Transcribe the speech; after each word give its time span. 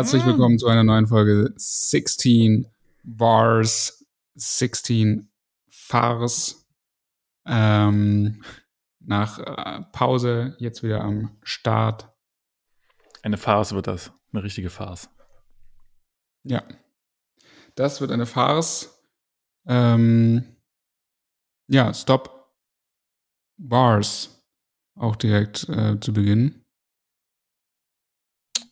Herzlich 0.00 0.24
willkommen 0.24 0.58
zu 0.58 0.66
einer 0.66 0.82
neuen 0.82 1.06
Folge 1.06 1.52
16 1.56 2.66
Bars, 3.02 4.06
16 4.34 5.30
Fars. 5.68 6.66
Ähm, 7.44 8.42
nach 8.98 9.38
äh, 9.40 9.82
Pause 9.92 10.56
jetzt 10.58 10.82
wieder 10.82 11.02
am 11.02 11.36
Start. 11.42 12.08
Eine 13.22 13.36
Farce 13.36 13.74
wird 13.74 13.88
das. 13.88 14.10
Eine 14.32 14.42
richtige 14.42 14.70
Farce. 14.70 15.10
Ja. 16.44 16.62
Das 17.74 18.00
wird 18.00 18.10
eine 18.10 18.24
Farce. 18.24 19.04
Ähm, 19.66 20.56
ja, 21.66 21.92
Stop 21.92 22.54
Bars. 23.58 24.42
Auch 24.94 25.16
direkt 25.16 25.68
äh, 25.68 26.00
zu 26.00 26.14
Beginn. 26.14 26.59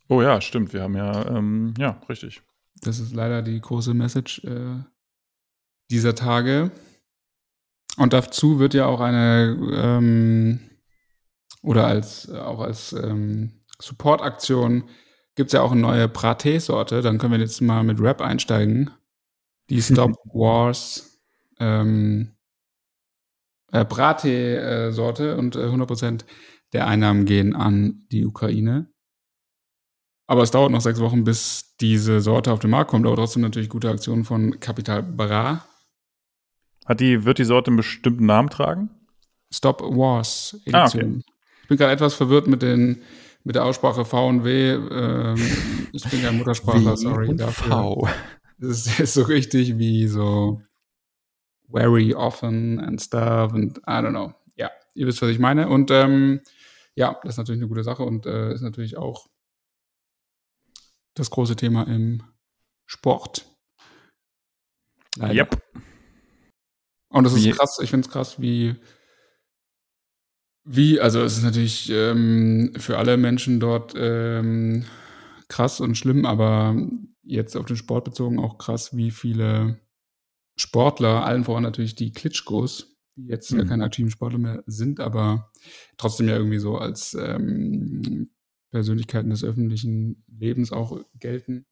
Oh 0.09 0.23
ja, 0.23 0.41
stimmt. 0.41 0.73
Wir 0.73 0.83
haben 0.83 0.97
ja, 0.97 1.27
ähm, 1.29 1.75
ja, 1.79 2.01
richtig. 2.09 2.43
Das 2.80 2.98
ist 2.98 3.15
leider 3.15 3.43
die 3.43 3.61
große 3.61 3.95
Message 3.95 4.42
äh, 4.45 4.83
dieser 5.91 6.14
Tage. 6.14 6.70
Und 7.97 8.12
dazu 8.12 8.59
wird 8.59 8.75
ja 8.75 8.86
auch 8.86 9.01
eine 9.01 9.59
ähm, 9.73 10.61
oder 11.62 11.86
als 11.86 12.31
auch 12.31 12.61
als 12.61 12.92
ähm, 12.92 13.61
Support-Aktion 13.81 14.84
gibt 15.34 15.48
es 15.48 15.53
ja 15.53 15.62
auch 15.62 15.73
eine 15.73 15.81
neue 15.81 16.06
Braté-Sorte. 16.06 17.03
Dann 17.03 17.19
können 17.19 17.33
wir 17.33 17.41
jetzt 17.41 17.61
mal 17.61 17.83
mit 17.83 18.01
Rap 18.01 18.20
einsteigen. 18.20 18.91
Die 19.69 19.83
Stop 19.83 20.12
Wars 20.33 21.20
ähm, 21.59 22.36
äh, 23.73 23.84
Braté-Sorte 23.84 25.36
und 25.36 25.56
äh, 25.56 25.67
100% 25.67 26.25
der 26.73 26.86
Einnahmen 26.86 27.25
gehen 27.25 27.55
an 27.55 28.06
die 28.11 28.25
Ukraine. 28.25 28.91
Aber 30.31 30.43
es 30.43 30.51
dauert 30.51 30.71
noch 30.71 30.83
sechs 30.83 31.01
Wochen, 31.01 31.25
bis 31.25 31.75
diese 31.81 32.21
Sorte 32.21 32.53
auf 32.53 32.59
den 32.59 32.71
Markt 32.71 32.91
kommt. 32.91 33.07
Aber 33.07 33.17
trotzdem 33.17 33.43
natürlich 33.43 33.71
gute 33.71 33.89
Aktion 33.89 34.25
von 34.25 34.61
Capital 34.61 35.03
Bra. 35.03 35.65
Hat 36.85 37.01
die, 37.01 37.25
wird 37.25 37.39
die 37.39 37.45
Sorte 37.45 37.69
einen 37.69 37.79
bestimmten 37.79 38.27
Namen 38.27 38.51
tragen? 38.51 38.91
Stop 39.51 39.81
Wars 39.81 40.55
Edition. 40.67 40.75
Ah, 40.75 40.87
okay. 40.87 41.23
Ich 41.62 41.69
bin 41.69 41.79
gerade 41.79 41.93
etwas 41.93 42.15
verwirrt 42.15 42.47
mit, 42.47 42.61
den, 42.61 43.03
mit 43.43 43.57
der 43.57 43.65
Aussprache 43.65 44.05
V 44.05 44.29
und 44.29 44.45
W. 44.45 44.73
Ähm, 44.73 45.37
ich 45.93 46.05
bin 46.05 46.20
kein 46.20 46.37
Muttersprachler, 46.37 46.98
sorry 46.98 47.35
dafür. 47.35 47.70
V. 47.70 48.09
Es 48.61 49.01
ist 49.01 49.15
so 49.15 49.23
richtig 49.23 49.79
wie 49.79 50.09
so 50.09 50.61
very 51.70 52.13
often 52.15 52.81
and 52.81 53.01
stuff 53.01 53.55
and 53.55 53.79
I 53.79 54.03
don't 54.03 54.11
know. 54.11 54.35
Ja, 54.57 54.70
ihr 54.95 55.07
wisst, 55.07 55.23
was 55.23 55.31
ich 55.31 55.39
meine. 55.39 55.69
Und 55.69 55.91
ähm, 55.91 56.41
ja, 56.95 57.17
das 57.23 57.35
ist 57.35 57.39
natürlich 57.39 57.61
eine 57.61 57.69
gute 57.69 57.85
Sache 57.85 58.03
und 58.03 58.27
äh, 58.27 58.53
ist 58.53 58.63
natürlich 58.63 58.98
auch 58.98 59.27
das 61.19 61.30
große 61.30 61.56
Thema 61.56 61.84
im 61.84 62.22
Sport. 62.86 63.47
Leider. 65.16 65.34
Yep. 65.34 65.62
Und 67.11 67.24
das 67.24 67.34
ist 67.34 67.44
wie, 67.44 67.50
krass, 67.50 67.79
ich 67.83 67.90
finde 67.90 68.06
es 68.06 68.12
krass, 68.12 68.40
wie, 68.40 68.77
wie, 70.64 71.01
also 71.01 71.23
es 71.23 71.39
ist 71.39 71.42
natürlich 71.42 71.90
ähm, 71.90 72.73
für 72.77 72.98
alle 72.98 73.17
Menschen 73.17 73.61
dort 73.61 73.95
ähm, 73.96 74.84
krass 75.48 75.80
und 75.80 75.96
schlimm, 75.96 76.27
aber 76.27 76.77
jetzt 77.23 77.57
auf 77.57 77.67
den 77.67 77.77
Sport 77.77 78.05
bezogen 78.05 78.39
auch 78.39 78.58
krass, 78.58 78.96
wie 78.96 79.11
viele 79.11 79.80
Sportler, 80.57 81.24
allen 81.24 81.45
voran 81.45 81.62
natürlich 81.62 81.95
die 81.95 82.12
Klitschkos, 82.12 82.98
die 83.17 83.27
jetzt 83.27 83.51
mhm. 83.52 83.61
ja 83.61 83.64
keine 83.64 83.84
aktiven 83.84 84.11
Sportler 84.11 84.39
mehr 84.39 84.62
sind, 84.67 85.01
aber 85.01 85.51
trotzdem 85.96 86.28
ja 86.28 86.36
irgendwie 86.36 86.58
so 86.58 86.77
als 86.77 87.14
ähm, 87.14 88.30
Persönlichkeiten 88.70 89.30
des 89.30 89.45
öffentlichen 89.45 90.24
Lebens 90.27 90.73
auch 90.73 91.05
gelten, 91.14 91.67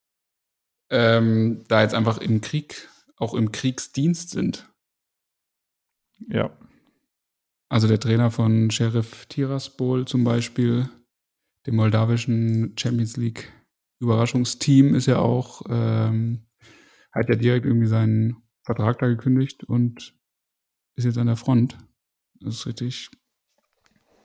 ähm, 0.90 1.64
da 1.68 1.82
jetzt 1.82 1.94
einfach 1.94 2.18
im 2.18 2.40
Krieg, 2.40 2.88
auch 3.16 3.34
im 3.34 3.52
Kriegsdienst 3.52 4.30
sind. 4.30 4.68
Ja. 6.28 6.56
Also 7.68 7.88
der 7.88 8.00
Trainer 8.00 8.30
von 8.30 8.70
Sheriff 8.70 9.26
Tiraspol 9.26 10.06
zum 10.06 10.24
Beispiel, 10.24 10.88
dem 11.66 11.76
moldawischen 11.76 12.76
Champions 12.78 13.16
League 13.16 13.52
Überraschungsteam, 13.98 14.94
ist 14.94 15.06
ja 15.06 15.18
auch, 15.18 15.62
ähm, 15.68 16.46
hat 17.12 17.28
ja 17.28 17.34
direkt 17.34 17.66
irgendwie 17.66 17.88
seinen 17.88 18.36
Vertrag 18.62 18.98
da 18.98 19.08
gekündigt 19.08 19.64
und 19.64 20.14
ist 20.94 21.04
jetzt 21.04 21.18
an 21.18 21.26
der 21.26 21.36
Front. 21.36 21.76
Das 22.40 22.54
ist 22.54 22.66
richtig 22.66 23.10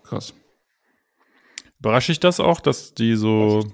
krass. 0.03 0.33
Überrascht 1.81 2.09
dich 2.09 2.19
das 2.19 2.39
auch, 2.39 2.61
dass 2.61 2.93
die 2.93 3.15
so, 3.15 3.65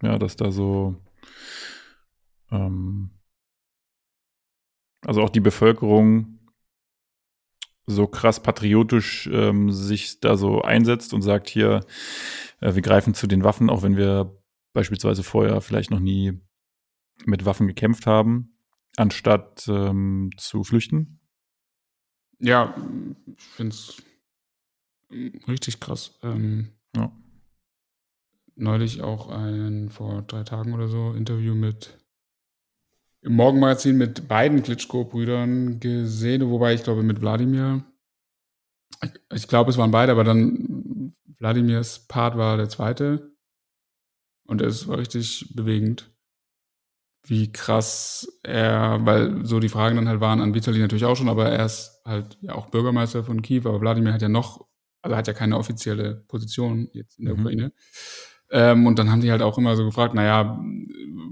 ja, 0.00 0.16
dass 0.16 0.36
da 0.36 0.52
so, 0.52 0.94
ähm, 2.52 3.10
also 5.04 5.22
auch 5.22 5.30
die 5.30 5.40
Bevölkerung 5.40 6.38
so 7.86 8.06
krass 8.06 8.40
patriotisch 8.40 9.28
ähm, 9.32 9.72
sich 9.72 10.20
da 10.20 10.36
so 10.36 10.62
einsetzt 10.62 11.12
und 11.14 11.22
sagt 11.22 11.48
hier, 11.48 11.84
äh, 12.60 12.72
wir 12.76 12.82
greifen 12.82 13.12
zu 13.12 13.26
den 13.26 13.42
Waffen, 13.42 13.70
auch 13.70 13.82
wenn 13.82 13.96
wir 13.96 14.40
beispielsweise 14.72 15.24
vorher 15.24 15.60
vielleicht 15.60 15.90
noch 15.90 15.98
nie 15.98 16.40
mit 17.24 17.44
Waffen 17.44 17.66
gekämpft 17.66 18.06
haben, 18.06 18.56
anstatt 18.96 19.66
ähm, 19.66 20.30
zu 20.36 20.62
flüchten? 20.62 21.18
Ja, 22.38 22.72
ich 23.36 23.42
finde 23.42 23.74
es 23.74 24.00
Richtig 25.10 25.80
krass. 25.80 26.18
Ähm, 26.22 26.68
ja. 26.96 27.12
Neulich 28.56 29.02
auch 29.02 29.28
ein, 29.28 29.88
vor 29.88 30.22
drei 30.22 30.42
Tagen 30.42 30.74
oder 30.74 30.88
so, 30.88 31.12
Interview 31.12 31.54
mit 31.54 31.98
im 33.20 33.34
Morgenmagazin 33.34 33.96
mit 33.96 34.28
beiden 34.28 34.62
Klitschko-Brüdern 34.62 35.80
gesehen, 35.80 36.48
wobei 36.50 36.74
ich 36.74 36.84
glaube 36.84 37.02
mit 37.02 37.20
Wladimir. 37.20 37.84
Ich, 39.02 39.12
ich 39.34 39.48
glaube, 39.48 39.70
es 39.70 39.76
waren 39.78 39.90
beide, 39.90 40.12
aber 40.12 40.24
dann 40.24 41.14
Wladimirs 41.38 42.06
Part 42.06 42.36
war 42.36 42.56
der 42.56 42.68
zweite. 42.68 43.32
Und 44.46 44.62
es 44.62 44.88
war 44.88 44.98
richtig 44.98 45.52
bewegend, 45.54 46.10
wie 47.26 47.52
krass 47.52 48.40
er, 48.42 49.04
weil 49.04 49.44
so 49.44 49.60
die 49.60 49.68
Fragen 49.68 49.96
dann 49.96 50.08
halt 50.08 50.20
waren 50.20 50.40
an 50.40 50.54
Vitali 50.54 50.78
natürlich 50.78 51.04
auch 51.04 51.16
schon, 51.16 51.28
aber 51.28 51.50
er 51.50 51.66
ist 51.66 52.00
halt 52.04 52.38
ja 52.40 52.54
auch 52.54 52.70
Bürgermeister 52.70 53.24
von 53.24 53.42
Kiew, 53.42 53.68
aber 53.68 53.80
Wladimir 53.80 54.14
hat 54.14 54.22
ja 54.22 54.30
noch 54.30 54.67
also 55.02 55.16
hat 55.16 55.26
ja 55.26 55.32
keine 55.32 55.56
offizielle 55.56 56.24
Position 56.28 56.88
jetzt 56.92 57.18
in 57.18 57.26
der 57.26 57.34
mhm. 57.34 57.40
Ukraine. 57.40 57.72
Ähm, 58.50 58.86
und 58.86 58.98
dann 58.98 59.10
haben 59.10 59.20
die 59.20 59.30
halt 59.30 59.42
auch 59.42 59.58
immer 59.58 59.76
so 59.76 59.84
gefragt, 59.84 60.14
naja, 60.14 60.58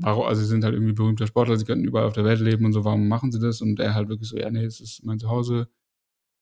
warum, 0.01 0.27
also 0.27 0.43
sie 0.43 0.49
sind 0.49 0.65
halt 0.65 0.75
irgendwie 0.75 0.93
berühmter 0.93 1.27
Sportler, 1.27 1.57
sie 1.57 1.65
könnten 1.65 1.87
überall 1.87 2.07
auf 2.07 2.13
der 2.13 2.25
Welt 2.25 2.41
leben 2.41 2.65
und 2.65 2.73
so, 2.73 2.85
warum 2.85 3.09
machen 3.09 3.33
sie 3.33 3.41
das? 3.41 3.63
Und 3.63 3.81
er 3.81 3.95
halt 3.95 4.09
wirklich 4.09 4.29
so, 4.29 4.37
ja, 4.37 4.51
nee, 4.51 4.65
es 4.65 4.81
ist 4.81 5.05
mein 5.05 5.19
Zuhause 5.19 5.69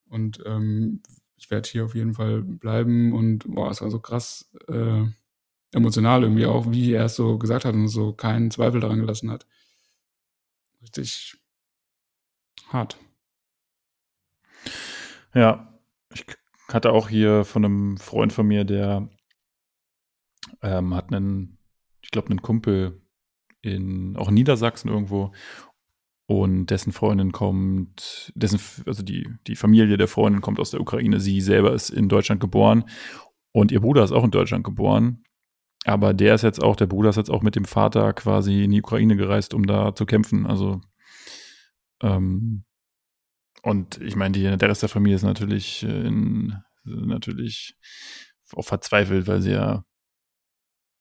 und 0.09 0.43
ähm, 0.47 1.03
ich 1.37 1.51
werde 1.51 1.69
hier 1.69 1.85
auf 1.85 1.95
jeden 1.95 2.15
Fall 2.15 2.43
bleiben 2.43 3.13
und 3.13 3.45
boah, 3.47 3.71
es 3.71 3.83
war 3.83 3.91
so 3.91 4.01
krass 4.01 4.51
äh, 4.69 5.05
emotional 5.73 6.23
irgendwie 6.23 6.47
auch, 6.47 6.71
wie 6.71 6.93
er 6.93 7.07
es 7.07 7.17
so 7.17 7.39
gesagt 7.39 7.65
hat 7.65 7.75
und 7.75 7.89
so 7.89 8.13
keinen 8.13 8.51
Zweifel 8.51 8.81
daran 8.81 9.01
gelassen 9.01 9.31
hat. 9.31 9.47
Richtig 10.83 11.37
hart. 12.69 12.99
Ja, 15.35 15.81
ich 16.13 16.25
hatte 16.75 16.93
auch 16.93 17.09
hier 17.09 17.45
von 17.45 17.65
einem 17.65 17.97
Freund 17.97 18.33
von 18.33 18.47
mir, 18.47 18.65
der 18.65 19.09
ähm, 20.63 20.95
hat 20.95 21.13
einen, 21.13 21.59
ich 22.03 22.11
glaube, 22.11 22.31
einen 22.31 22.43
Kumpel 22.43 23.01
in 23.63 24.17
auch 24.17 24.29
in 24.29 24.35
Niedersachsen 24.35 24.91
irgendwo 24.91 25.33
und 26.27 26.67
dessen 26.67 26.93
Freundin 26.93 27.33
kommt, 27.33 28.33
dessen, 28.35 28.61
also 28.87 29.03
die, 29.03 29.29
die 29.47 29.57
Familie 29.57 29.97
der 29.97 30.09
Freundin 30.09 30.41
kommt 30.41 30.59
aus 30.59 30.71
der 30.71 30.81
Ukraine. 30.81 31.21
Sie 31.21 31.41
selber 31.41 31.73
ist 31.73 31.91
in 31.91 32.09
Deutschland 32.09 32.41
geboren 32.41 32.85
und 33.53 33.73
ihr 33.73 33.81
Bruder 33.81 34.05
ist 34.05 34.13
auch 34.13 34.25
in 34.25 34.31
Deutschland 34.31 34.65
geboren. 34.65 35.23
Aber 35.85 36.15
der 36.15 36.35
ist 36.35 36.43
jetzt 36.43 36.63
auch, 36.63 36.77
der 36.77 36.87
Bruder 36.87 37.11
ist 37.11 37.17
jetzt 37.17 37.31
auch 37.31 37.43
mit 37.43 37.57
dem 37.57 37.67
Vater 37.67 38.15
quasi 38.15 38.65
in 38.65 38.71
die 38.71 38.81
Ukraine 38.81 39.17
gereist, 39.17 39.53
um 39.53 39.67
da 39.67 39.95
zu 39.95 40.07
kämpfen. 40.07 40.47
Also 40.47 40.81
ähm, 42.03 42.65
und 43.65 43.99
ich 44.03 44.15
meine, 44.15 44.33
die, 44.33 44.43
der 44.43 44.69
Rest 44.69 44.83
der 44.83 44.91
Familie 44.91 45.17
ist 45.17 45.23
natürlich, 45.23 45.83
äh, 45.85 46.07
in, 46.07 46.55
natürlich 46.85 47.79
auch 48.53 48.65
verzweifelt, 48.67 49.27
weil 49.27 49.41
sie 49.41 49.53
ja, 49.53 49.87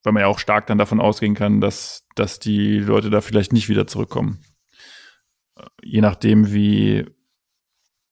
weil 0.01 0.13
man 0.13 0.21
ja 0.21 0.27
auch 0.27 0.39
stark 0.39 0.67
dann 0.67 0.77
davon 0.77 1.01
ausgehen 1.01 1.35
kann, 1.35 1.59
dass, 1.59 2.07
dass 2.15 2.39
die 2.39 2.79
Leute 2.79 3.09
da 3.09 3.19
vielleicht 3.19 3.51
nicht 3.51 3.67
wieder 3.67 3.85
zurückkommen. 3.85 4.45
Je 5.81 5.99
nachdem, 5.99 6.53
wie, 6.53 7.05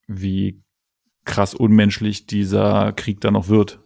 wie 0.07 0.61
krass 1.23 1.53
unmenschlich 1.53 2.25
dieser 2.25 2.91
Krieg 2.91 3.21
dann 3.21 3.33
noch 3.33 3.47
wird 3.47 3.81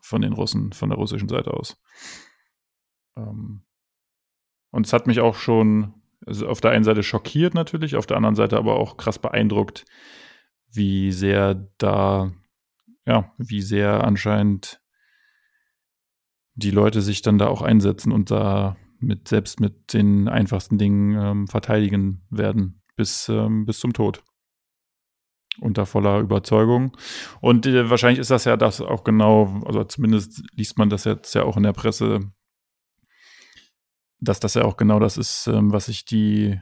von 0.00 0.22
den 0.22 0.32
Russen, 0.32 0.72
von 0.72 0.88
der 0.88 0.98
russischen 0.98 1.28
Seite 1.28 1.52
aus. 1.52 1.78
Ähm, 3.14 3.66
und 4.70 4.86
es 4.86 4.94
hat 4.94 5.06
mich 5.06 5.20
auch 5.20 5.34
schon 5.34 6.02
also 6.24 6.48
auf 6.48 6.60
der 6.60 6.70
einen 6.70 6.84
Seite 6.84 7.02
schockiert 7.02 7.54
natürlich, 7.54 7.96
auf 7.96 8.06
der 8.06 8.16
anderen 8.16 8.36
Seite 8.36 8.56
aber 8.56 8.76
auch 8.76 8.96
krass 8.96 9.18
beeindruckt, 9.18 9.84
wie 10.70 11.12
sehr 11.12 11.68
da, 11.78 12.32
ja, 13.06 13.32
wie 13.38 13.62
sehr 13.62 14.04
anscheinend 14.04 14.80
die 16.54 16.70
Leute 16.70 17.02
sich 17.02 17.22
dann 17.22 17.38
da 17.38 17.48
auch 17.48 17.62
einsetzen 17.62 18.12
und 18.12 18.30
da 18.30 18.76
mit 18.98 19.28
selbst 19.28 19.60
mit 19.60 19.92
den 19.92 20.28
einfachsten 20.28 20.78
Dingen 20.78 21.16
ähm, 21.20 21.48
verteidigen 21.48 22.22
werden 22.30 22.82
bis, 22.96 23.28
ähm, 23.28 23.66
bis 23.66 23.78
zum 23.78 23.92
Tod. 23.92 24.22
Unter 25.60 25.86
voller 25.86 26.20
Überzeugung. 26.20 26.96
Und 27.40 27.66
äh, 27.66 27.88
wahrscheinlich 27.88 28.18
ist 28.18 28.30
das 28.30 28.44
ja 28.44 28.56
das 28.56 28.80
auch 28.80 29.04
genau, 29.04 29.62
also 29.64 29.84
zumindest 29.84 30.42
liest 30.54 30.78
man 30.78 30.90
das 30.90 31.04
jetzt 31.04 31.34
ja 31.34 31.44
auch 31.44 31.56
in 31.56 31.62
der 31.62 31.72
Presse, 31.72 32.32
dass 34.20 34.40
das 34.40 34.54
ja 34.54 34.64
auch 34.64 34.76
genau 34.76 34.98
das 34.98 35.16
ist, 35.16 35.46
ähm, 35.46 35.72
was 35.72 35.86
sich 35.86 36.04
die, 36.04 36.60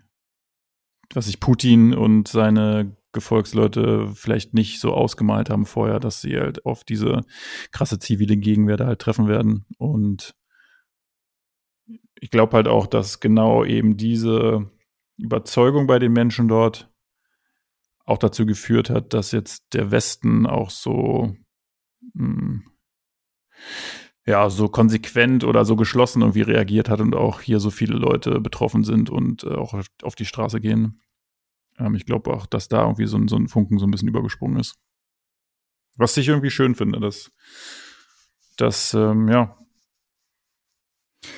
was 1.13 1.27
sich 1.27 1.41
Putin 1.41 1.95
und 1.95 2.29
seine 2.29 2.97
Gefolgsleute 3.13 4.09
vielleicht 4.15 4.55
nicht 4.55 4.81
so 4.81 4.93
ausgemalt 4.93 5.49
haben 5.49 5.67
vorher, 5.67 6.01
dass 6.01 6.21
sie 6.21 6.37
halt 6.39 6.67
auf 6.67 6.85
diese 6.85 7.23
krasse 7.71 7.99
zivile 7.99 8.37
Gegenwehr 8.37 8.79
halt 8.79 9.01
treffen 9.01 9.29
werden. 9.29 9.65
Und 9.79 10.35
ich 12.21 12.31
glaube 12.31 12.57
halt 12.57 12.69
auch, 12.69 12.87
dass 12.87 13.21
genau 13.21 13.65
eben 13.65 13.97
diese 13.97 14.71
Überzeugung 15.17 15.87
bei 15.87 15.99
den 15.99 16.13
Menschen 16.13 16.49
dort 16.49 16.91
auch 18.05 18.19
dazu 18.19 18.45
geführt 18.45 18.91
hat, 18.91 19.15
dass 19.15 19.33
jetzt 19.33 19.73
der 19.73 19.91
Westen 19.91 20.47
auch 20.47 20.71
so 20.71 21.37
mh, 22.15 22.37
hm, 22.37 22.65
ja, 24.27 24.49
so 24.49 24.69
konsequent 24.69 25.45
oder 25.45 25.65
so 25.65 25.77
geschlossen 25.77 26.23
irgendwie 26.23 26.43
reagiert 26.43 26.89
hat 26.89 27.01
und 27.01 27.15
auch 27.15 27.41
hier 27.41 27.61
so 27.61 27.71
viele 27.71 27.95
Leute 27.95 28.41
betroffen 28.41 28.83
sind 28.83 29.11
und 29.11 29.45
äh, 29.45 29.55
auch 29.55 29.75
auf 30.03 30.15
die 30.15 30.25
Straße 30.25 30.61
gehen. 30.61 31.01
Ähm, 31.79 31.95
ich 31.95 32.07
glaube 32.07 32.33
auch, 32.33 32.47
dass 32.47 32.69
da 32.69 32.83
irgendwie 32.83 33.07
so 33.07 33.19
ein, 33.19 33.29
so 33.29 33.37
ein 33.37 33.49
Funken 33.49 33.79
so 33.79 33.87
ein 33.87 33.91
bisschen 33.91 34.09
übergesprungen 34.09 34.59
ist. 34.59 34.77
Was 35.97 36.17
ich 36.17 36.29
irgendwie 36.29 36.51
schön 36.51 36.75
finde, 36.75 37.01
dass, 37.01 37.31
dass 38.57 38.95
ähm, 38.95 39.29
ja, 39.29 39.57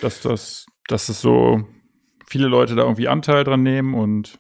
dass 0.01 0.23
das, 0.23 0.67
dass 0.89 1.09
es 1.09 1.21
so 1.21 1.67
viele 2.27 2.47
Leute 2.47 2.77
da 2.77 2.83
irgendwie 2.83 3.09
Anteil 3.09 3.45
dran 3.45 3.63
nehmen 3.63 3.95
und 3.95 4.39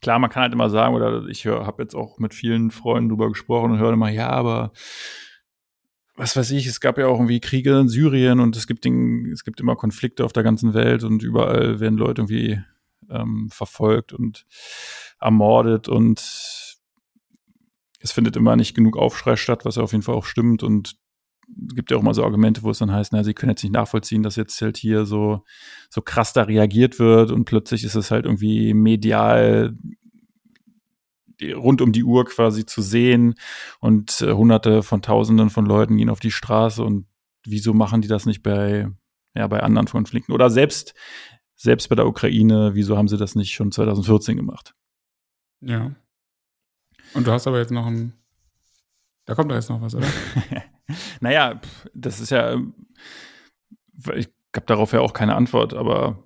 klar, 0.00 0.18
man 0.18 0.30
kann 0.30 0.42
halt 0.42 0.52
immer 0.52 0.70
sagen, 0.70 0.94
oder 0.94 1.26
ich 1.26 1.46
habe 1.46 1.82
jetzt 1.82 1.94
auch 1.94 2.18
mit 2.18 2.34
vielen 2.34 2.70
Freunden 2.70 3.10
drüber 3.10 3.28
gesprochen 3.28 3.72
und 3.72 3.78
höre 3.78 3.92
immer, 3.92 4.10
ja, 4.10 4.30
aber 4.30 4.72
was 6.18 6.36
weiß 6.36 6.50
ich, 6.50 6.66
es 6.66 6.80
gab 6.80 6.98
ja 6.98 7.06
auch 7.06 7.14
irgendwie 7.14 7.40
Kriege 7.40 7.78
in 7.78 7.88
Syrien 7.88 8.40
und 8.40 8.56
es 8.56 8.66
gibt, 8.66 8.84
den, 8.84 9.30
es 9.32 9.44
gibt 9.44 9.60
immer 9.60 9.76
Konflikte 9.76 10.24
auf 10.24 10.32
der 10.32 10.42
ganzen 10.42 10.74
Welt 10.74 11.04
und 11.04 11.22
überall 11.22 11.78
werden 11.78 11.96
Leute 11.96 12.22
irgendwie 12.22 12.60
ähm, 13.08 13.48
verfolgt 13.50 14.12
und 14.12 14.44
ermordet 15.20 15.88
und 15.88 16.18
es 18.00 18.12
findet 18.12 18.36
immer 18.36 18.56
nicht 18.56 18.74
genug 18.74 18.96
Aufschrei 18.96 19.36
statt, 19.36 19.64
was 19.64 19.76
ja 19.76 19.82
auf 19.82 19.92
jeden 19.92 20.02
Fall 20.02 20.16
auch 20.16 20.24
stimmt 20.24 20.62
und 20.64 20.96
es 21.68 21.74
gibt 21.74 21.90
ja 21.90 21.96
auch 21.96 22.02
mal 22.02 22.14
so 22.14 22.24
Argumente, 22.24 22.62
wo 22.62 22.70
es 22.70 22.78
dann 22.78 22.92
heißt, 22.92 23.12
na, 23.12 23.24
sie 23.24 23.32
können 23.32 23.50
jetzt 23.50 23.62
nicht 23.62 23.72
nachvollziehen, 23.72 24.22
dass 24.22 24.36
jetzt 24.36 24.60
halt 24.60 24.76
hier 24.76 25.06
so, 25.06 25.44
so 25.88 26.02
krass 26.02 26.32
da 26.32 26.42
reagiert 26.42 26.98
wird 26.98 27.30
und 27.30 27.44
plötzlich 27.44 27.84
ist 27.84 27.94
es 27.94 28.10
halt 28.10 28.26
irgendwie 28.26 28.74
medial 28.74 29.74
rund 31.42 31.80
um 31.80 31.92
die 31.92 32.04
Uhr 32.04 32.24
quasi 32.24 32.66
zu 32.66 32.82
sehen 32.82 33.34
und 33.80 34.20
äh, 34.20 34.32
hunderte 34.32 34.82
von 34.82 35.02
tausenden 35.02 35.50
von 35.50 35.66
Leuten 35.66 35.96
gehen 35.96 36.10
auf 36.10 36.20
die 36.20 36.30
Straße 36.30 36.82
und 36.82 37.06
wieso 37.44 37.74
machen 37.74 38.02
die 38.02 38.08
das 38.08 38.26
nicht 38.26 38.42
bei, 38.42 38.88
ja, 39.34 39.46
bei 39.46 39.60
anderen 39.60 39.86
Konflikten 39.86 40.32
oder 40.32 40.50
selbst 40.50 40.94
selbst 41.58 41.88
bei 41.88 41.96
der 41.96 42.06
Ukraine, 42.06 42.74
wieso 42.74 42.96
haben 42.96 43.08
sie 43.08 43.16
das 43.16 43.34
nicht 43.34 43.52
schon 43.52 43.72
2014 43.72 44.36
gemacht? 44.36 44.74
Ja. 45.60 45.94
Und 47.14 47.26
du 47.26 47.32
hast 47.32 47.46
aber 47.46 47.58
jetzt 47.58 47.72
noch 47.72 47.86
ein. 47.86 48.12
Da 49.24 49.34
kommt 49.34 49.50
doch 49.50 49.56
jetzt 49.56 49.68
noch 49.68 49.82
was, 49.82 49.94
oder? 49.94 50.06
naja, 51.20 51.60
das 51.94 52.20
ist 52.20 52.30
ja. 52.30 52.60
Ich 54.14 54.28
habe 54.54 54.66
darauf 54.66 54.92
ja 54.92 55.00
auch 55.00 55.12
keine 55.12 55.34
Antwort, 55.34 55.74
aber. 55.74 56.22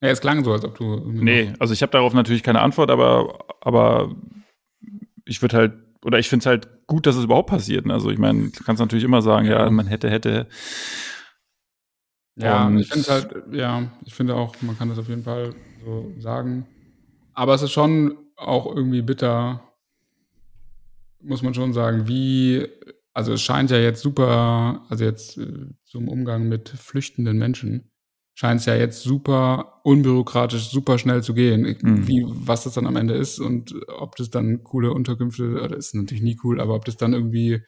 Ja, 0.00 0.10
es 0.10 0.20
klang 0.20 0.44
so, 0.44 0.52
als 0.52 0.64
ob 0.64 0.76
du. 0.76 1.10
Nee, 1.10 1.52
also 1.58 1.72
ich 1.72 1.82
habe 1.82 1.90
darauf 1.92 2.14
natürlich 2.14 2.42
keine 2.42 2.60
Antwort, 2.60 2.90
aber, 2.90 3.46
aber 3.60 4.14
ich 5.24 5.42
würde 5.42 5.56
halt, 5.56 5.72
oder 6.04 6.18
ich 6.18 6.28
finde 6.28 6.42
es 6.42 6.46
halt 6.46 6.86
gut, 6.86 7.06
dass 7.06 7.16
es 7.16 7.24
überhaupt 7.24 7.50
passiert. 7.50 7.86
Ne? 7.86 7.92
Also 7.92 8.10
ich 8.10 8.18
meine, 8.18 8.50
du 8.50 8.64
kannst 8.64 8.80
natürlich 8.80 9.04
immer 9.04 9.22
sagen, 9.22 9.46
ja, 9.46 9.68
man 9.70 9.86
hätte, 9.86 10.08
hätte. 10.08 10.46
Ja, 12.36 12.66
und 12.66 12.78
ich 12.78 12.88
finde 12.88 13.08
halt, 13.08 13.34
ja, 13.52 13.90
ich 14.04 14.14
finde 14.14 14.36
auch, 14.36 14.54
man 14.62 14.78
kann 14.78 14.88
das 14.88 14.98
auf 14.98 15.08
jeden 15.08 15.24
Fall 15.24 15.54
so 15.84 16.12
sagen. 16.18 16.66
Aber 17.34 17.54
es 17.54 17.62
ist 17.62 17.72
schon 17.72 18.16
auch 18.36 18.66
irgendwie 18.74 19.02
bitter, 19.02 19.60
muss 21.20 21.42
man 21.42 21.54
schon 21.54 21.72
sagen, 21.72 22.06
wie, 22.06 22.68
also 23.12 23.32
es 23.32 23.42
scheint 23.42 23.72
ja 23.72 23.78
jetzt 23.78 24.00
super, 24.00 24.84
also 24.88 25.04
jetzt 25.04 25.36
äh, 25.38 25.66
zum 25.84 26.08
Umgang 26.08 26.48
mit 26.48 26.68
flüchtenden 26.68 27.38
Menschen, 27.38 27.90
scheint 28.38 28.60
es 28.60 28.66
ja 28.66 28.76
jetzt 28.76 29.02
super 29.02 29.80
unbürokratisch, 29.82 30.70
super 30.70 30.96
schnell 30.96 31.24
zu 31.24 31.34
gehen, 31.34 31.76
mhm. 31.82 32.06
wie, 32.06 32.24
was 32.24 32.62
das 32.62 32.74
dann 32.74 32.86
am 32.86 32.94
Ende 32.94 33.14
ist 33.14 33.40
und 33.40 33.74
ob 33.88 34.14
das 34.14 34.30
dann 34.30 34.62
coole 34.62 34.92
Unterkünfte, 34.92 35.60
oder 35.60 35.76
ist 35.76 35.92
natürlich 35.96 36.22
nie 36.22 36.38
cool, 36.44 36.60
aber 36.60 36.76
ob 36.76 36.84
das 36.84 36.96
dann 36.96 37.14
irgendwie 37.14 37.62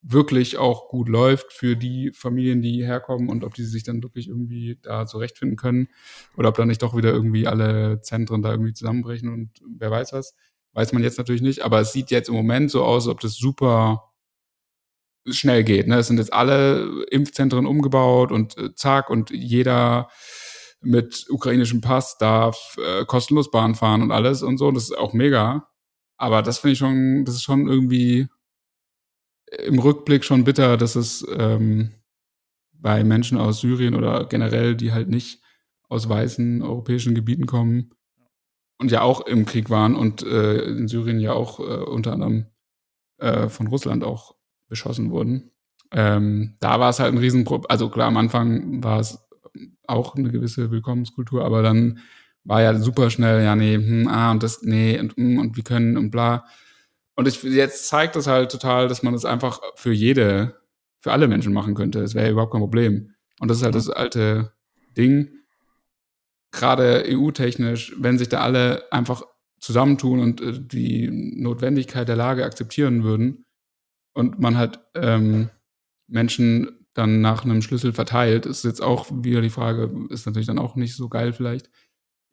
wirklich 0.00 0.56
auch 0.56 0.88
gut 0.88 1.10
läuft 1.10 1.52
für 1.52 1.76
die 1.76 2.10
Familien, 2.14 2.62
die 2.62 2.82
herkommen 2.82 3.28
und 3.28 3.44
ob 3.44 3.52
die 3.52 3.64
sich 3.64 3.82
dann 3.82 4.02
wirklich 4.02 4.28
irgendwie 4.28 4.78
da 4.80 5.04
zurechtfinden 5.04 5.58
können 5.58 5.88
oder 6.38 6.48
ob 6.48 6.54
da 6.54 6.64
nicht 6.64 6.80
doch 6.80 6.96
wieder 6.96 7.12
irgendwie 7.12 7.46
alle 7.46 8.00
Zentren 8.00 8.40
da 8.40 8.50
irgendwie 8.50 8.72
zusammenbrechen 8.72 9.28
und 9.28 9.50
wer 9.76 9.90
weiß 9.90 10.14
was, 10.14 10.34
weiß 10.72 10.94
man 10.94 11.02
jetzt 11.02 11.18
natürlich 11.18 11.42
nicht, 11.42 11.60
aber 11.60 11.80
es 11.80 11.92
sieht 11.92 12.10
jetzt 12.10 12.30
im 12.30 12.34
Moment 12.34 12.70
so 12.70 12.82
aus, 12.82 13.08
ob 13.08 13.20
das 13.20 13.36
super 13.36 14.13
schnell 15.26 15.64
geht. 15.64 15.86
Ne? 15.88 15.98
Es 15.98 16.06
sind 16.06 16.18
jetzt 16.18 16.32
alle 16.32 17.04
Impfzentren 17.10 17.66
umgebaut 17.66 18.32
und 18.32 18.56
äh, 18.58 18.74
zack 18.74 19.10
und 19.10 19.30
jeder 19.30 20.08
mit 20.80 21.26
ukrainischem 21.30 21.80
Pass 21.80 22.18
darf 22.18 22.76
äh, 22.78 23.04
kostenlos 23.06 23.50
Bahn 23.50 23.74
fahren 23.74 24.02
und 24.02 24.12
alles 24.12 24.42
und 24.42 24.58
so. 24.58 24.70
Das 24.70 24.84
ist 24.84 24.98
auch 24.98 25.12
mega. 25.12 25.68
Aber 26.16 26.42
das 26.42 26.58
finde 26.58 26.72
ich 26.72 26.78
schon, 26.78 27.24
das 27.24 27.36
ist 27.36 27.42
schon 27.42 27.68
irgendwie 27.68 28.28
im 29.58 29.78
Rückblick 29.78 30.24
schon 30.24 30.44
bitter, 30.44 30.76
dass 30.76 30.96
es 30.96 31.26
ähm, 31.36 31.94
bei 32.72 33.02
Menschen 33.04 33.38
aus 33.38 33.60
Syrien 33.60 33.94
oder 33.94 34.26
generell, 34.26 34.76
die 34.76 34.92
halt 34.92 35.08
nicht 35.08 35.40
aus 35.88 36.08
weißen 36.08 36.62
europäischen 36.62 37.14
Gebieten 37.14 37.46
kommen 37.46 37.90
und 38.78 38.90
ja 38.90 39.02
auch 39.02 39.26
im 39.26 39.46
Krieg 39.46 39.70
waren 39.70 39.96
und 39.96 40.22
äh, 40.22 40.62
in 40.64 40.88
Syrien 40.88 41.20
ja 41.20 41.32
auch 41.32 41.60
äh, 41.60 41.62
unter 41.62 42.12
anderem 42.12 42.46
äh, 43.18 43.48
von 43.48 43.68
Russland 43.68 44.04
auch 44.04 44.34
beschossen 44.74 45.10
wurden. 45.10 45.52
Ähm, 45.92 46.56
da 46.58 46.80
war 46.80 46.90
es 46.90 46.98
halt 46.98 47.14
ein 47.14 47.18
Riesenproblem. 47.18 47.70
Also 47.70 47.88
klar, 47.88 48.08
am 48.08 48.16
Anfang 48.16 48.82
war 48.82 48.98
es 48.98 49.24
auch 49.86 50.16
eine 50.16 50.30
gewisse 50.32 50.72
Willkommenskultur, 50.72 51.44
aber 51.44 51.62
dann 51.62 52.00
war 52.42 52.60
ja 52.60 52.74
super 52.74 53.08
schnell, 53.10 53.44
ja, 53.44 53.54
nee, 53.54 53.76
hm, 53.76 54.08
ah, 54.08 54.32
und 54.32 54.42
das, 54.42 54.62
nee, 54.62 54.98
und, 54.98 55.16
hm, 55.16 55.38
und 55.38 55.56
wir 55.56 55.62
können 55.62 55.96
und 55.96 56.10
bla. 56.10 56.44
Und 57.14 57.28
ich, 57.28 57.40
jetzt 57.44 57.86
zeigt 57.86 58.16
das 58.16 58.26
halt 58.26 58.50
total, 58.50 58.88
dass 58.88 59.04
man 59.04 59.12
das 59.12 59.24
einfach 59.24 59.60
für 59.76 59.92
jede, 59.92 60.56
für 61.00 61.12
alle 61.12 61.28
Menschen 61.28 61.52
machen 61.52 61.74
könnte. 61.76 62.00
Das 62.00 62.14
wäre 62.14 62.26
ja 62.26 62.32
überhaupt 62.32 62.52
kein 62.52 62.60
Problem. 62.60 63.14
Und 63.38 63.48
das 63.48 63.58
ist 63.58 63.62
halt 63.62 63.76
das 63.76 63.88
alte 63.88 64.52
Ding. 64.96 65.28
Gerade 66.50 67.04
EU-technisch, 67.06 67.94
wenn 67.98 68.18
sich 68.18 68.28
da 68.28 68.40
alle 68.40 68.82
einfach 68.90 69.22
zusammentun 69.60 70.18
und 70.18 70.40
äh, 70.40 70.58
die 70.58 71.08
Notwendigkeit 71.36 72.08
der 72.08 72.16
Lage 72.16 72.44
akzeptieren 72.44 73.04
würden 73.04 73.43
und 74.14 74.38
man 74.38 74.56
halt 74.56 74.80
ähm, 74.94 75.50
Menschen 76.06 76.86
dann 76.94 77.20
nach 77.20 77.44
einem 77.44 77.60
Schlüssel 77.60 77.92
verteilt, 77.92 78.46
ist 78.46 78.64
jetzt 78.64 78.82
auch 78.82 79.08
wieder 79.10 79.42
die 79.42 79.50
Frage, 79.50 79.90
ist 80.10 80.26
natürlich 80.26 80.46
dann 80.46 80.58
auch 80.58 80.76
nicht 80.76 80.94
so 80.94 81.08
geil 81.08 81.32
vielleicht. 81.32 81.68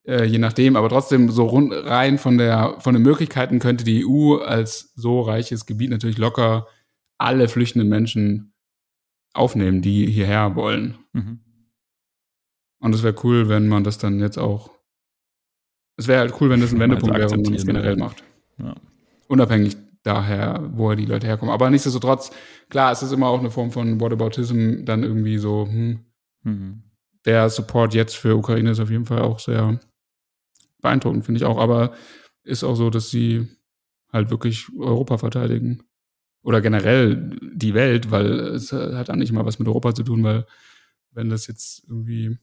Äh, 0.04 0.26
je 0.26 0.38
nachdem, 0.38 0.76
aber 0.76 0.90
trotzdem 0.90 1.30
so 1.30 1.46
rund, 1.46 1.74
rein 1.74 2.18
von 2.18 2.38
der 2.38 2.80
von 2.80 2.94
den 2.94 3.04
Möglichkeiten 3.04 3.60
könnte 3.60 3.84
die 3.84 4.06
EU 4.06 4.38
als 4.38 4.94
so 4.96 5.22
reiches 5.22 5.66
Gebiet 5.66 5.90
natürlich 5.90 6.18
locker 6.18 6.68
alle 7.18 7.48
flüchtenden 7.48 7.90
Menschen 7.90 8.54
aufnehmen, 9.34 9.82
die 9.82 10.08
hierher 10.08 10.56
wollen. 10.56 10.98
Mhm. 11.14 11.40
Und 12.80 12.96
es 12.96 13.04
wäre 13.04 13.16
cool, 13.24 13.48
wenn 13.48 13.68
man 13.68 13.84
das 13.84 14.00
dann 14.00 14.20
jetzt 14.20 14.40
auch. 14.40 14.72
Es 15.98 16.08
wäre 16.08 16.22
halt 16.22 16.34
cool, 16.42 16.50
wenn 16.50 16.62
das 16.62 16.74
ein 16.74 16.80
Wendepunkt 16.80 17.16
wäre, 17.16 17.30
wenn 17.30 17.44
man 17.44 17.54
das 17.54 17.66
generell 17.66 17.96
macht. 17.96 18.24
Ja. 18.58 18.76
Unabhängig 19.28 19.78
daher, 20.04 20.70
woher 20.74 20.96
die 20.96 21.06
Leute 21.06 21.28
herkommen. 21.28 21.54
Aber 21.54 21.70
nichtsdestotrotz, 21.70 22.32
klar, 22.70 22.92
es 22.92 23.04
ist 23.04 23.12
immer 23.12 23.28
auch 23.28 23.40
eine 23.40 23.52
Form 23.52 23.72
von 23.72 24.00
Whataboutism, 24.00 24.86
dann 24.86 25.04
irgendwie 25.04 25.38
so, 25.38 25.68
hm, 25.68 26.00
mhm. 26.44 26.84
der 27.26 27.50
Support 27.50 27.94
jetzt 27.94 28.16
für 28.16 28.36
Ukraine 28.36 28.72
ist 28.72 28.80
auf 28.80 28.90
jeden 28.90 29.06
Fall 29.06 29.22
auch 29.22 29.40
sehr 29.40 29.80
beeindruckend, 30.82 31.26
finde 31.26 31.40
ich 31.40 31.46
auch. 31.46 31.60
Aber 31.60 31.94
ist 32.44 32.64
auch 32.64 32.76
so, 32.76 32.90
dass 32.90 33.10
sie 33.10 33.48
halt 34.12 34.30
wirklich 34.30 34.68
Europa 34.78 35.18
verteidigen. 35.18 35.84
Oder 36.44 36.62
generell 36.62 37.38
die 37.54 37.76
Welt, 37.76 38.10
weil 38.10 38.32
es 38.32 38.72
hat 38.72 39.10
dann 39.10 39.20
nicht 39.20 39.32
mal 39.32 39.46
was 39.46 39.60
mit 39.60 39.68
Europa 39.68 39.94
zu 39.94 40.04
tun, 40.04 40.24
weil 40.24 40.46
wenn 41.12 41.30
das 41.30 41.48
jetzt 41.48 41.84
irgendwie. 41.88 42.38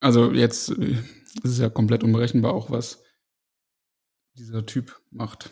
Also 0.00 0.32
jetzt 0.32 0.70
ist 0.70 1.04
es 1.44 1.58
ja 1.58 1.68
komplett 1.68 2.02
unberechenbar 2.02 2.52
auch, 2.52 2.70
was 2.70 3.04
dieser 4.34 4.66
Typ 4.66 5.00
macht. 5.10 5.50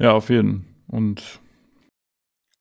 Ja, 0.00 0.12
auf 0.12 0.30
jeden. 0.30 0.64
Und 0.88 1.40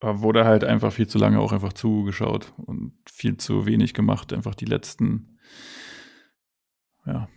wurde 0.01 0.46
halt 0.46 0.63
einfach 0.63 0.93
viel 0.93 1.08
zu 1.08 1.17
lange 1.17 1.39
auch 1.39 1.51
einfach 1.51 1.74
zugeschaut 1.74 2.53
und 2.58 2.93
viel 3.12 3.38
zu 3.38 3.65
wenig 3.65 3.93
gemacht, 3.93 4.34
einfach 4.34 4.55
die 4.55 4.65
letzten 4.65 5.39
ja, 7.05 7.27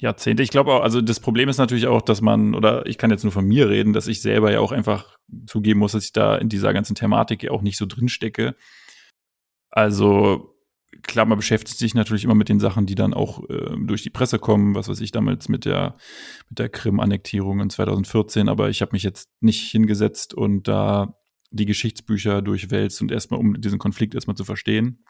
Jahrzehnte. 0.00 0.42
Ich 0.42 0.50
glaube 0.50 0.72
auch, 0.72 0.82
also 0.82 1.00
das 1.00 1.20
Problem 1.20 1.48
ist 1.48 1.58
natürlich 1.58 1.88
auch, 1.88 2.02
dass 2.02 2.20
man, 2.20 2.54
oder 2.54 2.86
ich 2.86 2.98
kann 2.98 3.10
jetzt 3.10 3.24
nur 3.24 3.32
von 3.32 3.44
mir 3.44 3.68
reden, 3.68 3.92
dass 3.92 4.06
ich 4.06 4.22
selber 4.22 4.52
ja 4.52 4.60
auch 4.60 4.72
einfach 4.72 5.18
zugeben 5.46 5.80
muss, 5.80 5.92
dass 5.92 6.04
ich 6.04 6.12
da 6.12 6.36
in 6.36 6.48
dieser 6.48 6.72
ganzen 6.72 6.94
Thematik 6.94 7.42
ja 7.42 7.50
auch 7.50 7.62
nicht 7.62 7.76
so 7.76 7.86
drin 7.86 8.08
stecke. 8.08 8.56
Also 9.70 10.57
klar, 11.02 11.26
man 11.26 11.38
beschäftigt 11.38 11.78
sich 11.78 11.94
natürlich 11.94 12.24
immer 12.24 12.34
mit 12.34 12.48
den 12.48 12.60
Sachen, 12.60 12.86
die 12.86 12.94
dann 12.94 13.14
auch 13.14 13.48
äh, 13.48 13.76
durch 13.86 14.02
die 14.02 14.10
Presse 14.10 14.38
kommen, 14.38 14.74
was 14.74 14.88
weiß 14.88 15.00
ich 15.00 15.10
damals 15.10 15.48
mit 15.48 15.64
der, 15.64 15.96
mit 16.48 16.58
der 16.58 16.68
Krim-Annektierung 16.68 17.60
in 17.60 17.70
2014, 17.70 18.48
aber 18.48 18.68
ich 18.68 18.80
habe 18.82 18.92
mich 18.92 19.02
jetzt 19.02 19.28
nicht 19.40 19.70
hingesetzt 19.70 20.34
und 20.34 20.68
da 20.68 21.14
die 21.50 21.66
Geschichtsbücher 21.66 22.42
durchwälzt 22.42 23.00
und 23.00 23.10
erstmal, 23.10 23.40
um 23.40 23.60
diesen 23.60 23.78
Konflikt 23.78 24.14
erstmal 24.14 24.36
zu 24.36 24.44
verstehen. 24.44 25.04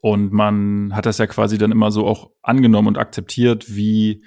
Und 0.00 0.32
man 0.32 0.94
hat 0.94 1.06
das 1.06 1.18
ja 1.18 1.26
quasi 1.26 1.58
dann 1.58 1.72
immer 1.72 1.90
so 1.90 2.06
auch 2.06 2.30
angenommen 2.42 2.88
und 2.88 2.98
akzeptiert, 2.98 3.74
wie, 3.74 4.24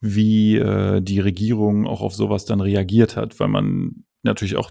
wie 0.00 0.56
äh, 0.56 1.00
die 1.00 1.20
Regierung 1.20 1.86
auch 1.86 2.00
auf 2.00 2.14
sowas 2.14 2.44
dann 2.44 2.60
reagiert 2.60 3.16
hat, 3.16 3.38
weil 3.40 3.48
man 3.48 4.04
natürlich 4.22 4.56
auch 4.56 4.70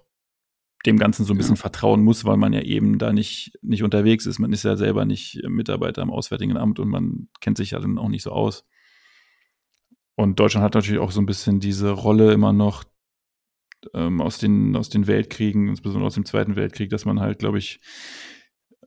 dem 0.86 0.98
Ganzen 0.98 1.26
so 1.26 1.34
ein 1.34 1.38
bisschen 1.38 1.56
ja. 1.56 1.62
vertrauen 1.62 2.04
muss, 2.04 2.26
weil 2.26 2.38
man 2.38 2.54
ja 2.54 2.62
eben 2.62 2.98
da 2.98 3.14
nicht, 3.14 3.58
nicht 3.62 3.84
unterwegs 3.84 4.26
ist. 4.26 4.40
Man 4.40 4.52
ist 4.52 4.64
ja 4.64 4.76
selber 4.76 5.06
nicht 5.06 5.42
Mitarbeiter 5.48 6.02
im 6.02 6.12
Auswärtigen 6.12 6.58
Amt 6.58 6.80
und 6.80 6.90
man 6.90 7.30
kennt 7.40 7.58
sich 7.58 7.72
ja 7.72 7.80
dann 7.80 7.98
auch 7.98 8.10
nicht 8.10 8.24
so 8.24 8.32
aus. 8.32 8.66
Und 10.16 10.40
Deutschland 10.40 10.64
hat 10.64 10.76
natürlich 10.76 11.02
auch 11.02 11.12
so 11.12 11.22
ein 11.22 11.26
bisschen 11.26 11.60
diese 11.60 11.92
Rolle 11.92 12.34
immer 12.34 12.54
noch 12.54 12.84
ähm, 13.94 14.22
aus, 14.22 14.38
den, 14.38 14.76
aus 14.76 14.90
den 14.90 15.08
Weltkriegen, 15.08 15.68
insbesondere 15.68 16.08
aus 16.08 16.16
dem 16.16 16.26
Zweiten 16.26 16.56
Weltkrieg, 16.56 16.90
dass 16.90 17.06
man 17.06 17.20
halt, 17.20 17.40
glaube 17.40 17.58
ich, 17.58 17.80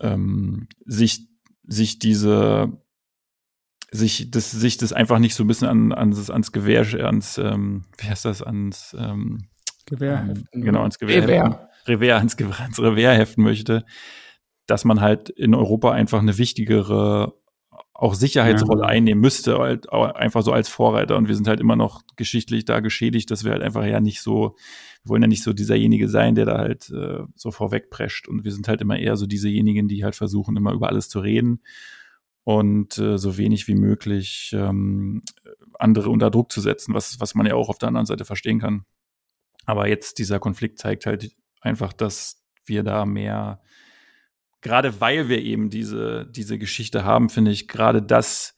ähm, 0.00 0.68
sich, 0.84 1.28
sich 1.64 1.98
diese, 1.98 2.72
sich 3.90 4.30
das, 4.30 4.50
sich 4.50 4.76
das 4.76 4.92
einfach 4.92 5.18
nicht 5.18 5.34
so 5.34 5.44
ein 5.44 5.46
bisschen 5.46 5.68
an, 5.68 5.92
ans, 5.92 6.30
ans 6.30 6.52
Gewehr, 6.52 6.86
ans, 7.04 7.38
ähm, 7.38 7.84
wie 7.98 8.08
heißt 8.08 8.24
das, 8.24 8.42
ans 8.42 8.94
ähm, 8.98 9.48
Gewehr 9.86 10.26
ähm, 10.28 10.44
genau, 10.52 10.82
ans 10.82 10.98
Gewehr, 10.98 11.20
Gewehr. 11.20 11.65
Revier, 11.88 12.16
ans, 12.16 12.36
ans 12.36 12.80
Revier 12.80 13.12
heften 13.12 13.44
möchte, 13.44 13.84
dass 14.66 14.84
man 14.84 15.00
halt 15.00 15.28
in 15.28 15.54
Europa 15.54 15.92
einfach 15.92 16.20
eine 16.20 16.38
wichtigere 16.38 17.34
auch 17.98 18.14
Sicherheitsrolle 18.14 18.82
ja. 18.82 18.88
einnehmen 18.88 19.22
müsste, 19.22 19.58
halt 19.58 19.90
einfach 19.90 20.42
so 20.42 20.52
als 20.52 20.68
Vorreiter. 20.68 21.16
Und 21.16 21.28
wir 21.28 21.34
sind 21.34 21.48
halt 21.48 21.60
immer 21.60 21.76
noch 21.76 22.02
geschichtlich 22.16 22.66
da 22.66 22.80
geschädigt, 22.80 23.30
dass 23.30 23.44
wir 23.44 23.52
halt 23.52 23.62
einfach 23.62 23.84
ja 23.86 24.00
nicht 24.00 24.20
so, 24.20 24.56
wir 25.02 25.10
wollen 25.10 25.22
ja 25.22 25.28
nicht 25.28 25.42
so 25.42 25.54
dieserjenige 25.54 26.08
sein, 26.08 26.34
der 26.34 26.44
da 26.44 26.58
halt 26.58 26.90
äh, 26.90 27.20
so 27.34 27.50
vorwegprescht. 27.50 28.28
Und 28.28 28.44
wir 28.44 28.52
sind 28.52 28.68
halt 28.68 28.82
immer 28.82 28.98
eher 28.98 29.16
so 29.16 29.26
diesejenigen, 29.26 29.88
die 29.88 30.04
halt 30.04 30.14
versuchen, 30.14 30.56
immer 30.56 30.72
über 30.72 30.88
alles 30.88 31.08
zu 31.08 31.20
reden 31.20 31.62
und 32.44 32.98
äh, 32.98 33.16
so 33.16 33.38
wenig 33.38 33.66
wie 33.66 33.74
möglich 33.74 34.54
ähm, 34.54 35.22
andere 35.78 36.10
unter 36.10 36.30
Druck 36.30 36.52
zu 36.52 36.60
setzen, 36.60 36.92
was, 36.92 37.18
was 37.18 37.34
man 37.34 37.46
ja 37.46 37.54
auch 37.54 37.70
auf 37.70 37.78
der 37.78 37.88
anderen 37.88 38.06
Seite 38.06 38.26
verstehen 38.26 38.60
kann. 38.60 38.84
Aber 39.64 39.88
jetzt 39.88 40.18
dieser 40.18 40.38
Konflikt 40.38 40.78
zeigt 40.78 41.06
halt 41.06 41.32
einfach, 41.66 41.92
dass 41.92 42.42
wir 42.64 42.82
da 42.82 43.04
mehr, 43.04 43.60
gerade 44.60 45.00
weil 45.00 45.28
wir 45.28 45.42
eben 45.42 45.70
diese, 45.70 46.26
diese 46.26 46.58
Geschichte 46.58 47.04
haben, 47.04 47.28
finde 47.28 47.50
ich 47.50 47.68
gerade 47.68 48.02
das, 48.02 48.56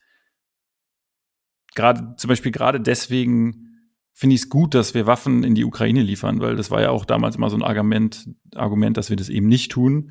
gerade 1.74 2.14
zum 2.16 2.28
Beispiel 2.28 2.52
gerade 2.52 2.80
deswegen 2.80 3.64
finde 4.12 4.34
ich 4.34 4.42
es 4.42 4.48
gut, 4.48 4.74
dass 4.74 4.94
wir 4.94 5.06
Waffen 5.06 5.44
in 5.44 5.54
die 5.54 5.64
Ukraine 5.64 6.02
liefern, 6.02 6.40
weil 6.40 6.56
das 6.56 6.70
war 6.72 6.82
ja 6.82 6.90
auch 6.90 7.04
damals 7.04 7.36
immer 7.36 7.50
so 7.50 7.56
ein 7.56 7.62
Argument, 7.62 8.28
Argument, 8.54 8.96
dass 8.96 9.10
wir 9.10 9.16
das 9.16 9.28
eben 9.28 9.46
nicht 9.46 9.70
tun, 9.70 10.10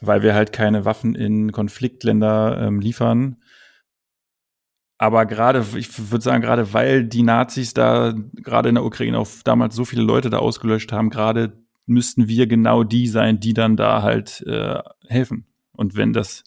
weil 0.00 0.22
wir 0.22 0.34
halt 0.34 0.52
keine 0.52 0.84
Waffen 0.84 1.14
in 1.14 1.52
Konfliktländer 1.52 2.58
ähm, 2.60 2.80
liefern, 2.80 3.36
aber 4.98 5.26
gerade, 5.26 5.64
ich 5.76 6.10
würde 6.10 6.22
sagen, 6.22 6.42
gerade 6.42 6.72
weil 6.72 7.04
die 7.04 7.22
Nazis 7.22 7.74
da 7.74 8.14
gerade 8.34 8.70
in 8.70 8.76
der 8.76 8.84
Ukraine 8.84 9.18
auch 9.18 9.28
damals 9.44 9.74
so 9.74 9.84
viele 9.84 10.02
Leute 10.02 10.30
da 10.30 10.38
ausgelöscht 10.38 10.92
haben, 10.92 11.10
gerade 11.10 11.52
müssten 11.86 12.28
wir 12.28 12.46
genau 12.46 12.82
die 12.82 13.06
sein, 13.06 13.38
die 13.38 13.54
dann 13.54 13.76
da 13.76 14.02
halt 14.02 14.42
äh, 14.46 14.82
helfen. 15.06 15.46
Und 15.72 15.96
wenn 15.96 16.12
das, 16.12 16.44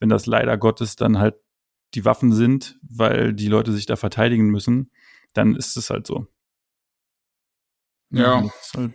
wenn 0.00 0.08
das 0.08 0.26
leider 0.26 0.58
Gottes 0.58 0.96
dann 0.96 1.18
halt 1.18 1.36
die 1.94 2.04
Waffen 2.04 2.32
sind, 2.32 2.78
weil 2.82 3.32
die 3.32 3.48
Leute 3.48 3.72
sich 3.72 3.86
da 3.86 3.96
verteidigen 3.96 4.48
müssen, 4.48 4.90
dann 5.32 5.54
ist 5.54 5.76
es 5.76 5.90
halt 5.90 6.06
so. 6.06 6.26
Ja. 8.10 8.40
Ja, 8.40 8.46
ist, 8.60 8.74
halt 8.74 8.92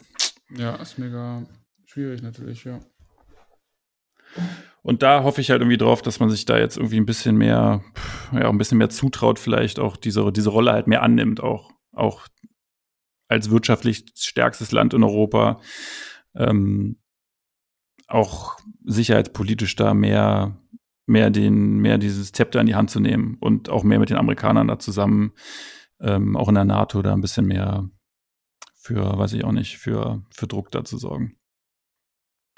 ja, 0.55 0.75
ist 0.75 0.97
mega 0.99 1.45
schwierig 1.85 2.21
natürlich, 2.21 2.63
ja. 2.63 2.79
Und 4.83 5.03
da 5.03 5.23
hoffe 5.23 5.41
ich 5.41 5.49
halt 5.49 5.61
irgendwie 5.61 5.77
drauf, 5.77 6.01
dass 6.01 6.19
man 6.19 6.29
sich 6.29 6.45
da 6.45 6.57
jetzt 6.57 6.77
irgendwie 6.77 6.97
ein 6.97 7.05
bisschen 7.05 7.35
mehr, 7.35 7.83
ja, 8.31 8.49
ein 8.49 8.57
bisschen 8.57 8.77
mehr 8.77 8.89
zutraut, 8.89 9.39
vielleicht 9.39 9.79
auch 9.79 9.97
diese, 9.97 10.31
diese 10.31 10.49
Rolle 10.49 10.71
halt 10.71 10.87
mehr 10.87 11.03
annimmt, 11.03 11.41
auch, 11.41 11.71
auch 11.91 12.27
als 13.27 13.49
wirtschaftlich 13.49 14.05
stärkstes 14.15 14.71
Land 14.71 14.93
in 14.93 15.03
Europa, 15.03 15.59
ähm, 16.35 16.97
auch 18.07 18.57
sicherheitspolitisch 18.85 19.75
da 19.75 19.93
mehr, 19.93 20.57
mehr 21.05 21.29
den, 21.29 21.79
mehr 21.79 21.97
dieses 21.97 22.31
Zepter 22.31 22.61
in 22.61 22.67
die 22.67 22.75
Hand 22.75 22.89
zu 22.89 23.01
nehmen 23.01 23.35
und 23.41 23.69
auch 23.69 23.83
mehr 23.83 23.99
mit 23.99 24.09
den 24.09 24.17
Amerikanern 24.17 24.67
da 24.67 24.79
zusammen, 24.79 25.33
ähm, 25.99 26.37
auch 26.37 26.47
in 26.47 26.55
der 26.55 26.63
NATO 26.63 27.01
da 27.01 27.11
ein 27.11 27.21
bisschen 27.21 27.47
mehr 27.47 27.89
für, 28.75 29.17
weiß 29.17 29.33
ich 29.33 29.43
auch 29.43 29.51
nicht, 29.51 29.77
für, 29.77 30.23
für 30.29 30.47
Druck 30.47 30.71
da 30.71 30.85
zu 30.85 30.97
sorgen 30.97 31.36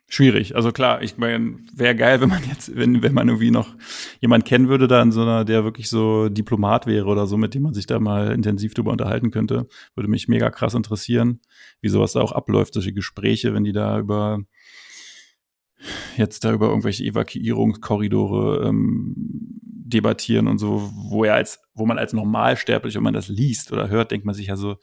schwierig. 0.09 0.55
Also 0.55 0.71
klar, 0.71 1.01
ich 1.01 1.17
meine, 1.17 1.59
wäre 1.73 1.95
geil, 1.95 2.19
wenn 2.19 2.29
man 2.29 2.43
jetzt, 2.49 2.75
wenn, 2.75 3.01
wenn 3.01 3.13
man 3.13 3.29
irgendwie 3.29 3.51
noch 3.51 3.75
jemand 4.19 4.43
kennen 4.43 4.67
würde, 4.67 4.87
da 4.87 5.01
in 5.01 5.11
so 5.11 5.21
einer, 5.21 5.45
der 5.45 5.63
wirklich 5.63 5.87
so 5.87 6.27
Diplomat 6.27 6.87
wäre 6.87 7.05
oder 7.05 7.27
so, 7.27 7.37
mit 7.37 7.53
dem 7.53 7.63
man 7.63 7.73
sich 7.73 7.85
da 7.85 7.99
mal 7.99 8.33
intensiv 8.33 8.73
drüber 8.73 8.91
unterhalten 8.91 9.31
könnte. 9.31 9.67
Würde 9.95 10.09
mich 10.09 10.27
mega 10.27 10.49
krass 10.49 10.73
interessieren, 10.73 11.39
wie 11.79 11.89
sowas 11.89 12.13
da 12.13 12.21
auch 12.21 12.31
abläuft, 12.31 12.73
solche 12.73 12.91
Gespräche, 12.91 13.53
wenn 13.53 13.63
die 13.63 13.71
da 13.71 13.99
über 13.99 14.39
jetzt 16.17 16.43
da 16.43 16.51
über 16.51 16.67
irgendwelche 16.67 17.05
Evakuierungskorridore 17.05 18.67
ähm, 18.67 19.13
debattieren 19.15 20.47
und 20.47 20.57
so, 20.57 20.91
wo 20.93 21.23
er 21.23 21.35
als, 21.35 21.61
wo 21.73 21.85
man 21.85 21.97
als 21.97 22.11
Normalsterblich, 22.13 22.95
wenn 22.95 23.03
man 23.03 23.13
das 23.13 23.29
liest 23.29 23.71
oder 23.71 23.89
hört, 23.89 24.11
denkt 24.11 24.25
man 24.25 24.35
sich 24.35 24.47
ja 24.47 24.57
so, 24.57 24.75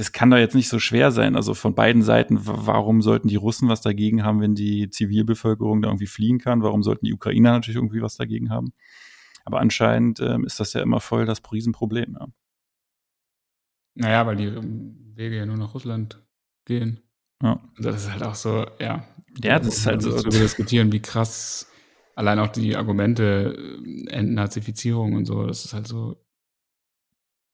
das 0.00 0.12
kann 0.12 0.30
doch 0.30 0.38
jetzt 0.38 0.54
nicht 0.54 0.70
so 0.70 0.78
schwer 0.78 1.10
sein. 1.10 1.36
Also 1.36 1.52
von 1.52 1.74
beiden 1.74 2.00
Seiten, 2.02 2.38
warum 2.40 3.02
sollten 3.02 3.28
die 3.28 3.36
Russen 3.36 3.68
was 3.68 3.82
dagegen 3.82 4.24
haben, 4.24 4.40
wenn 4.40 4.54
die 4.54 4.88
Zivilbevölkerung 4.88 5.82
da 5.82 5.90
irgendwie 5.90 6.06
fliehen 6.06 6.38
kann? 6.38 6.62
Warum 6.62 6.82
sollten 6.82 7.04
die 7.04 7.12
Ukrainer 7.12 7.52
natürlich 7.52 7.76
irgendwie 7.76 8.00
was 8.00 8.16
dagegen 8.16 8.48
haben? 8.48 8.72
Aber 9.44 9.60
anscheinend 9.60 10.18
ähm, 10.20 10.46
ist 10.46 10.58
das 10.58 10.72
ja 10.72 10.80
immer 10.80 11.00
voll 11.00 11.26
das 11.26 11.42
Riesenproblem. 11.52 12.16
Ja. 12.18 12.28
Naja, 13.96 14.26
weil 14.26 14.36
die 14.36 14.46
ähm, 14.46 15.12
Wege 15.16 15.36
ja 15.36 15.44
nur 15.44 15.58
nach 15.58 15.74
Russland 15.74 16.24
gehen. 16.64 17.00
Ja. 17.42 17.60
Das 17.78 17.96
ist 17.96 18.10
halt 18.10 18.22
auch 18.22 18.34
so, 18.34 18.66
ja. 18.78 19.04
Ja, 19.42 19.58
das 19.58 19.76
ist 19.76 19.86
halt 19.86 20.00
so. 20.00 20.16
Zu 20.16 20.30
diskutieren, 20.30 20.92
wie 20.92 21.02
krass 21.02 21.70
allein 22.14 22.38
auch 22.38 22.48
die 22.48 22.74
Argumente, 22.74 23.54
äh, 23.84 24.10
Entnazifizierung 24.10 25.12
und 25.12 25.26
so, 25.26 25.46
das 25.46 25.66
ist 25.66 25.74
halt 25.74 25.86
so 25.86 26.16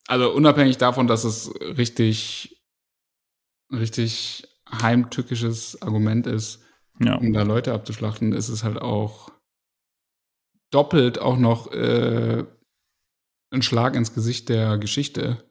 also 0.06 0.32
unabhängig 0.32 0.78
davon, 0.78 1.06
dass 1.06 1.25
es 1.25 1.52
richtig, 1.60 2.62
richtig 3.72 4.48
heimtückisches 4.70 5.80
Argument 5.82 6.26
ist, 6.26 6.62
ja. 7.00 7.16
um 7.16 7.32
da 7.32 7.42
Leute 7.42 7.72
abzuschlachten, 7.72 8.32
ist 8.32 8.48
es 8.48 8.64
halt 8.64 8.78
auch 8.78 9.30
doppelt 10.70 11.18
auch 11.18 11.36
noch 11.38 11.72
äh, 11.72 12.44
ein 13.50 13.62
Schlag 13.62 13.94
ins 13.94 14.14
Gesicht 14.14 14.48
der 14.48 14.78
Geschichte, 14.78 15.44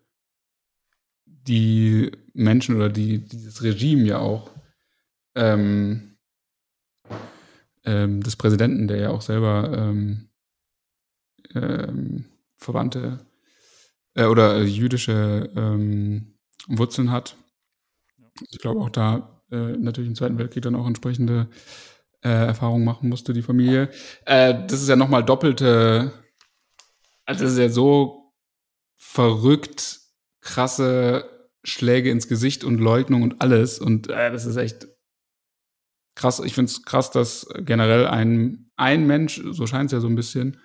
die 1.26 2.12
Menschen 2.34 2.76
oder 2.76 2.90
die, 2.90 3.20
dieses 3.20 3.64
Regime 3.64 4.04
ja 4.04 4.20
auch 4.20 4.52
ähm, 5.36 6.18
ähm, 7.84 8.22
des 8.22 8.36
Präsidenten, 8.36 8.88
der 8.88 8.98
ja 8.98 9.10
auch 9.10 9.22
selber 9.22 9.72
ähm, 9.78 10.30
ähm 11.54 12.26
Verwandte 12.58 13.20
äh, 14.16 14.26
oder 14.26 14.58
äh, 14.58 14.64
jüdische 14.64 15.52
ähm, 15.56 16.38
Wurzeln 16.68 17.12
hat. 17.12 17.36
Ich 18.50 18.60
glaube 18.60 18.82
auch 18.82 18.90
da 18.90 19.44
äh, 19.52 19.78
natürlich 19.78 20.10
im 20.10 20.16
Zweiten 20.16 20.38
Weltkrieg 20.38 20.64
dann 20.64 20.76
auch 20.76 20.88
entsprechende 20.88 21.50
äh, 22.24 22.30
Erfahrungen 22.30 22.84
machen 22.84 23.10
musste, 23.10 23.34
die 23.34 23.44
Familie. 23.44 23.90
Äh, 24.26 24.66
das 24.68 24.82
ist 24.82 24.90
ja 24.90 24.96
nochmal 24.96 25.24
doppelte, 25.24 26.12
also 27.26 27.44
das 27.44 27.54
ist 27.54 27.60
ja 27.60 27.70
so 27.70 28.34
verrückt 28.98 30.00
krasse 30.42 31.30
Schläge 31.64 32.12
ins 32.12 32.28
Gesicht 32.28 32.64
und 32.64 32.80
Leugnung 32.80 33.24
und 33.24 33.42
alles. 33.42 33.80
Und 33.80 34.10
äh, 34.10 34.32
das 34.32 34.46
ist 34.46 34.58
echt 34.58 34.88
krass. 36.16 36.40
Ich 36.40 36.54
finde 36.54 36.72
es 36.72 36.84
krass, 36.84 37.12
dass 37.12 37.48
generell 37.60 38.08
ein, 38.08 38.70
ein 38.76 39.08
Mensch, 39.08 39.42
so 39.52 39.68
scheint 39.68 39.88
es 39.88 39.92
ja 39.94 40.00
so 40.00 40.08
ein 40.08 40.16
bisschen, 40.16 40.60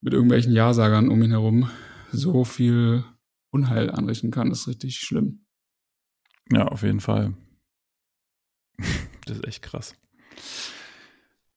mit 0.00 0.12
irgendwelchen 0.12 0.52
Ja-Sagern 0.52 1.08
um 1.08 1.22
ihn 1.22 1.30
herum 1.30 1.70
so 2.16 2.44
viel 2.44 3.04
Unheil 3.50 3.90
anrichten 3.90 4.30
kann, 4.30 4.50
ist 4.50 4.66
richtig 4.68 4.98
schlimm. 4.98 5.46
Ja, 6.50 6.68
auf 6.68 6.82
jeden 6.82 7.00
Fall. 7.00 7.34
Das 9.26 9.38
ist 9.38 9.46
echt 9.46 9.62
krass. 9.62 9.94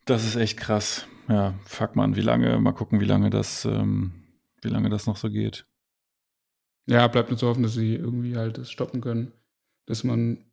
Das 0.06 0.24
ist 0.24 0.38
echt 0.38 0.58
krass. 0.58 1.06
Ja, 1.28 1.60
fuck 1.66 1.98
man, 1.98 2.16
wie 2.16 2.22
lange, 2.22 2.58
mal 2.62 2.72
gucken, 2.72 3.02
wie 3.02 3.06
lange 3.06 3.30
das, 3.30 3.66
ähm, 3.66 4.24
wie 4.62 4.70
lange 4.70 4.90
das 4.90 5.06
noch 5.06 5.18
so 5.18 5.30
geht. 5.30 5.68
Ja, 6.86 7.06
bleibt 7.10 7.30
nur 7.30 7.38
zu 7.38 7.46
hoffen, 7.46 7.64
dass 7.64 7.74
sie 7.74 7.96
irgendwie 7.96 8.38
halt 8.38 8.58
das 8.58 8.72
stoppen 8.72 9.02
können. 9.02 9.34
Dass 9.86 10.06
man 10.06 10.46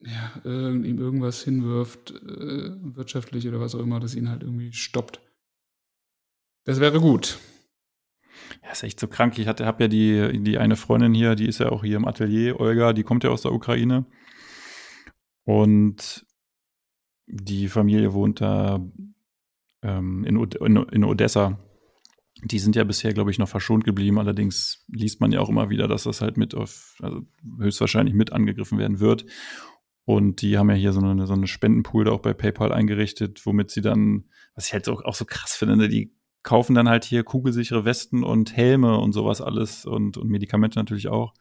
ja, 0.00 0.40
ihm 0.44 0.98
irgendwas 0.98 1.42
hinwirft, 1.42 2.12
äh, 2.12 2.96
wirtschaftlich 2.96 3.46
oder 3.46 3.60
was 3.60 3.74
auch 3.74 3.80
immer, 3.80 4.00
das 4.00 4.14
ihn 4.14 4.30
halt 4.30 4.42
irgendwie 4.42 4.72
stoppt. 4.72 5.20
Das 6.64 6.80
wäre 6.80 7.00
gut. 7.00 7.38
Ja, 8.62 8.72
ist 8.72 8.82
echt 8.82 9.00
so 9.00 9.08
krank. 9.08 9.38
Ich 9.38 9.46
habe 9.46 9.82
ja 9.82 9.88
die, 9.88 10.42
die 10.42 10.58
eine 10.58 10.76
Freundin 10.76 11.14
hier, 11.14 11.34
die 11.34 11.46
ist 11.46 11.60
ja 11.60 11.70
auch 11.70 11.82
hier 11.84 11.96
im 11.96 12.06
Atelier, 12.06 12.60
Olga, 12.60 12.92
die 12.92 13.02
kommt 13.02 13.24
ja 13.24 13.30
aus 13.30 13.42
der 13.42 13.52
Ukraine. 13.52 14.06
Und 15.44 16.26
die 17.26 17.68
Familie 17.68 18.12
wohnt 18.12 18.40
da 18.40 18.80
ähm, 19.82 20.24
in, 20.24 20.36
in, 20.36 20.76
in 20.76 21.04
Odessa. 21.04 21.58
Die 22.42 22.58
sind 22.58 22.76
ja 22.76 22.84
bisher, 22.84 23.12
glaube 23.12 23.30
ich, 23.30 23.38
noch 23.38 23.48
verschont 23.48 23.84
geblieben. 23.84 24.18
Allerdings 24.18 24.84
liest 24.88 25.20
man 25.20 25.32
ja 25.32 25.40
auch 25.40 25.48
immer 25.48 25.70
wieder, 25.70 25.88
dass 25.88 26.04
das 26.04 26.20
halt 26.20 26.36
mit 26.36 26.54
auf, 26.54 26.96
also 27.00 27.22
höchstwahrscheinlich 27.58 28.14
mit 28.14 28.32
angegriffen 28.32 28.78
werden 28.78 29.00
wird. 29.00 29.26
Und 30.04 30.42
die 30.42 30.58
haben 30.58 30.70
ja 30.70 30.76
hier 30.76 30.92
so 30.92 31.00
eine, 31.00 31.26
so 31.26 31.34
eine 31.34 31.46
Spendenpool 31.46 32.04
da 32.04 32.12
auch 32.12 32.20
bei 32.20 32.32
PayPal 32.32 32.72
eingerichtet, 32.72 33.44
womit 33.44 33.70
sie 33.70 33.82
dann, 33.82 34.24
was 34.54 34.66
ich 34.66 34.72
halt 34.72 34.88
auch, 34.88 35.04
auch 35.04 35.14
so 35.14 35.24
krass 35.24 35.54
finde, 35.54 35.76
ne, 35.76 35.88
die 35.88 36.12
kaufen 36.42 36.74
dann 36.74 36.88
halt 36.88 37.04
hier 37.04 37.22
kugelsichere 37.24 37.84
Westen 37.84 38.22
und 38.22 38.56
Helme 38.56 38.98
und 38.98 39.12
sowas 39.12 39.40
alles 39.40 39.84
und, 39.84 40.16
und 40.16 40.28
Medikamente 40.28 40.78
natürlich 40.78 41.08
auch. 41.08 41.34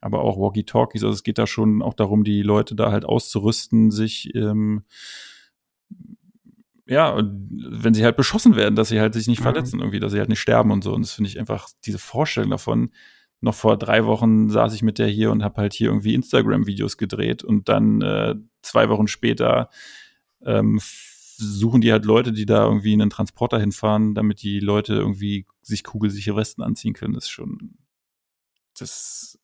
Aber 0.00 0.20
auch 0.20 0.38
Walkie-Talkies. 0.38 1.02
Also 1.02 1.14
es 1.14 1.22
geht 1.22 1.38
da 1.38 1.46
schon 1.46 1.82
auch 1.82 1.94
darum, 1.94 2.24
die 2.24 2.42
Leute 2.42 2.74
da 2.74 2.90
halt 2.92 3.04
auszurüsten, 3.04 3.90
sich 3.90 4.34
ähm, 4.34 4.84
ja, 6.86 7.16
wenn 7.16 7.94
sie 7.94 8.04
halt 8.04 8.16
beschossen 8.16 8.56
werden, 8.56 8.76
dass 8.76 8.88
sie 8.88 9.00
halt 9.00 9.14
sich 9.14 9.26
nicht 9.26 9.40
mhm. 9.40 9.44
verletzen 9.44 9.80
irgendwie, 9.80 10.00
dass 10.00 10.12
sie 10.12 10.18
halt 10.18 10.28
nicht 10.28 10.40
sterben 10.40 10.70
und 10.70 10.84
so. 10.84 10.92
Und 10.92 11.02
das 11.02 11.12
finde 11.12 11.30
ich 11.30 11.38
einfach 11.38 11.68
diese 11.84 11.98
Vorstellung 11.98 12.50
davon. 12.50 12.90
Noch 13.40 13.54
vor 13.54 13.78
drei 13.78 14.04
Wochen 14.06 14.48
saß 14.48 14.74
ich 14.74 14.82
mit 14.82 14.98
der 14.98 15.08
hier 15.08 15.30
und 15.30 15.42
habe 15.42 15.60
halt 15.60 15.72
hier 15.74 15.88
irgendwie 15.88 16.14
Instagram-Videos 16.14 16.96
gedreht 16.96 17.44
und 17.44 17.68
dann 17.68 18.00
äh, 18.02 18.34
zwei 18.62 18.88
Wochen 18.88 19.06
später 19.06 19.70
ähm, 20.44 20.80
suchen 21.36 21.80
die 21.80 21.92
halt 21.92 22.04
Leute, 22.04 22.32
die 22.32 22.46
da 22.46 22.64
irgendwie 22.64 22.92
in 22.92 23.02
einen 23.02 23.10
Transporter 23.10 23.58
hinfahren, 23.58 24.14
damit 24.14 24.42
die 24.42 24.60
Leute 24.60 24.94
irgendwie 24.94 25.46
sich 25.62 25.84
kugelsichere 25.84 26.36
Westen 26.36 26.62
anziehen 26.62 26.94
können. 26.94 27.14
Das 27.14 27.24
ist 27.24 27.30
schon, 27.30 27.78
das, 28.78 29.38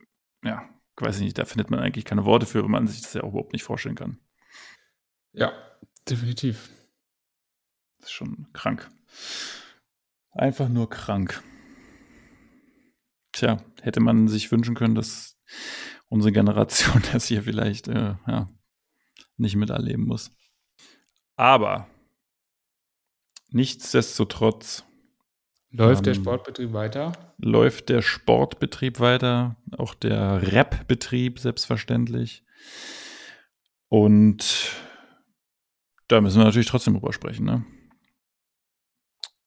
ja, 0.45 0.69
weiß 0.97 1.17
ich 1.17 1.23
nicht, 1.23 1.39
da 1.39 1.45
findet 1.45 1.71
man 1.71 1.81
eigentlich 1.81 2.05
keine 2.05 2.25
Worte 2.25 2.47
für, 2.47 2.63
wenn 2.63 2.71
man 2.71 2.87
sich 2.87 3.03
das 3.03 3.15
ja 3.15 3.23
auch 3.23 3.31
überhaupt 3.31 3.53
nicht 3.53 3.63
vorstellen 3.63 3.95
kann. 3.95 4.19
Ja, 5.33 5.53
definitiv. 6.09 6.71
Das 7.99 8.09
ist 8.09 8.13
schon 8.13 8.49
krank. 8.53 8.91
Einfach 10.33 10.69
nur 10.69 10.89
krank. 10.89 11.43
Tja, 13.33 13.63
hätte 13.83 14.01
man 14.01 14.29
sich 14.29 14.51
wünschen 14.51 14.75
können, 14.75 14.95
dass 14.95 15.39
unsere 16.09 16.33
Generation 16.33 17.03
das 17.13 17.27
hier 17.27 17.43
vielleicht 17.43 17.89
äh, 17.89 18.17
ja, 18.27 18.49
nicht 19.37 19.57
miterleben 19.57 20.07
muss. 20.07 20.31
Aber 21.41 21.87
nichtsdestotrotz 23.49 24.85
läuft 25.71 26.01
ähm, 26.01 26.05
der 26.05 26.15
Sportbetrieb 26.15 26.75
weiter. 26.75 27.13
Läuft 27.39 27.89
der 27.89 28.03
Sportbetrieb 28.03 29.01
weiter, 29.01 29.57
auch 29.79 29.95
der 29.95 30.53
Rap-Betrieb 30.53 31.39
selbstverständlich. 31.39 32.45
Und 33.89 34.71
da 36.09 36.21
müssen 36.21 36.41
wir 36.41 36.45
natürlich 36.45 36.69
trotzdem 36.69 36.93
drüber 36.93 37.15
sprechen, 37.15 37.47
ne? 37.47 37.65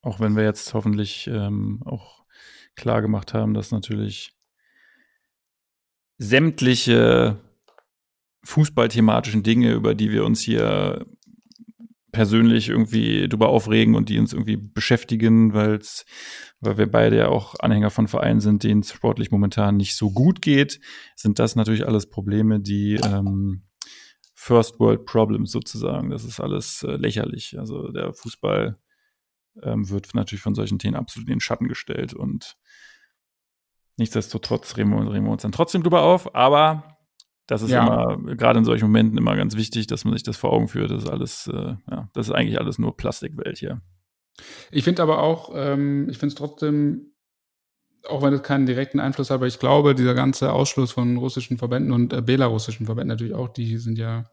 Auch 0.02 0.18
wenn 0.18 0.34
wir 0.34 0.42
jetzt 0.42 0.74
hoffentlich 0.74 1.28
ähm, 1.28 1.80
auch 1.84 2.24
klar 2.74 3.02
gemacht 3.02 3.34
haben, 3.34 3.54
dass 3.54 3.70
natürlich 3.70 4.36
sämtliche 6.18 7.38
fußballthematischen 8.42 9.44
Dinge, 9.44 9.72
über 9.72 9.94
die 9.94 10.10
wir 10.10 10.24
uns 10.24 10.40
hier 10.40 11.06
persönlich 12.14 12.68
irgendwie 12.68 13.28
drüber 13.28 13.48
aufregen 13.48 13.96
und 13.96 14.08
die 14.08 14.20
uns 14.20 14.32
irgendwie 14.32 14.56
beschäftigen, 14.56 15.52
weil's, 15.52 16.06
weil 16.60 16.78
wir 16.78 16.90
beide 16.90 17.16
ja 17.18 17.28
auch 17.28 17.56
Anhänger 17.58 17.90
von 17.90 18.06
Vereinen 18.06 18.40
sind, 18.40 18.62
denen 18.62 18.80
es 18.80 18.92
sportlich 18.92 19.32
momentan 19.32 19.76
nicht 19.76 19.96
so 19.96 20.12
gut 20.12 20.40
geht, 20.40 20.80
sind 21.16 21.40
das 21.40 21.56
natürlich 21.56 21.86
alles 21.86 22.08
Probleme, 22.08 22.60
die 22.60 22.94
ähm, 22.94 23.64
First 24.32 24.78
World 24.78 25.04
Problems 25.06 25.50
sozusagen. 25.50 26.10
Das 26.10 26.22
ist 26.22 26.38
alles 26.38 26.84
äh, 26.84 26.92
lächerlich. 26.96 27.58
Also 27.58 27.90
der 27.90 28.14
Fußball 28.14 28.78
ähm, 29.62 29.90
wird 29.90 30.14
natürlich 30.14 30.42
von 30.42 30.54
solchen 30.54 30.78
Themen 30.78 30.96
absolut 30.96 31.28
in 31.28 31.34
den 31.34 31.40
Schatten 31.40 31.66
gestellt 31.66 32.14
und 32.14 32.56
nichtsdestotrotz 33.96 34.76
reden 34.76 34.90
wir, 34.90 35.12
reden 35.12 35.24
wir 35.24 35.32
uns 35.32 35.42
dann 35.42 35.52
trotzdem 35.52 35.82
drüber 35.82 36.02
auf, 36.02 36.34
aber 36.36 36.93
das 37.46 37.62
ist 37.62 37.70
ja. 37.70 37.82
immer, 37.82 38.36
gerade 38.36 38.58
in 38.58 38.64
solchen 38.64 38.86
Momenten, 38.86 39.18
immer 39.18 39.36
ganz 39.36 39.56
wichtig, 39.56 39.86
dass 39.86 40.04
man 40.04 40.14
sich 40.14 40.22
das 40.22 40.36
vor 40.36 40.52
Augen 40.52 40.68
führt. 40.68 40.90
Das 40.90 41.04
ist 41.04 41.10
alles, 41.10 41.46
äh, 41.46 41.74
ja, 41.90 42.08
das 42.14 42.28
ist 42.28 42.34
eigentlich 42.34 42.58
alles 42.58 42.78
nur 42.78 42.96
Plastikwelt 42.96 43.58
hier. 43.58 43.82
Ich 44.70 44.84
finde 44.84 45.02
aber 45.02 45.22
auch, 45.22 45.52
ähm, 45.54 46.08
ich 46.08 46.18
finde 46.18 46.32
es 46.32 46.34
trotzdem, 46.36 47.12
auch 48.08 48.22
wenn 48.22 48.32
es 48.32 48.42
keinen 48.42 48.66
direkten 48.66 49.00
Einfluss 49.00 49.30
hat, 49.30 49.36
aber 49.36 49.46
ich 49.46 49.58
glaube, 49.58 49.94
dieser 49.94 50.14
ganze 50.14 50.52
Ausschluss 50.52 50.92
von 50.92 51.16
russischen 51.16 51.58
Verbänden 51.58 51.92
und 51.92 52.12
äh, 52.12 52.22
belarussischen 52.22 52.86
Verbänden 52.86 53.08
natürlich 53.08 53.34
auch, 53.34 53.48
die 53.48 53.76
sind 53.76 53.98
ja, 53.98 54.24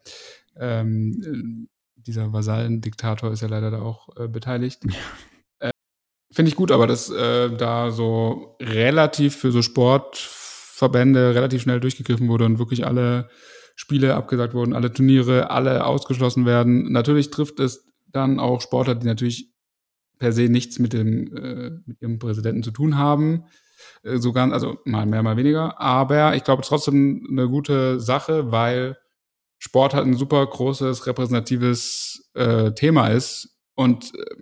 ähm, 0.56 1.68
dieser 1.94 2.32
Vasallendiktator 2.32 3.30
ist 3.30 3.42
ja 3.42 3.48
leider 3.48 3.70
da 3.70 3.82
auch 3.82 4.08
äh, 4.16 4.28
beteiligt. 4.28 4.82
Äh, 5.60 5.70
finde 6.32 6.48
ich 6.48 6.56
gut, 6.56 6.72
aber 6.72 6.86
dass 6.86 7.10
äh, 7.10 7.50
da 7.50 7.90
so 7.90 8.56
relativ 8.60 9.36
für 9.36 9.52
so 9.52 9.62
Sport 9.62 10.16
Verbände 10.82 11.32
relativ 11.36 11.62
schnell 11.62 11.78
durchgegriffen 11.78 12.26
wurde 12.26 12.44
und 12.44 12.58
wirklich 12.58 12.84
alle 12.84 13.28
Spiele 13.76 14.16
abgesagt 14.16 14.52
wurden, 14.52 14.72
alle 14.72 14.92
Turniere, 14.92 15.48
alle 15.50 15.86
ausgeschlossen 15.86 16.44
werden. 16.44 16.90
Natürlich 16.90 17.30
trifft 17.30 17.60
es 17.60 17.86
dann 18.10 18.40
auch 18.40 18.60
Sportler, 18.60 18.96
die 18.96 19.06
natürlich 19.06 19.52
per 20.18 20.32
se 20.32 20.48
nichts 20.48 20.80
mit 20.80 20.92
dem 20.92 21.32
äh, 21.36 21.70
mit 21.86 22.02
ihrem 22.02 22.18
Präsidenten 22.18 22.64
zu 22.64 22.72
tun 22.72 22.98
haben. 22.98 23.44
Äh, 24.02 24.18
so 24.18 24.32
also 24.32 24.78
mal 24.84 25.06
mehr, 25.06 25.22
mal 25.22 25.36
weniger. 25.36 25.80
Aber 25.80 26.34
ich 26.34 26.42
glaube 26.42 26.62
trotzdem 26.62 27.28
eine 27.30 27.48
gute 27.48 28.00
Sache, 28.00 28.50
weil 28.50 28.98
Sport 29.58 29.94
halt 29.94 30.06
ein 30.06 30.16
super 30.16 30.44
großes 30.44 31.06
repräsentatives 31.06 32.28
äh, 32.34 32.72
Thema 32.72 33.06
ist. 33.06 33.56
Und 33.76 34.12
äh, 34.16 34.34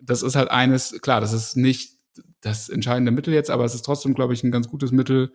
das 0.00 0.22
ist 0.22 0.36
halt 0.36 0.50
eines, 0.50 1.02
klar, 1.02 1.20
das 1.20 1.34
ist 1.34 1.54
nicht 1.54 1.98
das 2.40 2.70
entscheidende 2.70 3.12
Mittel 3.12 3.34
jetzt, 3.34 3.50
aber 3.50 3.66
es 3.66 3.74
ist 3.74 3.84
trotzdem, 3.84 4.14
glaube 4.14 4.32
ich, 4.32 4.42
ein 4.42 4.50
ganz 4.50 4.68
gutes 4.68 4.90
Mittel, 4.90 5.32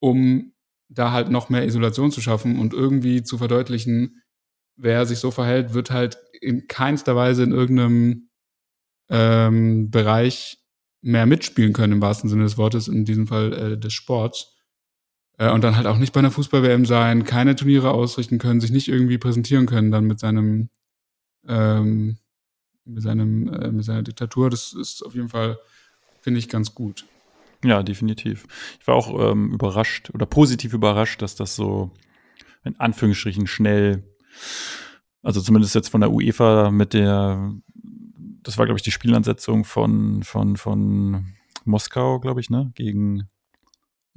um 0.00 0.52
da 0.88 1.12
halt 1.12 1.30
noch 1.30 1.48
mehr 1.48 1.64
Isolation 1.64 2.10
zu 2.10 2.20
schaffen 2.20 2.58
und 2.58 2.72
irgendwie 2.72 3.22
zu 3.22 3.38
verdeutlichen, 3.38 4.22
wer 4.76 5.06
sich 5.06 5.18
so 5.18 5.30
verhält, 5.30 5.74
wird 5.74 5.90
halt 5.90 6.18
in 6.40 6.68
keinster 6.68 7.16
Weise 7.16 7.42
in 7.42 7.52
irgendeinem 7.52 8.28
ähm, 9.08 9.90
Bereich 9.90 10.58
mehr 11.02 11.26
mitspielen 11.26 11.72
können, 11.72 11.94
im 11.94 12.02
wahrsten 12.02 12.28
Sinne 12.28 12.44
des 12.44 12.58
Wortes, 12.58 12.88
in 12.88 13.04
diesem 13.04 13.26
Fall 13.26 13.52
äh, 13.52 13.78
des 13.78 13.92
Sports. 13.92 14.56
Äh, 15.38 15.50
und 15.50 15.62
dann 15.62 15.76
halt 15.76 15.86
auch 15.86 15.98
nicht 15.98 16.12
bei 16.12 16.20
einer 16.20 16.30
Fußball-WM 16.30 16.84
sein, 16.84 17.24
keine 17.24 17.56
Turniere 17.56 17.90
ausrichten 17.90 18.38
können, 18.38 18.60
sich 18.60 18.70
nicht 18.70 18.88
irgendwie 18.88 19.18
präsentieren 19.18 19.66
können 19.66 19.90
dann 19.90 20.04
mit 20.04 20.18
seinem, 20.18 20.70
ähm, 21.46 22.18
mit 22.84 23.02
seinem, 23.02 23.48
äh, 23.52 23.70
mit 23.70 23.84
seiner 23.84 24.02
Diktatur. 24.02 24.50
Das 24.50 24.72
ist 24.72 25.02
auf 25.02 25.14
jeden 25.14 25.28
Fall, 25.28 25.58
finde 26.20 26.38
ich, 26.38 26.48
ganz 26.48 26.74
gut. 26.74 27.06
Ja, 27.64 27.82
definitiv. 27.82 28.46
Ich 28.80 28.86
war 28.86 28.94
auch 28.94 29.32
ähm, 29.32 29.52
überrascht 29.52 30.10
oder 30.12 30.26
positiv 30.26 30.72
überrascht, 30.72 31.22
dass 31.22 31.34
das 31.34 31.56
so 31.56 31.90
in 32.64 32.78
Anführungsstrichen 32.78 33.46
schnell, 33.46 34.04
also 35.22 35.40
zumindest 35.40 35.74
jetzt 35.74 35.88
von 35.88 36.00
der 36.00 36.10
UEFA 36.10 36.70
mit 36.70 36.94
der, 36.94 37.52
das 38.42 38.58
war 38.58 38.66
glaube 38.66 38.78
ich 38.78 38.84
die 38.84 38.90
Spielansetzung 38.90 39.64
von 39.64 40.22
von 40.22 40.56
von 40.56 41.34
Moskau, 41.64 42.20
glaube 42.20 42.40
ich, 42.40 42.50
ne, 42.50 42.72
gegen 42.74 43.28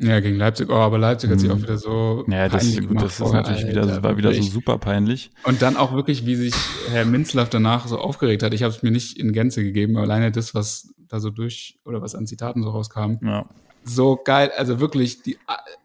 ja, 0.02 0.22
gegen 0.22 0.38
Leipzig. 0.38 0.70
Oh, 0.70 0.76
aber 0.76 0.98
Leipzig 0.98 1.30
hat 1.30 1.42
sich 1.42 1.52
auch 1.52 1.58
mhm. 1.58 1.64
wieder 1.64 1.78
so. 1.78 2.24
Ja, 2.30 2.48
das, 2.48 2.78
gut, 2.78 3.02
das 3.02 3.20
ist 3.20 3.34
natürlich 3.34 3.66
Alter, 3.66 3.84
wieder, 3.84 4.04
war 4.04 4.18
wieder 4.18 4.34
so 4.34 4.42
super 4.44 4.78
peinlich. 4.78 5.30
Und 5.44 5.62
dann 5.62 5.76
auch 5.76 5.94
wirklich, 5.94 6.26
wie 6.26 6.36
sich 6.36 6.54
Herr 6.90 7.04
Minzlaff 7.04 7.50
danach 7.50 7.86
so 7.86 8.00
aufgeregt 8.00 8.42
hat. 8.42 8.54
Ich 8.54 8.64
habe 8.64 8.74
es 8.74 8.82
mir 8.82 8.92
nicht 8.92 9.20
in 9.20 9.34
Gänze 9.34 9.62
gegeben, 9.62 9.98
aber 9.98 10.06
alleine 10.06 10.32
das, 10.32 10.56
was 10.56 10.94
da 11.10 11.20
so 11.20 11.30
durch 11.30 11.80
oder 11.84 12.02
was 12.02 12.16
an 12.16 12.28
Zitaten 12.28 12.64
so 12.64 12.70
rauskam. 12.70 13.16
Ja. 13.22 13.50
So 13.84 14.20
geil, 14.24 14.52
also 14.56 14.80
wirklich, 14.80 15.24
die, 15.24 15.38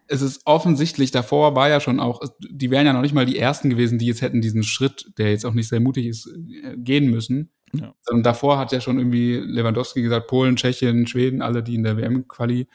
es 0.06 0.20
ist 0.20 0.42
offensichtlich, 0.44 1.10
davor 1.10 1.56
war 1.56 1.68
ja 1.68 1.80
schon 1.80 2.00
auch, 2.00 2.20
die 2.38 2.70
wären 2.70 2.86
ja 2.86 2.92
noch 2.92 3.00
nicht 3.00 3.14
mal 3.14 3.26
die 3.26 3.38
ersten 3.38 3.70
gewesen, 3.70 3.98
die 3.98 4.06
jetzt 4.06 4.20
hätten 4.20 4.40
diesen 4.40 4.62
Schritt, 4.62 5.12
der 5.18 5.30
jetzt 5.30 5.46
auch 5.46 5.54
nicht 5.54 5.68
sehr 5.68 5.80
mutig 5.80 6.06
ist, 6.06 6.26
äh, 6.26 6.76
gehen 6.76 7.10
müssen. 7.10 7.50
Ja. 7.72 7.94
Sondern 8.02 8.22
davor 8.22 8.58
hat 8.58 8.72
ja 8.72 8.80
schon 8.80 8.98
irgendwie 8.98 9.36
Lewandowski 9.36 10.02
gesagt, 10.02 10.28
Polen, 10.28 10.56
Tschechien, 10.56 11.06
Schweden, 11.06 11.42
alle, 11.42 11.62
die 11.62 11.74
in 11.74 11.82
der 11.82 11.96
WM-Quali 11.96 12.68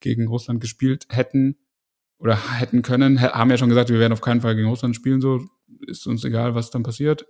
gegen 0.00 0.28
Russland 0.28 0.60
gespielt 0.60 1.06
hätten 1.08 1.56
oder 2.18 2.38
hätten 2.58 2.82
können, 2.82 3.20
haben 3.20 3.50
ja 3.50 3.58
schon 3.58 3.68
gesagt, 3.68 3.90
wir 3.90 3.98
werden 3.98 4.12
auf 4.12 4.20
keinen 4.20 4.40
Fall 4.40 4.54
gegen 4.54 4.68
Russland 4.68 4.94
spielen, 4.94 5.20
so 5.20 5.40
ist 5.86 6.06
uns 6.06 6.24
egal, 6.24 6.54
was 6.54 6.70
dann 6.70 6.82
passiert. 6.82 7.26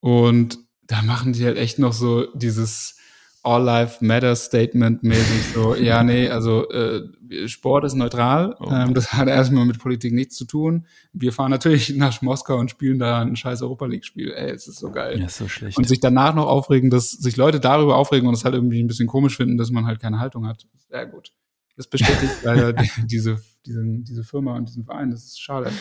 Und 0.00 0.58
da 0.82 1.02
machen 1.02 1.32
die 1.32 1.44
halt 1.44 1.58
echt 1.58 1.78
noch 1.78 1.92
so 1.92 2.26
dieses 2.34 2.96
All 3.44 3.64
Life 3.64 4.04
Matter 4.04 4.36
Statement 4.36 5.02
mäßig 5.02 5.52
so, 5.52 5.74
ja, 5.76 6.04
nee, 6.04 6.28
also 6.28 6.70
äh, 6.70 7.08
Sport 7.48 7.84
ist 7.84 7.94
neutral, 7.94 8.56
oh. 8.60 8.70
ähm, 8.70 8.94
das 8.94 9.12
hat 9.12 9.26
erstmal 9.26 9.64
mit 9.64 9.80
Politik 9.80 10.12
nichts 10.12 10.36
zu 10.36 10.44
tun. 10.44 10.86
Wir 11.12 11.32
fahren 11.32 11.50
natürlich 11.50 11.90
nach 11.96 12.22
Moskau 12.22 12.56
und 12.58 12.70
spielen 12.70 12.98
da 12.98 13.20
ein 13.20 13.34
scheiß 13.34 13.62
Europa 13.62 13.86
League 13.86 14.04
Spiel. 14.04 14.32
Ey, 14.32 14.50
es 14.50 14.68
ist 14.68 14.78
so 14.78 14.92
geil. 14.92 15.18
Ja, 15.18 15.26
ist 15.26 15.38
so 15.38 15.48
schlecht. 15.48 15.76
Und 15.76 15.88
sich 15.88 15.98
danach 15.98 16.34
noch 16.34 16.46
aufregen, 16.46 16.90
dass 16.90 17.10
sich 17.10 17.36
Leute 17.36 17.58
darüber 17.58 17.96
aufregen 17.96 18.28
und 18.28 18.34
es 18.34 18.44
halt 18.44 18.54
irgendwie 18.54 18.82
ein 18.82 18.86
bisschen 18.86 19.08
komisch 19.08 19.36
finden, 19.36 19.56
dass 19.56 19.70
man 19.70 19.86
halt 19.86 19.98
keine 20.00 20.20
Haltung 20.20 20.46
hat. 20.46 20.66
Sehr 20.88 21.06
gut. 21.06 21.32
Das 21.76 21.88
bestätigt 21.88 22.32
leider 22.44 22.72
diese, 22.72 23.40
diese, 23.66 23.84
diese 23.84 24.24
Firma 24.24 24.56
und 24.56 24.68
diesen 24.68 24.84
Verein. 24.84 25.10
Das 25.10 25.24
ist 25.24 25.40
schade. 25.40 25.72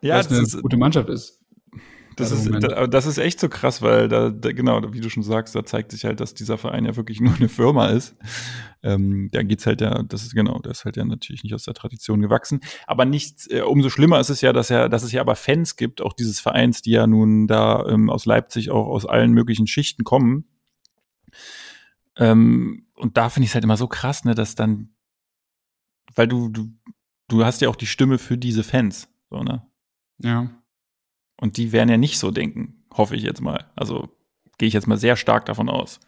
Ja, 0.00 0.14
weil 0.14 0.20
es 0.20 0.28
eine 0.28 0.40
ist, 0.40 0.62
gute 0.62 0.76
Mannschaft 0.78 1.08
ist. 1.10 1.39
Das 2.16 2.32
ist, 2.32 2.50
das 2.50 3.06
ist 3.06 3.18
echt 3.18 3.40
so 3.40 3.48
krass, 3.48 3.82
weil 3.82 4.08
da, 4.08 4.30
da, 4.30 4.52
genau, 4.52 4.92
wie 4.92 5.00
du 5.00 5.08
schon 5.08 5.22
sagst, 5.22 5.54
da 5.54 5.64
zeigt 5.64 5.92
sich 5.92 6.04
halt, 6.04 6.20
dass 6.20 6.34
dieser 6.34 6.58
Verein 6.58 6.84
ja 6.84 6.96
wirklich 6.96 7.20
nur 7.20 7.34
eine 7.34 7.48
Firma 7.48 7.88
ist. 7.88 8.16
Ähm, 8.82 9.28
da 9.32 9.42
geht's 9.42 9.66
halt 9.66 9.80
ja, 9.80 10.02
das 10.02 10.22
ist 10.22 10.34
genau, 10.34 10.58
der 10.58 10.72
ist 10.72 10.84
halt 10.84 10.96
ja 10.96 11.04
natürlich 11.04 11.44
nicht 11.44 11.54
aus 11.54 11.64
der 11.64 11.74
Tradition 11.74 12.20
gewachsen. 12.20 12.60
Aber 12.86 13.04
nichts, 13.04 13.46
äh, 13.50 13.60
umso 13.60 13.90
schlimmer 13.90 14.20
ist 14.20 14.30
es 14.30 14.40
ja, 14.40 14.52
dass 14.52 14.68
ja, 14.68 14.88
dass 14.88 15.02
es 15.02 15.12
ja 15.12 15.20
aber 15.20 15.36
Fans 15.36 15.76
gibt, 15.76 16.00
auch 16.00 16.12
dieses 16.12 16.40
Vereins, 16.40 16.82
die 16.82 16.92
ja 16.92 17.06
nun 17.06 17.46
da 17.46 17.86
ähm, 17.86 18.10
aus 18.10 18.26
Leipzig 18.26 18.70
auch 18.70 18.86
aus 18.86 19.06
allen 19.06 19.32
möglichen 19.32 19.66
Schichten 19.66 20.04
kommen. 20.04 20.44
Ähm, 22.16 22.86
und 22.94 23.16
da 23.16 23.30
finde 23.30 23.44
ich 23.44 23.50
es 23.50 23.54
halt 23.54 23.64
immer 23.64 23.76
so 23.76 23.88
krass, 23.88 24.24
ne, 24.24 24.34
dass 24.34 24.54
dann, 24.54 24.90
weil 26.14 26.28
du, 26.28 26.48
du, 26.48 26.70
du 27.28 27.44
hast 27.44 27.60
ja 27.60 27.68
auch 27.68 27.76
die 27.76 27.86
Stimme 27.86 28.18
für 28.18 28.36
diese 28.36 28.62
Fans, 28.62 29.08
so, 29.30 29.42
ne? 29.42 29.66
Ja. 30.18 30.50
Und 31.40 31.56
die 31.56 31.72
werden 31.72 31.88
ja 31.88 31.96
nicht 31.96 32.18
so 32.18 32.30
denken, 32.30 32.84
hoffe 32.92 33.16
ich 33.16 33.22
jetzt 33.22 33.40
mal. 33.40 33.64
Also 33.74 34.10
gehe 34.58 34.68
ich 34.68 34.74
jetzt 34.74 34.86
mal 34.86 34.98
sehr 34.98 35.16
stark 35.16 35.46
davon 35.46 35.70
aus. 35.70 35.98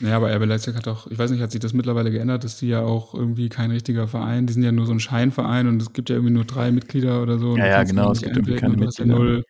Ja, 0.00 0.16
aber 0.16 0.34
RB 0.34 0.46
Leipzig 0.46 0.74
hat 0.74 0.88
auch, 0.88 1.06
ich 1.06 1.18
weiß 1.18 1.30
nicht, 1.30 1.40
hat 1.40 1.50
sich 1.50 1.60
das 1.60 1.72
mittlerweile 1.72 2.10
geändert, 2.10 2.44
dass 2.44 2.58
die 2.58 2.68
ja 2.68 2.80
auch 2.80 3.14
irgendwie 3.14 3.48
kein 3.48 3.70
richtiger 3.70 4.08
Verein, 4.08 4.46
die 4.46 4.52
sind 4.52 4.62
ja 4.62 4.72
nur 4.72 4.86
so 4.86 4.92
ein 4.92 5.00
Scheinverein 5.00 5.68
und 5.68 5.80
es 5.80 5.92
gibt 5.92 6.10
ja 6.10 6.16
irgendwie 6.16 6.32
nur 6.32 6.44
drei 6.44 6.70
Mitglieder 6.70 7.22
oder 7.22 7.38
so. 7.38 7.56
Ja, 7.56 7.66
ja, 7.66 7.82
genau, 7.82 8.12
es 8.12 8.22
gibt 8.22 8.36
irgendwie 8.36 8.56
keine 8.56 8.76
Mitglieder. 8.76 9.42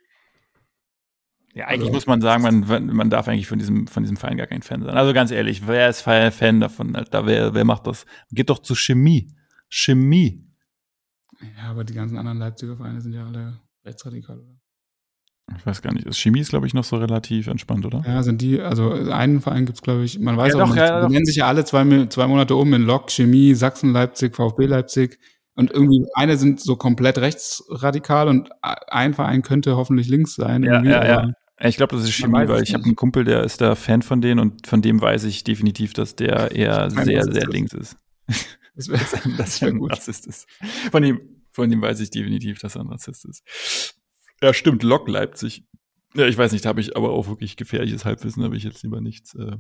Ja, 1.54 1.68
eigentlich 1.68 1.82
also, 1.82 1.92
muss 1.92 2.06
man 2.06 2.20
sagen, 2.20 2.42
man, 2.42 2.94
man 2.94 3.10
darf 3.10 3.28
eigentlich 3.28 3.46
von 3.46 3.58
diesem, 3.58 3.86
von 3.86 4.02
diesem 4.02 4.16
Verein 4.16 4.36
gar 4.36 4.46
kein 4.46 4.62
Fan 4.62 4.82
sein. 4.82 4.96
Also 4.96 5.14
ganz 5.14 5.30
ehrlich, 5.30 5.66
wer 5.66 5.88
ist 5.88 6.02
Fan 6.02 6.60
davon? 6.60 6.94
Alter? 6.94 7.26
Wer, 7.26 7.54
wer 7.54 7.64
macht 7.64 7.86
das? 7.86 8.04
Geht 8.30 8.50
doch 8.50 8.58
zu 8.58 8.74
Chemie. 8.74 9.32
Chemie. 9.68 10.44
Ja, 11.56 11.70
aber 11.70 11.84
die 11.84 11.94
ganzen 11.94 12.18
anderen 12.18 12.38
Leipziger 12.38 12.76
Vereine 12.76 13.00
sind 13.00 13.14
ja 13.14 13.24
alle 13.24 13.58
rechtsradikal, 13.84 14.38
oder? 14.38 14.55
Ich 15.56 15.64
weiß 15.64 15.80
gar 15.80 15.92
nicht. 15.92 16.12
Chemie 16.16 16.40
ist, 16.40 16.50
glaube 16.50 16.66
ich, 16.66 16.74
noch 16.74 16.82
so 16.82 16.96
relativ 16.96 17.46
entspannt, 17.46 17.86
oder? 17.86 18.02
Ja, 18.04 18.22
sind 18.22 18.42
die, 18.42 18.60
also 18.60 18.90
einen 18.90 19.40
Verein 19.40 19.64
gibt 19.64 19.78
es, 19.78 19.82
glaube 19.82 20.02
ich, 20.02 20.18
man 20.18 20.36
weiß 20.36 20.54
ja, 20.54 20.62
auch, 20.62 20.68
doch, 20.68 20.76
ja, 20.76 21.06
die 21.06 21.12
nennen 21.12 21.24
sich 21.24 21.36
ja 21.36 21.46
alle 21.46 21.64
zwei, 21.64 22.06
zwei 22.06 22.26
Monate 22.26 22.56
um 22.56 22.72
in 22.74 22.82
Lok, 22.82 23.10
Chemie, 23.10 23.54
Sachsen, 23.54 23.92
Leipzig, 23.92 24.34
VfB 24.34 24.66
Leipzig. 24.66 25.18
Und 25.54 25.70
irgendwie 25.70 26.04
eine 26.14 26.36
sind 26.36 26.60
so 26.60 26.76
komplett 26.76 27.18
rechtsradikal 27.18 28.28
und 28.28 28.50
ein 28.60 29.14
Verein 29.14 29.42
könnte 29.42 29.76
hoffentlich 29.76 30.08
links 30.08 30.34
sein. 30.34 30.64
Ja, 30.64 30.82
ja, 30.82 31.06
ja. 31.06 31.32
Ich 31.60 31.76
glaube, 31.76 31.96
das 31.96 32.04
ist 32.04 32.12
Chemie, 32.12 32.46
weil 32.48 32.62
ich 32.62 32.74
habe 32.74 32.84
einen 32.84 32.96
Kumpel, 32.96 33.24
der 33.24 33.42
ist 33.42 33.60
da 33.60 33.74
Fan 33.74 34.02
von 34.02 34.20
denen 34.20 34.40
und 34.40 34.66
von 34.66 34.82
dem 34.82 35.00
weiß 35.00 35.24
ich 35.24 35.44
definitiv, 35.44 35.94
dass 35.94 36.14
der 36.14 36.52
eher 36.52 36.90
sehr, 36.90 37.22
sehr 37.24 37.46
links 37.46 37.72
ist. 37.72 37.96
Das 38.74 38.88
wäre 38.88 39.00
wär 39.00 39.68
ein 39.68 39.82
Rassist 39.82 40.26
ist. 40.26 40.46
Von 40.90 41.02
ihm, 41.02 41.20
von 41.52 41.70
dem 41.70 41.80
weiß 41.80 42.00
ich 42.00 42.10
definitiv, 42.10 42.58
dass 42.58 42.74
er 42.74 42.82
ein 42.82 42.88
Rassist 42.88 43.24
ist. 43.24 43.96
Ja, 44.42 44.52
stimmt, 44.52 44.82
Lok 44.82 45.08
Leipzig. 45.08 45.64
Ja, 46.14 46.26
ich 46.26 46.38
weiß 46.38 46.52
nicht, 46.52 46.64
da 46.64 46.70
habe 46.70 46.80
ich 46.80 46.96
aber 46.96 47.10
auch 47.10 47.28
wirklich 47.28 47.56
gefährliches 47.56 48.04
Halbwissen, 48.04 48.42
habe 48.42 48.56
ich 48.56 48.64
jetzt 48.64 48.82
lieber 48.82 49.00
nichts. 49.00 49.34
Äh. 49.34 49.56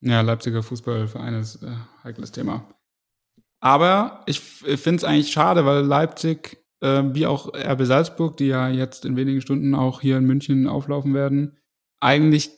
Ja, 0.00 0.20
Leipziger 0.20 0.62
Fußballverein 0.62 1.34
ist 1.34 1.62
äh, 1.62 1.74
heikles 2.04 2.32
Thema. 2.32 2.68
Aber 3.60 4.22
ich 4.26 4.40
finde 4.40 4.96
es 4.96 5.04
eigentlich 5.04 5.30
schade, 5.30 5.64
weil 5.64 5.84
Leipzig, 5.84 6.58
äh, 6.80 7.04
wie 7.12 7.26
auch 7.26 7.54
RB 7.54 7.84
Salzburg, 7.84 8.36
die 8.36 8.46
ja 8.46 8.68
jetzt 8.68 9.04
in 9.04 9.16
wenigen 9.16 9.40
Stunden 9.40 9.74
auch 9.74 10.00
hier 10.00 10.18
in 10.18 10.24
München 10.24 10.66
auflaufen 10.66 11.14
werden, 11.14 11.58
eigentlich 12.00 12.50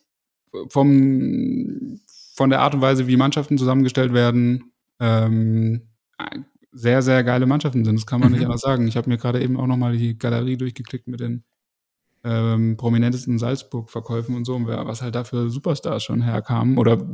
vom, 0.70 2.00
von 2.35 2.50
der 2.50 2.61
Art 2.61 2.74
und 2.74 2.80
Weise, 2.80 3.07
wie 3.07 3.18
Mannschaften 3.18 3.59
zusammengestellt 3.59 4.14
werden, 4.14 4.72
ähm, 4.98 5.88
sehr, 6.74 7.02
sehr 7.02 7.22
geile 7.22 7.46
Mannschaften 7.46 7.84
sind. 7.84 7.96
Das 7.96 8.06
kann 8.06 8.20
man 8.20 8.30
mhm. 8.30 8.37
nicht 8.37 8.44
anders 8.44 8.60
sagen. 8.60 8.87
Ich 8.88 8.96
habe 8.96 9.08
mir 9.08 9.16
gerade 9.16 9.40
eben 9.40 9.56
auch 9.56 9.66
nochmal 9.66 9.96
die 9.96 10.18
Galerie 10.18 10.56
durchgeklickt 10.56 11.06
mit 11.06 11.20
den 11.20 11.44
ähm, 12.24 12.76
prominentesten 12.76 13.38
Salzburg-Verkäufen 13.38 14.34
und 14.34 14.44
so, 14.44 14.54
und 14.54 14.66
was 14.66 15.02
halt 15.02 15.14
da 15.14 15.24
für 15.24 15.50
Superstars 15.50 16.02
schon 16.02 16.22
herkamen 16.22 16.78
oder 16.78 17.06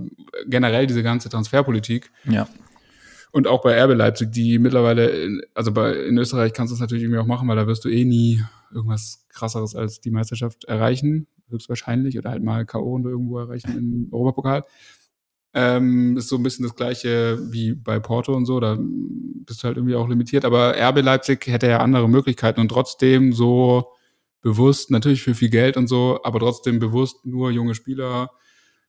generell 0.47 0.87
diese 0.87 1.03
ganze 1.03 1.29
Transferpolitik. 1.29 2.11
Ja. 2.25 2.49
Und 3.33 3.47
auch 3.47 3.63
bei 3.63 3.73
Erbe 3.73 3.95
Leipzig, 3.95 4.33
die 4.33 4.59
mittlerweile, 4.59 5.41
also 5.55 5.73
bei, 5.73 5.95
in 5.95 6.19
Österreich 6.19 6.53
kannst 6.53 6.73
du 6.73 6.75
es 6.75 6.81
natürlich 6.81 7.05
irgendwie 7.05 7.21
auch 7.21 7.27
machen, 7.27 7.47
weil 7.49 7.57
da 7.57 7.67
wirst 7.67 7.85
du 7.85 7.89
eh 7.89 8.05
nie 8.05 8.43
irgendwas 8.73 9.27
krasseres 9.29 9.75
als 9.77 10.01
die 10.01 10.11
Meisterschaft 10.11 10.65
erreichen, 10.65 11.27
höchstwahrscheinlich, 11.49 12.19
oder 12.19 12.31
halt 12.31 12.43
mal 12.43 12.65
K.O. 12.65 12.95
und 12.95 13.05
irgendwo 13.05 13.39
erreichen 13.39 13.77
im 13.77 14.09
Europapokal. 14.13 14.65
Ähm, 15.53 16.17
ist 16.17 16.29
so 16.29 16.37
ein 16.37 16.43
bisschen 16.45 16.65
das 16.65 16.77
gleiche 16.77 17.39
wie 17.51 17.75
bei 17.75 17.99
Porto 17.99 18.35
und 18.35 18.47
so, 18.47 18.61
da 18.61 18.79
bist 18.79 19.63
du 19.63 19.67
halt 19.67 19.77
irgendwie 19.77 19.97
auch 19.97 20.09
limitiert. 20.09 20.45
Aber 20.45 20.77
RB 20.77 21.03
Leipzig 21.03 21.47
hätte 21.49 21.67
ja 21.67 21.79
andere 21.79 22.09
Möglichkeiten 22.09 22.61
und 22.61 22.69
trotzdem 22.69 23.33
so 23.33 23.93
bewusst, 24.43 24.91
natürlich 24.91 25.23
für 25.23 25.35
viel 25.35 25.51
Geld 25.51 25.77
und 25.77 25.89
so, 25.89 26.21
aber 26.23 26.39
trotzdem 26.39 26.79
bewusst 26.79 27.27
nur 27.27 27.51
junge 27.51 27.75
Spieler 27.75 28.31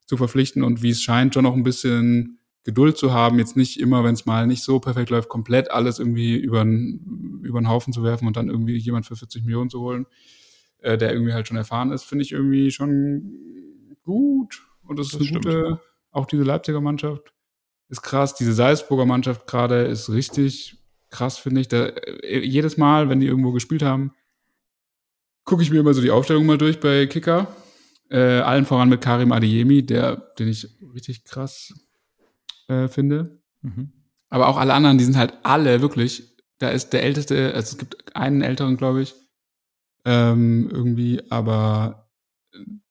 zu 0.06 0.18
verpflichten 0.18 0.64
und 0.64 0.82
wie 0.82 0.92
es 0.92 1.02
scheint, 1.02 1.34
schon 1.34 1.44
noch 1.44 1.56
ein 1.56 1.64
bisschen 1.64 2.40
Geduld 2.64 2.98
zu 2.98 3.12
haben, 3.12 3.40
jetzt 3.40 3.58
nicht 3.58 3.80
immer, 3.80 4.04
wenn 4.04 4.14
es 4.14 4.26
mal 4.26 4.46
nicht 4.46 4.64
so 4.64 4.80
perfekt 4.80 5.10
läuft, 5.10 5.30
komplett 5.30 5.72
alles 5.72 5.98
irgendwie 5.98 6.36
über 6.36 6.64
den 6.64 7.68
Haufen 7.68 7.92
zu 7.92 8.04
werfen 8.04 8.28
und 8.28 8.38
dann 8.38 8.50
irgendwie 8.50 8.78
jemand 8.78 9.06
für 9.06 9.16
40 9.16 9.44
Millionen 9.44 9.70
zu 9.70 9.82
holen, 9.82 10.06
äh, 10.80 10.98
der 10.98 11.12
irgendwie 11.12 11.34
halt 11.34 11.48
schon 11.48 11.58
erfahren 11.58 11.92
ist, 11.92 12.04
finde 12.04 12.24
ich 12.24 12.32
irgendwie 12.32 12.70
schon 12.70 13.40
gut. 14.04 14.68
Und 14.84 15.00
das, 15.00 15.10
das 15.10 15.22
ist 15.22 15.32
eine 15.32 15.42
stimmt. 15.42 15.46
gute, 15.46 15.82
auch 16.12 16.26
diese 16.26 16.44
Leipziger 16.44 16.82
Mannschaft 16.82 17.34
ist 17.90 18.02
krass. 18.02 18.36
Diese 18.36 18.54
Salzburger 18.54 19.06
Mannschaft 19.06 19.48
gerade 19.48 19.84
ist 19.84 20.10
richtig 20.10 20.78
krass, 21.10 21.38
finde 21.38 21.62
ich. 21.62 21.68
Da, 21.68 21.88
äh, 21.88 22.40
jedes 22.46 22.78
Mal, 22.78 23.10
wenn 23.10 23.20
die 23.20 23.28
irgendwo 23.28 23.52
gespielt 23.52 23.84
haben, 23.84 24.14
gucke 25.44 25.64
ich 25.64 25.72
mir 25.72 25.80
immer 25.80 25.94
so 25.94 26.02
die 26.02 26.12
Aufstellung 26.12 26.46
mal 26.46 26.58
durch 26.58 26.80
bei 26.80 27.06
Kicker. 27.08 27.54
Äh, 28.10 28.40
allen 28.40 28.66
voran 28.66 28.90
mit 28.90 29.02
Karim 29.02 29.32
Adeyemi, 29.32 29.86
der, 29.86 30.18
den 30.38 30.50
ich 30.50 30.68
richtig 30.94 31.24
krass 31.24 31.74
äh, 32.68 32.88
finde. 32.88 33.42
Mhm. 33.62 33.92
Aber 34.30 34.48
auch 34.48 34.58
alle 34.58 34.74
anderen, 34.74 34.98
die 34.98 35.04
sind 35.06 35.18
halt 35.18 35.34
alle 35.44 35.82
wirklich. 35.82 36.36
Da 36.58 36.70
ist 36.70 36.92
der 36.92 37.04
älteste, 37.04 37.54
also 37.54 37.74
es 37.74 37.78
gibt 37.78 38.16
einen 38.16 38.42
älteren, 38.42 38.78
glaube 38.78 39.02
ich, 39.02 39.16
ähm, 40.06 40.70
irgendwie, 40.72 41.22
aber 41.30 42.10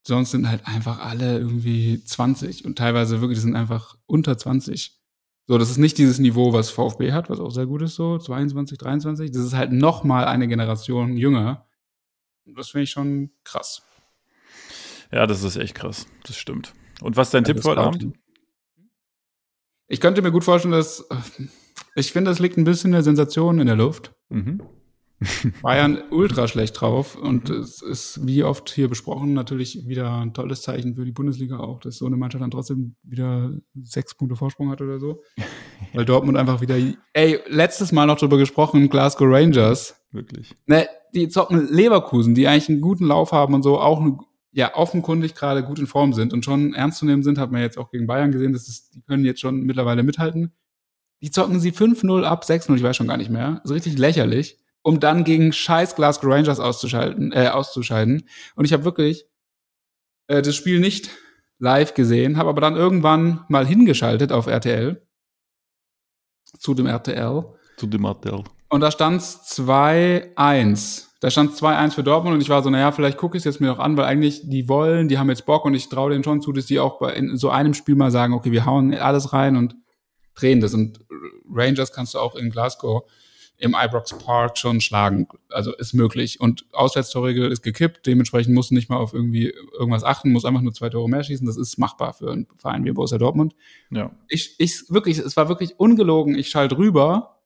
sonst 0.02 0.30
sind 0.30 0.48
halt 0.48 0.66
einfach 0.66 1.00
alle 1.00 1.38
irgendwie 1.38 2.02
20 2.02 2.64
und 2.64 2.78
teilweise 2.78 3.20
wirklich 3.20 3.40
sind 3.40 3.56
einfach 3.56 3.96
unter 4.06 4.36
20. 4.36 4.98
So, 5.46 5.58
das 5.58 5.70
ist 5.70 5.78
nicht 5.78 5.98
dieses 5.98 6.18
Niveau, 6.18 6.52
was 6.52 6.70
VfB 6.70 7.12
hat, 7.12 7.28
was 7.28 7.40
auch 7.40 7.50
sehr 7.50 7.66
gut 7.66 7.82
ist, 7.82 7.96
so 7.96 8.18
22, 8.18 8.78
23. 8.78 9.30
Das 9.30 9.42
ist 9.42 9.54
halt 9.54 9.72
noch 9.72 10.04
mal 10.04 10.24
eine 10.26 10.46
Generation 10.46 11.16
jünger. 11.16 11.66
Das 12.44 12.70
finde 12.70 12.84
ich 12.84 12.90
schon 12.90 13.30
krass. 13.44 13.82
Ja, 15.12 15.26
das 15.26 15.42
ist 15.42 15.56
echt 15.56 15.74
krass. 15.74 16.06
Das 16.24 16.36
stimmt. 16.36 16.72
Und 17.00 17.16
was 17.16 17.28
ist 17.28 17.34
dein 17.34 17.44
ja, 17.44 17.54
Tipp 17.54 17.64
heute 17.64 17.80
Abend? 17.80 18.14
Ich 19.88 20.00
könnte 20.00 20.22
mir 20.22 20.30
gut 20.30 20.44
vorstellen, 20.44 20.72
dass 20.72 21.08
ich 21.96 22.12
finde, 22.12 22.30
das 22.30 22.38
liegt 22.38 22.56
ein 22.56 22.64
bisschen 22.64 22.92
der 22.92 23.02
Sensation 23.02 23.58
in 23.58 23.66
der 23.66 23.76
Luft. 23.76 24.14
Mhm. 24.28 24.62
Bayern 25.62 26.02
ultra 26.10 26.48
schlecht 26.48 26.80
drauf 26.80 27.14
und 27.14 27.50
mhm. 27.50 27.56
es 27.56 27.82
ist 27.82 28.26
wie 28.26 28.42
oft 28.42 28.70
hier 28.70 28.88
besprochen 28.88 29.34
natürlich 29.34 29.86
wieder 29.86 30.14
ein 30.14 30.32
tolles 30.32 30.62
Zeichen 30.62 30.94
für 30.94 31.04
die 31.04 31.12
Bundesliga 31.12 31.58
auch, 31.58 31.80
dass 31.80 31.98
so 31.98 32.06
eine 32.06 32.16
Mannschaft 32.16 32.42
dann 32.42 32.50
trotzdem 32.50 32.96
wieder 33.02 33.52
sechs 33.82 34.14
Punkte 34.14 34.36
Vorsprung 34.36 34.70
hat 34.70 34.80
oder 34.80 34.98
so. 34.98 35.22
Weil 35.92 36.04
Dortmund 36.04 36.38
einfach 36.38 36.60
wieder, 36.60 36.76
ey, 37.12 37.38
letztes 37.48 37.92
Mal 37.92 38.06
noch 38.06 38.18
drüber 38.18 38.38
gesprochen, 38.38 38.88
Glasgow 38.88 39.28
Rangers. 39.28 40.00
Wirklich. 40.10 40.54
Ne, 40.66 40.88
die 41.14 41.28
zocken 41.28 41.68
Leverkusen, 41.70 42.34
die 42.34 42.48
eigentlich 42.48 42.68
einen 42.68 42.80
guten 42.80 43.04
Lauf 43.04 43.32
haben 43.32 43.54
und 43.54 43.62
so, 43.62 43.78
auch 43.78 44.02
ja 44.52 44.74
offenkundig 44.74 45.34
gerade 45.34 45.62
gut 45.62 45.78
in 45.78 45.86
Form 45.86 46.12
sind 46.12 46.32
und 46.32 46.44
schon 46.44 46.72
ernst 46.74 46.98
zu 46.98 47.06
nehmen 47.06 47.22
sind, 47.22 47.38
hat 47.38 47.52
man 47.52 47.60
jetzt 47.60 47.78
auch 47.78 47.90
gegen 47.90 48.06
Bayern 48.06 48.32
gesehen, 48.32 48.52
das 48.52 48.68
ist, 48.68 48.94
die 48.94 49.02
können 49.02 49.24
jetzt 49.24 49.40
schon 49.40 49.62
mittlerweile 49.62 50.02
mithalten. 50.02 50.52
Die 51.22 51.30
zocken 51.30 51.60
sie 51.60 51.72
5-0 51.72 52.22
ab, 52.22 52.44
6-0, 52.44 52.76
ich 52.76 52.82
weiß 52.82 52.96
schon 52.96 53.08
gar 53.08 53.18
nicht 53.18 53.30
mehr. 53.30 53.60
So 53.64 53.74
richtig 53.74 53.98
lächerlich 53.98 54.56
um 54.82 55.00
dann 55.00 55.24
gegen 55.24 55.52
scheiß 55.52 55.96
Glasgow 55.96 56.30
Rangers 56.30 56.60
auszuschalten, 56.60 57.32
äh, 57.32 57.48
auszuscheiden. 57.48 58.28
Und 58.54 58.64
ich 58.64 58.72
habe 58.72 58.84
wirklich 58.84 59.26
äh, 60.26 60.42
das 60.42 60.56
Spiel 60.56 60.80
nicht 60.80 61.10
live 61.58 61.94
gesehen, 61.94 62.36
habe 62.36 62.48
aber 62.48 62.60
dann 62.60 62.76
irgendwann 62.76 63.44
mal 63.48 63.66
hingeschaltet 63.66 64.32
auf 64.32 64.46
RTL. 64.46 65.06
Zu 66.58 66.74
dem 66.74 66.86
RTL. 66.86 67.44
Zu 67.76 67.86
dem 67.86 68.04
RTL. 68.04 68.44
Und 68.68 68.80
da 68.80 68.90
stand 68.90 69.20
2-1 69.20 71.10
da 71.20 71.30
stand 71.30 71.52
2-1 71.52 71.92
für 71.92 72.02
Dortmund 72.02 72.34
und 72.34 72.40
ich 72.40 72.48
war 72.48 72.62
so, 72.62 72.70
naja, 72.70 72.92
vielleicht 72.92 73.18
gucke 73.18 73.36
ich 73.36 73.42
es 73.42 73.44
jetzt 73.44 73.60
mir 73.60 73.66
noch 73.66 73.78
an, 73.78 73.96
weil 73.98 74.06
eigentlich 74.06 74.48
die 74.48 74.68
wollen, 74.70 75.08
die 75.08 75.18
haben 75.18 75.28
jetzt 75.28 75.44
Bock 75.44 75.66
und 75.66 75.74
ich 75.74 75.90
traue 75.90 76.10
denen 76.10 76.24
schon 76.24 76.40
zu, 76.40 76.50
dass 76.52 76.64
die 76.64 76.80
auch 76.80 76.98
bei 76.98 77.12
in 77.12 77.36
so 77.36 77.50
einem 77.50 77.74
Spiel 77.74 77.94
mal 77.94 78.10
sagen, 78.10 78.32
okay, 78.32 78.50
wir 78.52 78.64
hauen 78.64 78.94
alles 78.94 79.34
rein 79.34 79.56
und 79.56 79.76
drehen 80.34 80.60
das. 80.60 80.72
Und 80.72 81.04
Rangers 81.52 81.92
kannst 81.92 82.14
du 82.14 82.18
auch 82.18 82.36
in 82.36 82.48
Glasgow 82.48 83.02
im 83.60 83.76
Ibrox 83.78 84.16
Park 84.18 84.58
schon 84.58 84.80
schlagen. 84.80 85.28
Also 85.50 85.74
ist 85.74 85.92
möglich. 85.92 86.40
Und 86.40 86.64
Auswärtstorregel 86.72 87.52
ist 87.52 87.62
gekippt, 87.62 88.06
dementsprechend 88.06 88.54
musst 88.54 88.70
du 88.70 88.74
nicht 88.74 88.88
mal 88.88 88.96
auf 88.96 89.12
irgendwie 89.12 89.52
irgendwas 89.78 90.02
achten, 90.02 90.32
muss 90.32 90.44
einfach 90.44 90.62
nur 90.62 90.72
zwei 90.72 90.88
Tore 90.88 91.08
mehr 91.08 91.22
schießen. 91.22 91.46
Das 91.46 91.56
ist 91.56 91.78
machbar 91.78 92.14
für 92.14 92.32
einen 92.32 92.46
Verein 92.56 92.84
wie 92.84 92.92
Borussia 92.92 93.18
Dortmund. 93.18 93.54
Ja. 93.90 94.10
Ich, 94.28 94.56
ich 94.58 94.90
wirklich, 94.90 95.18
es 95.18 95.36
war 95.36 95.48
wirklich 95.48 95.78
ungelogen. 95.78 96.34
Ich 96.34 96.48
schalte 96.48 96.78
rüber 96.78 97.40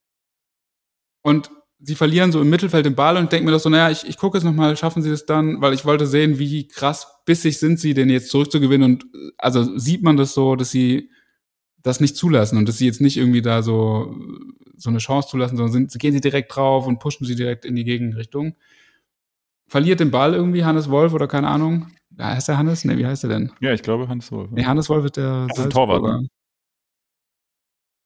und 1.22 1.50
sie 1.80 1.96
verlieren 1.96 2.32
so 2.32 2.40
im 2.40 2.48
Mittelfeld 2.48 2.86
den 2.86 2.94
Ball 2.94 3.16
und 3.16 3.32
denke 3.32 3.44
mir 3.44 3.52
das 3.52 3.64
so, 3.64 3.68
naja, 3.68 3.90
ich, 3.90 4.08
ich 4.08 4.16
gucke 4.16 4.38
jetzt 4.38 4.44
nochmal, 4.44 4.76
schaffen 4.76 5.02
sie 5.02 5.10
das 5.10 5.26
dann, 5.26 5.60
weil 5.60 5.74
ich 5.74 5.84
wollte 5.84 6.06
sehen, 6.06 6.38
wie 6.38 6.68
krass 6.68 7.06
bissig 7.26 7.58
sind 7.58 7.80
sie 7.80 7.92
denn 7.92 8.08
jetzt 8.08 8.30
zurückzugewinnen 8.30 8.92
und 8.92 9.06
also 9.36 9.76
sieht 9.76 10.02
man 10.02 10.16
das 10.16 10.32
so, 10.32 10.56
dass 10.56 10.70
sie 10.70 11.10
das 11.84 12.00
nicht 12.00 12.16
zulassen 12.16 12.58
und 12.58 12.68
dass 12.68 12.78
sie 12.78 12.86
jetzt 12.86 13.02
nicht 13.02 13.16
irgendwie 13.16 13.42
da 13.42 13.62
so, 13.62 14.16
so 14.76 14.90
eine 14.90 14.98
Chance 14.98 15.28
zulassen, 15.28 15.56
sondern 15.56 15.72
sind, 15.72 15.98
gehen 16.00 16.14
sie 16.14 16.20
direkt 16.20 16.56
drauf 16.56 16.86
und 16.86 16.98
pushen 16.98 17.26
sie 17.26 17.36
direkt 17.36 17.64
in 17.64 17.76
die 17.76 17.84
Gegenrichtung. 17.84 18.56
Verliert 19.68 20.00
den 20.00 20.10
Ball 20.10 20.34
irgendwie 20.34 20.64
Hannes 20.64 20.90
Wolf 20.90 21.12
oder 21.12 21.28
keine 21.28 21.48
Ahnung. 21.48 21.88
Ja, 22.18 22.28
heißt 22.34 22.48
der 22.48 22.58
Hannes? 22.58 22.84
Ne, 22.84 22.96
wie 22.96 23.06
heißt 23.06 23.24
er 23.24 23.30
denn? 23.30 23.52
Ja, 23.60 23.72
ich 23.72 23.82
glaube 23.82 24.08
Hannes 24.08 24.32
Wolf. 24.32 24.50
Nee, 24.50 24.64
Hannes 24.64 24.88
Wolf 24.88 25.04
ist 25.04 25.16
der 25.16 25.46
das 25.48 25.58
ist 25.58 25.64
ein 25.64 25.70
Torwart, 25.70 26.02
ne? 26.02 26.28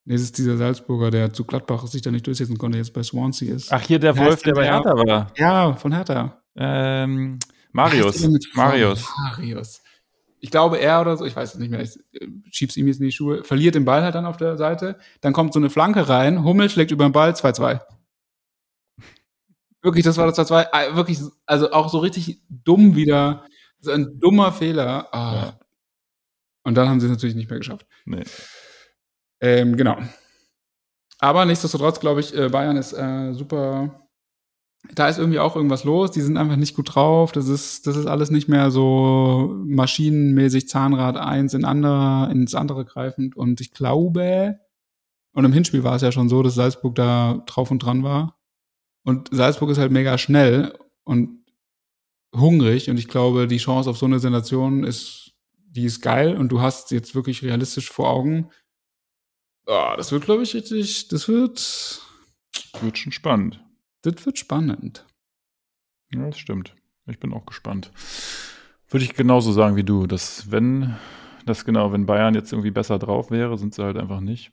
Nee, 0.04 0.14
es 0.14 0.22
ist 0.22 0.38
dieser 0.38 0.56
Salzburger, 0.56 1.10
der 1.10 1.32
zu 1.32 1.44
Gladbach 1.44 1.86
sich 1.86 2.02
da 2.02 2.10
nicht 2.10 2.26
durchsetzen 2.26 2.58
konnte, 2.58 2.78
jetzt 2.78 2.92
bei 2.94 3.02
Swansea 3.02 3.54
ist. 3.54 3.72
Ach, 3.72 3.80
hier 3.80 4.00
der 4.00 4.16
Wolf, 4.16 4.42
der 4.42 4.54
bei 4.54 4.64
Hertha 4.64 4.96
war. 4.96 5.32
Ja, 5.36 5.74
von 5.74 5.92
Hertha. 5.92 6.42
Ähm, 6.56 7.38
Marius. 7.72 8.26
Marius. 8.54 9.06
Marius. 9.16 9.82
Ich 10.40 10.50
glaube, 10.50 10.78
er 10.78 11.00
oder 11.00 11.16
so, 11.16 11.24
ich 11.24 11.34
weiß 11.34 11.54
es 11.54 11.60
nicht 11.60 11.70
mehr, 11.70 11.80
ich 11.80 11.96
äh, 12.12 12.28
schieb's 12.50 12.76
ihm 12.76 12.86
jetzt 12.86 13.00
in 13.00 13.06
die 13.06 13.12
Schuhe, 13.12 13.44
verliert 13.44 13.74
den 13.74 13.84
Ball 13.84 14.02
halt 14.02 14.14
dann 14.14 14.26
auf 14.26 14.36
der 14.36 14.56
Seite, 14.56 14.98
dann 15.20 15.32
kommt 15.32 15.52
so 15.52 15.58
eine 15.58 15.70
Flanke 15.70 16.08
rein, 16.08 16.44
Hummel 16.44 16.70
schlägt 16.70 16.90
über 16.90 17.04
den 17.04 17.12
Ball, 17.12 17.32
2-2. 17.32 17.80
Wirklich, 19.82 20.04
das 20.04 20.16
war 20.16 20.26
das 20.26 20.38
2-2. 20.38 20.66
Ah, 20.72 20.96
wirklich, 20.96 21.20
also 21.46 21.70
auch 21.72 21.88
so 21.88 21.98
richtig 21.98 22.42
dumm 22.48 22.96
wieder. 22.96 23.44
So 23.80 23.92
ein 23.92 24.18
dummer 24.18 24.52
Fehler. 24.52 25.08
Ah. 25.14 25.34
Ja. 25.34 25.60
Und 26.64 26.74
dann 26.74 26.88
haben 26.88 27.00
sie 27.00 27.06
es 27.06 27.12
natürlich 27.12 27.36
nicht 27.36 27.48
mehr 27.48 27.60
geschafft. 27.60 27.86
Nee. 28.04 28.24
Ähm, 29.40 29.76
genau. 29.76 29.96
Aber 31.20 31.44
nichtsdestotrotz 31.44 32.00
glaube 32.00 32.20
ich, 32.20 32.36
äh, 32.36 32.48
Bayern 32.48 32.76
ist 32.76 32.92
äh, 32.92 33.32
super. 33.32 34.07
Da 34.94 35.08
ist 35.08 35.18
irgendwie 35.18 35.38
auch 35.38 35.54
irgendwas 35.54 35.84
los. 35.84 36.10
Die 36.10 36.20
sind 36.20 36.36
einfach 36.36 36.56
nicht 36.56 36.74
gut 36.74 36.94
drauf. 36.94 37.32
Das 37.32 37.48
ist, 37.48 37.86
das 37.86 37.96
ist 37.96 38.06
alles 38.06 38.30
nicht 38.30 38.48
mehr 38.48 38.70
so 38.70 39.54
maschinenmäßig 39.64 40.68
Zahnrad 40.68 41.16
eins 41.16 41.54
in 41.54 41.64
andere, 41.64 42.30
ins 42.32 42.54
andere 42.54 42.84
greifend. 42.84 43.36
Und 43.36 43.60
ich 43.60 43.72
glaube, 43.72 44.58
und 45.32 45.44
im 45.44 45.52
Hinspiel 45.52 45.84
war 45.84 45.96
es 45.96 46.02
ja 46.02 46.10
schon 46.10 46.28
so, 46.28 46.42
dass 46.42 46.54
Salzburg 46.54 46.94
da 46.94 47.42
drauf 47.46 47.70
und 47.70 47.80
dran 47.80 48.02
war. 48.02 48.38
Und 49.04 49.28
Salzburg 49.30 49.70
ist 49.70 49.78
halt 49.78 49.92
mega 49.92 50.18
schnell 50.18 50.76
und 51.04 51.44
hungrig. 52.34 52.90
Und 52.90 52.98
ich 52.98 53.08
glaube, 53.08 53.46
die 53.46 53.58
Chance 53.58 53.90
auf 53.90 53.98
so 53.98 54.06
eine 54.06 54.18
Sensation 54.18 54.84
ist, 54.84 55.32
die 55.70 55.84
ist 55.84 56.00
geil. 56.00 56.36
Und 56.36 56.50
du 56.50 56.60
hast 56.60 56.90
jetzt 56.90 57.14
wirklich 57.14 57.42
realistisch 57.42 57.90
vor 57.90 58.10
Augen, 58.10 58.50
Oh, 59.70 59.92
das 59.98 60.12
wird, 60.12 60.24
glaube 60.24 60.44
ich, 60.44 60.54
richtig. 60.54 61.08
Das 61.08 61.28
wird. 61.28 62.00
Wird 62.80 62.96
schon 62.96 63.12
spannend. 63.12 63.62
Das 64.02 64.24
wird 64.24 64.38
spannend. 64.38 65.06
Ja, 66.12 66.26
das 66.26 66.38
stimmt. 66.38 66.74
Ich 67.06 67.18
bin 67.18 67.32
auch 67.32 67.46
gespannt. 67.46 67.92
Würde 68.88 69.04
ich 69.04 69.14
genauso 69.14 69.52
sagen 69.52 69.76
wie 69.76 69.84
du, 69.84 70.06
dass 70.06 70.50
wenn, 70.50 70.96
das 71.44 71.64
genau, 71.64 71.92
wenn 71.92 72.06
Bayern 72.06 72.34
jetzt 72.34 72.52
irgendwie 72.52 72.70
besser 72.70 72.98
drauf 72.98 73.30
wäre, 73.30 73.58
sind 73.58 73.74
sie 73.74 73.82
halt 73.82 73.96
einfach 73.96 74.20
nicht. 74.20 74.52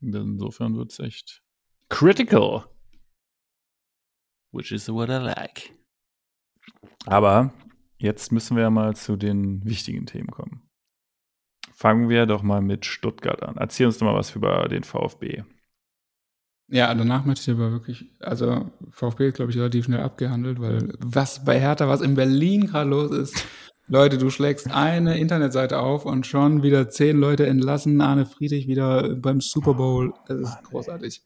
Insofern 0.00 0.76
wird 0.76 0.92
es 0.92 0.98
echt 0.98 1.42
critical. 1.88 2.64
Which 4.52 4.72
is 4.72 4.88
what 4.88 5.10
I 5.10 5.18
like. 5.18 5.74
Aber 7.06 7.52
jetzt 7.98 8.32
müssen 8.32 8.56
wir 8.56 8.64
ja 8.64 8.70
mal 8.70 8.96
zu 8.96 9.16
den 9.16 9.64
wichtigen 9.64 10.06
Themen 10.06 10.30
kommen. 10.30 10.66
Fangen 11.72 12.08
wir 12.08 12.26
doch 12.26 12.42
mal 12.42 12.60
mit 12.62 12.84
Stuttgart 12.86 13.42
an. 13.42 13.56
Erzähl 13.56 13.86
uns 13.86 13.98
doch 13.98 14.06
mal 14.06 14.14
was 14.14 14.34
über 14.34 14.68
den 14.68 14.84
VfB. 14.84 15.44
Ja, 16.70 16.94
danach 16.94 17.24
möchte 17.24 17.50
ich 17.50 17.56
aber 17.56 17.72
wirklich, 17.72 18.06
also 18.20 18.70
VfB 18.90 19.28
ist, 19.28 19.34
glaube 19.34 19.50
ich, 19.50 19.58
relativ 19.58 19.86
schnell 19.86 20.00
abgehandelt, 20.00 20.60
weil 20.60 20.92
was 21.00 21.44
bei 21.44 21.58
Hertha, 21.58 21.88
was 21.88 22.00
in 22.00 22.14
Berlin 22.14 22.66
gerade 22.66 22.88
los 22.88 23.10
ist, 23.10 23.44
Leute, 23.88 24.18
du 24.18 24.30
schlägst 24.30 24.70
eine 24.70 25.18
Internetseite 25.18 25.80
auf 25.80 26.06
und 26.06 26.24
schon 26.24 26.62
wieder 26.62 26.88
zehn 26.88 27.18
Leute 27.18 27.46
entlassen, 27.46 28.00
Arne 28.00 28.24
Friedrich 28.24 28.68
wieder 28.68 29.16
beim 29.16 29.40
Super 29.40 29.74
Bowl. 29.74 30.14
Das 30.28 30.38
ist 30.38 30.62
großartig. 30.62 31.22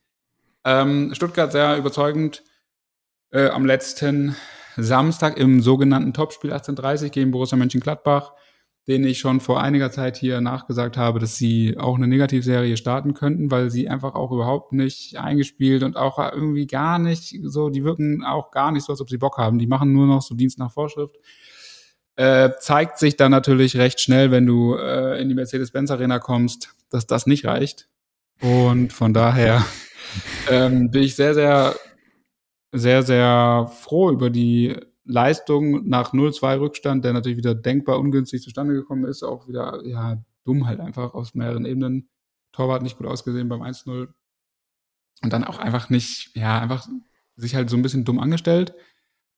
Ähm, 0.64 1.12
Stuttgart 1.14 1.52
sehr 1.52 1.76
überzeugend 1.76 2.42
äh, 3.32 3.48
am 3.48 3.66
letzten 3.66 4.34
Samstag 4.78 5.36
im 5.36 5.60
sogenannten 5.60 6.14
Topspiel 6.14 6.52
1830 6.52 7.12
gegen 7.12 7.32
Borussia 7.32 7.58
Mönchengladbach 7.58 8.32
denen 8.86 9.04
ich 9.04 9.18
schon 9.18 9.40
vor 9.40 9.62
einiger 9.62 9.90
Zeit 9.90 10.16
hier 10.16 10.40
nachgesagt 10.40 10.96
habe, 10.96 11.18
dass 11.18 11.36
sie 11.36 11.76
auch 11.78 11.96
eine 11.96 12.06
Negativserie 12.06 12.76
starten 12.76 13.14
könnten, 13.14 13.50
weil 13.50 13.70
sie 13.70 13.88
einfach 13.88 14.14
auch 14.14 14.30
überhaupt 14.30 14.72
nicht 14.72 15.16
eingespielt 15.16 15.82
und 15.82 15.96
auch 15.96 16.18
irgendwie 16.18 16.66
gar 16.66 16.98
nicht 16.98 17.34
so, 17.44 17.70
die 17.70 17.84
wirken 17.84 18.24
auch 18.24 18.50
gar 18.50 18.72
nicht 18.72 18.84
so, 18.84 18.92
als 18.92 19.00
ob 19.00 19.08
sie 19.08 19.16
Bock 19.16 19.38
haben. 19.38 19.58
Die 19.58 19.66
machen 19.66 19.92
nur 19.92 20.06
noch 20.06 20.20
so 20.20 20.34
Dienst 20.34 20.58
nach 20.58 20.70
Vorschrift. 20.70 21.16
Äh, 22.16 22.50
zeigt 22.60 22.98
sich 22.98 23.16
dann 23.16 23.30
natürlich 23.30 23.76
recht 23.76 24.00
schnell, 24.00 24.30
wenn 24.30 24.46
du 24.46 24.76
äh, 24.76 25.20
in 25.20 25.28
die 25.28 25.34
Mercedes-Benz 25.34 25.90
Arena 25.90 26.18
kommst, 26.18 26.74
dass 26.90 27.06
das 27.06 27.26
nicht 27.26 27.46
reicht. 27.46 27.88
Und 28.40 28.92
von 28.92 29.14
daher 29.14 29.64
ähm, 30.50 30.90
bin 30.90 31.02
ich 31.02 31.16
sehr, 31.16 31.34
sehr, 31.34 31.74
sehr, 32.70 33.02
sehr 33.02 33.72
froh 33.80 34.10
über 34.10 34.28
die 34.28 34.76
Leistung 35.04 35.86
nach 35.88 36.12
0-2 36.12 36.60
Rückstand, 36.60 37.04
der 37.04 37.12
natürlich 37.12 37.38
wieder 37.38 37.54
denkbar 37.54 37.98
ungünstig 37.98 38.42
zustande 38.42 38.74
gekommen 38.74 39.04
ist, 39.04 39.22
auch 39.22 39.48
wieder, 39.48 39.82
ja, 39.84 40.22
dumm 40.44 40.66
halt 40.66 40.80
einfach 40.80 41.14
aus 41.14 41.34
mehreren 41.34 41.66
Ebenen. 41.66 42.08
Torwart 42.52 42.82
nicht 42.82 42.98
gut 42.98 43.06
ausgesehen 43.06 43.48
beim 43.48 43.62
1-0. 43.62 44.08
Und 45.22 45.32
dann 45.32 45.44
auch 45.44 45.58
einfach 45.58 45.90
nicht, 45.90 46.30
ja, 46.34 46.60
einfach 46.60 46.86
sich 47.36 47.54
halt 47.54 47.68
so 47.70 47.76
ein 47.76 47.82
bisschen 47.82 48.04
dumm 48.04 48.20
angestellt. 48.20 48.74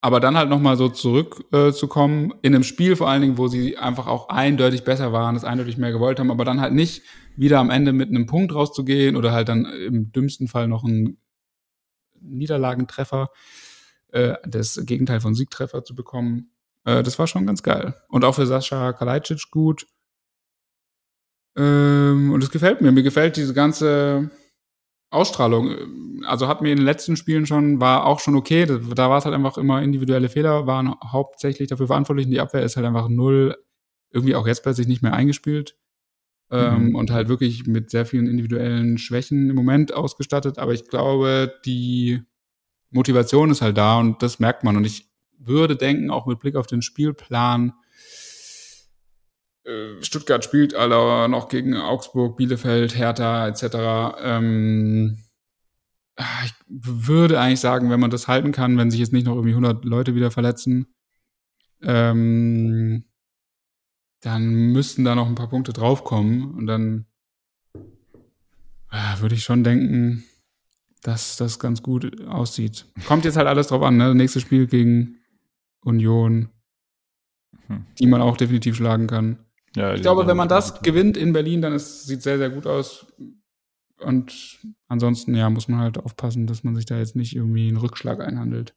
Aber 0.02 0.20
dann 0.20 0.36
halt 0.36 0.50
nochmal 0.50 0.76
so 0.76 0.88
zurückzukommen, 0.88 2.30
äh, 2.30 2.34
in 2.42 2.54
einem 2.54 2.64
Spiel 2.64 2.94
vor 2.96 3.08
allen 3.08 3.22
Dingen, 3.22 3.38
wo 3.38 3.48
sie 3.48 3.76
einfach 3.76 4.06
auch 4.06 4.28
eindeutig 4.28 4.84
besser 4.84 5.12
waren, 5.12 5.34
das 5.34 5.44
eindeutig 5.44 5.78
mehr 5.78 5.90
gewollt 5.90 6.20
haben, 6.20 6.30
aber 6.30 6.44
dann 6.44 6.60
halt 6.60 6.74
nicht 6.74 7.02
wieder 7.34 7.58
am 7.58 7.70
Ende 7.70 7.92
mit 7.92 8.10
einem 8.10 8.26
Punkt 8.26 8.54
rauszugehen 8.54 9.16
oder 9.16 9.32
halt 9.32 9.48
dann 9.48 9.64
im 9.64 10.12
dümmsten 10.12 10.48
Fall 10.48 10.68
noch 10.68 10.84
einen 10.84 11.18
Niederlagentreffer 12.20 13.30
äh, 14.12 14.34
das 14.46 14.80
Gegenteil 14.84 15.20
von 15.20 15.34
Siegtreffer 15.34 15.84
zu 15.84 15.94
bekommen. 15.94 16.50
Äh, 16.84 17.02
das 17.02 17.18
war 17.18 17.26
schon 17.26 17.46
ganz 17.46 17.62
geil. 17.62 17.94
Und 18.08 18.24
auch 18.24 18.34
für 18.34 18.46
Sascha 18.46 18.92
Kalajdzic 18.92 19.50
gut. 19.50 19.86
Ähm, 21.56 22.32
und 22.32 22.42
es 22.42 22.50
gefällt 22.50 22.80
mir. 22.80 22.92
Mir 22.92 23.02
gefällt 23.02 23.36
diese 23.36 23.54
ganze 23.54 24.30
Ausstrahlung. 25.10 26.22
Also 26.24 26.48
hat 26.48 26.62
mir 26.62 26.70
in 26.70 26.78
den 26.78 26.84
letzten 26.84 27.16
Spielen 27.16 27.46
schon, 27.46 27.80
war 27.80 28.06
auch 28.06 28.20
schon 28.20 28.36
okay. 28.36 28.66
Da, 28.66 28.78
da 28.78 29.10
war 29.10 29.18
es 29.18 29.24
halt 29.24 29.34
einfach 29.34 29.58
immer 29.58 29.82
individuelle 29.82 30.28
Fehler, 30.28 30.66
waren 30.66 30.94
hauptsächlich 31.04 31.68
dafür 31.68 31.86
verantwortlich. 31.88 32.26
Und 32.26 32.32
die 32.32 32.40
Abwehr 32.40 32.62
ist 32.62 32.76
halt 32.76 32.86
einfach 32.86 33.08
null, 33.08 33.56
irgendwie 34.10 34.34
auch 34.34 34.46
jetzt 34.46 34.62
plötzlich 34.62 34.86
nicht 34.86 35.02
mehr 35.02 35.14
eingespielt. 35.14 35.76
Ähm, 36.48 36.90
mhm. 36.90 36.94
und 36.94 37.10
halt 37.10 37.28
wirklich 37.28 37.66
mit 37.66 37.90
sehr 37.90 38.06
vielen 38.06 38.28
individuellen 38.28 38.98
Schwächen 38.98 39.50
im 39.50 39.56
Moment 39.56 39.92
ausgestattet. 39.92 40.58
Aber 40.58 40.72
ich 40.72 40.86
glaube, 40.86 41.52
die 41.64 42.22
Motivation 42.90 43.50
ist 43.50 43.62
halt 43.62 43.76
da 43.76 43.98
und 43.98 44.22
das 44.22 44.38
merkt 44.38 44.64
man. 44.64 44.76
Und 44.76 44.84
ich 44.84 45.08
würde 45.38 45.76
denken, 45.76 46.10
auch 46.10 46.26
mit 46.26 46.38
Blick 46.38 46.56
auf 46.56 46.66
den 46.66 46.82
Spielplan, 46.82 47.72
äh, 49.64 50.02
Stuttgart 50.02 50.44
spielt 50.44 50.74
alle 50.74 51.28
noch 51.28 51.48
gegen 51.48 51.76
Augsburg, 51.76 52.36
Bielefeld, 52.36 52.96
Hertha 52.96 53.48
etc. 53.48 54.18
Ähm, 54.22 55.18
ah, 56.16 56.44
ich 56.44 56.54
würde 56.68 57.40
eigentlich 57.40 57.60
sagen, 57.60 57.90
wenn 57.90 58.00
man 58.00 58.10
das 58.10 58.28
halten 58.28 58.52
kann, 58.52 58.78
wenn 58.78 58.90
sich 58.90 59.00
jetzt 59.00 59.12
nicht 59.12 59.26
noch 59.26 59.34
irgendwie 59.34 59.50
100 59.50 59.84
Leute 59.84 60.14
wieder 60.14 60.30
verletzen, 60.30 60.86
ähm, 61.82 63.04
dann 64.20 64.72
müssten 64.72 65.04
da 65.04 65.14
noch 65.14 65.26
ein 65.26 65.34
paar 65.34 65.48
Punkte 65.48 65.72
draufkommen 65.72 66.54
und 66.54 66.66
dann 66.66 67.06
äh, 68.90 69.20
würde 69.20 69.34
ich 69.34 69.44
schon 69.44 69.64
denken, 69.64 70.24
dass 71.06 71.36
das 71.36 71.60
ganz 71.60 71.82
gut 71.82 72.26
aussieht. 72.26 72.86
Kommt 73.06 73.24
jetzt 73.24 73.36
halt 73.36 73.46
alles 73.46 73.68
drauf 73.68 73.82
an, 73.82 73.96
ne? 73.96 74.12
Nächstes 74.14 74.42
Spiel 74.42 74.66
gegen 74.66 75.18
Union, 75.84 76.48
hm. 77.68 77.86
die 78.00 78.06
man 78.06 78.20
auch 78.20 78.36
definitiv 78.36 78.74
schlagen 78.76 79.06
kann. 79.06 79.38
Ja, 79.76 79.94
ich 79.94 80.02
glaube, 80.02 80.26
wenn 80.26 80.36
man 80.36 80.48
das 80.48 80.82
gewinnt 80.82 81.16
in 81.16 81.32
Berlin, 81.32 81.62
dann 81.62 81.78
sieht 81.78 82.18
es 82.18 82.24
sehr, 82.24 82.38
sehr 82.38 82.50
gut 82.50 82.66
aus. 82.66 83.06
Und 84.00 84.58
ansonsten, 84.88 85.36
ja, 85.36 85.48
muss 85.48 85.68
man 85.68 85.78
halt 85.78 85.98
aufpassen, 85.98 86.48
dass 86.48 86.64
man 86.64 86.74
sich 86.74 86.86
da 86.86 86.98
jetzt 86.98 87.14
nicht 87.14 87.36
irgendwie 87.36 87.68
einen 87.68 87.76
Rückschlag 87.76 88.20
einhandelt. 88.20 88.74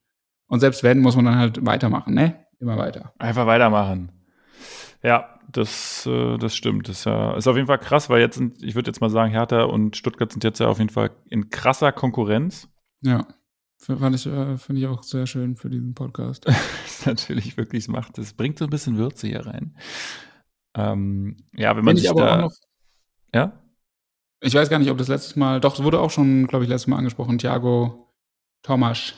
Und 0.47 0.59
selbst 0.59 0.83
wenn, 0.83 0.99
muss 0.99 1.15
man 1.15 1.25
dann 1.25 1.37
halt 1.37 1.65
weitermachen, 1.65 2.13
ne? 2.13 2.45
Immer 2.59 2.77
weiter. 2.77 3.13
Einfach 3.17 3.47
weitermachen. 3.47 4.11
Ja, 5.01 5.38
das, 5.51 6.05
äh, 6.05 6.37
das 6.37 6.55
stimmt. 6.55 6.87
Das 6.87 6.99
ist, 6.99 7.05
ja, 7.05 7.35
ist 7.35 7.47
auf 7.47 7.55
jeden 7.55 7.67
Fall 7.67 7.79
krass, 7.79 8.09
weil 8.09 8.21
jetzt 8.21 8.37
sind, 8.37 8.61
ich 8.63 8.75
würde 8.75 8.89
jetzt 8.89 9.01
mal 9.01 9.09
sagen, 9.09 9.31
Hertha 9.31 9.63
und 9.63 9.95
Stuttgart 9.97 10.31
sind 10.31 10.43
jetzt 10.43 10.59
ja 10.59 10.67
auf 10.67 10.79
jeden 10.79 10.89
Fall 10.89 11.11
in 11.29 11.49
krasser 11.49 11.91
Konkurrenz. 11.91 12.69
Ja. 13.01 13.27
Fand 13.77 14.13
ich, 14.13 14.25
äh, 14.25 14.57
finde 14.57 14.81
ich 14.81 14.87
auch 14.87 15.03
sehr 15.03 15.25
schön 15.25 15.55
für 15.55 15.69
diesen 15.69 15.93
Podcast. 15.93 16.45
das 16.47 16.55
ist 16.85 17.05
natürlich 17.05 17.55
wirklich, 17.55 17.83
es 17.83 17.87
macht, 17.87 18.17
das 18.17 18.33
bringt 18.33 18.59
so 18.59 18.65
ein 18.65 18.69
bisschen 18.69 18.97
Würze 18.97 19.27
hier 19.27 19.45
rein. 19.45 19.77
Ähm, 20.75 21.37
ja, 21.55 21.75
wenn 21.75 21.85
man 21.85 21.95
Find 21.95 22.07
sich 22.07 22.15
da, 22.15 22.41
noch, 22.41 22.53
ja? 23.33 23.53
Ich 24.41 24.53
weiß 24.53 24.69
gar 24.69 24.79
nicht, 24.79 24.91
ob 24.91 24.97
das 24.97 25.07
letztes 25.07 25.35
Mal, 25.35 25.59
doch, 25.59 25.75
es 25.75 25.83
wurde 25.83 25.99
auch 25.99 26.11
schon, 26.11 26.47
glaube 26.47 26.65
ich, 26.65 26.69
letztes 26.69 26.87
Mal 26.87 26.97
angesprochen, 26.97 27.37
Thiago 27.37 28.13
Tomasch, 28.63 29.15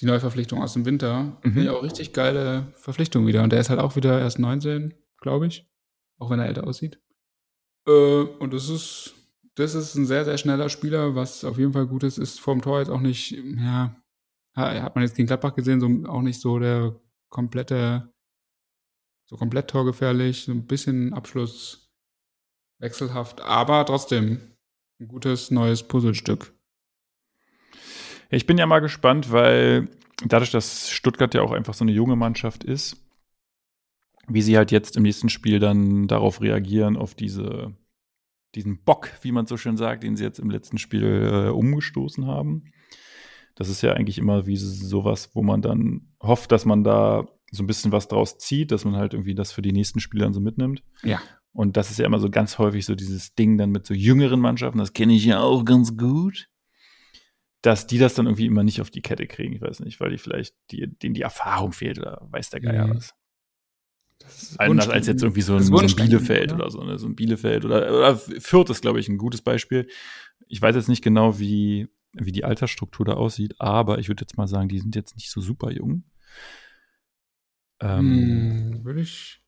die 0.00 0.06
Neuverpflichtung 0.06 0.62
aus 0.62 0.74
dem 0.74 0.84
Winter. 0.84 1.24
Mhm. 1.24 1.40
Finde 1.42 1.62
ich 1.62 1.70
auch 1.70 1.82
richtig 1.82 2.12
geile 2.12 2.68
Verpflichtung 2.74 3.26
wieder. 3.26 3.42
Und 3.42 3.50
der 3.50 3.60
ist 3.60 3.70
halt 3.70 3.80
auch 3.80 3.96
wieder 3.96 4.20
erst 4.20 4.38
19, 4.38 4.94
glaube 5.20 5.46
ich. 5.46 5.68
Auch 6.18 6.30
wenn 6.30 6.40
er 6.40 6.46
älter 6.46 6.66
aussieht. 6.66 7.00
Äh, 7.86 8.22
und 8.22 8.52
das 8.52 8.68
ist, 8.68 9.14
das 9.54 9.74
ist 9.74 9.94
ein 9.94 10.06
sehr, 10.06 10.24
sehr 10.24 10.38
schneller 10.38 10.68
Spieler, 10.68 11.14
was 11.14 11.44
auf 11.44 11.58
jeden 11.58 11.72
Fall 11.72 11.86
gut 11.86 12.02
ist. 12.02 12.18
Ist 12.18 12.40
vorm 12.40 12.62
Tor 12.62 12.80
jetzt 12.80 12.90
auch 12.90 13.00
nicht, 13.00 13.32
ja, 13.32 13.96
hat 14.54 14.94
man 14.94 15.04
jetzt 15.04 15.16
gegen 15.16 15.26
Gladbach 15.26 15.54
gesehen, 15.54 15.80
so 15.80 16.10
auch 16.10 16.22
nicht 16.22 16.40
so 16.40 16.58
der 16.58 16.96
komplette, 17.28 18.12
so 19.26 19.36
komplett 19.36 19.68
torgefährlich, 19.68 20.44
so 20.44 20.52
ein 20.52 20.66
bisschen 20.66 21.14
Abschluss 21.14 21.92
wechselhaft, 22.80 23.40
aber 23.40 23.84
trotzdem 23.84 24.40
ein 25.00 25.08
gutes 25.08 25.50
neues 25.50 25.82
Puzzlestück. 25.82 26.52
Ich 28.30 28.46
bin 28.46 28.58
ja 28.58 28.66
mal 28.66 28.80
gespannt, 28.80 29.32
weil 29.32 29.88
dadurch, 30.24 30.50
dass 30.50 30.90
Stuttgart 30.90 31.34
ja 31.34 31.42
auch 31.42 31.52
einfach 31.52 31.74
so 31.74 31.84
eine 31.84 31.92
junge 31.92 32.16
Mannschaft 32.16 32.64
ist, 32.64 33.07
wie 34.28 34.42
sie 34.42 34.56
halt 34.56 34.70
jetzt 34.70 34.96
im 34.96 35.02
nächsten 35.02 35.28
Spiel 35.28 35.58
dann 35.58 36.06
darauf 36.06 36.40
reagieren, 36.40 36.96
auf 36.96 37.14
diese, 37.14 37.74
diesen 38.54 38.82
Bock, 38.84 39.10
wie 39.22 39.32
man 39.32 39.46
so 39.46 39.56
schön 39.56 39.76
sagt, 39.76 40.02
den 40.02 40.16
sie 40.16 40.24
jetzt 40.24 40.38
im 40.38 40.50
letzten 40.50 40.78
Spiel 40.78 41.04
äh, 41.04 41.48
umgestoßen 41.48 42.26
haben. 42.26 42.72
Das 43.54 43.68
ist 43.68 43.82
ja 43.82 43.94
eigentlich 43.94 44.18
immer 44.18 44.46
wie 44.46 44.56
sowas, 44.56 45.30
wo 45.34 45.42
man 45.42 45.62
dann 45.62 46.12
hofft, 46.22 46.52
dass 46.52 46.64
man 46.64 46.84
da 46.84 47.26
so 47.50 47.62
ein 47.62 47.66
bisschen 47.66 47.92
was 47.92 48.08
draus 48.08 48.38
zieht, 48.38 48.70
dass 48.70 48.84
man 48.84 48.96
halt 48.96 49.14
irgendwie 49.14 49.34
das 49.34 49.52
für 49.52 49.62
die 49.62 49.72
nächsten 49.72 50.00
Spiele 50.00 50.24
dann 50.24 50.34
so 50.34 50.40
mitnimmt. 50.40 50.82
Ja. 51.02 51.20
Und 51.52 51.76
das 51.76 51.90
ist 51.90 51.98
ja 51.98 52.06
immer 52.06 52.20
so 52.20 52.30
ganz 52.30 52.58
häufig 52.58 52.84
so 52.84 52.94
dieses 52.94 53.34
Ding 53.34 53.58
dann 53.58 53.70
mit 53.70 53.86
so 53.86 53.94
jüngeren 53.94 54.40
Mannschaften, 54.40 54.78
das 54.78 54.92
kenne 54.92 55.14
ich 55.14 55.24
ja 55.24 55.40
auch 55.40 55.64
ganz 55.64 55.96
gut, 55.96 56.48
dass 57.62 57.86
die 57.86 57.98
das 57.98 58.14
dann 58.14 58.26
irgendwie 58.26 58.46
immer 58.46 58.62
nicht 58.62 58.80
auf 58.80 58.90
die 58.90 59.02
Kette 59.02 59.26
kriegen. 59.26 59.54
Ich 59.54 59.60
weiß 59.60 59.80
nicht, 59.80 59.98
weil 59.98 60.10
die 60.10 60.18
vielleicht 60.18 60.54
die, 60.70 60.86
denen 60.86 61.14
die 61.14 61.22
Erfahrung 61.22 61.72
fehlt 61.72 61.98
oder 61.98 62.26
weiß 62.30 62.50
der 62.50 62.60
Geier 62.60 62.86
mhm. 62.86 62.96
was. 62.96 63.14
Anders 64.58 64.88
als 64.88 65.06
jetzt 65.06 65.22
irgendwie 65.22 65.42
so 65.42 65.56
ein, 65.56 65.62
so 65.62 65.78
ein 65.78 65.86
Bielefeld 65.94 66.52
oder, 66.52 66.64
oder 66.64 66.70
so, 66.70 66.82
ne? 66.82 66.98
so 66.98 67.06
ein 67.06 67.14
Bielefeld 67.16 67.64
oder, 67.64 67.88
oder 67.88 68.16
Fürth 68.16 68.70
ist, 68.70 68.82
glaube 68.82 69.00
ich, 69.00 69.08
ein 69.08 69.18
gutes 69.18 69.42
Beispiel. 69.42 69.88
Ich 70.48 70.60
weiß 70.60 70.74
jetzt 70.74 70.88
nicht 70.88 71.02
genau, 71.02 71.38
wie, 71.38 71.88
wie 72.12 72.32
die 72.32 72.44
Altersstruktur 72.44 73.06
da 73.06 73.14
aussieht, 73.14 73.54
aber 73.58 73.98
ich 73.98 74.08
würde 74.08 74.22
jetzt 74.22 74.36
mal 74.36 74.48
sagen, 74.48 74.68
die 74.68 74.80
sind 74.80 74.96
jetzt 74.96 75.16
nicht 75.16 75.30
so 75.30 75.40
super 75.40 75.70
jung. 75.70 76.04
Ähm, 77.80 78.74
hm, 78.74 78.84
würde 78.84 79.00
ich 79.00 79.40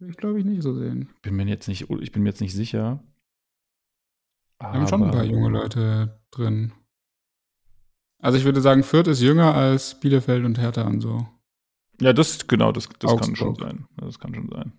ich 0.00 0.16
glaube 0.16 0.38
ich 0.38 0.44
nicht 0.44 0.62
so 0.62 0.74
sehen. 0.74 1.08
Bin 1.22 1.36
mir 1.36 1.46
jetzt 1.46 1.68
nicht, 1.68 1.88
ich 1.88 2.12
bin 2.12 2.22
mir 2.22 2.28
jetzt 2.28 2.40
nicht 2.40 2.54
sicher. 2.54 3.02
Wir 4.58 4.68
haben 4.68 4.88
schon 4.88 5.02
ein 5.02 5.10
paar 5.10 5.24
junge 5.24 5.48
Leute 5.48 6.20
drin. 6.30 6.72
Also 8.18 8.38
ich 8.38 8.44
würde 8.44 8.60
sagen, 8.60 8.82
Fürth 8.82 9.08
ist 9.08 9.22
jünger 9.22 9.54
als 9.54 9.98
Bielefeld 10.00 10.44
und 10.44 10.58
Hertha 10.58 10.86
und 10.86 11.00
so. 11.00 11.26
Ja, 12.00 12.12
das 12.12 12.46
genau, 12.46 12.72
das, 12.72 12.88
das 12.98 13.16
kann 13.16 13.36
schon 13.36 13.54
sein. 13.54 13.86
Das 13.96 14.18
kann 14.18 14.34
schon 14.34 14.48
sein. 14.48 14.72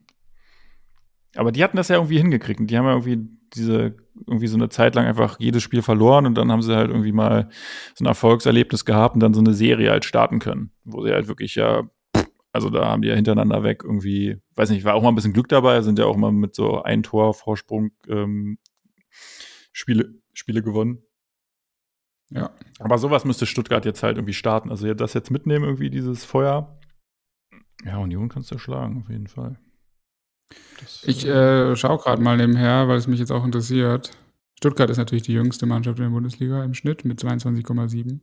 Aber 1.36 1.52
die 1.52 1.64
hatten 1.64 1.78
das 1.78 1.88
ja 1.88 1.98
irgendwie 1.98 2.18
hingekriegt. 2.18 2.60
Und 2.60 2.68
die 2.68 2.78
haben 2.78 2.86
ja 2.86 2.94
irgendwie 2.94 3.28
diese, 3.54 3.96
irgendwie 4.26 4.48
so 4.48 4.58
eine 4.58 4.70
Zeit 4.70 4.96
lang 4.96 5.06
einfach 5.06 5.40
jedes 5.40 5.64
Spiel 5.64 5.82
verloren 5.82 6.26
und 6.26 6.36
dann 6.36 6.52
haben 6.52 6.62
sie 6.62 6.76
halt 6.76 6.90
irgendwie 6.90 7.12
mal 7.12 7.50
so 7.96 8.04
ein 8.04 8.08
Erfolgserlebnis 8.08 8.86
gehabt 8.86 9.16
und 9.16 9.22
dann 9.22 9.34
so 9.34 9.40
eine 9.40 9.54
Serie 9.54 9.92
halt 9.92 10.06
starten 10.06 10.40
können, 10.40 10.72
wo 10.84 11.04
sie 11.04 11.12
halt 11.12 11.28
wirklich 11.28 11.56
ja 11.56 11.90
also 12.58 12.72
da 12.72 12.88
haben 12.88 13.04
die 13.04 13.10
ja 13.10 13.14
hintereinander 13.14 13.62
weg 13.62 13.84
irgendwie, 13.84 14.42
weiß 14.56 14.72
nicht, 14.72 14.84
war 14.84 14.96
auch 14.96 15.04
mal 15.04 15.10
ein 15.10 15.16
bisschen 15.16 15.34
Glück 15.34 15.48
dabei, 15.48 15.82
sind 15.82 16.00
ja 16.00 16.06
auch 16.06 16.18
mal 16.18 16.32
mit 16.32 16.56
so 16.56 16.82
ein 16.82 17.04
Tor 17.04 17.36
Vorsprung 17.36 17.92
ähm, 18.08 18.58
Spiele, 19.72 20.16
Spiele 20.34 20.64
gewonnen. 20.64 21.04
Ja. 22.32 22.50
Aber 22.80 22.98
sowas 22.98 23.26
müsste 23.26 23.46
Stuttgart 23.46 23.86
jetzt 23.86 24.02
halt 24.02 24.18
irgendwie 24.18 24.34
starten. 24.34 24.72
Also 24.72 24.92
das 24.96 25.14
jetzt 25.14 25.30
mitnehmen, 25.30 25.66
irgendwie 25.66 25.92
dieses 25.92 26.26
Feuer. 26.26 26.77
Ja, 27.86 27.98
Union 27.98 28.30
kannst 28.30 28.52
du 28.52 28.58
schlagen, 28.58 29.04
auf 29.04 29.10
jeden 29.10 29.28
Fall. 29.28 29.60
Das, 30.80 31.04
ich 31.06 31.26
äh, 31.26 31.76
schaue 31.76 31.98
gerade 31.98 32.22
mal 32.22 32.38
nebenher, 32.38 32.88
weil 32.88 32.98
es 32.98 33.08
mich 33.08 33.20
jetzt 33.20 33.32
auch 33.32 33.46
interessiert. 33.46 34.12
Stuttgart 34.58 34.90
ist 34.90 34.98
natürlich 34.98 35.24
die 35.24 35.34
jüngste 35.34 35.66
Mannschaft 35.66 36.00
in 36.00 36.06
der 36.06 36.12
Bundesliga 36.12 36.64
im 36.64 36.74
Schnitt 36.74 37.06
mit 37.06 37.20
22,7. 37.22 38.20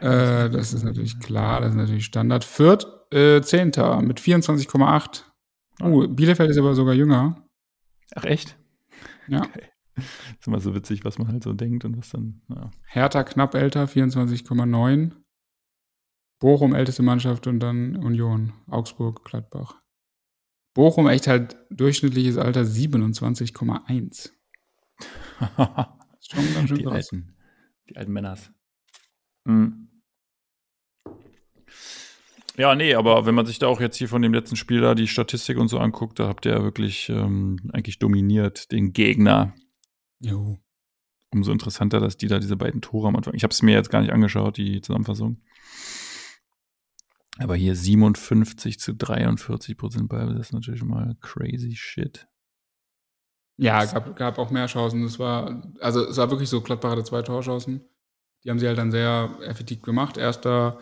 Äh, 0.00 0.50
das 0.50 0.72
ist 0.74 0.84
natürlich 0.84 1.18
klar, 1.18 1.60
das 1.60 1.70
ist 1.70 1.76
natürlich 1.76 2.04
Standard. 2.04 2.44
Fürth, 2.44 2.86
äh, 3.10 3.40
10. 3.40 3.72
mit 4.02 4.20
24,8. 4.20 5.24
Oh, 5.80 6.06
Bielefeld 6.06 6.50
ist 6.50 6.58
aber 6.58 6.74
sogar 6.74 6.94
jünger. 6.94 7.48
Ach, 8.14 8.24
echt? 8.24 8.56
Ja. 9.28 9.42
Okay. 9.94 10.06
Ist 10.40 10.46
immer 10.46 10.58
so 10.58 10.74
witzig, 10.74 11.04
was 11.04 11.18
man 11.18 11.28
halt 11.28 11.42
so 11.42 11.52
denkt 11.52 11.84
und 11.84 11.98
was 11.98 12.08
dann. 12.08 12.40
Ja. 12.48 12.70
Hertha 12.86 13.24
knapp 13.24 13.54
älter, 13.54 13.84
24,9. 13.84 15.12
Bochum 16.42 16.74
älteste 16.74 17.04
Mannschaft 17.04 17.46
und 17.46 17.60
dann 17.60 17.94
Union, 17.94 18.52
Augsburg, 18.66 19.24
Gladbach. 19.24 19.76
Bochum 20.74 21.06
echt 21.06 21.28
halt 21.28 21.56
durchschnittliches 21.70 22.36
Alter 22.36 22.62
27,1. 22.62 24.30
schon 26.20 26.54
ganz 26.54 26.68
schön 26.68 26.78
die 26.78 26.82
krass. 26.82 26.94
Alten, 26.94 27.36
die 27.88 27.96
alten 27.96 28.12
Männers. 28.12 28.50
Mhm. 29.44 30.02
Ja, 32.56 32.74
nee, 32.74 32.96
aber 32.96 33.24
wenn 33.24 33.36
man 33.36 33.46
sich 33.46 33.60
da 33.60 33.68
auch 33.68 33.80
jetzt 33.80 33.96
hier 33.96 34.08
von 34.08 34.20
dem 34.20 34.34
letzten 34.34 34.56
Spiel 34.56 34.80
da 34.80 34.96
die 34.96 35.06
Statistik 35.06 35.58
und 35.58 35.68
so 35.68 35.78
anguckt, 35.78 36.18
da 36.18 36.26
habt 36.26 36.44
ihr 36.44 36.52
ja 36.54 36.64
wirklich 36.64 37.08
ähm, 37.08 37.70
eigentlich 37.72 38.00
dominiert 38.00 38.72
den 38.72 38.92
Gegner. 38.92 39.54
Jo. 40.18 40.58
Umso 41.30 41.52
interessanter, 41.52 42.00
dass 42.00 42.16
die 42.16 42.26
da 42.26 42.40
diese 42.40 42.56
beiden 42.56 42.80
Tore 42.82 43.06
am 43.06 43.14
Anfang. 43.14 43.34
Ich 43.34 43.44
habe 43.44 43.52
es 43.52 43.62
mir 43.62 43.76
jetzt 43.76 43.90
gar 43.90 44.00
nicht 44.00 44.12
angeschaut, 44.12 44.56
die 44.56 44.80
Zusammenfassung. 44.80 45.40
Aber 47.38 47.56
hier 47.56 47.74
57 47.74 48.78
zu 48.78 48.94
43 48.94 49.76
Prozent 49.76 50.08
Ball, 50.08 50.34
das 50.34 50.48
ist 50.48 50.52
natürlich 50.52 50.82
mal 50.84 51.16
crazy 51.20 51.74
shit. 51.74 52.28
Ja, 53.56 53.84
gab, 53.84 54.16
gab 54.16 54.38
auch 54.38 54.50
mehr 54.50 54.66
Chancen. 54.66 55.04
Es 55.04 55.18
war, 55.18 55.62
also 55.80 56.04
es 56.06 56.16
war 56.16 56.30
wirklich 56.30 56.48
so, 56.48 56.60
Gladbach 56.60 56.92
hatte 56.92 57.04
zwei 57.04 57.22
Torchancen. 57.22 57.82
Die 58.44 58.50
haben 58.50 58.58
sie 58.58 58.66
halt 58.66 58.78
dann 58.78 58.90
sehr 58.90 59.30
effektiv 59.42 59.82
gemacht. 59.82 60.16
Erster 60.16 60.78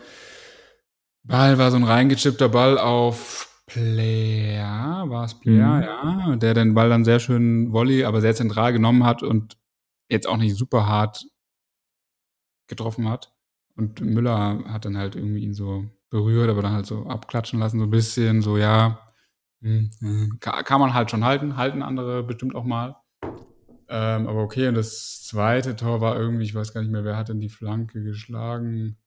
Ball 1.23 1.57
war 1.57 1.69
so 1.71 1.77
ein 1.77 1.83
reingechippter 1.83 2.49
Ball 2.49 2.77
auf 2.77 3.63
Player, 3.67 5.05
war 5.07 5.25
es 5.25 5.39
Player, 5.39 5.77
mhm. 5.77 6.29
ja, 6.29 6.35
der 6.35 6.53
den 6.53 6.73
Ball 6.73 6.89
dann 6.89 7.05
sehr 7.05 7.19
schön 7.19 7.71
Volley, 7.71 8.03
aber 8.03 8.19
sehr 8.19 8.35
zentral 8.35 8.73
genommen 8.73 9.05
hat 9.05 9.23
und 9.23 9.57
jetzt 10.09 10.27
auch 10.27 10.37
nicht 10.37 10.57
super 10.57 10.87
hart 10.87 11.25
getroffen 12.67 13.07
hat. 13.07 13.33
Und 13.77 14.01
Müller 14.01 14.63
hat 14.65 14.85
dann 14.85 14.97
halt 14.97 15.15
irgendwie 15.15 15.43
ihn 15.43 15.53
so 15.53 15.85
berührt, 16.11 16.49
aber 16.49 16.61
dann 16.61 16.73
halt 16.73 16.85
so 16.85 17.07
abklatschen 17.07 17.59
lassen, 17.59 17.79
so 17.79 17.85
ein 17.85 17.89
bisschen, 17.89 18.43
so 18.43 18.57
ja, 18.57 18.99
hm, 19.61 19.89
hm, 19.99 20.37
kann 20.39 20.79
man 20.79 20.93
halt 20.93 21.09
schon 21.09 21.25
halten, 21.25 21.57
halten 21.57 21.81
andere 21.81 22.21
bestimmt 22.21 22.53
auch 22.53 22.65
mal. 22.65 22.97
Ähm, 23.89 24.27
aber 24.27 24.43
okay, 24.43 24.67
und 24.67 24.75
das 24.75 25.23
zweite 25.23 25.75
Tor 25.75 26.01
war 26.01 26.17
irgendwie, 26.17 26.43
ich 26.43 26.55
weiß 26.55 26.73
gar 26.73 26.81
nicht 26.81 26.91
mehr, 26.91 27.03
wer 27.03 27.17
hat 27.17 27.29
denn 27.29 27.39
die 27.39 27.49
Flanke 27.49 28.03
geschlagen? 28.03 28.97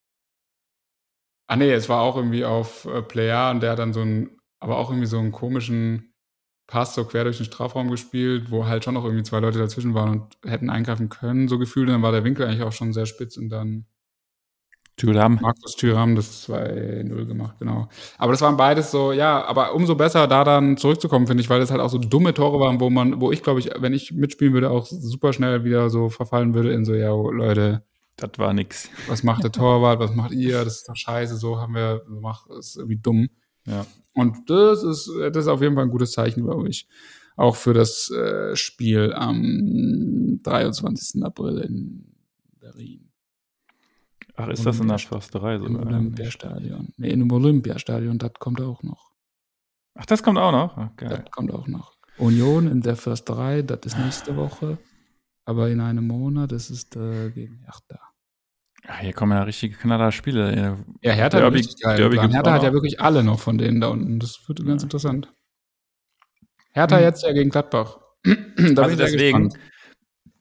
Ah 1.47 1.57
nee, 1.57 1.71
es 1.73 1.89
war 1.89 2.01
auch 2.01 2.17
irgendwie 2.17 2.45
auf 2.45 2.87
äh, 2.87 3.03
Player 3.03 3.51
und 3.51 3.63
der 3.63 3.73
hat 3.73 3.79
dann 3.79 3.93
so 3.93 4.01
einen, 4.01 4.39
aber 4.61 4.79
auch 4.79 4.91
irgendwie 4.91 5.07
so 5.07 5.19
einen 5.19 5.33
komischen 5.33 6.15
Pass 6.67 6.95
so 6.95 7.05
quer 7.05 7.25
durch 7.25 7.37
den 7.37 7.47
Strafraum 7.47 7.91
gespielt, 7.91 8.51
wo 8.51 8.67
halt 8.67 8.85
schon 8.85 8.95
noch 8.95 9.05
irgendwie 9.05 9.23
zwei 9.23 9.41
Leute 9.41 9.59
dazwischen 9.59 9.93
waren 9.95 10.21
und 10.21 10.39
hätten 10.45 10.71
eingreifen 10.71 11.11
können, 11.11 11.49
so 11.49 11.59
gefühlt. 11.59 11.89
Dann 11.91 12.03
war 12.03 12.13
der 12.13 12.25
Winkel 12.25 12.47
eigentlich 12.47 12.63
auch 12.63 12.73
schon 12.73 12.95
sehr 12.95 13.05
spitz 13.05 13.37
und 13.37 13.51
dann 13.51 13.87
Thüram. 14.97 15.39
Markus 15.43 15.75
Thüram 15.75 16.15
das 16.15 16.49
2-0 16.49 17.27
gemacht, 17.27 17.57
genau. 17.59 17.89
Aber 18.17 18.33
das 18.33 18.41
waren 18.41 18.57
beides 18.57 18.91
so, 18.91 19.13
ja, 19.13 19.45
aber 19.45 19.75
umso 19.75 19.97
besser 19.97 20.29
da 20.29 20.45
dann 20.45 20.77
zurückzukommen, 20.77 21.27
finde 21.27 21.43
ich, 21.43 21.51
weil 21.51 21.61
das 21.61 21.71
halt 21.71 21.81
auch 21.81 21.89
so 21.91 21.99
dumme 21.99 22.33
Tore 22.33 22.61
waren, 22.61 22.81
wo 22.81 22.91
man, 22.91 23.21
wo 23.21 23.33
ich, 23.33 23.43
glaube 23.43 23.61
ich, 23.61 23.71
wenn 23.77 23.93
ich 23.93 24.13
mitspielen 24.13 24.55
würde, 24.55 24.71
auch 24.71 24.87
super 24.87 25.33
schnell 25.33 25.65
wieder 25.65 25.91
so 25.91 26.09
verfallen 26.09 26.55
würde 26.55 26.73
in 26.73 26.85
so, 26.85 26.95
ja, 26.95 27.11
Leute. 27.11 27.83
Das 28.17 28.31
war 28.37 28.53
nix. 28.53 28.89
Was 29.09 29.25
macht 29.25 29.43
der 29.43 29.51
Torwart, 29.51 29.99
was 29.99 30.15
macht 30.15 30.31
ihr? 30.31 30.65
Das 30.65 30.77
ist 30.77 30.89
doch 30.89 30.95
scheiße, 30.95 31.37
so 31.37 31.59
haben 31.59 31.75
wir 31.75 32.03
gemacht, 32.07 32.47
das 32.49 32.69
ist 32.69 32.77
irgendwie 32.77 32.99
dumm. 32.99 33.29
Ja. 33.67 33.87
Und 34.13 34.49
das 34.49 34.85
ist, 34.85 35.11
das 35.33 35.37
ist 35.45 35.49
auf 35.49 35.61
jeden 35.61 35.75
Fall 35.75 35.85
ein 35.85 35.91
gutes 35.91 36.13
Zeichen, 36.13 36.45
glaube 36.45 36.69
ich. 36.69 36.87
Auch 37.37 37.57
für 37.57 37.75
das 37.75 38.11
äh, 38.11 38.55
Spiel 38.55 39.13
am 39.13 40.39
23. 40.45 41.25
April 41.25 41.59
in 41.59 42.05
Berlin. 42.61 43.04
Ach, 44.37 44.49
ist 44.49 44.67
das 44.67 44.81
in 44.81 44.89
der 44.89 44.99
Försterei 44.99 45.59
sogar? 45.59 45.83
Im 45.83 45.89
Olympiastadion. 45.89 46.93
Nee, 46.97 47.11
im 47.11 47.31
Olympiastadion, 47.31 48.19
das 48.19 48.33
kommt 48.35 48.61
auch 48.61 48.83
noch. 48.83 49.13
Ach, 49.95 50.07
das 50.07 50.23
kommt 50.23 50.39
auch 50.39 50.53
noch? 50.53 50.77
Ach, 50.77 50.91
Das 50.97 51.31
kommt 51.31 51.53
auch 51.53 51.69
noch. 51.69 51.95
Union 52.19 52.67
in 52.69 52.81
der 52.81 52.97
Försterei, 52.97 53.63
das 53.63 53.81
ist 53.85 53.99
nächste 53.99 54.37
Woche. 54.37 54.79
Aber 55.45 55.69
in 55.69 55.81
einem 55.81 56.07
Monat, 56.07 56.53
das 56.53 56.71
ist 56.71 56.97
äh, 56.97 57.31
gegen 57.31 57.61
Hertha. 57.65 58.01
Ja, 58.87 58.99
hier 58.99 59.13
kommen 59.13 59.33
ja 59.33 59.43
richtige 59.43 59.77
Knaller-Spiele. 59.77 60.77
Ja, 61.01 61.13
Hertha, 61.13 61.39
Derby, 61.39 61.63
Derby 61.83 62.17
Hertha 62.17 62.53
hat 62.53 62.63
ja 62.63 62.73
wirklich 62.73 63.01
alle 63.01 63.23
noch 63.23 63.41
von 63.41 63.59
denen 63.59 63.81
da 63.81 63.89
unten. 63.89 64.19
Das 64.21 64.47
wird 64.49 64.65
ganz 64.65 64.83
ja. 64.83 64.87
interessant. 64.87 65.33
Hertha 66.73 66.97
hm. 66.97 67.03
jetzt 67.03 67.23
ja 67.23 67.33
gegen 67.33 67.51
Gladbach. 67.51 67.99
also 68.77 68.97
deswegen, 68.97 69.55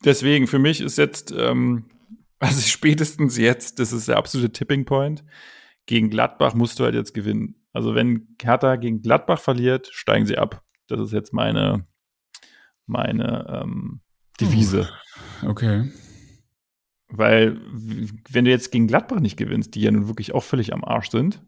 deswegen, 0.03 0.47
für 0.47 0.59
mich 0.59 0.81
ist 0.81 0.97
jetzt, 0.97 1.33
ähm, 1.37 1.85
also 2.43 2.61
spätestens 2.61 3.37
jetzt, 3.37 3.79
das 3.79 3.93
ist 3.93 4.07
der 4.07 4.17
absolute 4.17 4.51
Tipping 4.51 4.85
Point. 4.85 5.23
Gegen 5.85 6.09
Gladbach 6.09 6.53
musst 6.53 6.79
du 6.79 6.83
halt 6.83 6.95
jetzt 6.95 7.13
gewinnen. 7.13 7.55
Also 7.71 7.95
wenn 7.95 8.35
Hertha 8.41 8.75
gegen 8.75 9.01
Gladbach 9.01 9.39
verliert, 9.39 9.87
steigen 9.91 10.25
sie 10.25 10.37
ab. 10.37 10.63
Das 10.87 10.99
ist 10.99 11.13
jetzt 11.13 11.33
meine, 11.33 11.87
meine 12.85 13.63
ähm, 13.63 14.01
Devise. 14.39 14.89
Okay. 15.41 15.89
Weil, 17.07 17.61
wenn 18.29 18.45
du 18.45 18.51
jetzt 18.51 18.71
gegen 18.71 18.87
Gladbach 18.87 19.19
nicht 19.19 19.37
gewinnst, 19.37 19.75
die 19.75 19.81
ja 19.81 19.91
nun 19.91 20.07
wirklich 20.07 20.33
auch 20.33 20.43
völlig 20.43 20.73
am 20.73 20.83
Arsch 20.83 21.11
sind, 21.11 21.41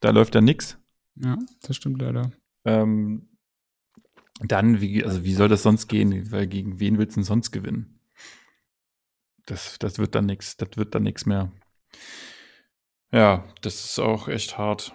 da 0.00 0.10
läuft 0.10 0.34
ja 0.34 0.40
nichts. 0.40 0.78
Ja, 1.16 1.38
das 1.62 1.76
stimmt 1.76 2.02
leider. 2.02 2.32
Ähm, 2.64 3.28
dann, 4.40 4.80
wie, 4.80 5.04
also 5.04 5.24
wie 5.24 5.34
soll 5.34 5.48
das 5.48 5.62
sonst 5.62 5.88
gehen? 5.88 6.30
Weil 6.32 6.46
gegen 6.46 6.80
wen 6.80 6.98
willst 6.98 7.16
du 7.16 7.20
denn 7.20 7.24
sonst 7.24 7.50
gewinnen? 7.52 7.93
Das, 9.46 9.78
das 9.78 9.98
wird 9.98 10.14
dann 10.14 10.26
nichts, 10.26 10.56
das 10.56 10.70
wird 10.76 10.94
dann 10.94 11.02
nichts 11.02 11.26
mehr. 11.26 11.52
Ja, 13.12 13.44
das 13.62 13.84
ist 13.84 13.98
auch 13.98 14.28
echt 14.28 14.58
hart. 14.58 14.94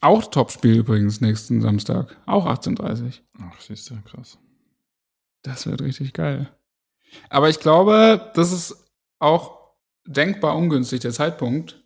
Auch 0.00 0.24
Topspiel 0.30 0.78
übrigens 0.78 1.20
nächsten 1.20 1.60
Samstag. 1.60 2.16
Auch 2.26 2.46
18.30 2.46 3.20
Ach, 3.40 3.60
siehst 3.60 3.90
du, 3.90 3.96
krass. 4.02 4.38
Das 5.42 5.66
wird 5.66 5.82
richtig 5.82 6.12
geil. 6.12 6.52
Aber 7.30 7.48
ich 7.48 7.58
glaube, 7.58 8.30
das 8.34 8.52
ist 8.52 8.92
auch 9.18 9.58
denkbar 10.06 10.56
ungünstig, 10.56 11.00
der 11.00 11.10
Zeitpunkt, 11.10 11.82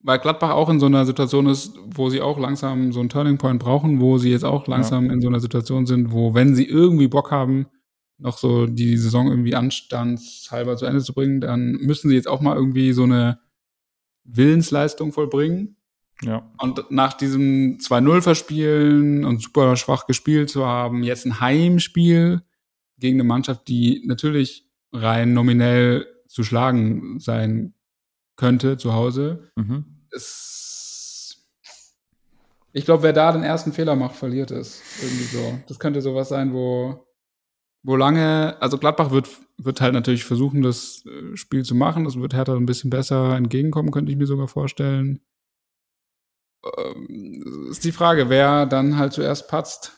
weil 0.00 0.18
Gladbach 0.18 0.50
auch 0.50 0.68
in 0.68 0.80
so 0.80 0.86
einer 0.86 1.06
Situation 1.06 1.46
ist, 1.46 1.76
wo 1.86 2.10
sie 2.10 2.20
auch 2.20 2.38
langsam 2.38 2.92
so 2.92 3.00
einen 3.00 3.08
Turning 3.08 3.38
Point 3.38 3.60
brauchen, 3.60 4.00
wo 4.00 4.18
sie 4.18 4.30
jetzt 4.30 4.44
auch 4.44 4.66
langsam 4.66 5.06
ja. 5.06 5.12
in 5.12 5.20
so 5.20 5.28
einer 5.28 5.40
Situation 5.40 5.86
sind, 5.86 6.12
wo, 6.12 6.34
wenn 6.34 6.54
sie 6.54 6.66
irgendwie 6.66 7.08
Bock 7.08 7.30
haben, 7.30 7.66
noch 8.18 8.38
so 8.38 8.66
die 8.66 8.96
Saison 8.96 9.28
irgendwie 9.28 9.54
anstandshalber 9.54 10.76
zu 10.76 10.86
Ende 10.86 11.02
zu 11.02 11.12
bringen, 11.12 11.40
dann 11.40 11.72
müssen 11.72 12.08
sie 12.08 12.14
jetzt 12.14 12.28
auch 12.28 12.40
mal 12.40 12.56
irgendwie 12.56 12.92
so 12.92 13.02
eine 13.02 13.40
Willensleistung 14.24 15.12
vollbringen. 15.12 15.76
Ja. 16.22 16.50
Und 16.58 16.90
nach 16.90 17.12
diesem 17.12 17.78
2-0 17.78 18.22
verspielen 18.22 19.24
und 19.24 19.42
super 19.42 19.76
schwach 19.76 20.06
gespielt 20.06 20.48
zu 20.48 20.64
haben, 20.64 21.02
jetzt 21.02 21.26
ein 21.26 21.40
Heimspiel 21.40 22.42
gegen 22.98 23.16
eine 23.20 23.28
Mannschaft, 23.28 23.68
die 23.68 24.02
natürlich 24.06 24.66
rein 24.92 25.34
nominell 25.34 26.06
zu 26.26 26.42
schlagen 26.42 27.20
sein 27.20 27.74
könnte 28.36 28.76
zu 28.76 28.94
Hause. 28.94 29.50
Mhm. 29.56 29.84
Es, 30.10 31.46
ich 32.72 32.84
glaube, 32.84 33.02
wer 33.02 33.12
da 33.12 33.32
den 33.32 33.42
ersten 33.42 33.72
Fehler 33.72 33.96
macht, 33.96 34.16
verliert 34.16 34.50
es. 34.50 34.82
Irgendwie 35.02 35.24
so. 35.24 35.58
Das 35.68 35.78
könnte 35.78 36.00
sowas 36.00 36.28
sein, 36.28 36.52
wo, 36.52 37.05
wo 37.86 37.96
lange, 37.96 38.56
also 38.60 38.78
Gladbach 38.78 39.10
wird, 39.10 39.28
wird 39.58 39.80
halt 39.80 39.94
natürlich 39.94 40.24
versuchen, 40.24 40.62
das 40.62 41.04
äh, 41.06 41.36
Spiel 41.36 41.64
zu 41.64 41.74
machen. 41.74 42.04
Das 42.04 42.18
wird 42.18 42.34
Hertha 42.34 42.54
ein 42.54 42.66
bisschen 42.66 42.90
besser 42.90 43.36
entgegenkommen, 43.36 43.92
könnte 43.92 44.10
ich 44.10 44.18
mir 44.18 44.26
sogar 44.26 44.48
vorstellen. 44.48 45.20
Ähm, 46.76 47.68
ist 47.70 47.84
die 47.84 47.92
Frage, 47.92 48.28
wer 48.28 48.66
dann 48.66 48.98
halt 48.98 49.12
zuerst 49.12 49.48
patzt 49.48 49.96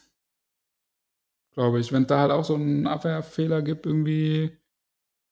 glaube 1.59 1.80
ich. 1.80 1.93
Wenn 1.93 2.07
da 2.07 2.20
halt 2.20 2.30
auch 2.30 2.45
so 2.45 2.55
einen 2.55 2.86
Abwehrfehler 2.86 3.62
gibt 3.62 3.84
irgendwie 3.84 4.57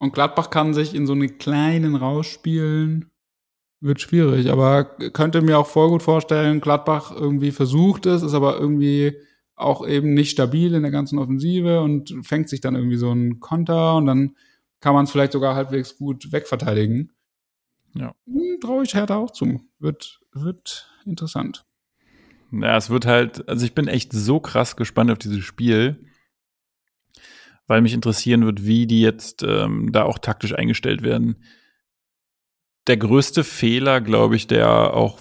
und 0.00 0.12
Gladbach 0.12 0.50
kann 0.50 0.74
sich 0.74 0.92
in 0.92 1.06
so 1.06 1.12
einen 1.12 1.38
kleinen 1.38 1.94
rausspielen, 1.94 3.12
wird 3.80 4.00
schwierig. 4.00 4.50
Aber 4.50 4.86
könnte 5.12 5.40
mir 5.40 5.56
auch 5.56 5.68
voll 5.68 5.88
gut 5.88 6.02
vorstellen, 6.02 6.60
Gladbach 6.60 7.12
irgendwie 7.12 7.52
versucht 7.52 8.06
es, 8.06 8.24
ist 8.24 8.34
aber 8.34 8.58
irgendwie 8.58 9.16
auch 9.56 9.86
eben 9.86 10.14
nicht 10.14 10.30
stabil 10.30 10.74
in 10.74 10.82
der 10.82 10.92
ganzen 10.92 11.18
Offensive 11.18 11.80
und 11.80 12.14
fängt 12.22 12.48
sich 12.48 12.60
dann 12.60 12.76
irgendwie 12.76 12.96
so 12.96 13.10
einen 13.10 13.40
Konter 13.40 13.96
und 13.96 14.06
dann 14.06 14.36
kann 14.80 14.94
man 14.94 15.04
es 15.04 15.10
vielleicht 15.10 15.32
sogar 15.32 15.54
halbwegs 15.54 15.96
gut 15.96 16.30
wegverteidigen. 16.30 17.12
Ja. 17.94 18.14
Hm, 18.26 18.58
Traue 18.60 18.84
ich 18.84 18.94
Hertha 18.94 19.16
auch 19.16 19.30
zu. 19.30 19.60
Wird, 19.78 20.20
wird 20.32 20.90
interessant. 21.04 21.64
Ja, 22.52 22.76
es 22.76 22.90
wird 22.90 23.06
halt, 23.06 23.48
also 23.48 23.64
ich 23.64 23.74
bin 23.74 23.88
echt 23.88 24.12
so 24.12 24.38
krass 24.38 24.76
gespannt 24.76 25.10
auf 25.10 25.18
dieses 25.18 25.42
Spiel 25.42 25.98
weil 27.66 27.80
mich 27.80 27.94
interessieren 27.94 28.44
wird, 28.44 28.64
wie 28.64 28.86
die 28.86 29.00
jetzt 29.00 29.42
ähm, 29.42 29.90
da 29.92 30.04
auch 30.04 30.18
taktisch 30.18 30.54
eingestellt 30.54 31.02
werden. 31.02 31.36
Der 32.86 32.96
größte 32.96 33.42
Fehler, 33.42 34.00
glaube 34.00 34.36
ich, 34.36 34.46
der 34.46 34.94
auch, 34.94 35.20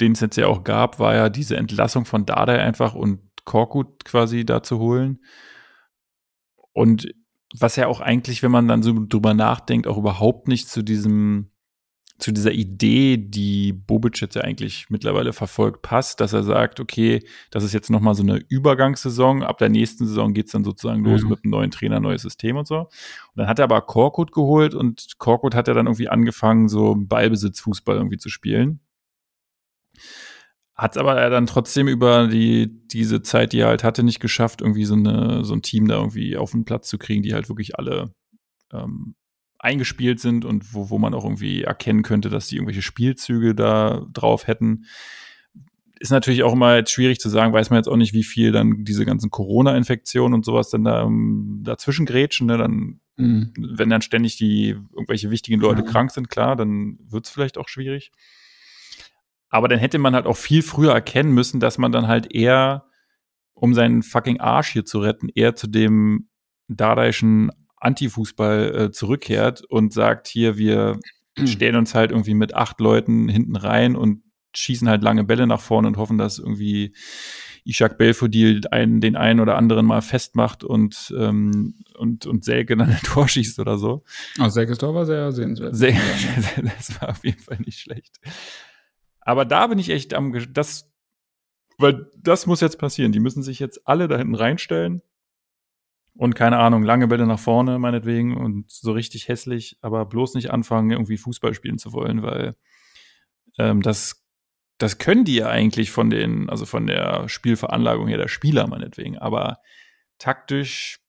den 0.00 0.12
es 0.12 0.20
jetzt 0.20 0.36
ja 0.36 0.46
auch 0.46 0.64
gab, 0.64 0.98
war 0.98 1.14
ja 1.14 1.28
diese 1.28 1.56
Entlassung 1.56 2.04
von 2.04 2.26
Dada 2.26 2.54
einfach 2.54 2.94
und 2.94 3.20
Korkut 3.44 4.04
quasi 4.04 4.44
da 4.44 4.62
zu 4.62 4.78
holen. 4.78 5.20
Und 6.72 7.14
was 7.56 7.76
ja 7.76 7.86
auch 7.86 8.00
eigentlich, 8.00 8.42
wenn 8.42 8.50
man 8.50 8.66
dann 8.66 8.82
so 8.82 8.94
drüber 9.06 9.34
nachdenkt, 9.34 9.86
auch 9.86 9.96
überhaupt 9.96 10.48
nicht 10.48 10.68
zu 10.68 10.82
diesem 10.82 11.50
zu 12.18 12.32
dieser 12.32 12.52
Idee, 12.52 13.16
die 13.16 13.72
Bobic 13.72 14.20
jetzt 14.20 14.36
ja 14.36 14.42
eigentlich 14.42 14.86
mittlerweile 14.88 15.32
verfolgt, 15.32 15.82
passt, 15.82 16.20
dass 16.20 16.32
er 16.32 16.44
sagt, 16.44 16.78
okay, 16.78 17.20
das 17.50 17.64
ist 17.64 17.72
jetzt 17.72 17.90
nochmal 17.90 18.14
so 18.14 18.22
eine 18.22 18.40
Übergangssaison, 18.48 19.42
ab 19.42 19.58
der 19.58 19.68
nächsten 19.68 20.06
Saison 20.06 20.32
geht's 20.32 20.52
dann 20.52 20.62
sozusagen 20.62 21.04
los 21.04 21.22
mhm. 21.22 21.30
mit 21.30 21.44
einem 21.44 21.50
neuen 21.50 21.70
Trainer, 21.72 21.98
neues 21.98 22.22
System 22.22 22.56
und 22.56 22.68
so. 22.68 22.78
Und 22.78 22.88
dann 23.34 23.48
hat 23.48 23.58
er 23.58 23.64
aber 23.64 23.80
Korkut 23.82 24.30
geholt 24.30 24.74
und 24.74 25.18
Korkut 25.18 25.56
hat 25.56 25.66
ja 25.66 25.74
dann 25.74 25.86
irgendwie 25.86 26.08
angefangen, 26.08 26.68
so 26.68 26.94
Ballbesitzfußball 26.96 27.96
irgendwie 27.96 28.18
zu 28.18 28.28
spielen. 28.28 28.80
Hat 30.74 30.96
aber 30.98 31.14
er 31.16 31.30
dann 31.30 31.46
trotzdem 31.46 31.86
über 31.86 32.26
die, 32.26 32.68
diese 32.88 33.22
Zeit, 33.22 33.52
die 33.52 33.60
er 33.60 33.68
halt 33.68 33.84
hatte, 33.84 34.02
nicht 34.02 34.18
geschafft, 34.18 34.60
irgendwie 34.60 34.84
so, 34.84 34.94
eine, 34.94 35.44
so 35.44 35.54
ein 35.54 35.62
Team 35.62 35.86
da 35.86 35.96
irgendwie 35.96 36.36
auf 36.36 36.50
den 36.50 36.64
Platz 36.64 36.88
zu 36.88 36.98
kriegen, 36.98 37.22
die 37.22 37.32
halt 37.32 37.48
wirklich 37.48 37.78
alle 37.78 38.12
ähm, 38.72 39.14
eingespielt 39.64 40.18
sind 40.18 40.44
und 40.44 40.74
wo, 40.74 40.90
wo 40.90 40.98
man 40.98 41.14
auch 41.14 41.24
irgendwie 41.24 41.62
erkennen 41.62 42.02
könnte, 42.02 42.28
dass 42.28 42.48
die 42.48 42.56
irgendwelche 42.56 42.82
Spielzüge 42.82 43.54
da 43.54 44.04
drauf 44.12 44.48
hätten. 44.48 44.84
Ist 46.00 46.10
natürlich 46.10 46.42
auch 46.42 46.52
immer 46.52 46.74
jetzt 46.74 46.90
schwierig 46.90 47.20
zu 47.20 47.28
sagen, 47.28 47.52
weiß 47.52 47.70
man 47.70 47.78
jetzt 47.78 47.88
auch 47.88 47.96
nicht, 47.96 48.12
wie 48.12 48.24
viel 48.24 48.50
dann 48.50 48.84
diese 48.84 49.06
ganzen 49.06 49.30
Corona-Infektionen 49.30 50.34
und 50.34 50.44
sowas 50.44 50.70
dann 50.70 50.84
da 50.84 51.02
um, 51.04 51.62
dazwischen 51.62 52.04
grätschen. 52.04 52.48
Ne? 52.48 52.58
Dann, 52.58 53.00
mhm. 53.16 53.52
wenn 53.56 53.90
dann 53.90 54.02
ständig 54.02 54.36
die 54.36 54.70
irgendwelche 54.92 55.30
wichtigen 55.30 55.60
Leute 55.60 55.82
ja. 55.82 55.90
krank 55.90 56.10
sind, 56.10 56.28
klar, 56.28 56.56
dann 56.56 56.98
wird 57.08 57.26
es 57.26 57.30
vielleicht 57.30 57.56
auch 57.56 57.68
schwierig. 57.68 58.10
Aber 59.54 59.68
dann 59.68 59.78
hätte 59.78 59.98
man 59.98 60.16
halt 60.16 60.26
auch 60.26 60.36
viel 60.36 60.62
früher 60.62 60.92
erkennen 60.92 61.30
müssen, 61.30 61.60
dass 61.60 61.78
man 61.78 61.92
dann 61.92 62.08
halt 62.08 62.34
eher, 62.34 62.86
um 63.54 63.72
seinen 63.72 64.02
fucking 64.02 64.40
Arsch 64.40 64.70
hier 64.70 64.84
zu 64.84 64.98
retten, 64.98 65.28
eher 65.32 65.54
zu 65.54 65.68
dem 65.68 66.28
dadaischen 66.66 67.52
Antifußball 67.76 68.74
äh, 68.74 68.90
zurückkehrt 68.90 69.62
und 69.62 69.92
sagt, 69.92 70.26
hier, 70.26 70.58
wir 70.58 70.98
stellen 71.44 71.76
uns 71.76 71.94
halt 71.94 72.10
irgendwie 72.10 72.34
mit 72.34 72.52
acht 72.56 72.80
Leuten 72.80 73.28
hinten 73.28 73.54
rein 73.54 73.94
und 73.94 74.24
schießen 74.56 74.88
halt 74.88 75.04
lange 75.04 75.22
Bälle 75.22 75.46
nach 75.46 75.60
vorne 75.60 75.86
und 75.86 75.98
hoffen, 75.98 76.18
dass 76.18 76.40
irgendwie 76.40 76.92
Ishak 77.64 77.96
Belfodil 77.96 78.62
einen, 78.72 79.00
den 79.00 79.14
einen 79.14 79.38
oder 79.38 79.56
anderen 79.56 79.86
mal 79.86 80.02
festmacht 80.02 80.64
und, 80.64 81.14
ähm, 81.16 81.84
und, 81.96 82.26
und 82.26 82.44
Selke 82.44 82.76
dann 82.76 82.90
ein 82.90 83.00
Tor 83.04 83.28
schießt 83.28 83.60
oder 83.60 83.78
so. 83.78 84.02
Oh, 84.40 84.48
Selkes 84.48 84.78
Tor 84.78 84.96
war 84.96 85.06
sehr 85.06 85.30
sehenswert. 85.30 85.76
Sehr, 85.76 85.94
das 86.76 87.00
war 87.00 87.10
auf 87.10 87.24
jeden 87.24 87.40
Fall 87.40 87.58
nicht 87.64 87.78
schlecht. 87.78 88.18
Aber 89.24 89.44
da 89.44 89.66
bin 89.66 89.78
ich 89.78 89.90
echt 89.90 90.14
am, 90.14 90.32
das, 90.52 90.90
weil 91.78 92.10
das 92.16 92.46
muss 92.46 92.60
jetzt 92.60 92.78
passieren. 92.78 93.12
Die 93.12 93.20
müssen 93.20 93.42
sich 93.42 93.58
jetzt 93.58 93.86
alle 93.86 94.08
da 94.08 94.18
hinten 94.18 94.34
reinstellen 94.34 95.02
und 96.16 96.34
keine 96.34 96.58
Ahnung, 96.58 96.82
lange 96.84 97.08
Bälle 97.08 97.26
nach 97.26 97.38
vorne, 97.38 97.78
meinetwegen, 97.78 98.36
und 98.36 98.70
so 98.70 98.92
richtig 98.92 99.28
hässlich, 99.28 99.78
aber 99.80 100.04
bloß 100.06 100.34
nicht 100.34 100.50
anfangen, 100.50 100.92
irgendwie 100.92 101.16
Fußball 101.16 101.54
spielen 101.54 101.78
zu 101.78 101.92
wollen, 101.92 102.22
weil 102.22 102.54
ähm, 103.58 103.82
das, 103.82 104.24
das 104.78 104.98
können 104.98 105.24
die 105.24 105.36
ja 105.36 105.48
eigentlich 105.48 105.90
von 105.90 106.10
den, 106.10 106.48
also 106.48 106.66
von 106.66 106.86
der 106.86 107.28
Spielveranlagung 107.28 108.06
her 108.06 108.18
der 108.18 108.28
Spieler, 108.28 108.68
meinetwegen, 108.68 109.18
aber 109.18 109.58
taktisch 110.18 111.00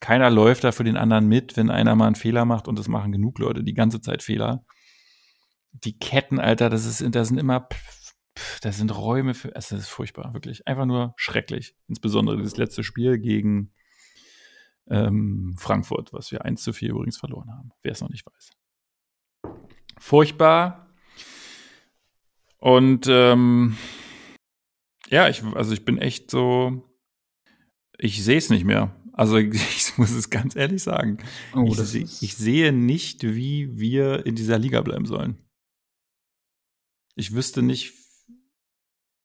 keiner 0.00 0.28
läuft 0.28 0.64
da 0.64 0.72
für 0.72 0.84
den 0.84 0.98
anderen 0.98 1.26
mit, 1.28 1.56
wenn 1.56 1.70
einer 1.70 1.94
mal 1.94 2.06
einen 2.06 2.14
Fehler 2.14 2.44
macht 2.44 2.68
und 2.68 2.78
es 2.78 2.88
machen 2.88 3.12
genug 3.12 3.38
Leute 3.38 3.64
die 3.64 3.72
ganze 3.72 4.02
Zeit 4.02 4.22
Fehler. 4.22 4.66
Die 5.74 5.98
Ketten, 5.98 6.38
Alter, 6.38 6.70
das 6.70 6.86
ist, 6.86 7.04
das 7.14 7.28
sind 7.28 7.38
immer, 7.38 7.68
das 8.62 8.78
sind 8.78 8.96
Räume 8.96 9.34
für, 9.34 9.54
es 9.54 9.72
ist 9.72 9.88
furchtbar, 9.88 10.32
wirklich. 10.32 10.66
Einfach 10.66 10.86
nur 10.86 11.14
schrecklich. 11.16 11.76
Insbesondere 11.88 12.40
das 12.42 12.56
letzte 12.56 12.82
Spiel 12.82 13.18
gegen, 13.18 13.72
ähm, 14.88 15.54
Frankfurt, 15.58 16.12
was 16.12 16.30
wir 16.30 16.44
1 16.44 16.62
zu 16.62 16.72
4 16.72 16.90
übrigens 16.90 17.16
verloren 17.16 17.50
haben, 17.52 17.72
wer 17.82 17.92
es 17.92 18.00
noch 18.00 18.10
nicht 18.10 18.26
weiß. 18.26 18.52
furchtbar. 19.98 20.86
Und 22.58 23.06
ähm, 23.08 23.76
ja, 25.08 25.28
ich, 25.28 25.42
also 25.42 25.72
ich 25.72 25.84
bin 25.84 25.98
echt 25.98 26.30
so, 26.30 26.82
ich 27.98 28.22
sehe 28.24 28.38
es 28.38 28.50
nicht 28.50 28.64
mehr. 28.64 28.94
Also 29.12 29.36
ich 29.38 29.96
muss 29.96 30.10
es 30.10 30.30
ganz 30.30 30.56
ehrlich 30.56 30.82
sagen. 30.82 31.18
Oh, 31.54 31.64
ich, 31.66 32.22
ich 32.22 32.36
sehe 32.36 32.72
nicht, 32.72 33.22
wie 33.22 33.78
wir 33.78 34.26
in 34.26 34.34
dieser 34.34 34.58
Liga 34.58 34.80
bleiben 34.80 35.06
sollen. 35.06 35.38
Ich 37.14 37.34
wüsste 37.34 37.62
nicht, 37.62 37.92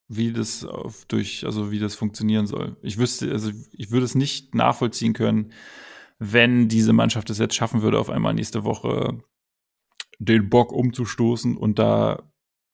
wie 0.08 0.34
das 0.34 0.66
auf, 0.66 1.06
durch, 1.06 1.46
also 1.46 1.72
wie 1.72 1.80
das 1.80 1.96
funktionieren 1.96 2.48
soll. 2.48 2.78
Ich 2.82 2.98
wüsste, 2.98 3.32
also 3.32 3.52
ich 3.72 3.92
würde 3.92 4.06
es 4.06 4.16
nicht 4.16 4.56
nachvollziehen 4.56 5.14
können, 5.14 5.54
wenn 6.18 6.68
diese 6.68 6.94
Mannschaft 6.94 7.30
es 7.30 7.38
jetzt 7.38 7.56
schaffen 7.56 7.82
würde, 7.82 8.00
auf 8.00 8.10
einmal 8.10 8.34
nächste 8.34 8.64
Woche 8.64 9.24
den 10.18 10.50
Bock 10.50 10.74
umzustoßen 10.74 11.56
und 11.56 11.80
da 11.80 12.32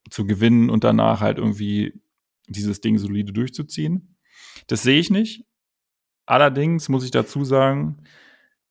zu 0.09 0.25
gewinnen 0.25 0.69
und 0.69 0.83
danach 0.83 1.21
halt 1.21 1.37
irgendwie 1.37 2.01
dieses 2.47 2.81
Ding 2.81 2.97
solide 2.97 3.33
durchzuziehen. 3.33 4.17
Das 4.67 4.83
sehe 4.83 4.99
ich 4.99 5.09
nicht. 5.09 5.45
Allerdings 6.25 6.89
muss 6.89 7.03
ich 7.03 7.11
dazu 7.11 7.43
sagen, 7.43 8.03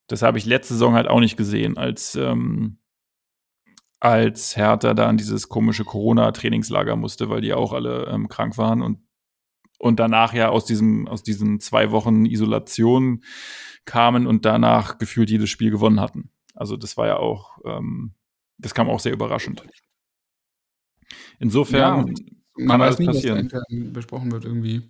das 0.09 0.23
habe 0.23 0.39
ich 0.39 0.47
letzte 0.47 0.75
Saison 0.75 0.95
halt 0.95 1.09
auch 1.09 1.21
nicht 1.21 1.37
gesehen, 1.37 1.77
als, 1.77 2.15
ähm, 2.17 2.79
als 4.05 4.55
Hertha 4.55 4.93
da 4.93 5.09
an 5.09 5.17
dieses 5.17 5.49
komische 5.49 5.85
Corona-Trainingslager 5.85 6.95
musste, 6.95 7.31
weil 7.31 7.41
die 7.41 7.55
auch 7.55 7.73
alle 7.73 8.07
ähm, 8.09 8.29
krank 8.29 8.59
waren 8.59 8.83
und, 8.83 8.99
und 9.79 9.99
danach 9.99 10.35
ja 10.35 10.51
aus 10.51 10.67
diesem, 10.67 11.09
aus 11.09 11.23
diesen 11.23 11.59
zwei 11.59 11.91
Wochen 11.91 12.27
Isolation 12.27 13.25
kamen 13.87 14.27
und 14.27 14.45
danach 14.45 14.99
gefühlt 14.99 15.31
jedes 15.31 15.49
Spiel 15.49 15.71
gewonnen 15.71 16.01
hatten. 16.01 16.29
Also 16.55 16.77
das 16.77 16.99
war 16.99 17.07
ja 17.07 17.17
auch, 17.17 17.59
ähm, 17.65 18.13
das 18.59 18.75
kam 18.75 18.91
auch 18.91 19.01
sehr 19.01 19.15
überraschend. 19.15 19.65
Insofern 21.39 22.15
ja, 22.59 22.67
kann 22.67 22.83
alles 22.83 22.99
nicht, 22.99 23.09
passieren. 23.09 23.51
Was 23.51 23.65
besprochen 23.93 24.33
wird 24.33 24.45
irgendwie. 24.45 24.83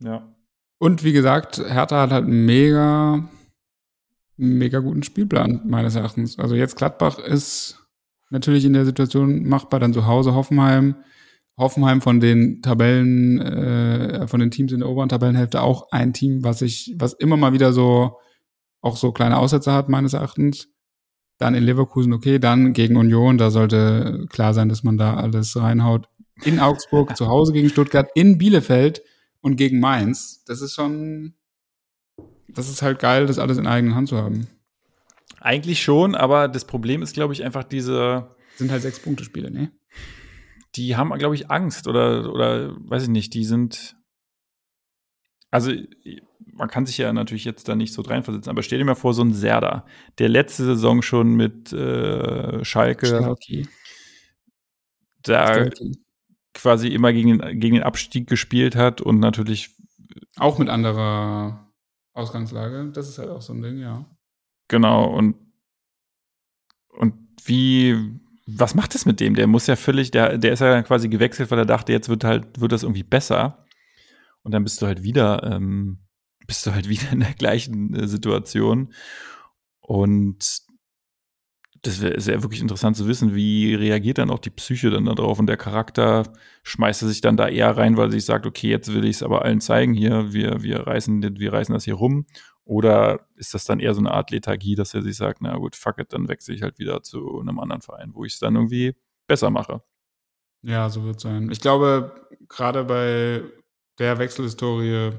Ja. 0.00 0.34
Und 0.78 1.04
wie 1.04 1.12
gesagt, 1.12 1.58
Hertha 1.58 2.02
hat 2.02 2.10
halt 2.10 2.24
einen 2.24 2.46
mega, 2.46 3.28
mega 4.36 4.80
guten 4.80 5.04
Spielplan, 5.04 5.60
meines 5.64 5.94
Erachtens. 5.94 6.36
Also 6.36 6.56
jetzt 6.56 6.76
Gladbach 6.76 7.20
ist 7.20 7.83
natürlich 8.34 8.66
in 8.66 8.74
der 8.74 8.84
Situation 8.84 9.48
machbar, 9.48 9.80
dann 9.80 9.94
zu 9.94 10.06
Hause 10.06 10.34
Hoffenheim. 10.34 10.96
Hoffenheim 11.56 12.00
von 12.00 12.18
den 12.18 12.62
Tabellen, 12.62 13.40
äh, 13.40 14.26
von 14.26 14.40
den 14.40 14.50
Teams 14.50 14.72
in 14.72 14.80
der 14.80 14.88
oberen 14.88 15.08
Tabellenhälfte 15.08 15.62
auch 15.62 15.92
ein 15.92 16.12
Team, 16.12 16.42
was 16.42 16.62
ich, 16.62 16.94
was 16.98 17.12
immer 17.12 17.36
mal 17.36 17.52
wieder 17.52 17.72
so 17.72 18.18
auch 18.80 18.96
so 18.96 19.12
kleine 19.12 19.38
Aussätze 19.38 19.72
hat, 19.72 19.88
meines 19.88 20.14
Erachtens. 20.14 20.68
Dann 21.38 21.54
in 21.54 21.62
Leverkusen, 21.62 22.12
okay, 22.12 22.40
dann 22.40 22.72
gegen 22.72 22.96
Union, 22.96 23.38
da 23.38 23.50
sollte 23.50 24.26
klar 24.30 24.52
sein, 24.52 24.68
dass 24.68 24.82
man 24.82 24.98
da 24.98 25.14
alles 25.14 25.56
reinhaut. 25.56 26.08
In 26.42 26.58
Augsburg, 26.58 27.16
zu 27.16 27.28
Hause 27.28 27.52
gegen 27.52 27.70
Stuttgart, 27.70 28.10
in 28.16 28.36
Bielefeld 28.36 29.02
und 29.40 29.54
gegen 29.56 29.78
Mainz, 29.78 30.42
das 30.44 30.60
ist 30.60 30.74
schon, 30.74 31.34
das 32.48 32.68
ist 32.68 32.82
halt 32.82 32.98
geil, 32.98 33.26
das 33.26 33.38
alles 33.38 33.58
in 33.58 33.68
eigener 33.68 33.94
Hand 33.94 34.08
zu 34.08 34.16
haben. 34.16 34.48
Eigentlich 35.44 35.82
schon, 35.82 36.14
aber 36.14 36.48
das 36.48 36.64
Problem 36.64 37.02
ist, 37.02 37.12
glaube 37.12 37.34
ich, 37.34 37.44
einfach 37.44 37.64
diese. 37.64 38.34
Sind 38.56 38.70
halt 38.70 38.80
sechs 38.80 38.98
Punkte 38.98 39.24
Spiele, 39.24 39.50
ne? 39.50 39.72
Die 40.74 40.96
haben, 40.96 41.12
glaube 41.18 41.34
ich, 41.34 41.50
Angst 41.50 41.86
oder, 41.86 42.32
oder 42.32 42.74
weiß 42.78 43.02
ich 43.02 43.08
nicht, 43.10 43.34
die 43.34 43.44
sind. 43.44 43.94
Also, 45.50 45.70
man 46.50 46.68
kann 46.68 46.86
sich 46.86 46.96
ja 46.96 47.12
natürlich 47.12 47.44
jetzt 47.44 47.68
da 47.68 47.76
nicht 47.76 47.92
so 47.92 48.00
reinversetzen, 48.00 48.48
aber 48.48 48.62
stell 48.62 48.78
dir 48.78 48.86
mal 48.86 48.94
vor, 48.94 49.12
so 49.12 49.22
ein 49.22 49.34
Serda, 49.34 49.84
der 50.18 50.30
letzte 50.30 50.64
Saison 50.64 51.02
schon 51.02 51.34
mit 51.34 51.74
äh, 51.74 52.64
Schalke 52.64 53.06
Schalke. 53.06 53.68
da 55.24 55.68
quasi 56.54 56.88
immer 56.88 57.12
gegen, 57.12 57.38
gegen 57.60 57.74
den 57.74 57.82
Abstieg 57.82 58.28
gespielt 58.28 58.76
hat 58.76 59.02
und 59.02 59.18
natürlich. 59.18 59.76
Auch 60.36 60.58
mit 60.58 60.70
anderer 60.70 61.70
Ausgangslage. 62.14 62.92
Das 62.92 63.10
ist 63.10 63.18
halt 63.18 63.28
auch 63.28 63.42
so 63.42 63.52
ein 63.52 63.60
Ding, 63.60 63.76
ja. 63.78 64.06
Genau, 64.68 65.06
und, 65.06 65.36
und 66.88 67.14
wie, 67.44 68.18
was 68.46 68.74
macht 68.74 68.94
das 68.94 69.06
mit 69.06 69.20
dem? 69.20 69.34
Der 69.34 69.46
muss 69.46 69.66
ja 69.66 69.76
völlig, 69.76 70.10
der, 70.10 70.38
der 70.38 70.52
ist 70.52 70.60
ja 70.60 70.82
quasi 70.82 71.08
gewechselt, 71.08 71.50
weil 71.50 71.58
er 71.58 71.66
dachte, 71.66 71.92
jetzt 71.92 72.08
wird 72.08 72.24
halt, 72.24 72.60
wird 72.60 72.72
das 72.72 72.82
irgendwie 72.82 73.02
besser. 73.02 73.66
Und 74.42 74.52
dann 74.52 74.64
bist 74.64 74.80
du 74.82 74.86
halt 74.86 75.02
wieder, 75.02 75.42
ähm, 75.44 75.98
bist 76.46 76.66
du 76.66 76.72
halt 76.72 76.88
wieder 76.88 77.10
in 77.12 77.20
der 77.20 77.34
gleichen 77.34 77.94
äh, 77.94 78.08
Situation. 78.08 78.92
Und 79.80 80.64
das 81.82 82.00
wäre 82.00 82.26
wär 82.26 82.42
wirklich 82.42 82.62
interessant 82.62 82.96
zu 82.96 83.06
wissen, 83.06 83.34
wie 83.34 83.74
reagiert 83.74 84.18
dann 84.18 84.30
auch 84.30 84.38
die 84.38 84.50
Psyche 84.50 84.90
dann 84.90 85.04
darauf 85.04 85.38
und 85.38 85.46
der 85.46 85.58
Charakter 85.58 86.22
schmeißt 86.62 87.02
er 87.02 87.08
sich 87.08 87.20
dann 87.20 87.36
da 87.36 87.48
eher 87.48 87.76
rein, 87.76 87.96
weil 87.96 88.08
er 88.08 88.12
sich 88.12 88.24
sagt, 88.24 88.46
okay, 88.46 88.68
jetzt 88.68 88.92
will 88.92 89.04
ich 89.04 89.16
es 89.16 89.22
aber 89.22 89.44
allen 89.44 89.60
zeigen 89.60 89.92
hier, 89.92 90.32
wir, 90.32 90.62
wir 90.62 90.86
reißen, 90.86 91.38
wir 91.38 91.52
reißen 91.52 91.74
das 91.74 91.84
hier 91.84 91.94
rum. 91.94 92.26
Oder 92.64 93.26
ist 93.36 93.52
das 93.52 93.64
dann 93.64 93.80
eher 93.80 93.94
so 93.94 94.00
eine 94.00 94.12
Art 94.12 94.30
Lethargie, 94.30 94.74
dass 94.74 94.94
er 94.94 95.02
sich 95.02 95.16
sagt, 95.16 95.42
na 95.42 95.56
gut, 95.56 95.76
fuck 95.76 95.98
it, 95.98 96.12
dann 96.12 96.28
wechsle 96.28 96.54
ich 96.54 96.62
halt 96.62 96.78
wieder 96.78 97.02
zu 97.02 97.40
einem 97.40 97.58
anderen 97.58 97.82
Verein, 97.82 98.14
wo 98.14 98.24
ich 98.24 98.34
es 98.34 98.38
dann 98.38 98.56
irgendwie 98.56 98.94
besser 99.26 99.50
mache. 99.50 99.82
Ja, 100.62 100.88
so 100.88 101.04
wird 101.04 101.16
es 101.16 101.22
sein. 101.22 101.50
Ich 101.50 101.60
glaube, 101.60 102.28
gerade 102.48 102.84
bei 102.84 103.42
der 103.98 104.18
Wechselhistorie 104.18 105.12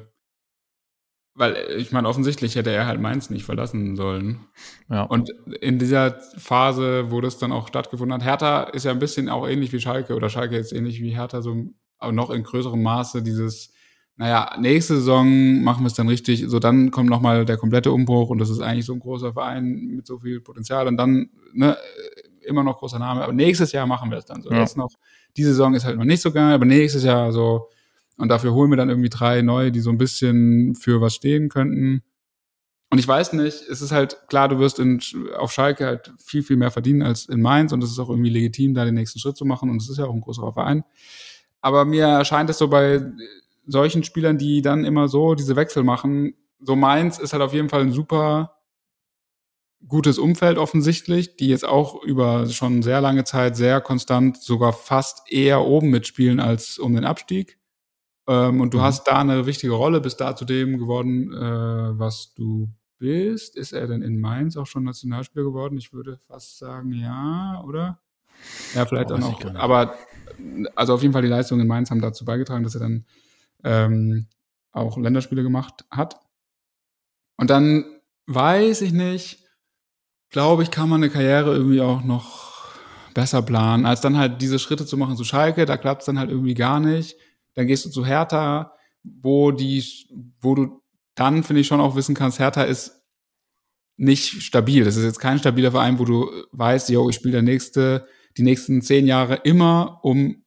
weil 1.36 1.56
äh, 1.56 1.76
ich 1.76 1.92
meine, 1.92 2.08
offensichtlich 2.08 2.56
hätte 2.56 2.72
er 2.72 2.88
halt 2.88 3.00
Mainz 3.00 3.30
nicht 3.30 3.46
verlassen 3.46 3.96
sollen. 3.96 4.40
Ja. 4.90 5.04
Und 5.04 5.30
in 5.62 5.78
dieser 5.78 6.20
Phase, 6.38 7.12
wo 7.12 7.22
das 7.22 7.38
dann 7.38 7.52
auch 7.52 7.68
stattgefunden 7.68 8.14
hat, 8.16 8.26
Hertha 8.26 8.64
ist 8.64 8.86
ja 8.86 8.92
ein 8.92 9.00
bisschen 9.00 9.30
auch 9.30 9.48
ähnlich 9.48 9.72
wie 9.74 9.80
Schalke 9.80 10.16
oder 10.16 10.30
Schalke 10.30 10.56
jetzt 10.56 10.74
ähnlich 10.74 11.02
wie 11.02 11.16
Hertha, 11.16 11.42
so 11.42 11.66
aber 11.98 12.12
noch 12.12 12.30
in 12.30 12.44
größerem 12.44 12.82
Maße 12.82 13.22
dieses, 13.22 13.74
naja, 14.18 14.56
nächste 14.60 14.96
Saison 14.96 15.62
machen 15.62 15.84
wir 15.84 15.88
es 15.88 15.94
dann 15.94 16.08
richtig, 16.08 16.46
so 16.48 16.60
dann 16.60 16.92
kommt 16.92 17.10
nochmal 17.10 17.46
der 17.46 17.58
komplette 17.58 17.92
Umbruch 17.92 18.30
und 18.30 18.38
das 18.38 18.50
ist 18.50 18.62
eigentlich 18.62 18.86
so 18.86 18.94
ein 18.94 19.00
großer 19.00 19.34
Verein 19.34 19.92
mit 19.96 20.08
so 20.08 20.20
viel 20.20 20.40
Potenzial 20.40 20.88
und 20.88 20.98
dann, 20.98 21.30
ne, 21.54 21.78
immer 22.42 22.64
noch 22.64 22.78
großer 22.78 23.00
Name, 23.00 23.24
aber 23.24 23.34
nächstes 23.34 23.72
Jahr 23.72 23.88
machen 23.88 24.12
wir 24.12 24.18
es 24.18 24.26
dann 24.26 24.42
so. 24.42 24.52
Ja. 24.52 24.60
Jetzt 24.60 24.78
noch, 24.78 24.92
diese 25.36 25.50
Saison 25.50 25.74
ist 25.74 25.84
halt 25.84 25.98
noch 25.98 26.06
nicht 26.06 26.22
so 26.22 26.32
geil, 26.32 26.54
aber 26.54 26.66
nächstes 26.66 27.04
Jahr 27.04 27.32
so, 27.32 27.70
und 28.18 28.30
dafür 28.30 28.54
holen 28.54 28.70
wir 28.70 28.78
dann 28.78 28.90
irgendwie 28.90 29.10
drei 29.10 29.42
neue, 29.42 29.72
die 29.72 29.82
so 29.82 29.90
ein 29.90 29.98
bisschen 29.98 30.76
für 30.76 31.02
was 31.02 31.16
stehen 31.16 31.50
könnten. 31.50 32.02
Und 32.90 33.00
ich 33.00 33.08
weiß 33.08 33.34
nicht, 33.34 33.64
es 33.70 33.82
ist 33.82 33.92
halt 33.92 34.18
klar, 34.30 34.48
du 34.48 34.60
wirst 34.60 34.80
in, 34.80 35.02
auf 35.38 35.52
Schalke 35.52 35.86
halt 35.86 36.14
viel, 36.24 36.44
viel 36.44 36.56
mehr 36.56 36.72
verdienen 36.72 37.02
als 37.02 37.26
in 37.26 37.42
Mainz 37.42 37.74
und 37.74 37.84
es 37.84 37.92
ist 37.92 38.00
auch 38.00 38.10
irgendwie 38.10 38.30
legitim, 38.30 38.74
da 38.74 38.86
den 38.86 38.94
nächsten 38.94 39.20
Schritt 39.20 39.36
zu 39.36 39.44
machen 39.44 39.70
und 39.70 39.82
es 39.82 39.90
ist 39.90 39.98
ja 39.98 40.06
auch 40.06 40.14
ein 40.14 40.22
größerer 40.22 40.54
Verein. 40.54 40.86
Aber 41.60 41.84
mir 41.84 42.06
erscheint 42.06 42.50
es 42.50 42.60
so 42.60 42.70
bei 42.70 43.02
solchen 43.68 44.04
Spielern, 44.04 44.38
die 44.38 44.62
dann 44.62 44.86
immer 44.86 45.08
so 45.08 45.36
diese 45.36 45.56
Wechsel 45.56 45.84
machen, 45.84 46.36
so 46.60 46.76
Mainz 46.76 47.18
ist 47.18 47.34
halt 47.34 47.44
auf 47.44 47.54
jeden 47.54 47.70
Fall 47.70 47.82
ein 47.82 47.92
super 47.92 48.56
gutes 49.88 50.18
Umfeld 50.18 50.58
offensichtlich, 50.58 51.36
die 51.38 51.48
jetzt 51.48 51.66
auch 51.66 52.02
über 52.04 52.48
schon 52.48 52.82
sehr 52.82 53.02
lange 53.02 53.24
Zeit 53.24 53.56
sehr 53.56 53.82
konstant 53.82 54.42
sogar 54.42 54.74
fast 54.74 55.32
eher 55.32 55.62
oben 55.62 55.90
mitspielen 55.90 56.40
als 56.40 56.80
um 56.80 56.96
den 56.96 57.06
Abstieg. 57.06 57.60
Ähm, 58.28 58.62
und 58.62 58.74
du 58.74 58.80
mhm. 58.80 58.84
hast 58.84 59.08
da 59.08 59.20
eine 59.20 59.46
wichtige 59.46 59.74
Rolle, 59.74 60.02
bist 60.02 60.20
da 60.20 60.36
zu 60.36 60.46
dem 60.46 60.80
geworden, 60.80 61.32
äh, 61.32 62.00
was 62.00 62.34
du 62.34 62.70
bist. 62.98 63.56
Ist 63.56 63.74
er 63.74 63.88
denn 63.88 64.02
in 64.02 64.20
Mainz 64.20 64.58
auch 64.58 64.66
schon 64.66 64.84
Nationalspieler 64.84 65.46
geworden? 65.46 65.78
Ich 65.78 65.94
würde 65.94 66.18
fast 66.18 66.58
sagen, 66.58 66.92
ja, 66.94 67.62
oder? 67.66 68.00
Ja, 68.74 68.86
vielleicht 68.86 69.12
oh, 69.12 69.16
dann 69.16 69.24
auch. 69.24 69.56
Aber 69.56 69.96
also 70.76 70.96
auf 70.96 71.02
jeden 71.02 71.14
Fall 71.14 71.22
die 71.22 71.28
Leistungen 71.28 71.62
in 71.62 71.68
Mainz 71.68 71.92
haben 71.92 72.02
dazu 72.02 72.26
beigetragen, 72.26 72.64
dass 72.64 72.76
er 72.76 72.82
dann 72.82 73.06
ähm, 73.66 74.28
auch 74.72 74.98
Länderspiele 74.98 75.44
gemacht 75.44 75.84
hat. 75.92 76.22
Und 77.38 77.50
dann 77.50 77.84
weiß 78.28 78.82
ich 78.82 78.94
nicht, 78.94 79.44
glaube 80.30 80.64
ich, 80.64 80.72
kann 80.72 80.88
man 80.90 81.04
eine 81.04 81.12
Karriere 81.12 81.54
irgendwie 81.54 81.82
auch 81.82 82.04
noch 82.04 82.46
besser 83.14 83.42
planen, 83.42 83.86
als 83.86 84.02
dann 84.02 84.18
halt 84.18 84.42
diese 84.42 84.60
Schritte 84.60 84.86
zu 84.86 84.98
machen 84.98 85.18
zu 85.18 85.24
Schalke. 85.24 85.66
Da 85.66 85.78
klappt 85.78 86.02
es 86.02 86.06
dann 86.06 86.20
halt 86.20 86.30
irgendwie 86.30 86.54
gar 86.54 86.80
nicht. 86.80 87.18
Dann 87.56 87.68
gehst 87.68 87.86
du 87.86 87.90
zu 87.90 88.06
Hertha, 88.06 88.74
wo 89.04 89.52
die, 89.52 89.84
wo 90.42 90.56
du 90.56 90.82
dann, 91.16 91.44
finde 91.44 91.62
ich, 91.62 91.68
schon 91.68 91.80
auch 91.80 91.96
wissen 91.96 92.16
kannst, 92.16 92.40
Hertha 92.40 92.64
ist 92.64 93.02
nicht 93.98 94.42
stabil. 94.42 94.84
Das 94.84 94.98
ist 94.98 95.06
jetzt 95.06 95.20
kein 95.20 95.40
stabiler 95.40 95.72
Verein, 95.72 96.00
wo 96.00 96.06
du 96.06 96.30
weißt, 96.52 96.90
yo, 96.90 97.10
ich 97.10 97.16
spiele 97.16 97.34
der 97.34 97.42
nächste, 97.42 98.08
die 98.38 98.44
nächsten 98.44 98.82
zehn 98.82 99.08
Jahre 99.08 99.36
immer 99.44 100.02
um 100.04 100.45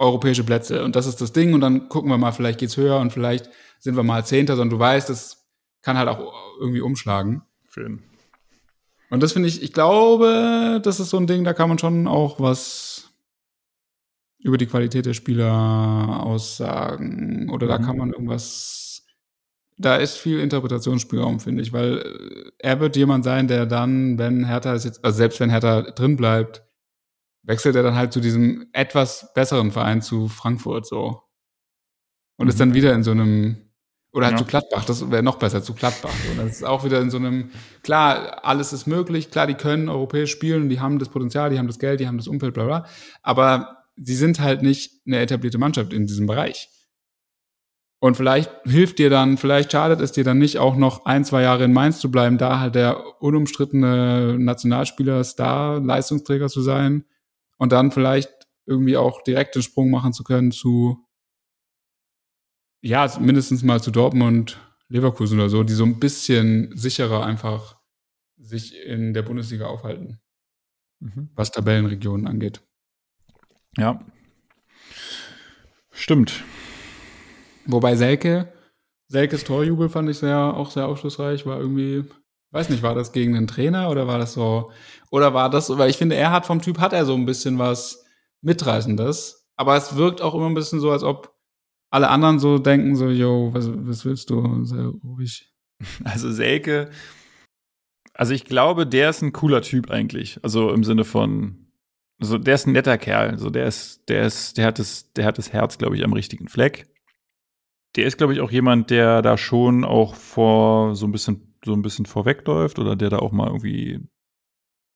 europäische 0.00 0.44
Plätze. 0.44 0.82
Und 0.82 0.96
das 0.96 1.06
ist 1.06 1.20
das 1.20 1.32
Ding. 1.32 1.52
Und 1.52 1.60
dann 1.60 1.88
gucken 1.88 2.10
wir 2.10 2.18
mal, 2.18 2.32
vielleicht 2.32 2.58
geht's 2.58 2.76
höher 2.76 2.98
und 2.98 3.12
vielleicht 3.12 3.50
sind 3.78 3.96
wir 3.96 4.02
mal 4.02 4.24
Zehnter, 4.24 4.56
sondern 4.56 4.78
du 4.78 4.82
weißt, 4.82 5.08
das 5.08 5.46
kann 5.82 5.98
halt 5.98 6.08
auch 6.08 6.32
irgendwie 6.58 6.80
umschlagen. 6.80 7.42
Schön. 7.68 8.02
Und 9.10 9.22
das 9.22 9.32
finde 9.32 9.48
ich, 9.48 9.62
ich 9.62 9.72
glaube, 9.72 10.80
das 10.82 11.00
ist 11.00 11.10
so 11.10 11.16
ein 11.16 11.26
Ding, 11.26 11.44
da 11.44 11.52
kann 11.52 11.68
man 11.68 11.78
schon 11.78 12.06
auch 12.06 12.40
was 12.40 13.10
über 14.38 14.56
die 14.56 14.66
Qualität 14.66 15.04
der 15.04 15.14
Spieler 15.14 16.22
aussagen 16.24 17.50
oder 17.50 17.66
mhm. 17.66 17.70
da 17.70 17.78
kann 17.78 17.98
man 17.98 18.12
irgendwas, 18.12 19.04
da 19.76 19.96
ist 19.96 20.16
viel 20.16 20.40
Interpretationsspielraum, 20.40 21.40
finde 21.40 21.62
ich, 21.62 21.72
weil 21.72 21.98
äh, 21.98 22.50
er 22.58 22.80
wird 22.80 22.96
jemand 22.96 23.24
sein, 23.24 23.48
der 23.48 23.66
dann, 23.66 24.18
wenn 24.18 24.46
Hertha 24.46 24.72
ist 24.72 24.84
jetzt, 24.84 25.04
also 25.04 25.18
selbst 25.18 25.40
wenn 25.40 25.50
Hertha 25.50 25.82
drin 25.82 26.16
bleibt, 26.16 26.62
wechselt 27.42 27.76
er 27.76 27.82
dann 27.82 27.94
halt 27.94 28.12
zu 28.12 28.20
diesem 28.20 28.68
etwas 28.72 29.32
besseren 29.34 29.72
Verein 29.72 30.02
zu 30.02 30.28
Frankfurt 30.28 30.86
so. 30.86 31.22
Und 32.36 32.46
mhm. 32.46 32.50
ist 32.50 32.60
dann 32.60 32.74
wieder 32.74 32.94
in 32.94 33.02
so 33.02 33.10
einem 33.10 33.70
oder 34.12 34.26
halt 34.26 34.32
ja. 34.32 34.38
zu 34.38 34.44
Gladbach, 34.44 34.84
das 34.84 35.08
wäre 35.10 35.22
noch 35.22 35.38
besser, 35.38 35.62
zu 35.62 35.72
Gladbach. 35.72 36.14
Und 36.30 36.38
das 36.38 36.56
ist 36.56 36.64
auch 36.64 36.84
wieder 36.84 37.00
in 37.00 37.10
so 37.10 37.18
einem, 37.18 37.50
klar, 37.82 38.44
alles 38.44 38.72
ist 38.72 38.86
möglich, 38.86 39.30
klar, 39.30 39.46
die 39.46 39.54
können 39.54 39.88
europäisch 39.88 40.32
spielen, 40.32 40.68
die 40.68 40.80
haben 40.80 40.98
das 40.98 41.10
Potenzial, 41.10 41.50
die 41.50 41.58
haben 41.58 41.68
das 41.68 41.78
Geld, 41.78 42.00
die 42.00 42.08
haben 42.08 42.16
das 42.16 42.26
Umfeld, 42.26 42.54
bla 42.54 42.64
bla. 42.64 42.86
Aber 43.22 43.84
sie 43.96 44.16
sind 44.16 44.40
halt 44.40 44.62
nicht 44.62 45.00
eine 45.06 45.20
etablierte 45.20 45.58
Mannschaft 45.58 45.92
in 45.92 46.06
diesem 46.06 46.26
Bereich. 46.26 46.68
Und 48.00 48.16
vielleicht 48.16 48.50
hilft 48.64 48.98
dir 48.98 49.10
dann, 49.10 49.36
vielleicht 49.36 49.70
schadet 49.70 50.00
es 50.00 50.10
dir 50.10 50.24
dann 50.24 50.38
nicht, 50.38 50.58
auch 50.58 50.74
noch 50.74 51.04
ein, 51.04 51.24
zwei 51.24 51.42
Jahre 51.42 51.64
in 51.64 51.72
Mainz 51.72 52.00
zu 52.00 52.10
bleiben, 52.10 52.38
da 52.38 52.58
halt 52.58 52.74
der 52.74 53.22
unumstrittene 53.22 54.38
Nationalspieler, 54.38 55.22
Star, 55.22 55.78
Leistungsträger 55.80 56.48
zu 56.48 56.62
sein 56.62 57.04
und 57.60 57.72
dann 57.72 57.92
vielleicht 57.92 58.48
irgendwie 58.66 58.96
auch 58.96 59.22
direkt 59.22 59.54
den 59.54 59.62
Sprung 59.62 59.90
machen 59.90 60.12
zu 60.12 60.24
können 60.24 60.50
zu 60.50 61.06
ja, 62.82 63.06
mindestens 63.20 63.62
mal 63.62 63.82
zu 63.82 63.90
Dortmund, 63.90 64.58
Leverkusen 64.88 65.38
oder 65.38 65.50
so, 65.50 65.62
die 65.62 65.74
so 65.74 65.84
ein 65.84 66.00
bisschen 66.00 66.74
sicherer 66.74 67.26
einfach 67.26 67.78
sich 68.38 68.74
in 68.74 69.12
der 69.12 69.20
Bundesliga 69.20 69.66
aufhalten, 69.66 70.20
mhm. 71.00 71.28
was 71.34 71.50
Tabellenregionen 71.50 72.26
angeht. 72.26 72.62
Ja. 73.76 74.02
Stimmt. 75.90 76.42
Wobei 77.66 77.94
Selke, 77.96 78.50
Selkes 79.08 79.44
Torjubel 79.44 79.90
fand 79.90 80.08
ich 80.08 80.16
sehr, 80.16 80.38
auch 80.38 80.70
sehr 80.70 80.86
aufschlussreich, 80.86 81.44
war 81.44 81.60
irgendwie, 81.60 82.04
weiß 82.50 82.68
nicht, 82.68 82.82
war 82.82 82.94
das 82.94 83.12
gegen 83.12 83.34
den 83.34 83.46
Trainer 83.46 83.90
oder 83.90 84.06
war 84.06 84.18
das 84.18 84.32
so, 84.34 84.70
oder 85.10 85.34
war 85.34 85.50
das, 85.50 85.76
weil 85.76 85.90
ich 85.90 85.96
finde, 85.96 86.16
er 86.16 86.30
hat 86.30 86.46
vom 86.46 86.60
Typ, 86.62 86.78
hat 86.78 86.92
er 86.92 87.04
so 87.04 87.14
ein 87.14 87.26
bisschen 87.26 87.58
was 87.58 88.04
Mitreißendes, 88.42 89.48
aber 89.56 89.76
es 89.76 89.96
wirkt 89.96 90.22
auch 90.22 90.34
immer 90.34 90.46
ein 90.46 90.54
bisschen 90.54 90.80
so, 90.80 90.90
als 90.90 91.02
ob 91.02 91.34
alle 91.90 92.08
anderen 92.08 92.38
so 92.38 92.58
denken 92.58 92.96
so, 92.96 93.08
yo, 93.08 93.50
was, 93.52 93.68
was 93.68 94.04
willst 94.04 94.30
du? 94.30 94.64
Sehr 94.64 94.86
ruhig. 94.86 95.46
Also 96.04 96.30
Selke, 96.30 96.90
also 98.20 98.34
ich 98.34 98.44
glaube, 98.44 98.86
der 98.86 99.08
ist 99.08 99.22
ein 99.22 99.32
cooler 99.32 99.62
Typ 99.62 99.90
eigentlich. 99.90 100.38
Also 100.42 100.72
im 100.72 100.84
Sinne 100.84 101.04
von, 101.04 101.72
also 102.20 102.36
der 102.36 102.54
ist 102.54 102.66
ein 102.66 102.72
netter 102.72 102.98
Kerl. 102.98 103.30
Also 103.30 103.48
der 103.48 103.66
ist, 103.66 104.08
der 104.10 104.26
ist, 104.26 104.58
der 104.58 104.66
hat 104.66 104.78
das, 104.78 105.12
der 105.14 105.24
hat 105.24 105.38
das 105.38 105.54
Herz, 105.54 105.78
glaube 105.78 105.96
ich, 105.96 106.04
am 106.04 106.12
richtigen 106.12 106.48
Fleck. 106.48 106.86
Der 107.96 108.04
ist, 108.04 108.18
glaube 108.18 108.34
ich, 108.34 108.40
auch 108.40 108.50
jemand, 108.50 108.90
der 108.90 109.22
da 109.22 109.38
schon 109.38 109.84
auch 109.84 110.14
vor 110.14 110.94
so 110.94 111.06
ein 111.06 111.12
bisschen, 111.12 111.49
so 111.64 111.72
ein 111.72 111.82
bisschen 111.82 112.06
vorwegläuft 112.06 112.78
oder 112.78 112.96
der 112.96 113.10
da 113.10 113.18
auch 113.18 113.32
mal 113.32 113.48
irgendwie 113.48 114.00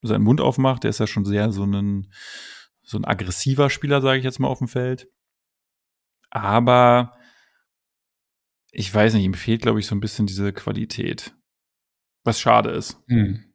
seinen 0.03 0.25
Mund 0.25 0.41
aufmacht. 0.41 0.85
Der 0.85 0.91
ist 0.91 1.01
ja 1.01 1.07
schon 1.07 1.25
sehr 1.25 1.53
so 1.53 1.65
ein, 1.65 2.13
so 2.83 2.99
ein 2.99 3.05
aggressiver 3.05 3.71
Spieler, 3.71 4.01
sage 4.01 4.19
ich 4.19 4.25
jetzt 4.25 4.39
mal 4.39 4.49
auf 4.49 4.59
dem 4.59 4.69
Feld 4.69 5.09
aber 6.35 7.17
ich 8.73 8.93
weiß 8.93 9.15
nicht, 9.15 9.25
ihm 9.25 9.35
fehlt, 9.35 9.63
glaube 9.63 9.79
ich, 9.79 9.87
so 9.87 9.95
ein 9.95 10.01
bisschen 10.01 10.27
diese 10.27 10.53
Qualität. 10.53 11.35
Was 12.25 12.41
schade 12.41 12.71
ist. 12.71 13.01
Hm. 13.07 13.55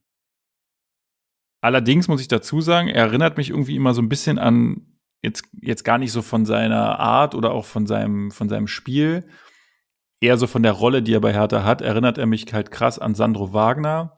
Allerdings 1.61 2.07
muss 2.07 2.21
ich 2.21 2.29
dazu 2.29 2.61
sagen, 2.61 2.87
er 2.87 3.07
erinnert 3.07 3.35
mich 3.35 3.49
irgendwie 3.49 3.75
immer 3.75 3.93
so 3.93 4.01
ein 4.01 4.07
bisschen 4.07 4.39
an, 4.39 4.97
jetzt, 5.21 5.43
jetzt 5.61 5.83
gar 5.83 5.97
nicht 5.97 6.13
so 6.13 6.21
von 6.21 6.45
seiner 6.45 6.99
Art 6.99 7.35
oder 7.35 7.51
auch 7.51 7.65
von 7.65 7.85
seinem, 7.85 8.31
von 8.31 8.47
seinem 8.47 8.67
Spiel, 8.67 9.29
eher 10.21 10.37
so 10.37 10.47
von 10.47 10.63
der 10.63 10.73
Rolle, 10.73 11.01
die 11.01 11.13
er 11.13 11.21
bei 11.21 11.33
Hertha 11.33 11.63
hat, 11.63 11.81
erinnert 11.81 12.17
er 12.17 12.25
mich 12.25 12.45
halt 12.51 12.71
krass 12.71 12.99
an 12.99 13.15
Sandro 13.15 13.53
Wagner. 13.53 14.17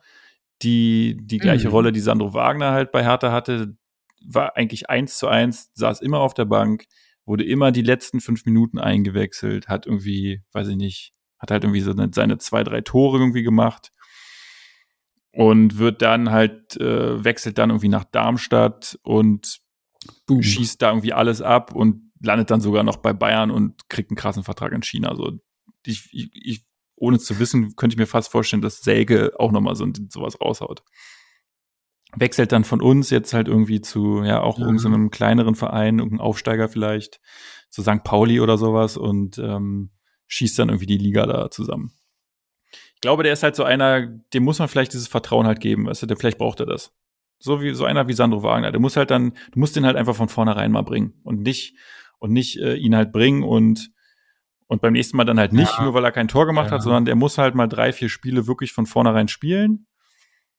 Die, 0.61 1.17
die 1.21 1.39
gleiche 1.39 1.67
mhm. 1.67 1.73
Rolle, 1.73 1.91
die 1.91 1.99
Sandro 1.99 2.33
Wagner 2.33 2.71
halt 2.71 2.91
bei 2.91 3.03
Hertha 3.03 3.31
hatte, 3.31 3.75
war 4.23 4.55
eigentlich 4.55 4.89
eins 4.89 5.17
zu 5.17 5.27
eins, 5.27 5.71
saß 5.73 6.01
immer 6.01 6.19
auf 6.19 6.33
der 6.33 6.45
Bank, 6.45 6.85
wurde 7.25 7.43
immer 7.43 7.71
die 7.71 7.81
letzten 7.81 8.19
fünf 8.19 8.45
Minuten 8.45 8.77
eingewechselt, 8.77 9.67
hat 9.67 9.85
irgendwie, 9.85 10.43
weiß 10.53 10.67
ich 10.67 10.75
nicht, 10.75 11.13
hat 11.39 11.49
halt 11.49 11.63
irgendwie 11.63 11.81
so 11.81 11.91
eine, 11.91 12.09
seine 12.13 12.37
zwei, 12.37 12.63
drei 12.63 12.81
Tore 12.81 13.17
irgendwie 13.17 13.41
gemacht 13.41 13.91
und 15.31 15.77
wird 15.77 16.01
dann 16.01 16.29
halt, 16.29 16.77
äh, 16.77 17.23
wechselt 17.23 17.57
dann 17.57 17.71
irgendwie 17.71 17.89
nach 17.89 18.03
Darmstadt 18.03 18.99
und 19.01 19.61
Boom. 20.27 20.43
schießt 20.43 20.81
da 20.81 20.89
irgendwie 20.89 21.13
alles 21.13 21.41
ab 21.41 21.73
und 21.73 22.11
landet 22.19 22.51
dann 22.51 22.61
sogar 22.61 22.83
noch 22.83 22.97
bei 22.97 23.13
Bayern 23.13 23.49
und 23.49 23.89
kriegt 23.89 24.11
einen 24.11 24.17
krassen 24.17 24.43
Vertrag 24.43 24.71
in 24.73 24.83
China. 24.83 25.09
Also 25.09 25.39
ich, 25.86 26.09
ich, 26.11 26.29
ich 26.34 26.65
ohne 26.95 27.19
zu 27.19 27.39
wissen, 27.39 27.75
könnte 27.75 27.95
ich 27.95 27.99
mir 27.99 28.07
fast 28.07 28.32
vorstellen, 28.32 28.61
dass 28.61 28.82
Säge 28.82 29.34
auch 29.39 29.51
nochmal 29.51 29.75
so 29.75 29.88
sowas 30.09 30.39
raushaut 30.39 30.84
wechselt 32.15 32.51
dann 32.51 32.63
von 32.63 32.82
uns 32.82 33.09
jetzt 33.09 33.34
halt 33.34 33.47
irgendwie 33.47 33.82
zu, 33.82 34.23
ja, 34.23 34.41
auch 34.41 34.57
mhm. 34.57 34.65
irgendeinem 34.65 35.11
kleineren 35.11 35.55
Verein, 35.55 35.99
irgendein 35.99 36.25
Aufsteiger 36.25 36.67
vielleicht, 36.67 37.19
zu 37.69 37.82
St. 37.82 38.03
Pauli 38.03 38.39
oder 38.39 38.57
sowas 38.57 38.97
und 38.97 39.38
ähm, 39.38 39.91
schießt 40.27 40.59
dann 40.59 40.69
irgendwie 40.69 40.88
die 40.88 40.97
Liga 40.97 41.25
da 41.25 41.49
zusammen. 41.49 41.93
Ich 42.95 43.01
glaube, 43.01 43.23
der 43.23 43.34
ist 43.34 43.43
halt 43.43 43.55
so 43.55 43.63
einer, 43.63 44.05
dem 44.05 44.43
muss 44.43 44.59
man 44.59 44.67
vielleicht 44.67 44.93
dieses 44.93 45.07
Vertrauen 45.07 45.47
halt 45.47 45.59
geben, 45.59 45.88
weißt 45.88 46.03
du, 46.03 46.15
vielleicht 46.15 46.38
braucht 46.38 46.59
er 46.59 46.65
das. 46.65 46.93
So 47.39 47.61
wie 47.61 47.73
so 47.73 47.86
einer 47.86 48.07
wie 48.07 48.13
Sandro 48.13 48.43
Wagner. 48.43 48.71
Der 48.71 48.79
muss 48.79 48.97
halt 48.97 49.09
dann, 49.09 49.32
du 49.51 49.59
musst 49.59 49.75
den 49.75 49.86
halt 49.86 49.95
einfach 49.95 50.15
von 50.15 50.29
vornherein 50.29 50.71
mal 50.71 50.84
bringen 50.84 51.19
und 51.23 51.41
nicht 51.41 51.75
und 52.19 52.32
nicht 52.32 52.59
äh, 52.59 52.75
ihn 52.75 52.95
halt 52.95 53.11
bringen 53.11 53.41
und 53.41 53.91
und 54.72 54.82
beim 54.82 54.93
nächsten 54.93 55.17
Mal 55.17 55.26
dann 55.26 55.38
halt 55.38 55.51
nicht, 55.51 55.78
ja. 55.78 55.84
nur 55.84 55.93
weil 55.93 56.05
er 56.05 56.13
kein 56.13 56.30
Tor 56.30 56.45
gemacht 56.45 56.67
ja. 56.67 56.76
hat, 56.76 56.82
sondern 56.82 57.03
der 57.03 57.17
muss 57.17 57.38
halt 57.38 57.55
mal 57.55 57.67
drei, 57.67 57.91
vier 57.91 58.07
Spiele 58.07 58.47
wirklich 58.47 58.72
von 58.72 58.86
vornherein 58.86 59.28
spielen. 59.28 59.86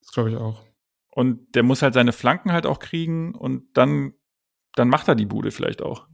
Das 0.02 0.12
glaube 0.12 0.28
ich 0.28 0.36
auch. 0.36 0.62
Und 1.08 1.54
der 1.54 1.62
muss 1.62 1.80
halt 1.80 1.94
seine 1.94 2.12
Flanken 2.12 2.52
halt 2.52 2.66
auch 2.66 2.78
kriegen 2.78 3.34
und 3.34 3.64
dann, 3.72 4.12
dann 4.74 4.90
macht 4.90 5.08
er 5.08 5.14
die 5.14 5.24
Bude 5.24 5.50
vielleicht 5.50 5.80
auch. 5.80 6.08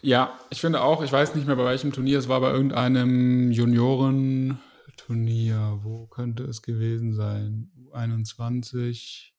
Ja, 0.00 0.38
ich 0.48 0.62
finde 0.62 0.80
auch, 0.80 1.02
ich 1.02 1.12
weiß 1.12 1.34
nicht 1.34 1.46
mehr 1.46 1.56
bei 1.56 1.66
welchem 1.66 1.92
Turnier, 1.92 2.18
es 2.18 2.30
war 2.30 2.40
bei 2.40 2.50
irgendeinem 2.50 3.50
Junioren-Turnier. 3.50 5.80
Wo 5.82 6.06
könnte 6.06 6.44
es 6.44 6.62
gewesen 6.62 7.12
sein? 7.12 7.70
U21, 7.92 9.32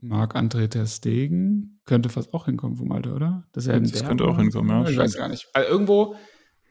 Marc-André 0.00 0.68
Ter 0.68 0.86
Stegen? 0.86 1.80
Könnte 1.84 2.08
fast 2.08 2.34
auch 2.34 2.46
hinkommen 2.46 2.76
vom 2.76 2.90
Alter, 2.90 3.14
oder? 3.14 3.44
Das, 3.52 3.66
das 3.66 4.04
könnte 4.04 4.24
auch 4.24 4.36
hinkommen, 4.36 4.70
ja. 4.70 4.90
Ich 4.90 4.98
weiß 4.98 5.16
gar 5.16 5.28
nicht. 5.28 5.48
Also 5.54 5.70
irgendwo 5.70 6.16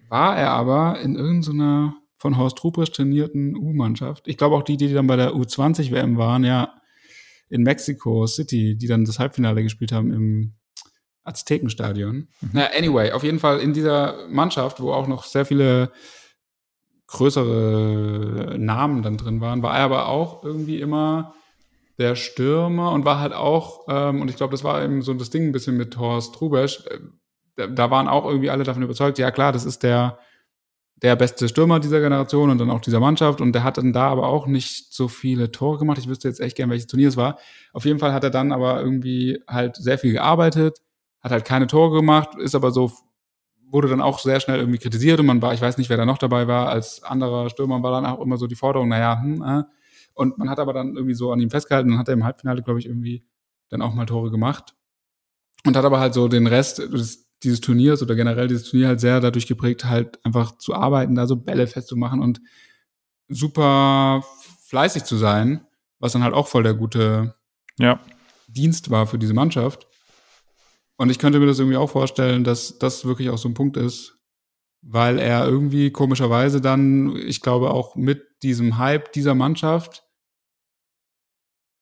war 0.09 0.37
er 0.37 0.51
aber 0.51 0.99
in 0.99 1.15
irgendeiner 1.15 1.95
von 2.17 2.37
Horst 2.37 2.63
Ruprecht 2.63 2.95
trainierten 2.95 3.55
U-Mannschaft. 3.55 4.27
Ich 4.27 4.37
glaube 4.37 4.55
auch 4.55 4.63
die, 4.63 4.77
die 4.77 4.93
dann 4.93 5.07
bei 5.07 5.15
der 5.15 5.33
U20-WM 5.33 6.17
waren, 6.17 6.43
ja, 6.43 6.73
in 7.49 7.63
Mexico 7.63 8.25
City, 8.25 8.75
die 8.75 8.87
dann 8.87 9.05
das 9.05 9.19
Halbfinale 9.19 9.63
gespielt 9.63 9.91
haben 9.91 10.11
im 10.11 10.55
Aztekenstadion. 11.23 12.27
Mhm. 12.41 12.49
Na, 12.53 12.69
anyway, 12.77 13.11
auf 13.11 13.23
jeden 13.23 13.39
Fall 13.39 13.59
in 13.59 13.73
dieser 13.73 14.27
Mannschaft, 14.29 14.79
wo 14.79 14.93
auch 14.93 15.07
noch 15.07 15.23
sehr 15.23 15.45
viele 15.45 15.91
größere 17.07 18.55
Namen 18.57 19.03
dann 19.03 19.17
drin 19.17 19.41
waren, 19.41 19.61
war 19.61 19.77
er 19.77 19.83
aber 19.83 20.07
auch 20.07 20.43
irgendwie 20.43 20.79
immer 20.79 21.35
der 21.97 22.15
Stürmer 22.15 22.91
und 22.91 23.05
war 23.05 23.19
halt 23.19 23.33
auch, 23.33 23.85
ähm, 23.87 24.21
und 24.21 24.29
ich 24.29 24.35
glaube, 24.35 24.51
das 24.51 24.63
war 24.63 24.83
eben 24.83 25.01
so 25.01 25.13
das 25.13 25.29
Ding 25.29 25.47
ein 25.47 25.51
bisschen 25.51 25.77
mit 25.77 25.97
Horst 25.97 26.41
Rubesch, 26.41 26.85
äh, 26.87 26.99
da, 27.55 27.67
da 27.67 27.91
waren 27.91 28.07
auch 28.07 28.25
irgendwie 28.25 28.49
alle 28.49 28.63
davon 28.63 28.83
überzeugt, 28.83 29.17
ja 29.17 29.31
klar, 29.31 29.51
das 29.51 29.65
ist 29.65 29.83
der 29.83 30.19
der 31.01 31.15
beste 31.15 31.49
Stürmer 31.49 31.79
dieser 31.79 31.99
Generation 31.99 32.49
und 32.49 32.57
dann 32.57 32.69
auch 32.69 32.81
dieser 32.81 32.99
Mannschaft. 32.99 33.41
Und 33.41 33.53
der 33.53 33.63
hat 33.63 33.77
dann 33.77 33.93
da 33.93 34.07
aber 34.07 34.27
auch 34.27 34.47
nicht 34.47 34.93
so 34.93 35.07
viele 35.07 35.51
Tore 35.51 35.77
gemacht. 35.77 35.97
Ich 35.97 36.07
wüsste 36.07 36.27
jetzt 36.27 36.39
echt 36.39 36.55
gern, 36.55 36.69
welches 36.69 36.87
Turnier 36.87 37.09
es 37.09 37.17
war. 37.17 37.37
Auf 37.73 37.85
jeden 37.85 37.99
Fall 37.99 38.13
hat 38.13 38.23
er 38.23 38.29
dann 38.29 38.51
aber 38.51 38.81
irgendwie 38.81 39.39
halt 39.47 39.75
sehr 39.75 39.97
viel 39.97 40.13
gearbeitet, 40.13 40.81
hat 41.21 41.31
halt 41.31 41.45
keine 41.45 41.67
Tore 41.67 41.95
gemacht, 41.97 42.29
ist 42.37 42.55
aber 42.55 42.71
so, 42.71 42.91
wurde 43.69 43.89
dann 43.89 44.01
auch 44.01 44.19
sehr 44.19 44.39
schnell 44.39 44.59
irgendwie 44.59 44.77
kritisiert 44.79 45.19
und 45.19 45.25
man 45.25 45.41
war, 45.41 45.53
ich 45.53 45.61
weiß 45.61 45.77
nicht, 45.77 45.89
wer 45.89 45.97
da 45.97 46.05
noch 46.05 46.17
dabei 46.17 46.47
war, 46.47 46.69
als 46.69 47.03
anderer 47.03 47.49
Stürmer 47.49 47.81
war 47.83 47.91
dann 47.91 48.05
auch 48.05 48.21
immer 48.21 48.37
so 48.37 48.47
die 48.47 48.55
Forderung, 48.55 48.89
naja, 48.89 49.21
hm, 49.21 49.43
äh. 49.43 49.63
Und 50.13 50.37
man 50.37 50.49
hat 50.49 50.59
aber 50.59 50.71
dann 50.71 50.95
irgendwie 50.95 51.13
so 51.13 51.31
an 51.33 51.41
ihm 51.41 51.49
festgehalten 51.49 51.91
und 51.91 51.97
hat 51.97 52.07
er 52.07 52.13
im 52.13 52.23
Halbfinale, 52.23 52.61
glaube 52.61 52.79
ich, 52.79 52.85
irgendwie 52.85 53.25
dann 53.69 53.81
auch 53.81 53.93
mal 53.93 54.05
Tore 54.05 54.31
gemacht. 54.31 54.73
Und 55.65 55.75
hat 55.75 55.83
aber 55.83 55.99
halt 55.99 56.13
so 56.13 56.29
den 56.29 56.47
Rest 56.47 56.79
des 56.79 57.24
dieses 57.43 57.61
Turniers 57.61 58.01
oder 58.01 58.15
generell 58.15 58.47
dieses 58.47 58.69
Turnier 58.69 58.87
halt 58.87 58.99
sehr 58.99 59.19
dadurch 59.19 59.47
geprägt, 59.47 59.85
halt 59.85 60.23
einfach 60.25 60.57
zu 60.57 60.73
arbeiten, 60.73 61.15
da 61.15 61.27
so 61.27 61.35
Bälle 61.35 61.67
festzumachen 61.67 62.21
und 62.21 62.41
super 63.27 64.23
fleißig 64.67 65.03
zu 65.03 65.17
sein, 65.17 65.65
was 65.99 66.13
dann 66.13 66.23
halt 66.23 66.33
auch 66.33 66.47
voll 66.47 66.63
der 66.63 66.73
gute 66.73 67.35
ja. 67.77 67.99
Dienst 68.47 68.89
war 68.89 69.07
für 69.07 69.19
diese 69.19 69.33
Mannschaft. 69.33 69.87
Und 70.97 71.09
ich 71.09 71.19
könnte 71.19 71.39
mir 71.39 71.47
das 71.47 71.59
irgendwie 71.59 71.77
auch 71.77 71.89
vorstellen, 71.89 72.43
dass 72.43 72.79
das 72.79 73.05
wirklich 73.05 73.29
auch 73.29 73.37
so 73.37 73.49
ein 73.49 73.53
Punkt 73.53 73.75
ist, 73.77 74.17
weil 74.81 75.19
er 75.19 75.45
irgendwie 75.45 75.91
komischerweise 75.91 76.61
dann, 76.61 77.15
ich 77.17 77.41
glaube 77.41 77.71
auch 77.71 77.95
mit 77.95 78.23
diesem 78.43 78.77
Hype 78.77 79.11
dieser 79.11 79.35
Mannschaft, 79.35 80.03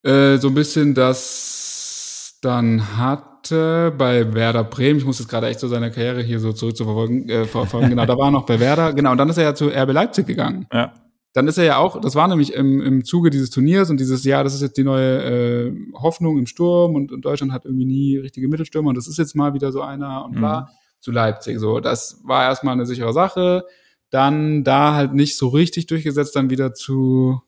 äh, 0.03 0.37
so 0.37 0.47
ein 0.47 0.53
bisschen 0.53 0.95
das 0.95 2.39
dann 2.41 2.97
hatte 3.43 3.93
bei 3.97 4.33
Werder 4.33 4.63
Bremen. 4.63 4.99
Ich 4.99 5.05
muss 5.05 5.19
jetzt 5.19 5.27
gerade 5.27 5.47
echt 5.47 5.59
so 5.59 5.67
seine 5.67 5.91
Karriere 5.91 6.21
hier 6.21 6.39
so 6.39 6.53
zurück 6.53 6.77
zu 6.77 6.85
verfolgen. 6.85 7.29
Äh, 7.29 7.45
verfolgen. 7.45 7.89
genau, 7.89 8.05
da 8.05 8.17
war 8.17 8.27
er 8.27 8.31
noch 8.31 8.45
bei 8.45 8.59
Werder. 8.59 8.93
Genau, 8.93 9.11
und 9.11 9.17
dann 9.17 9.29
ist 9.29 9.37
er 9.37 9.43
ja 9.43 9.55
zu 9.55 9.67
RB 9.67 9.91
Leipzig 9.91 10.27
gegangen. 10.27 10.67
Ja. 10.71 10.93
Dann 11.33 11.47
ist 11.47 11.57
er 11.57 11.63
ja 11.63 11.77
auch, 11.77 11.99
das 11.99 12.15
war 12.15 12.27
nämlich 12.27 12.53
im, 12.53 12.79
im 12.79 13.03
Zuge 13.03 13.31
dieses 13.31 13.49
Turniers 13.49 13.89
und 13.89 13.99
dieses 13.99 14.23
Jahr, 14.23 14.43
das 14.43 14.53
ist 14.53 14.61
jetzt 14.61 14.77
die 14.77 14.83
neue 14.83 15.23
äh, 15.23 15.73
Hoffnung 15.95 16.37
im 16.37 16.45
Sturm 16.45 16.95
und, 16.95 17.11
und 17.11 17.25
Deutschland 17.25 17.51
hat 17.51 17.65
irgendwie 17.65 17.85
nie 17.85 18.17
richtige 18.17 18.47
Mittelstürmer 18.47 18.89
und 18.89 18.97
das 18.97 19.07
ist 19.07 19.17
jetzt 19.17 19.35
mal 19.35 19.53
wieder 19.53 19.71
so 19.71 19.81
einer 19.81 20.25
und 20.25 20.35
bla. 20.35 20.61
Mhm 20.61 20.67
zu 21.03 21.11
Leipzig. 21.11 21.59
So, 21.59 21.79
das 21.79 22.21
war 22.23 22.43
erstmal 22.43 22.73
eine 22.73 22.85
sichere 22.85 23.13
Sache. 23.13 23.65
Dann 24.09 24.63
da 24.63 24.93
halt 24.93 25.13
nicht 25.13 25.37
so 25.37 25.49
richtig 25.49 25.85
durchgesetzt, 25.87 26.35
dann 26.35 26.49
wieder 26.49 26.73
zu, 26.73 27.41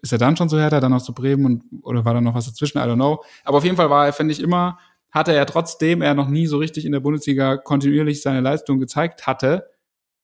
ist 0.00 0.12
er 0.12 0.18
dann 0.18 0.36
schon 0.36 0.48
zu 0.48 0.58
Hertha, 0.58 0.80
dann 0.80 0.92
noch 0.92 1.02
zu 1.02 1.12
Bremen 1.12 1.44
und, 1.44 1.62
oder 1.82 2.04
war 2.04 2.14
da 2.14 2.20
noch 2.20 2.34
was 2.34 2.46
dazwischen? 2.46 2.78
I 2.78 2.82
don't 2.82 2.94
know. 2.94 3.22
Aber 3.44 3.58
auf 3.58 3.64
jeden 3.64 3.76
Fall 3.76 3.90
war 3.90 4.06
er, 4.06 4.12
finde 4.12 4.32
ich, 4.32 4.40
immer, 4.40 4.78
hatte 5.14 5.32
er 5.32 5.46
trotzdem 5.46 6.02
er 6.02 6.14
noch 6.14 6.28
nie 6.28 6.46
so 6.46 6.58
richtig 6.58 6.84
in 6.84 6.92
der 6.92 7.00
Bundesliga 7.00 7.56
kontinuierlich 7.56 8.20
seine 8.20 8.40
Leistung 8.40 8.80
gezeigt 8.80 9.28
hatte, 9.28 9.70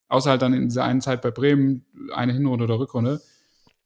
außer 0.09 0.31
halt 0.31 0.43
dann 0.43 0.53
in 0.53 0.69
dieser 0.69 0.83
einen 0.83 1.01
Zeit 1.01 1.23
bei 1.23 1.31
Bremen, 1.31 1.87
eine 2.13 2.33
Hinrunde 2.33 2.65
oder 2.65 2.81
Rückrunde, 2.81 3.21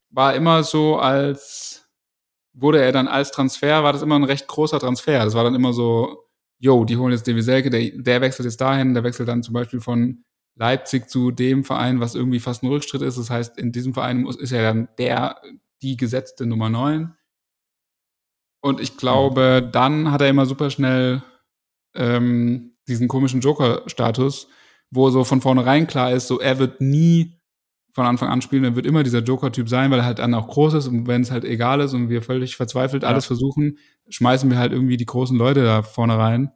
war 0.09 0.35
immer 0.35 0.63
so 0.63 0.97
als, 0.97 1.91
wurde 2.55 2.81
er 2.81 2.91
dann 2.91 3.07
als 3.07 3.31
Transfer, 3.33 3.85
war 3.85 3.93
das 3.93 4.01
immer 4.01 4.17
ein 4.17 4.25
recht 4.25 4.49
großer 4.49 4.81
Transfer. 4.81 5.25
Das 5.25 5.35
war 5.35 5.45
dann 5.45 5.55
immer 5.55 5.75
so, 5.75 6.25
yo, 6.59 6.87
die 6.87 6.97
holen 6.97 7.13
jetzt 7.13 7.29
Davy 7.29 7.43
Selke, 7.43 7.69
der, 7.69 7.91
der 7.95 8.23
wechselt 8.23 8.47
jetzt 8.47 8.63
dahin, 8.63 8.95
der 8.95 9.05
wechselt 9.05 9.29
dann 9.29 9.43
zum 9.43 9.53
Beispiel 9.53 9.81
von 9.81 10.25
Leipzig 10.55 11.11
zu 11.11 11.33
dem 11.33 11.65
Verein, 11.65 12.01
was 12.01 12.15
irgendwie 12.15 12.41
fast 12.41 12.63
ein 12.63 12.69
Rückschritt 12.69 13.03
ist. 13.03 13.19
Das 13.19 13.29
heißt, 13.29 13.59
in 13.59 13.73
diesem 13.73 13.93
Verein 13.93 14.25
ist 14.27 14.53
er 14.53 14.63
dann 14.63 14.89
der, 14.97 15.37
die 15.83 15.99
gesetzte 15.99 16.47
Nummer 16.47 16.71
9. 16.71 17.15
Und 18.65 18.81
ich 18.81 18.97
glaube, 18.97 19.69
dann 19.73 20.11
hat 20.11 20.23
er 20.23 20.31
immer 20.31 20.47
super 20.47 20.71
schnell 20.71 21.23
ähm, 21.95 22.73
diesen 22.89 23.09
komischen 23.09 23.43
Joker-Status, 23.43 24.49
wo 24.91 25.11
so 25.11 25.23
von 25.25 25.43
vornherein 25.43 25.87
klar 25.87 26.13
ist, 26.13 26.29
so 26.29 26.41
er 26.41 26.59
wird 26.59 26.81
nie 26.81 27.39
von 27.93 28.07
Anfang 28.07 28.31
an 28.31 28.41
spielen, 28.41 28.65
er 28.65 28.75
wird 28.75 28.87
immer 28.87 29.03
dieser 29.03 29.19
Joker-Typ 29.19 29.69
sein, 29.69 29.91
weil 29.91 29.99
er 29.99 30.07
halt 30.07 30.19
dann 30.19 30.33
auch 30.33 30.49
groß 30.49 30.73
ist 30.73 30.87
und 30.87 31.07
wenn 31.07 31.21
es 31.21 31.31
halt 31.31 31.45
egal 31.45 31.83
ist 31.83 31.93
und 31.93 32.09
wir 32.09 32.23
völlig 32.23 32.57
verzweifelt 32.57 33.05
alles 33.05 33.27
versuchen, 33.27 33.77
schmeißen 34.09 34.51
wir 34.51 34.57
halt 34.57 34.73
irgendwie 34.73 34.97
die 34.97 35.05
großen 35.05 35.37
Leute 35.37 35.63
da 35.63 35.83
vorne 35.83 36.17
rein. 36.17 36.51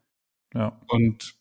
Ja. 0.54 0.80
Und 0.88 1.34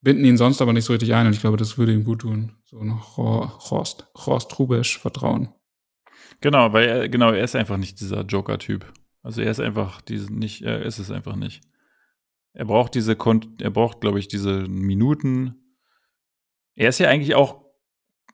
binden 0.00 0.24
ihn 0.24 0.36
sonst 0.36 0.62
aber 0.62 0.72
nicht 0.72 0.84
so 0.84 0.94
richtig 0.94 1.14
ein 1.14 1.28
und 1.28 1.32
ich 1.32 1.40
glaube, 1.40 1.58
das 1.58 1.78
würde 1.78 1.92
ihm 1.92 2.02
gut 2.02 2.22
tun. 2.22 2.56
So 2.64 2.80
ein 2.80 3.00
Horst, 3.16 4.08
Horst 4.16 4.58
Rubesch 4.58 4.98
Vertrauen. 4.98 5.50
Genau, 6.40 6.72
weil 6.72 6.88
er, 6.88 7.08
genau, 7.08 7.30
er 7.30 7.44
ist 7.44 7.54
einfach 7.54 7.76
nicht 7.76 8.00
dieser 8.00 8.22
Joker-Typ. 8.22 8.84
Also 9.24 9.42
er 9.42 9.50
ist 9.50 9.58
einfach 9.58 10.00
diese 10.00 10.32
nicht, 10.32 10.62
er 10.62 10.82
ist 10.82 11.00
es 11.00 11.10
einfach 11.10 11.34
nicht. 11.34 11.62
Er 12.52 12.66
braucht 12.66 12.94
diese, 12.94 13.16
er 13.60 13.70
braucht, 13.70 14.00
glaube 14.00 14.20
ich, 14.20 14.28
diese 14.28 14.68
Minuten. 14.68 15.56
Er 16.76 16.90
ist 16.90 17.00
ja 17.00 17.08
eigentlich 17.08 17.34
auch 17.34 17.64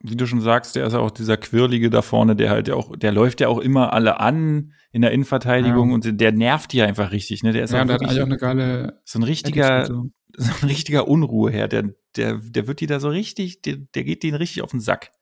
wie 0.02 0.16
du 0.16 0.26
schon 0.26 0.40
sagst, 0.40 0.76
der 0.76 0.86
ist 0.86 0.94
auch 0.94 1.10
dieser 1.10 1.36
Quirlige 1.36 1.90
da 1.90 2.00
vorne, 2.00 2.34
der 2.34 2.50
halt 2.50 2.68
ja 2.68 2.74
auch, 2.74 2.96
der 2.96 3.12
läuft 3.12 3.40
ja 3.40 3.48
auch 3.48 3.58
immer 3.58 3.92
alle 3.92 4.18
an 4.18 4.72
in 4.92 5.02
der 5.02 5.10
Innenverteidigung 5.10 5.90
ja. 5.90 5.94
und 5.94 6.20
der 6.20 6.32
nervt 6.32 6.72
die 6.72 6.80
einfach 6.80 7.12
richtig, 7.12 7.42
ne? 7.42 7.52
Der 7.52 7.64
ist 7.64 7.72
ja, 7.72 7.82
auch 7.82 7.86
der 7.86 7.94
hat 7.94 8.02
eigentlich 8.02 8.20
auch 8.20 8.26
eine 8.26 8.38
geile. 8.38 9.00
So 9.04 9.18
ein 9.18 9.24
richtiger, 9.24 9.84
so. 9.84 10.06
so 10.36 10.52
ein 10.62 10.68
richtiger 10.68 11.06
Unruheherr, 11.06 11.68
der, 11.68 11.90
der, 12.16 12.38
der 12.38 12.66
wird 12.66 12.80
die 12.80 12.86
da 12.86 12.98
so 12.98 13.10
richtig, 13.10 13.60
der, 13.62 13.76
der 13.94 14.04
geht 14.04 14.22
denen 14.22 14.36
richtig 14.36 14.62
auf 14.62 14.70
den 14.70 14.80
Sack. 14.80 15.12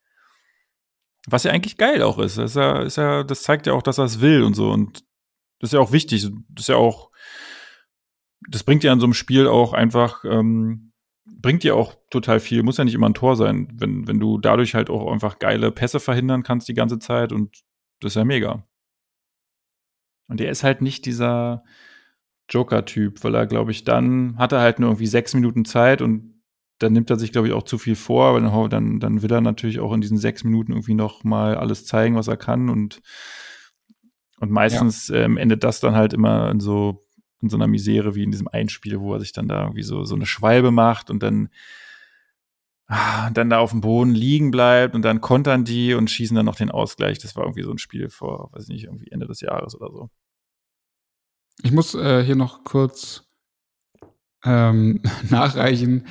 Was 1.27 1.43
ja 1.43 1.51
eigentlich 1.51 1.77
geil 1.77 2.03
auch 2.03 2.19
ist. 2.19 2.39
Das, 2.39 2.53
ist 2.53 2.57
ja, 2.57 2.83
ist 2.83 2.97
ja, 2.97 3.25
das 3.25 3.43
zeigt 3.43 3.67
ja 3.67 3.73
auch, 3.73 3.83
dass 3.83 3.99
er 3.99 4.05
es 4.05 4.21
will 4.21 4.45
und 4.45 4.55
so. 4.55 4.71
Und 4.71 5.03
das 5.59 5.69
ist 5.69 5.75
ja 5.75 5.81
auch 5.81 5.93
wichtig. 5.93 6.23
Das 6.51 6.65
ist 6.65 6.69
ja 6.69 6.77
auch, 6.77 7.11
das 8.49 8.65
bringt 8.65 8.85
ja 8.85 8.93
in 8.93 9.01
so 9.01 9.07
einem 9.07 9.15
Spiel 9.15 9.47
auch 9.47 9.73
einfach, 9.73 10.25
ähm, 10.25 10.93
bringt 11.25 11.63
dir 11.63 11.77
auch 11.77 11.95
total 12.11 12.41
viel. 12.41 12.63
Muss 12.63 12.79
ja 12.79 12.85
nicht 12.85 12.95
immer 12.95 13.09
ein 13.09 13.15
Tor 13.15 13.37
sein, 13.37 13.69
wenn, 13.75 14.07
wenn 14.07 14.21
du 14.21 14.39
dadurch 14.39 14.75
halt 14.75 14.91
auch 14.91 15.11
einfach 15.13 15.39
geile 15.39 15.71
Pässe 15.71 16.01
verhindern 16.01 16.43
kannst 16.43 16.69
die 16.69 16.75
ganze 16.75 16.99
Zeit 16.99 17.33
und 17.33 17.63
das 18.01 18.13
ist 18.13 18.17
ja 18.17 18.25
mega. 18.25 18.65
Und 20.29 20.41
er 20.41 20.51
ist 20.51 20.63
halt 20.63 20.83
nicht 20.83 21.07
dieser 21.07 21.65
Joker-Typ, 22.51 23.25
weil 23.25 23.35
er, 23.35 23.47
glaube 23.47 23.71
ich, 23.71 23.85
dann 23.85 24.37
hat 24.39 24.53
er 24.53 24.61
halt 24.61 24.79
nur 24.79 24.91
irgendwie 24.91 25.07
sechs 25.07 25.35
Minuten 25.35 25.65
Zeit 25.65 26.01
und 26.03 26.35
dann 26.79 26.93
nimmt 26.93 27.11
er 27.11 27.19
sich, 27.19 27.33
glaube 27.33 27.49
ich, 27.49 27.55
auch 27.55 27.65
zu 27.65 27.77
viel 27.77 27.97
vor, 27.97 28.35
weil 28.35 28.69
dann, 28.69 29.01
dann 29.01 29.23
will 29.23 29.33
er 29.33 29.41
natürlich 29.41 29.81
auch 29.81 29.93
in 29.93 30.01
diesen 30.01 30.17
sechs 30.17 30.45
Minuten 30.45 30.73
irgendwie 30.73 30.95
noch 30.95 31.25
mal 31.25 31.57
alles 31.57 31.85
zeigen, 31.85 32.15
was 32.15 32.29
er 32.29 32.37
kann 32.37 32.69
und, 32.69 33.01
und 34.41 34.51
meistens 34.51 35.09
ja. 35.09 35.17
ähm, 35.17 35.37
endet 35.37 35.65
das 35.65 35.81
dann 35.81 35.95
halt 35.95 36.13
immer 36.13 36.51
in 36.51 36.61
so 36.61 37.09
in 37.41 37.49
so 37.49 37.57
einer 37.57 37.67
Misere 37.67 38.15
wie 38.15 38.25
in 38.25 38.31
diesem 38.31 38.49
Einspiel, 38.49 39.01
wo 39.01 39.15
er 39.15 39.21
sich 39.21 39.33
dann 39.33 39.49
da 39.49 39.63
irgendwie 39.63 39.83
so, 39.83 40.05
so 40.05 40.15
eine 40.15 40.27
Schwalbe 40.27 40.71
macht 40.71 41.11
und 41.11 41.23
dann, 41.23 41.51
ah, 42.87 43.31
dann 43.31 43.51
da 43.51 43.59
auf 43.59 43.71
dem 43.71 43.81
Boden 43.81 44.15
liegen 44.15 44.51
bleibt 44.51 44.95
und 44.95 45.03
dann 45.03 45.21
kontern 45.21 45.65
die 45.65 45.95
und 45.95 46.11
schießen 46.11 46.35
dann 46.35 46.47
noch 46.47 46.57
den 46.57 46.71
Ausgleich. 46.71 47.19
Das 47.19 47.37
war 47.37 47.45
irgendwie 47.45 47.63
so 47.63 47.71
ein 47.71 47.79
Spiel 47.79 48.09
vor, 48.09 48.51
weiß 48.53 48.65
ich 48.65 48.69
nicht, 48.71 48.85
irgendwie 48.85 49.11
Ende 49.11 49.27
des 49.27 49.41
Jahres 49.41 49.75
oder 49.77 49.91
so. 49.93 50.11
Ich 51.63 51.73
muss 51.73 51.95
äh, 51.95 52.25
hier 52.25 52.37
noch 52.37 52.65
kurz 52.65 53.25
ähm, 54.45 55.01
nachreichen. 55.31 56.07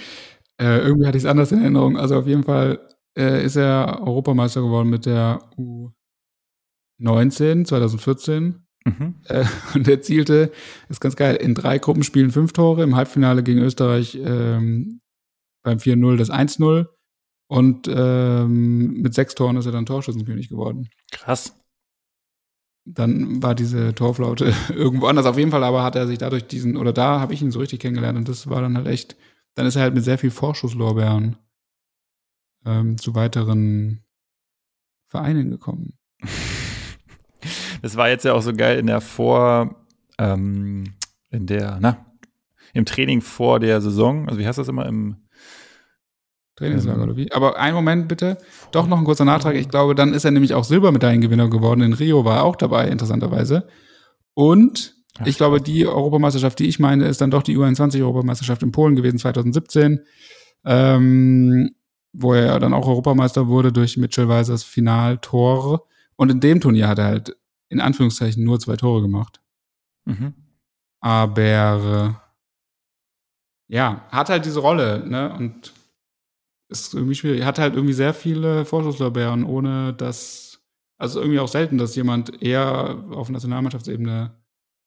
Äh, 0.60 0.80
irgendwie 0.80 1.08
hatte 1.08 1.18
ich 1.18 1.24
es 1.24 1.30
anders 1.30 1.52
in 1.52 1.62
Erinnerung. 1.62 1.98
Also 1.98 2.18
auf 2.18 2.28
jeden 2.28 2.44
Fall 2.44 2.88
äh, 3.18 3.44
ist 3.44 3.58
er 3.58 4.02
Europameister 4.02 4.62
geworden 4.62 4.90
mit 4.90 5.06
der 5.06 5.42
U19 7.02 7.66
2014. 7.66 8.68
Mhm. 8.86 9.16
Äh, 9.26 9.46
und 9.74 9.88
erzielte, 9.88 10.52
ist 10.90 11.02
ganz 11.02 11.16
geil, 11.16 11.36
in 11.36 11.54
drei 11.54 11.78
Gruppenspielen 11.78 12.32
fünf 12.32 12.54
Tore, 12.54 12.84
im 12.84 12.96
Halbfinale 12.96 13.44
gegen 13.44 13.60
Österreich 13.60 14.16
ähm, 14.16 15.02
beim 15.64 15.80
4-0 15.80 16.16
das 16.16 16.32
1-0 16.32 16.88
und 17.50 17.90
ähm, 17.90 18.94
mit 19.02 19.14
sechs 19.14 19.36
Toren 19.36 19.58
ist 19.58 19.66
er 19.66 19.72
dann 19.72 19.86
Torschützenkönig 19.86 20.50
geworden. 20.50 20.90
Krass. 21.12 21.58
Dann 22.86 23.42
war 23.42 23.56
diese 23.56 23.94
Torflaute 23.96 24.54
irgendwo 24.74 25.08
anders. 25.08 25.26
Auf 25.26 25.38
jeden 25.38 25.52
Fall 25.52 25.64
aber 25.64 25.84
hat 25.84 25.96
er 25.96 26.08
sich 26.08 26.18
dadurch 26.18 26.48
diesen, 26.48 26.78
oder 26.78 26.94
da 26.94 27.20
habe 27.20 27.34
ich 27.34 27.42
ihn 27.42 27.52
so 27.52 27.60
richtig 27.60 27.80
kennengelernt 27.80 28.18
und 28.18 28.30
das 28.30 28.50
war 28.50 28.62
dann 28.62 28.78
halt 28.78 28.88
echt, 28.88 29.18
dann 29.56 29.66
ist 29.66 29.76
er 29.76 29.84
halt 29.84 29.94
mit 29.94 30.04
sehr 30.04 30.18
viel 30.18 30.32
Vorschusslorbeeren 30.32 31.38
ähm, 32.66 32.98
zu 32.98 33.16
weiteren 33.16 34.04
Vereinen 35.10 35.50
gekommen. 35.50 35.98
Das 37.82 37.96
war 37.96 38.10
jetzt 38.10 38.26
ja 38.26 38.34
auch 38.34 38.42
so 38.42 38.54
geil 38.54 38.80
in 38.80 38.88
der 38.88 39.02
Vor, 39.02 39.76
ähm, 40.18 40.94
in 41.30 41.46
der, 41.46 41.78
na, 41.80 42.06
im 42.74 42.86
Training 42.86 43.22
vor 43.22 43.60
der 43.60 43.82
Saison. 43.82 44.28
Also 44.28 44.40
wie 44.40 44.48
heißt 44.48 44.58
das 44.58 44.68
immer 44.68 44.86
im 44.86 45.18
Trainingslager 46.56 46.98
ähm, 46.98 47.04
oder 47.04 47.18
wie? 47.18 47.32
Aber 47.32 47.58
einen 47.58 47.76
Moment 47.76 48.08
bitte. 48.08 48.38
Doch 48.72 48.88
noch 48.88 48.98
ein 48.98 49.04
kurzer 49.04 49.26
Nachtrag. 49.26 49.56
Ich 49.56 49.70
glaube, 49.70 49.96
dann 49.96 50.14
ist 50.14 50.26
er 50.26 50.32
nämlich 50.32 50.54
auch 50.54 50.64
Silbermedaillengewinner 50.64 51.50
geworden. 51.50 51.82
In 51.82 51.94
Rio 51.94 52.26
war 52.26 52.38
er 52.38 52.44
auch 52.44 52.56
dabei, 52.56 52.88
interessanterweise. 52.88 53.68
Und 54.34 54.96
Ach, 55.20 55.26
ich 55.26 55.38
glaube, 55.38 55.62
die 55.62 55.86
Europameisterschaft, 55.86 56.60
die 56.60 56.68
ich 56.68 56.80
meine, 56.80 57.08
ist 57.08 57.22
dann 57.22 57.32
doch 57.32 57.44
die 57.44 57.58
U21-Europameisterschaft 57.58 58.64
in 58.64 58.72
Polen 58.72 58.96
gewesen, 58.96 59.20
2017. 59.20 60.02
Ähm, 60.66 61.72
wo 62.14 62.34
er 62.34 62.60
dann 62.60 62.74
auch 62.74 62.88
Europameister 62.88 63.48
wurde 63.48 63.72
durch 63.72 63.98
Mitchell 63.98 64.28
Weisers 64.28 64.64
Finaltor. 64.64 65.88
Und 66.16 66.32
in 66.32 66.40
dem 66.40 66.60
Turnier 66.60 66.88
hat 66.88 66.98
er 66.98 67.06
halt 67.06 67.38
in 67.70 67.82
Anführungszeichen 67.82 68.44
nur 68.44 68.60
zwei 68.60 68.76
Tore 68.76 69.02
gemacht. 69.02 69.42
Mhm. 70.06 70.34
Aber 71.00 72.22
ja, 73.68 74.08
hat 74.10 74.30
halt 74.30 74.46
diese 74.46 74.60
Rolle, 74.60 75.08
ne? 75.08 75.34
Und 75.34 75.74
ist 76.70 76.94
irgendwie 76.94 77.16
schwierig. 77.16 77.44
Hat 77.44 77.60
halt 77.60 77.76
irgendwie 77.76 77.94
sehr 77.94 78.14
viele 78.14 78.66
Vorschusslorbeeren, 78.66 79.44
ohne 79.44 79.94
dass, 79.94 80.60
also 80.98 81.20
irgendwie 81.20 81.40
auch 81.40 81.48
selten, 81.48 81.78
dass 81.78 81.96
jemand 81.96 82.42
eher 82.42 83.04
auf 83.12 83.30
Nationalmannschaftsebene 83.30 84.36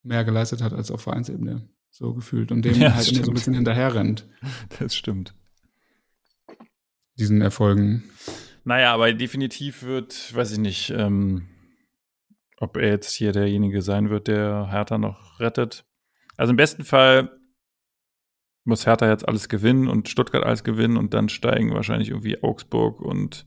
mehr 0.03 0.25
geleistet 0.25 0.63
hat 0.63 0.73
als 0.73 0.91
auf 0.91 1.03
Vereinsebene. 1.03 1.69
So 1.91 2.15
gefühlt. 2.15 2.53
Und 2.53 2.65
dem 2.65 2.75
ja, 2.81 2.95
halt 2.95 3.11
immer 3.13 3.25
so 3.25 3.31
ein 3.31 3.35
bisschen 3.35 3.55
hinterher 3.55 3.95
rennt. 3.95 4.27
Das 4.79 4.95
stimmt. 4.95 5.35
Diesen 7.19 7.43
Erfolgen. 7.43 8.05
Naja, 8.65 8.95
aber 8.95 9.13
definitiv 9.13 9.83
wird, 9.83 10.35
weiß 10.35 10.53
ich 10.53 10.59
nicht, 10.59 10.91
ähm, 10.91 11.49
ob 12.61 12.77
er 12.77 12.89
jetzt 12.89 13.13
hier 13.13 13.33
derjenige 13.33 13.83
sein 13.83 14.11
wird, 14.11 14.29
der 14.29 14.69
Hertha 14.71 14.99
noch 14.99 15.41
rettet. 15.41 15.85
Also 16.37 16.53
im 16.53 16.57
besten 16.57 16.85
Fall 16.85 17.37
muss 18.65 18.87
Hertha 18.87 19.09
jetzt 19.09 19.27
alles 19.27 19.49
gewinnen 19.49 19.89
und 19.89 20.09
Stuttgart 20.09 20.45
alles 20.45 20.63
gewinnen 20.63 20.97
und 20.97 21.15
dann 21.15 21.29
steigen 21.29 21.75
wahrscheinlich 21.75 22.11
irgendwie 22.11 22.43
Augsburg 22.43 23.01
und 23.01 23.47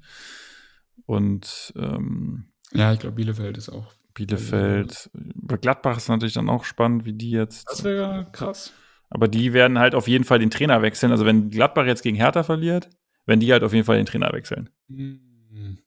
und 1.05 1.73
ähm, 1.77 2.51
ja, 2.71 2.91
ich 2.91 2.99
glaube 2.99 3.15
Bielefeld 3.15 3.57
ist 3.57 3.69
auch 3.69 3.93
Bielefeld. 4.13 5.09
Bei 5.13 5.57
Gladbach 5.57 5.97
ist 5.97 6.09
natürlich 6.09 6.33
dann 6.33 6.49
auch 6.49 6.65
spannend, 6.65 7.05
wie 7.05 7.13
die 7.13 7.31
jetzt. 7.31 7.69
Das 7.69 7.83
wäre 7.83 8.27
krass. 8.31 8.73
Aber 9.09 9.27
die 9.27 9.53
werden 9.53 9.77
halt 9.79 9.95
auf 9.95 10.07
jeden 10.07 10.23
Fall 10.23 10.39
den 10.39 10.49
Trainer 10.49 10.81
wechseln. 10.81 11.11
Also 11.11 11.25
wenn 11.25 11.49
Gladbach 11.49 11.85
jetzt 11.85 12.01
gegen 12.01 12.15
Hertha 12.15 12.43
verliert, 12.43 12.89
wenn 13.25 13.39
die 13.39 13.51
halt 13.51 13.63
auf 13.63 13.73
jeden 13.73 13.85
Fall 13.85 13.97
den 13.97 14.05
Trainer 14.05 14.31
wechseln. 14.33 14.69
Mhm. 14.87 15.79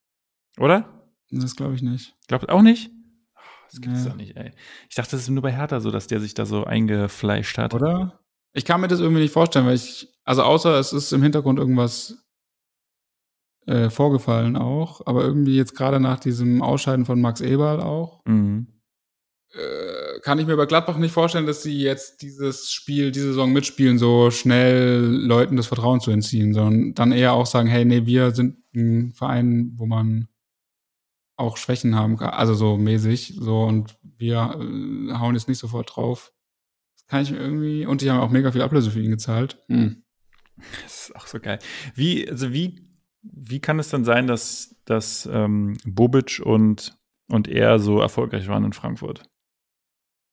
Oder? 0.58 1.08
Das 1.30 1.56
glaube 1.56 1.74
ich 1.74 1.82
nicht. 1.82 2.14
Glaubt 2.28 2.48
auch 2.48 2.62
nicht? 2.62 2.90
Das 3.76 3.82
gibt's 3.82 4.04
ja. 4.04 4.10
doch 4.10 4.16
nicht, 4.16 4.36
ey. 4.36 4.52
Ich 4.88 4.96
dachte, 4.96 5.12
das 5.12 5.22
ist 5.22 5.28
nur 5.28 5.42
bei 5.42 5.52
Hertha 5.52 5.80
so, 5.80 5.90
dass 5.90 6.06
der 6.06 6.20
sich 6.20 6.32
da 6.32 6.46
so 6.46 6.64
eingefleischt 6.64 7.58
hat. 7.58 7.74
Oder? 7.74 8.20
Ich 8.54 8.64
kann 8.64 8.80
mir 8.80 8.88
das 8.88 9.00
irgendwie 9.00 9.22
nicht 9.22 9.32
vorstellen, 9.32 9.66
weil 9.66 9.74
ich, 9.74 10.08
also 10.24 10.42
außer 10.42 10.78
es 10.78 10.94
ist 10.94 11.12
im 11.12 11.22
Hintergrund 11.22 11.58
irgendwas 11.58 12.16
äh, 13.66 13.90
vorgefallen 13.90 14.56
auch, 14.56 15.06
aber 15.06 15.24
irgendwie 15.24 15.56
jetzt 15.56 15.76
gerade 15.76 16.00
nach 16.00 16.18
diesem 16.18 16.62
Ausscheiden 16.62 17.04
von 17.04 17.20
Max 17.20 17.42
Eberl 17.42 17.80
auch, 17.80 18.24
mhm. 18.24 18.68
äh, 19.52 20.20
kann 20.20 20.38
ich 20.38 20.46
mir 20.46 20.56
bei 20.56 20.64
Gladbach 20.66 20.96
nicht 20.96 21.12
vorstellen, 21.12 21.46
dass 21.46 21.62
sie 21.62 21.82
jetzt 21.82 22.22
dieses 22.22 22.70
Spiel, 22.70 23.10
diese 23.10 23.28
Saison 23.28 23.52
mitspielen, 23.52 23.98
so 23.98 24.30
schnell 24.30 25.02
Leuten 25.02 25.56
das 25.56 25.66
Vertrauen 25.66 26.00
zu 26.00 26.10
entziehen, 26.10 26.54
sondern 26.54 26.94
dann 26.94 27.12
eher 27.12 27.34
auch 27.34 27.46
sagen, 27.46 27.68
hey, 27.68 27.84
nee, 27.84 28.06
wir 28.06 28.30
sind 28.30 28.56
ein 28.74 29.12
Verein, 29.12 29.72
wo 29.76 29.84
man 29.84 30.28
auch 31.36 31.56
Schwächen 31.56 31.94
haben 31.94 32.16
kann, 32.16 32.30
also 32.30 32.54
so 32.54 32.76
mäßig, 32.76 33.36
so 33.38 33.64
und 33.64 33.96
wir 34.02 34.36
äh, 34.36 35.14
hauen 35.14 35.34
jetzt 35.34 35.48
nicht 35.48 35.58
sofort 35.58 35.94
drauf. 35.94 36.32
Das 36.96 37.06
kann 37.06 37.22
ich 37.22 37.32
irgendwie, 37.32 37.86
und 37.86 38.00
die 38.00 38.10
haben 38.10 38.20
auch 38.20 38.30
mega 38.30 38.52
viel 38.52 38.62
Ablöse 38.62 38.90
für 38.90 39.00
ihn 39.00 39.10
gezahlt. 39.10 39.62
Hm. 39.68 40.02
Das 40.82 41.08
ist 41.08 41.16
auch 41.16 41.26
so 41.26 41.38
geil. 41.38 41.58
Wie, 41.94 42.28
also 42.28 42.52
wie, 42.52 42.88
wie 43.22 43.60
kann 43.60 43.78
es 43.78 43.90
dann 43.90 44.04
sein, 44.04 44.26
dass, 44.26 44.76
dass 44.86 45.28
ähm, 45.30 45.76
Bobic 45.84 46.40
und, 46.42 46.98
und 47.28 47.48
er 47.48 47.78
so 47.78 48.00
erfolgreich 48.00 48.48
waren 48.48 48.64
in 48.64 48.72
Frankfurt? 48.72 49.22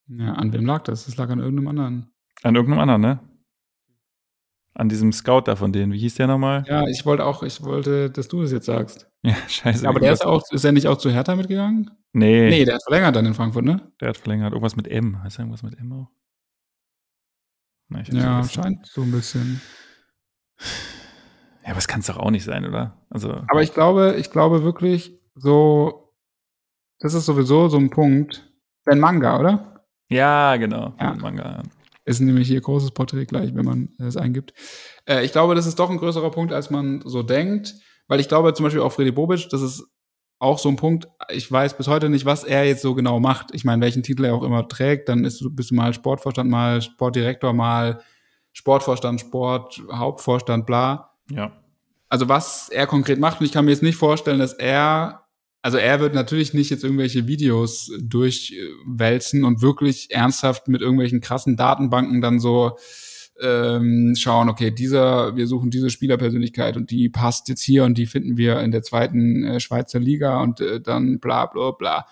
Ja, 0.08 0.34
an 0.34 0.54
wem 0.54 0.66
lag 0.66 0.84
das? 0.84 1.06
Das 1.06 1.18
lag 1.18 1.30
an 1.30 1.39
irgendeinem 1.39 1.68
anderen. 1.68 2.14
An 2.41 2.56
irgendeinem 2.56 2.80
anderen, 2.80 3.01
ne? 3.01 3.20
An 4.76 4.89
diesem 4.89 5.11
Scout 5.11 5.43
da 5.45 5.55
von 5.55 5.71
denen. 5.71 5.91
Wie 5.93 5.99
hieß 5.99 6.15
der 6.15 6.28
nochmal? 6.28 6.63
Ja, 6.67 6.88
ich 6.88 7.05
wollte 7.05 7.26
auch, 7.26 7.43
ich 7.43 7.61
wollte, 7.61 8.09
dass 8.09 8.28
du 8.28 8.41
das 8.41 8.51
jetzt 8.51 8.65
sagst. 8.65 9.09
Ja, 9.26 9.36
scheiße. 9.47 9.88
aber 9.88 10.01
der 10.01 10.11
ist 10.11 10.26
auch, 10.26 10.43
ist 10.51 10.65
er 10.65 10.74
nicht 10.74 10.86
auch 10.88 10.97
zu 10.97 11.09
Hertha 11.09 11.38
mitgegangen? 11.38 11.89
Nee. 12.11 12.49
Nee, 12.49 12.65
der 12.65 12.76
hat 12.76 12.84
verlängert 12.84 13.15
dann 13.15 13.26
in 13.26 13.34
Frankfurt, 13.34 13.63
ne? 13.63 13.89
Der 14.01 14.09
hat 14.09 14.17
verlängert. 14.17 14.51
Irgendwas 14.51 14.76
mit 14.76 14.86
M. 14.86 15.24
Heißt 15.24 15.39
irgendwas 15.39 15.63
mit 15.63 15.80
M 15.80 15.93
auch? 15.93 16.11
Na, 17.88 18.01
ja, 18.01 18.43
scheint 18.43 18.86
so 18.86 19.01
ein 19.01 19.11
bisschen. 19.11 19.61
Ja, 21.63 21.69
aber 21.69 21.78
es 21.78 21.88
kann 21.88 22.01
es 22.01 22.07
doch 22.07 22.17
auch 22.17 22.32
nicht 22.32 22.43
sein, 22.43 22.65
oder? 22.65 22.97
Also. 23.09 23.32
Aber 23.47 23.63
ich 23.63 23.74
glaube, 23.74 24.15
ich 24.17 24.30
glaube 24.30 24.63
wirklich, 24.63 25.17
so, 25.36 26.13
das 26.99 27.13
ist 27.13 27.26
sowieso 27.26 27.69
so 27.69 27.78
ein 27.78 27.89
Punkt. 27.89 28.51
Ben 28.84 28.99
Manga, 28.99 29.39
oder? 29.39 29.86
Ja, 30.09 30.57
genau. 30.57 30.93
Ja. 30.99 31.11
Ben 31.11 31.21
Manga. 31.21 31.63
Ist 32.06 32.20
nämlich 32.20 32.47
hier 32.47 32.60
großes 32.60 32.91
Porträt 32.91 33.26
gleich, 33.26 33.56
wenn 33.56 33.66
man 33.66 33.89
es 33.97 34.18
eingibt. 34.18 34.54
Äh, 35.06 35.24
ich 35.24 35.32
glaube, 35.32 35.56
das 35.56 35.66
ist 35.66 35.80
doch 35.80 35.89
ein 35.89 35.97
größerer 35.97 36.32
Punkt, 36.32 36.51
als 36.54 36.70
man 36.70 37.01
so 37.06 37.24
denkt. 37.24 37.76
Weil 38.08 38.20
ich 38.20 38.28
glaube 38.28 38.54
zum 38.54 38.66
Beispiel 38.66 38.82
auch 38.82 38.91
Freddy 38.91 39.12
Bobic, 39.12 39.49
das 39.49 39.62
ist 39.62 39.86
auch 40.39 40.60
so 40.60 40.68
ein 40.68 40.76
Punkt, 40.76 41.08
ich 41.30 41.49
weiß 41.49 41.78
bis 41.78 41.88
heute 41.88 42.10
nicht, 42.10 42.26
was 42.26 42.43
er 42.43 42.66
jetzt 42.66 42.82
so 42.82 42.95
genau 42.95 43.22
macht. 43.22 43.56
Ich 43.56 43.64
meine, 43.64 43.82
welchen 43.82 44.04
Titel 44.04 44.26
er 44.26 44.36
auch 44.36 44.43
immer 44.43 44.68
trägt, 44.68 45.08
dann 45.08 45.24
ist, 45.24 45.41
bist 45.56 45.72
du 45.72 45.76
mal 45.76 45.93
Sportvorstand, 45.93 46.49
mal 46.49 46.82
Sportdirektor, 46.82 47.54
mal 47.54 48.01
Sportvorstand, 48.51 49.22
Sport, 49.22 49.82
Hauptvorstand, 49.91 50.66
bla. 50.66 51.12
Ja. 51.30 51.54
Also 52.10 52.28
was 52.28 52.68
er 52.70 52.88
konkret 52.88 53.20
macht, 53.20 53.39
und 53.39 53.45
ich 53.45 53.54
kann 53.54 53.66
mir 53.66 53.72
jetzt 53.72 53.84
nicht 53.84 53.95
vorstellen, 53.95 54.39
dass 54.39 54.54
er 54.54 55.22
also 55.64 55.78
er 55.78 56.01
wird 56.01 56.14
natürlich 56.14 56.53
nicht 56.53 56.70
jetzt 56.70 56.84
irgendwelche 56.84 57.26
Videos 57.26 57.89
durchwälzen 57.97 59.45
und 59.45 59.61
wirklich 59.61 60.11
ernsthaft 60.11 60.68
mit 60.68 60.82
irgendwelchen 60.82 61.22
krassen 61.22 61.55
Datenbanken 61.55 62.20
dann 62.20 62.41
so 62.41 62.78
ähm, 63.41 64.14
schauen, 64.18 64.49
okay, 64.49 64.72
dieser, 64.72 65.38
wir 65.38 65.47
suchen 65.47 65.72
diese 65.72 65.89
Spielerpersönlichkeit 65.89 66.76
und 66.76 66.91
die 66.91 67.07
passt 67.07 67.47
jetzt 67.47 67.64
hier 67.64 67.86
und 67.86 67.97
die 67.97 68.07
finden 68.07 68.36
wir 68.36 68.59
in 68.59 68.72
der 68.72 68.84
zweiten 68.84 69.45
äh, 69.45 69.59
Schweizer 69.61 69.99
Liga 69.99 70.41
und 70.41 70.59
äh, 70.59 70.82
dann 70.82 71.20
bla 71.20 71.45
bla 71.45 71.72
bla. 71.72 72.07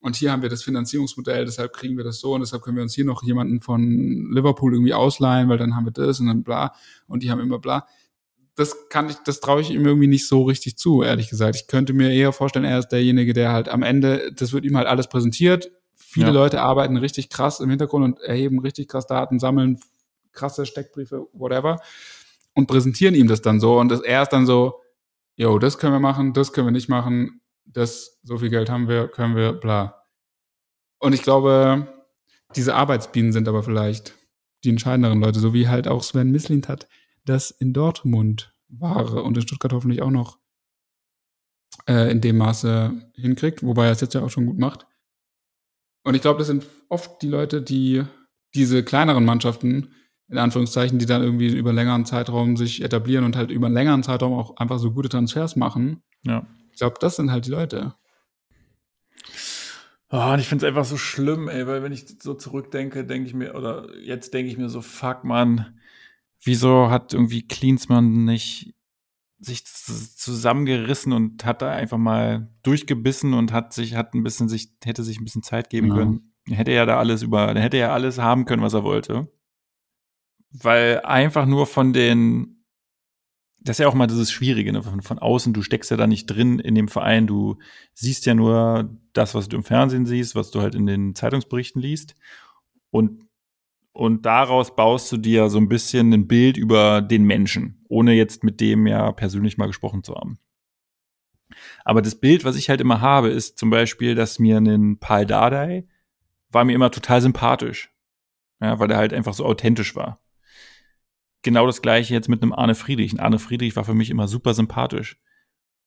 Und 0.00 0.16
hier 0.16 0.30
haben 0.30 0.42
wir 0.42 0.50
das 0.50 0.62
Finanzierungsmodell, 0.62 1.46
deshalb 1.46 1.72
kriegen 1.72 1.96
wir 1.96 2.04
das 2.04 2.20
so 2.20 2.34
und 2.34 2.40
deshalb 2.40 2.62
können 2.62 2.76
wir 2.76 2.82
uns 2.82 2.94
hier 2.94 3.06
noch 3.06 3.22
jemanden 3.22 3.62
von 3.62 4.30
Liverpool 4.34 4.74
irgendwie 4.74 4.92
ausleihen, 4.92 5.48
weil 5.48 5.58
dann 5.58 5.74
haben 5.74 5.86
wir 5.86 5.92
das 5.92 6.20
und 6.20 6.26
dann 6.26 6.42
bla 6.42 6.74
und 7.06 7.22
die 7.22 7.30
haben 7.30 7.40
immer 7.40 7.58
bla 7.58 7.86
das 8.54 8.88
kann 8.88 9.08
ich, 9.08 9.16
das 9.24 9.40
traue 9.40 9.62
ich 9.62 9.70
ihm 9.70 9.86
irgendwie 9.86 10.06
nicht 10.06 10.28
so 10.28 10.42
richtig 10.42 10.76
zu, 10.76 11.02
ehrlich 11.02 11.30
gesagt. 11.30 11.56
Ich 11.56 11.66
könnte 11.66 11.92
mir 11.92 12.10
eher 12.10 12.32
vorstellen, 12.32 12.64
er 12.64 12.78
ist 12.78 12.88
derjenige, 12.88 13.32
der 13.32 13.52
halt 13.52 13.68
am 13.68 13.82
Ende, 13.82 14.32
das 14.32 14.52
wird 14.52 14.64
ihm 14.64 14.76
halt 14.76 14.86
alles 14.86 15.08
präsentiert. 15.08 15.70
Viele 15.94 16.26
ja. 16.26 16.32
Leute 16.32 16.60
arbeiten 16.60 16.96
richtig 16.98 17.30
krass 17.30 17.60
im 17.60 17.70
Hintergrund 17.70 18.04
und 18.04 18.20
erheben 18.20 18.58
richtig 18.60 18.88
krass 18.88 19.06
Daten, 19.06 19.38
sammeln 19.38 19.80
krasse 20.32 20.66
Steckbriefe, 20.66 21.26
whatever, 21.32 21.80
und 22.54 22.66
präsentieren 22.66 23.14
ihm 23.14 23.28
das 23.28 23.40
dann 23.40 23.60
so. 23.60 23.78
Und 23.78 23.88
das, 23.88 24.00
er 24.00 24.22
ist 24.22 24.30
dann 24.30 24.46
so, 24.46 24.80
yo, 25.36 25.58
das 25.58 25.78
können 25.78 25.94
wir 25.94 26.00
machen, 26.00 26.34
das 26.34 26.52
können 26.52 26.66
wir 26.66 26.72
nicht 26.72 26.88
machen, 26.88 27.40
das, 27.64 28.20
so 28.22 28.38
viel 28.38 28.50
Geld 28.50 28.68
haben 28.68 28.88
wir, 28.88 29.08
können 29.08 29.36
wir, 29.36 29.52
bla. 29.54 30.04
Und 30.98 31.14
ich 31.14 31.22
glaube, 31.22 31.86
diese 32.54 32.74
Arbeitsbienen 32.74 33.32
sind 33.32 33.48
aber 33.48 33.62
vielleicht 33.62 34.14
die 34.64 34.70
entscheidenderen 34.70 35.20
Leute, 35.20 35.40
so 35.40 35.54
wie 35.54 35.68
halt 35.68 35.88
auch 35.88 36.02
Sven 36.02 36.30
Mislint 36.30 36.68
hat 36.68 36.86
das 37.24 37.50
in 37.50 37.72
Dortmund 37.72 38.54
war 38.68 39.24
und 39.24 39.36
in 39.36 39.42
Stuttgart 39.42 39.72
hoffentlich 39.72 40.02
auch 40.02 40.10
noch 40.10 40.38
äh, 41.86 42.10
in 42.10 42.20
dem 42.20 42.38
Maße 42.38 42.92
hinkriegt, 43.14 43.62
wobei 43.62 43.86
er 43.86 43.92
es 43.92 44.00
jetzt 44.00 44.14
ja 44.14 44.22
auch 44.22 44.30
schon 44.30 44.46
gut 44.46 44.58
macht. 44.58 44.86
Und 46.04 46.14
ich 46.14 46.22
glaube, 46.22 46.38
das 46.38 46.48
sind 46.48 46.66
oft 46.88 47.22
die 47.22 47.28
Leute, 47.28 47.62
die 47.62 48.04
diese 48.54 48.82
kleineren 48.82 49.24
Mannschaften, 49.24 49.94
in 50.28 50.38
Anführungszeichen, 50.38 50.98
die 50.98 51.06
dann 51.06 51.22
irgendwie 51.22 51.54
über 51.54 51.70
einen 51.70 51.76
längeren 51.76 52.04
Zeitraum 52.04 52.56
sich 52.56 52.82
etablieren 52.82 53.24
und 53.24 53.36
halt 53.36 53.50
über 53.50 53.66
einen 53.66 53.74
längeren 53.74 54.02
Zeitraum 54.02 54.32
auch 54.32 54.56
einfach 54.56 54.78
so 54.78 54.92
gute 54.92 55.08
Transfers 55.08 55.56
machen. 55.56 56.02
Ja. 56.22 56.46
Ich 56.70 56.78
glaube, 56.78 56.96
das 57.00 57.16
sind 57.16 57.30
halt 57.30 57.46
die 57.46 57.50
Leute. 57.50 57.94
Oh, 60.10 60.32
und 60.32 60.40
ich 60.40 60.48
finde 60.48 60.66
es 60.66 60.68
einfach 60.68 60.84
so 60.84 60.98
schlimm, 60.98 61.48
ey, 61.48 61.66
weil 61.66 61.82
wenn 61.82 61.92
ich 61.92 62.04
so 62.20 62.34
zurückdenke, 62.34 63.06
denke 63.06 63.28
ich 63.28 63.34
mir, 63.34 63.54
oder 63.54 63.96
jetzt 63.98 64.34
denke 64.34 64.50
ich 64.50 64.58
mir 64.58 64.68
so, 64.68 64.82
fuck, 64.82 65.24
man, 65.24 65.78
wieso 66.42 66.90
hat 66.90 67.12
irgendwie 67.14 67.46
Klinsmann 67.46 68.24
nicht 68.24 68.74
sich 69.38 69.64
zusammengerissen 69.64 71.12
und 71.12 71.44
hat 71.44 71.62
da 71.62 71.72
einfach 71.72 71.98
mal 71.98 72.48
durchgebissen 72.62 73.34
und 73.34 73.52
hat 73.52 73.72
sich, 73.72 73.96
hat 73.96 74.14
ein 74.14 74.22
bisschen 74.22 74.48
sich, 74.48 74.68
hätte 74.84 75.02
sich 75.02 75.18
ein 75.18 75.24
bisschen 75.24 75.42
Zeit 75.42 75.68
geben 75.68 75.88
ja. 75.88 75.94
können. 75.94 76.34
Hätte 76.48 76.70
er 76.70 76.86
da 76.86 76.98
alles 76.98 77.22
über, 77.22 77.54
hätte 77.54 77.76
er 77.76 77.92
alles 77.92 78.18
haben 78.18 78.44
können, 78.44 78.62
was 78.62 78.74
er 78.74 78.84
wollte. 78.84 79.28
Weil 80.50 81.00
einfach 81.00 81.46
nur 81.46 81.66
von 81.66 81.92
den, 81.92 82.64
das 83.58 83.76
ist 83.76 83.82
ja 83.82 83.88
auch 83.88 83.94
mal 83.94 84.06
dieses 84.06 84.30
Schwierige, 84.30 84.72
ne? 84.72 84.82
von, 84.82 85.02
von 85.02 85.18
außen, 85.18 85.52
du 85.52 85.62
steckst 85.62 85.90
ja 85.90 85.96
da 85.96 86.06
nicht 86.06 86.26
drin 86.26 86.60
in 86.60 86.76
dem 86.76 86.88
Verein, 86.88 87.26
du 87.26 87.58
siehst 87.94 88.26
ja 88.26 88.34
nur 88.34 88.96
das, 89.12 89.34
was 89.34 89.48
du 89.48 89.56
im 89.56 89.64
Fernsehen 89.64 90.06
siehst, 90.06 90.36
was 90.36 90.52
du 90.52 90.60
halt 90.60 90.76
in 90.76 90.86
den 90.86 91.16
Zeitungsberichten 91.16 91.82
liest. 91.82 92.14
Und 92.90 93.26
und 93.92 94.24
daraus 94.24 94.74
baust 94.74 95.12
du 95.12 95.16
dir 95.16 95.48
so 95.50 95.58
ein 95.58 95.68
bisschen 95.68 96.12
ein 96.12 96.26
Bild 96.26 96.56
über 96.56 97.02
den 97.02 97.24
Menschen, 97.24 97.84
ohne 97.88 98.14
jetzt 98.14 98.42
mit 98.42 98.60
dem 98.60 98.86
ja 98.86 99.12
persönlich 99.12 99.58
mal 99.58 99.66
gesprochen 99.66 100.02
zu 100.02 100.14
haben. 100.14 100.38
Aber 101.84 102.00
das 102.00 102.14
Bild, 102.14 102.44
was 102.44 102.56
ich 102.56 102.70
halt 102.70 102.80
immer 102.80 103.00
habe, 103.00 103.28
ist 103.28 103.58
zum 103.58 103.68
Beispiel, 103.70 104.14
dass 104.14 104.38
mir 104.38 104.56
ein 104.58 104.98
Paul 104.98 105.26
Dardai 105.26 105.86
war 106.50 106.64
mir 106.64 106.74
immer 106.74 106.90
total 106.90 107.20
sympathisch. 107.20 107.90
Ja, 108.60 108.78
weil 108.78 108.90
er 108.90 108.96
halt 108.96 109.12
einfach 109.12 109.34
so 109.34 109.44
authentisch 109.44 109.96
war. 109.96 110.20
Genau 111.42 111.66
das 111.66 111.82
gleiche 111.82 112.14
jetzt 112.14 112.28
mit 112.28 112.42
einem 112.42 112.52
Arne 112.52 112.76
Friedrich. 112.76 113.12
Ein 113.12 113.20
Arne 113.20 113.40
Friedrich 113.40 113.74
war 113.74 113.84
für 113.84 113.94
mich 113.94 114.08
immer 114.08 114.28
super 114.28 114.54
sympathisch. 114.54 115.20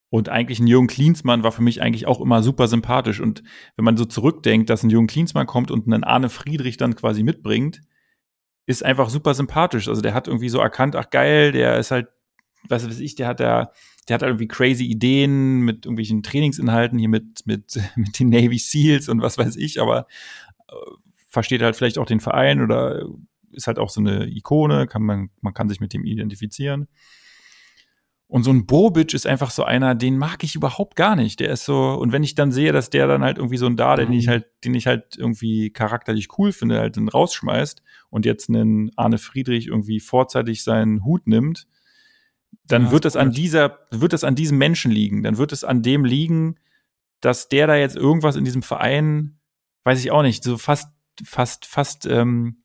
Und 0.09 0.29
eigentlich 0.29 0.59
ein 0.59 0.67
Jürgen 0.67 0.87
Klinsmann 0.87 1.43
war 1.43 1.53
für 1.53 1.61
mich 1.61 1.81
eigentlich 1.81 2.05
auch 2.05 2.19
immer 2.19 2.43
super 2.43 2.67
sympathisch. 2.67 3.21
Und 3.21 3.43
wenn 3.77 3.85
man 3.85 3.97
so 3.97 4.05
zurückdenkt, 4.05 4.69
dass 4.69 4.83
ein 4.83 4.89
Jürgen 4.89 5.07
Klinsmann 5.07 5.47
kommt 5.47 5.71
und 5.71 5.87
einen 5.87 6.03
Arne 6.03 6.29
Friedrich 6.29 6.77
dann 6.77 6.95
quasi 6.95 7.23
mitbringt, 7.23 7.81
ist 8.65 8.83
einfach 8.83 9.09
super 9.09 9.33
sympathisch. 9.33 9.87
Also 9.87 10.01
der 10.01 10.13
hat 10.13 10.27
irgendwie 10.27 10.49
so 10.49 10.59
erkannt, 10.59 10.95
ach 10.95 11.09
geil, 11.09 11.51
der 11.51 11.77
ist 11.77 11.91
halt, 11.91 12.07
was 12.67 12.87
weiß 12.87 12.99
ich, 12.99 13.15
der 13.15 13.27
hat 13.27 13.39
da, 13.39 13.71
der 14.07 14.15
hat 14.15 14.23
irgendwie 14.23 14.47
crazy 14.47 14.85
Ideen 14.85 15.61
mit 15.61 15.85
irgendwelchen 15.85 16.23
Trainingsinhalten 16.23 16.97
hier 16.97 17.09
mit, 17.09 17.45
mit, 17.45 17.79
mit 17.95 18.19
den 18.19 18.29
Navy 18.29 18.57
Seals 18.57 19.09
und 19.09 19.21
was 19.21 19.37
weiß 19.37 19.55
ich, 19.57 19.81
aber 19.81 20.07
äh, 20.67 20.73
versteht 21.27 21.61
halt 21.61 21.75
vielleicht 21.75 21.97
auch 21.97 22.05
den 22.05 22.19
Verein 22.19 22.61
oder 22.61 23.05
ist 23.51 23.67
halt 23.67 23.79
auch 23.79 23.89
so 23.89 24.01
eine 24.01 24.27
Ikone, 24.27 24.87
kann 24.87 25.03
man, 25.03 25.29
man 25.41 25.53
kann 25.53 25.69
sich 25.69 25.79
mit 25.79 25.93
dem 25.93 26.05
identifizieren. 26.05 26.87
Und 28.35 28.43
so 28.43 28.51
ein 28.51 28.65
Bobic 28.65 29.13
ist 29.13 29.25
einfach 29.25 29.49
so 29.49 29.63
einer, 29.63 29.95
den 29.95 30.17
mag 30.17 30.43
ich 30.43 30.55
überhaupt 30.55 30.97
gar 30.97 31.15
nicht. 31.15 31.39
Der 31.39 31.51
ist 31.51 31.63
so, 31.63 31.93
und 31.93 32.11
wenn 32.11 32.21
ich 32.21 32.35
dann 32.35 32.51
sehe, 32.51 32.73
dass 32.73 32.89
der 32.89 33.07
dann 33.07 33.23
halt 33.23 33.37
irgendwie 33.37 33.55
so 33.55 33.65
ein 33.65 33.77
da, 33.77 33.95
den 33.95 34.11
ich 34.11 34.25
mhm. 34.25 34.31
halt, 34.31 34.45
den 34.65 34.73
ich 34.73 34.87
halt 34.87 35.15
irgendwie 35.15 35.69
charakterlich 35.69 36.27
cool 36.37 36.51
finde, 36.51 36.81
halt 36.81 36.97
dann 36.97 37.07
rausschmeißt 37.07 37.81
und 38.09 38.25
jetzt 38.25 38.49
einen 38.49 38.91
Arne 38.97 39.19
Friedrich 39.19 39.67
irgendwie 39.67 40.01
vorzeitig 40.01 40.65
seinen 40.65 41.05
Hut 41.05 41.27
nimmt, 41.27 41.65
dann 42.67 42.87
ja, 42.87 42.91
wird 42.91 43.05
es 43.05 43.15
an 43.15 43.31
dieser, 43.31 43.79
wird 43.91 44.11
es 44.11 44.25
an 44.25 44.35
diesem 44.35 44.57
Menschen 44.57 44.91
liegen. 44.91 45.23
Dann 45.23 45.37
wird 45.37 45.53
es 45.53 45.63
an 45.63 45.81
dem 45.81 46.03
liegen, 46.03 46.57
dass 47.21 47.47
der 47.47 47.67
da 47.67 47.77
jetzt 47.77 47.95
irgendwas 47.95 48.35
in 48.35 48.43
diesem 48.43 48.63
Verein, 48.63 49.39
weiß 49.85 50.01
ich 50.01 50.11
auch 50.11 50.23
nicht, 50.23 50.43
so 50.43 50.57
fast, 50.57 50.89
fast, 51.23 51.65
fast 51.65 52.05
ähm, 52.05 52.63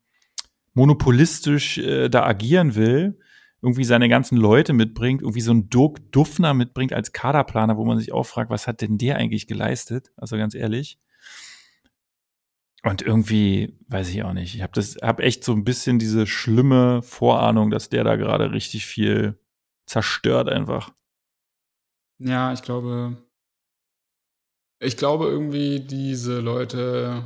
monopolistisch 0.75 1.79
äh, 1.79 2.09
da 2.09 2.27
agieren 2.27 2.75
will 2.75 3.21
irgendwie 3.63 3.85
seine 3.85 4.09
ganzen 4.09 4.39
Leute 4.39 4.73
mitbringt, 4.73 5.23
irgendwie 5.23 5.43
so 5.43 5.53
ein 5.53 5.69
Dirk 5.69 6.13
Duffner 6.13 6.55
mitbringt 6.55 6.93
als 6.93 7.13
Kaderplaner, 7.13 7.77
wo 7.77 7.85
man 7.85 7.99
sich 7.99 8.13
auch 8.13 8.25
fragt, 8.25 8.51
was 8.51 8.67
hat 8.67 8.81
denn 8.81 8.97
der 8.97 9.17
eigentlich 9.17 9.47
geleistet? 9.47 10.11
Also 10.17 10.37
ganz 10.37 10.55
ehrlich. 10.55 10.99
Und 12.83 13.03
irgendwie, 13.03 13.79
weiß 13.89 14.09
ich 14.09 14.23
auch 14.23 14.33
nicht. 14.33 14.55
Ich 14.55 14.63
habe 14.63 14.81
habe 14.81 15.23
echt 15.23 15.45
so 15.45 15.53
ein 15.53 15.65
bisschen 15.65 15.99
diese 15.99 16.27
schlimme 16.27 17.03
Vorahnung, 17.03 17.71
dass 17.71 17.91
der 17.91 18.05
da 18.05 18.17
gerade 18.17 18.53
richtig 18.53 18.87
viel 18.87 19.39
zerstört 19.85 20.49
einfach. 20.49 20.91
Ja, 22.19 22.55
ich 22.55 22.63
glaube, 22.63 23.19
ich 24.79 24.97
glaube 24.97 25.27
irgendwie, 25.27 25.81
diese 25.81 26.41
Leute 26.41 27.25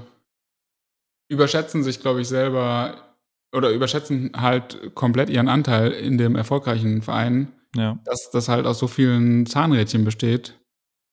überschätzen 1.29 1.85
sich, 1.85 2.01
glaube 2.01 2.21
ich, 2.23 2.29
selber 2.29 3.14
oder 3.55 3.71
überschätzen 3.71 4.33
halt 4.37 4.95
komplett 4.95 5.31
ihren 5.31 5.49
Anteil 5.49 5.93
in 5.93 6.19
dem 6.19 6.37
erfolgreichen 6.37 7.03
Verein. 7.03 7.53
Ja. 7.77 7.99
Dass 8.05 8.31
das 8.31 8.49
halt 8.49 8.67
aus 8.67 8.79
so 8.79 8.87
vielen 8.87 9.47
Zahnrädchen 9.47 10.05
besteht 10.05 10.59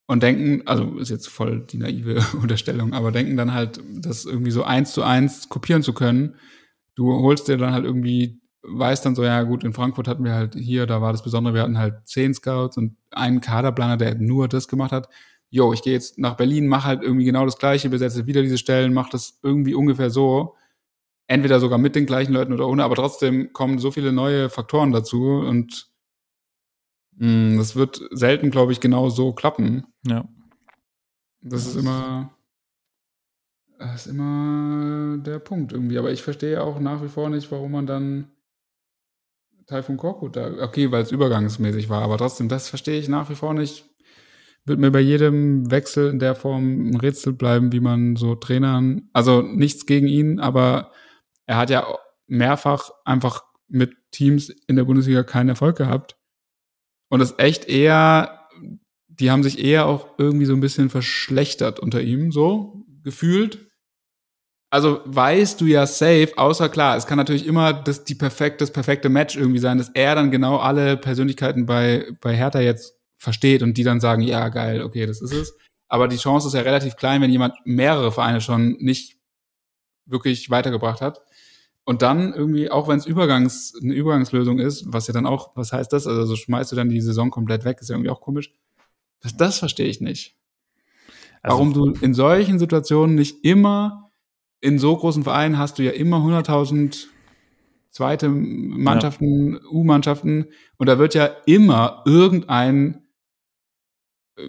und 0.07 0.23
denken, 0.23 0.63
also 0.67 0.97
ist 0.97 1.09
jetzt 1.09 1.29
voll 1.29 1.65
die 1.65 1.77
naive 1.77 2.21
Unterstellung, 2.41 2.93
aber 2.93 3.11
denken 3.11 3.37
dann 3.37 3.53
halt, 3.53 3.79
das 3.95 4.25
irgendwie 4.25 4.51
so 4.51 4.63
eins 4.63 4.91
zu 4.91 5.03
eins 5.03 5.49
kopieren 5.49 5.83
zu 5.83 5.93
können. 5.93 6.35
Du 6.95 7.13
holst 7.21 7.47
dir 7.47 7.57
dann 7.57 7.73
halt 7.73 7.85
irgendwie, 7.85 8.41
weißt 8.63 9.05
dann 9.05 9.15
so, 9.15 9.23
ja 9.23 9.41
gut, 9.43 9.63
in 9.63 9.73
Frankfurt 9.73 10.07
hatten 10.07 10.23
wir 10.23 10.33
halt 10.33 10.55
hier, 10.55 10.85
da 10.85 11.01
war 11.01 11.13
das 11.13 11.23
Besondere, 11.23 11.53
wir 11.53 11.61
hatten 11.61 11.77
halt 11.77 12.05
zehn 12.05 12.33
Scouts 12.33 12.77
und 12.77 12.97
einen 13.11 13.41
Kaderplaner, 13.41 13.97
der 13.97 14.15
nur 14.15 14.47
das 14.47 14.67
gemacht 14.67 14.91
hat. 14.91 15.07
Jo, 15.49 15.73
ich 15.73 15.81
gehe 15.81 15.93
jetzt 15.93 16.17
nach 16.17 16.35
Berlin, 16.35 16.67
mach 16.67 16.85
halt 16.85 17.01
irgendwie 17.01 17.25
genau 17.25 17.45
das 17.45 17.57
Gleiche, 17.57 17.89
besetze 17.89 18.25
wieder 18.27 18.41
diese 18.41 18.57
Stellen, 18.57 18.93
mach 18.93 19.09
das 19.09 19.39
irgendwie 19.43 19.73
ungefähr 19.73 20.09
so. 20.09 20.55
Entweder 21.31 21.61
sogar 21.61 21.77
mit 21.77 21.95
den 21.95 22.05
gleichen 22.05 22.33
Leuten 22.33 22.51
oder 22.51 22.67
ohne, 22.67 22.83
aber 22.83 22.95
trotzdem 22.95 23.53
kommen 23.53 23.79
so 23.79 23.89
viele 23.89 24.11
neue 24.11 24.49
Faktoren 24.49 24.91
dazu 24.91 25.39
und 25.39 25.89
hm, 27.17 27.55
das 27.57 27.77
wird 27.77 28.01
selten, 28.11 28.51
glaube 28.51 28.73
ich, 28.73 28.81
genau 28.81 29.07
so 29.07 29.31
klappen. 29.31 29.85
Ja. 30.05 30.27
Das 31.41 31.67
ist 31.67 31.77
immer, 31.77 32.35
das 33.79 34.07
ist 34.07 34.11
immer 34.11 35.19
der 35.19 35.39
Punkt 35.39 35.71
irgendwie. 35.71 35.97
Aber 35.97 36.11
ich 36.11 36.21
verstehe 36.21 36.61
auch 36.61 36.81
nach 36.81 37.01
wie 37.01 37.07
vor 37.07 37.29
nicht, 37.29 37.49
warum 37.49 37.71
man 37.71 37.87
dann 37.87 38.27
Taifun 39.67 39.95
Korkut 39.95 40.35
da, 40.35 40.51
okay, 40.61 40.91
weil 40.91 41.03
es 41.03 41.13
übergangsmäßig 41.13 41.87
war, 41.87 42.01
aber 42.01 42.17
trotzdem, 42.17 42.49
das 42.49 42.67
verstehe 42.67 42.99
ich 42.99 43.07
nach 43.07 43.29
wie 43.29 43.35
vor 43.35 43.53
nicht. 43.53 43.85
Wird 44.65 44.81
mir 44.81 44.91
bei 44.91 44.99
jedem 44.99 45.71
Wechsel 45.71 46.09
in 46.09 46.19
der 46.19 46.35
Form 46.35 46.89
ein 46.89 46.97
Rätsel 46.97 47.31
bleiben, 47.31 47.71
wie 47.71 47.79
man 47.79 48.17
so 48.17 48.35
Trainern, 48.35 49.09
also 49.13 49.41
nichts 49.41 49.85
gegen 49.85 50.09
ihn, 50.09 50.41
aber 50.41 50.91
er 51.51 51.57
hat 51.57 51.69
ja 51.69 51.85
mehrfach 52.27 52.91
einfach 53.03 53.43
mit 53.67 53.93
Teams 54.11 54.47
in 54.67 54.77
der 54.77 54.85
Bundesliga 54.85 55.23
keinen 55.23 55.49
Erfolg 55.49 55.77
gehabt. 55.77 56.15
Und 57.09 57.19
das 57.19 57.37
echt 57.39 57.65
eher, 57.65 58.47
die 59.09 59.29
haben 59.29 59.43
sich 59.43 59.59
eher 59.59 59.85
auch 59.85 60.07
irgendwie 60.17 60.45
so 60.45 60.53
ein 60.53 60.61
bisschen 60.61 60.89
verschlechtert 60.89 61.81
unter 61.81 62.01
ihm, 62.01 62.31
so 62.31 62.85
gefühlt. 63.03 63.69
Also 64.69 65.01
weißt 65.03 65.59
du 65.59 65.65
ja 65.65 65.85
safe, 65.85 66.31
außer 66.37 66.69
klar, 66.69 66.95
es 66.95 67.05
kann 67.05 67.17
natürlich 67.17 67.45
immer 67.45 67.73
das, 67.73 68.05
die 68.05 68.15
perfekt, 68.15 68.61
das 68.61 68.71
perfekte 68.71 69.09
Match 69.09 69.35
irgendwie 69.35 69.59
sein, 69.59 69.77
dass 69.77 69.89
er 69.89 70.15
dann 70.15 70.31
genau 70.31 70.55
alle 70.55 70.95
Persönlichkeiten 70.95 71.65
bei, 71.65 72.13
bei 72.21 72.33
Hertha 72.33 72.61
jetzt 72.61 72.97
versteht 73.17 73.61
und 73.61 73.77
die 73.77 73.83
dann 73.83 73.99
sagen, 73.99 74.21
ja, 74.21 74.47
geil, 74.47 74.81
okay, 74.81 75.05
das 75.05 75.21
ist 75.21 75.33
es. 75.33 75.57
Aber 75.89 76.07
die 76.07 76.15
Chance 76.15 76.47
ist 76.47 76.53
ja 76.53 76.61
relativ 76.61 76.95
klein, 76.95 77.21
wenn 77.21 77.29
jemand 77.29 77.55
mehrere 77.65 78.13
Vereine 78.13 78.39
schon 78.39 78.77
nicht 78.79 79.17
wirklich 80.05 80.49
weitergebracht 80.49 81.01
hat. 81.01 81.21
Und 81.83 82.01
dann 82.01 82.33
irgendwie, 82.33 82.69
auch 82.69 82.87
wenn 82.87 82.99
es 82.99 83.05
Übergangs, 83.05 83.73
eine 83.81 83.93
Übergangslösung 83.93 84.59
ist, 84.59 84.85
was 84.87 85.07
ja 85.07 85.13
dann 85.13 85.25
auch, 85.25 85.55
was 85.55 85.73
heißt 85.73 85.91
das? 85.91 86.05
Also 86.05 86.25
so 86.25 86.35
schmeißt 86.35 86.71
du 86.71 86.75
dann 86.75 86.89
die 86.89 87.01
Saison 87.01 87.31
komplett 87.31 87.65
weg, 87.65 87.79
ist 87.81 87.89
ja 87.89 87.95
irgendwie 87.95 88.11
auch 88.11 88.21
komisch. 88.21 88.53
Das, 89.21 89.35
das 89.35 89.59
verstehe 89.59 89.87
ich 89.87 90.01
nicht. 90.01 90.35
Also, 91.41 91.57
Warum 91.57 91.73
du 91.73 91.91
in 92.01 92.13
solchen 92.13 92.59
Situationen 92.59 93.15
nicht 93.15 93.43
immer, 93.43 94.11
in 94.59 94.77
so 94.77 94.95
großen 94.95 95.23
Vereinen 95.23 95.57
hast 95.57 95.79
du 95.79 95.83
ja 95.83 95.91
immer 95.91 96.17
100.000 96.17 97.07
zweite 97.89 98.29
Mannschaften, 98.29 99.53
ja. 99.53 99.59
U-Mannschaften, 99.71 100.45
und 100.77 100.87
da 100.87 100.99
wird 100.99 101.15
ja 101.15 101.25
immer 101.45 102.03
irgendein 102.05 103.07
äh, 104.37 104.43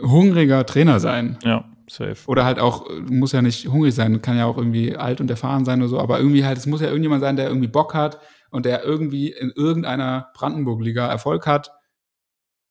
hungriger 0.00 0.64
Trainer 0.64 1.00
sein. 1.00 1.38
Ja. 1.42 1.75
Safe. 1.88 2.16
Oder 2.26 2.44
halt 2.44 2.58
auch, 2.58 2.88
muss 3.08 3.32
ja 3.32 3.42
nicht 3.42 3.68
hungrig 3.68 3.94
sein, 3.94 4.20
kann 4.22 4.36
ja 4.36 4.46
auch 4.46 4.56
irgendwie 4.56 4.96
alt 4.96 5.20
und 5.20 5.30
erfahren 5.30 5.64
sein 5.64 5.80
oder 5.80 5.88
so, 5.88 5.98
aber 6.00 6.18
irgendwie 6.18 6.44
halt, 6.44 6.58
es 6.58 6.66
muss 6.66 6.80
ja 6.80 6.88
irgendjemand 6.88 7.22
sein, 7.22 7.36
der 7.36 7.48
irgendwie 7.48 7.68
Bock 7.68 7.94
hat 7.94 8.20
und 8.50 8.66
der 8.66 8.84
irgendwie 8.84 9.30
in 9.30 9.52
irgendeiner 9.54 10.30
Brandenburg-Liga 10.34 11.06
Erfolg 11.06 11.46
hat 11.46 11.70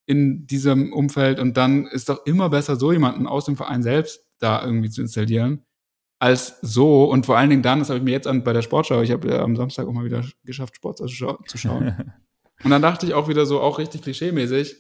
in 0.06 0.46
diesem 0.48 0.94
Umfeld 0.94 1.40
und 1.40 1.58
dann 1.58 1.88
ist 1.88 2.10
doch 2.10 2.26
immer 2.26 2.50
besser, 2.50 2.76
so 2.76 2.92
jemanden 2.92 3.28
aus 3.28 3.46
dem 3.46 3.56
Verein 3.56 3.84
selbst 3.84 4.26
da 4.40 4.64
irgendwie 4.64 4.90
zu 4.90 5.02
installieren, 5.02 5.66
als 6.20 6.60
so 6.62 7.06
und 7.06 7.26
vor 7.26 7.38
allen 7.38 7.50
Dingen 7.50 7.64
dann, 7.64 7.80
das 7.80 7.90
habe 7.90 8.00
ich 8.00 8.04
mir 8.04 8.12
jetzt 8.12 8.28
an 8.28 8.44
bei 8.44 8.54
der 8.54 8.62
Sportschau, 8.62 9.02
ich 9.02 9.12
habe 9.12 9.28
ja 9.28 9.42
am 9.42 9.56
Samstag 9.56 9.88
auch 9.88 9.94
mal 9.94 10.06
wieder 10.06 10.24
geschafft, 10.44 10.76
Sport 10.76 11.00
zu 11.00 11.08
schauen. 11.08 11.96
und 12.64 12.70
dann 12.70 12.82
dachte 12.82 13.06
ich 13.06 13.14
auch 13.14 13.28
wieder 13.28 13.46
so, 13.46 13.62
auch 13.62 13.80
richtig 13.80 14.04
klischeemäßig, 14.04 14.76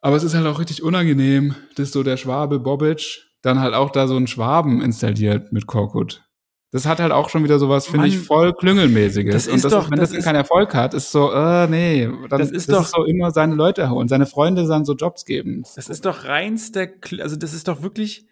aber 0.00 0.16
es 0.16 0.22
ist 0.22 0.34
halt 0.34 0.46
auch 0.46 0.60
richtig 0.60 0.82
unangenehm, 0.82 1.56
dass 1.74 1.90
so 1.90 2.02
der 2.02 2.16
Schwabe 2.16 2.60
Bobic 2.60 3.27
dann 3.42 3.60
halt 3.60 3.74
auch 3.74 3.90
da 3.90 4.06
so 4.06 4.16
einen 4.16 4.26
Schwaben 4.26 4.80
installiert 4.80 5.52
mit 5.52 5.66
Korkut. 5.66 6.24
Das 6.70 6.84
hat 6.84 7.00
halt 7.00 7.12
auch 7.12 7.30
schon 7.30 7.44
wieder 7.44 7.58
sowas, 7.58 7.86
finde 7.86 8.08
ich, 8.08 8.18
voll 8.18 8.52
Klüngelmäßiges. 8.52 9.32
Das 9.32 9.46
ist 9.46 9.52
und 9.54 9.64
das, 9.64 9.72
doch, 9.72 9.90
wenn 9.90 9.98
das, 9.98 10.12
das 10.12 10.22
keinen 10.22 10.36
Erfolg 10.36 10.74
hat, 10.74 10.92
ist 10.92 11.10
so, 11.10 11.32
äh, 11.32 11.66
nee, 11.66 12.06
dann 12.28 12.38
das 12.40 12.50
ist, 12.50 12.68
das 12.68 12.76
doch 12.76 12.84
ist 12.84 12.90
so 12.90 13.04
immer 13.04 13.30
seine 13.30 13.54
Leute 13.54 13.88
holen, 13.88 14.06
seine 14.06 14.26
Freunde 14.26 14.66
dann 14.66 14.84
so 14.84 14.94
Jobs 14.94 15.24
geben. 15.24 15.62
Das 15.76 15.88
ist 15.88 16.04
doch 16.04 16.24
reinster, 16.24 16.88
also 17.20 17.36
das 17.36 17.54
ist 17.54 17.68
doch 17.68 17.80
wirklich, 17.80 18.26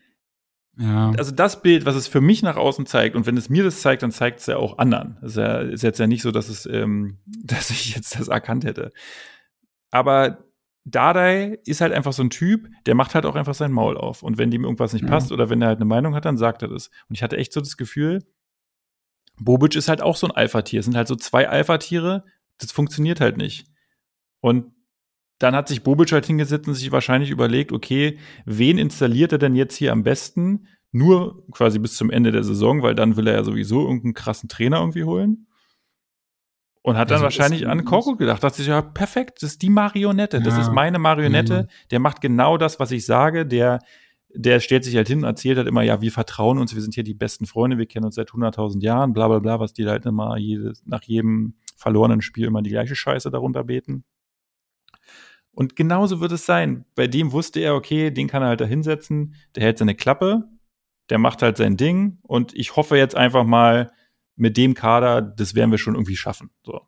ja. 0.79 1.13
Also 1.17 1.33
das 1.33 1.63
Bild, 1.63 1.87
was 1.87 1.97
es 1.97 2.07
für 2.07 2.21
mich 2.21 2.43
nach 2.43 2.57
außen 2.57 2.85
zeigt, 2.85 3.17
und 3.17 3.25
wenn 3.25 3.39
es 3.39 3.49
mir 3.49 3.65
das 3.65 3.81
zeigt, 3.81 4.03
dann 4.03 4.13
zeigt 4.13 4.41
es 4.41 4.47
ja 4.47 4.59
auch 4.59 4.77
anderen. 4.77 5.17
Das 5.23 5.31
ist, 5.33 5.39
ja, 5.39 5.61
ist 5.61 5.83
jetzt 5.83 5.99
ja 5.99 6.07
nicht 6.07 6.21
so, 6.23 6.31
dass 6.31 6.51
es, 6.51 6.67
ähm, 6.67 7.19
dass 7.27 7.71
ich 7.71 7.95
jetzt 7.95 8.19
das 8.21 8.29
erkannt 8.29 8.65
hätte. 8.65 8.93
Aber 9.91 10.46
Dardai 10.89 11.59
ist 11.65 11.81
halt 11.81 11.93
einfach 11.93 12.13
so 12.13 12.23
ein 12.23 12.31
Typ, 12.31 12.69
der 12.87 12.95
macht 12.95 13.17
halt 13.17 13.27
auch 13.27 13.35
einfach 13.35 13.55
sein 13.55 13.73
Maul 13.73 13.97
auf. 13.97 14.23
Und 14.23 14.39
wenn 14.39 14.53
dem 14.53 14.63
irgendwas 14.63 14.93
nicht 14.93 15.03
ja. 15.03 15.09
passt 15.09 15.33
oder 15.33 15.51
wenn 15.51 15.61
er 15.61 15.69
halt 15.69 15.79
eine 15.79 15.85
Meinung 15.85 16.15
hat, 16.15 16.25
dann 16.25 16.39
sagt 16.39 16.63
er 16.63 16.69
das. 16.69 16.89
Und 17.09 17.17
ich 17.17 17.25
hatte 17.25 17.37
echt 17.37 17.53
so 17.53 17.61
das 17.61 17.77
Gefühl, 17.77 18.23
Bobic 19.39 19.75
ist 19.75 19.89
halt 19.89 20.01
auch 20.01 20.15
so 20.15 20.29
ein 20.29 20.31
Alpha-Tier. 20.31 20.79
Es 20.81 20.87
sind 20.87 20.97
halt 20.97 21.09
so 21.09 21.17
zwei 21.17 21.49
Alpha-Tiere, 21.49 22.25
das 22.59 22.71
funktioniert 22.71 23.21
halt 23.21 23.37
nicht. 23.37 23.67
Und 24.41 24.73
dann 25.41 25.57
hat 25.57 25.67
sich 25.67 25.83
Bobic 25.83 26.13
halt 26.13 26.25
hingesetzt 26.25 26.69
und 26.69 26.75
sich 26.75 26.93
wahrscheinlich 26.93 27.31
überlegt, 27.31 27.73
okay, 27.73 28.19
wen 28.45 28.79
installiert 28.79 29.33
er 29.33 29.39
denn 29.39 29.57
jetzt 29.57 29.77
hier 29.77 29.91
am 29.91 30.05
besten? 30.05 30.69
Nur 30.93 31.45
quasi 31.51 31.81
bis 31.81 31.97
zum 31.97 32.11
Ende 32.11 32.31
der 32.31 32.45
Saison, 32.45 32.83
weil 32.83 32.95
dann 32.95 33.17
will 33.17 33.27
er 33.27 33.35
ja 33.35 33.45
sowieso 33.45 33.83
irgendeinen 33.83 34.15
krassen 34.15 34.49
Trainer 34.49 34.79
irgendwie 34.79 35.05
holen. 35.05 35.49
Und 36.87 36.97
hat 36.97 37.11
dann 37.11 37.17
also 37.17 37.25
wahrscheinlich 37.25 37.67
an 37.67 37.85
Korkut 37.85 38.17
gedacht, 38.17 38.45
das 38.45 38.61
ist 38.61 38.69
ja 38.69 38.81
perfekt, 38.81 39.43
das 39.43 39.51
ist 39.51 39.63
die 39.63 39.71
Marionette, 39.71 40.41
das 40.41 40.55
ja. 40.55 40.61
ist 40.61 40.71
meine 40.71 41.01
Marionette, 41.01 41.65
mhm. 41.65 41.89
der 41.91 41.99
macht 41.99 42.21
genau 42.21 42.59
das, 42.59 42.79
was 42.79 42.93
ich 42.93 43.05
sage, 43.05 43.45
der, 43.45 43.81
der 44.33 44.61
stellt 44.61 44.85
sich 44.85 44.95
halt 44.95 45.09
hin 45.09 45.19
und 45.19 45.25
erzählt 45.25 45.59
halt 45.59 45.67
immer, 45.67 45.83
ja, 45.83 46.01
wir 46.01 46.13
vertrauen 46.13 46.59
uns, 46.59 46.77
wir 46.77 46.83
sind 46.83 46.95
hier 46.95 47.03
die 47.03 47.13
besten 47.13 47.47
Freunde, 47.47 47.77
wir 47.77 47.87
kennen 47.87 48.05
uns 48.05 48.15
seit 48.15 48.31
100.000 48.31 48.85
Jahren, 48.85 49.15
bla 49.15 49.27
bla 49.27 49.41
bla, 49.41 49.59
was 49.59 49.73
die 49.73 49.85
halt 49.85 50.07
immer 50.07 50.37
jedes, 50.37 50.87
nach 50.87 51.03
jedem 51.03 51.55
verlorenen 51.75 52.23
Spiel 52.23 52.47
immer 52.47 52.63
die 52.63 52.71
gleiche 52.71 52.95
Scheiße 52.95 53.33
darunter 53.33 53.65
beten. 53.65 54.05
Und 55.51 55.75
genauso 55.75 56.21
wird 56.21 56.31
es 56.31 56.47
sein. 56.47 56.85
Bei 56.95 57.09
dem 57.09 57.33
wusste 57.33 57.59
er, 57.59 57.75
okay, 57.75 58.13
den 58.13 58.29
kann 58.29 58.43
er 58.43 58.49
halt 58.51 58.61
da 58.61 58.65
hinsetzen, 58.65 59.35
der 59.57 59.65
hält 59.65 59.79
seine 59.79 59.97
Klappe, 59.97 60.45
der 61.11 61.19
macht 61.19 61.43
halt 61.43 61.57
sein 61.57 61.77
Ding 61.77 62.21
und 62.23 62.55
ich 62.55 62.77
hoffe 62.77 62.97
jetzt 62.97 63.17
einfach 63.17 63.43
mal, 63.43 63.91
mit 64.37 64.57
dem 64.57 64.75
Kader, 64.75 65.23
das 65.23 65.55
werden 65.55 65.71
wir 65.71 65.79
schon 65.79 65.95
irgendwie 65.95 66.17
schaffen. 66.17 66.51
So. 66.65 66.83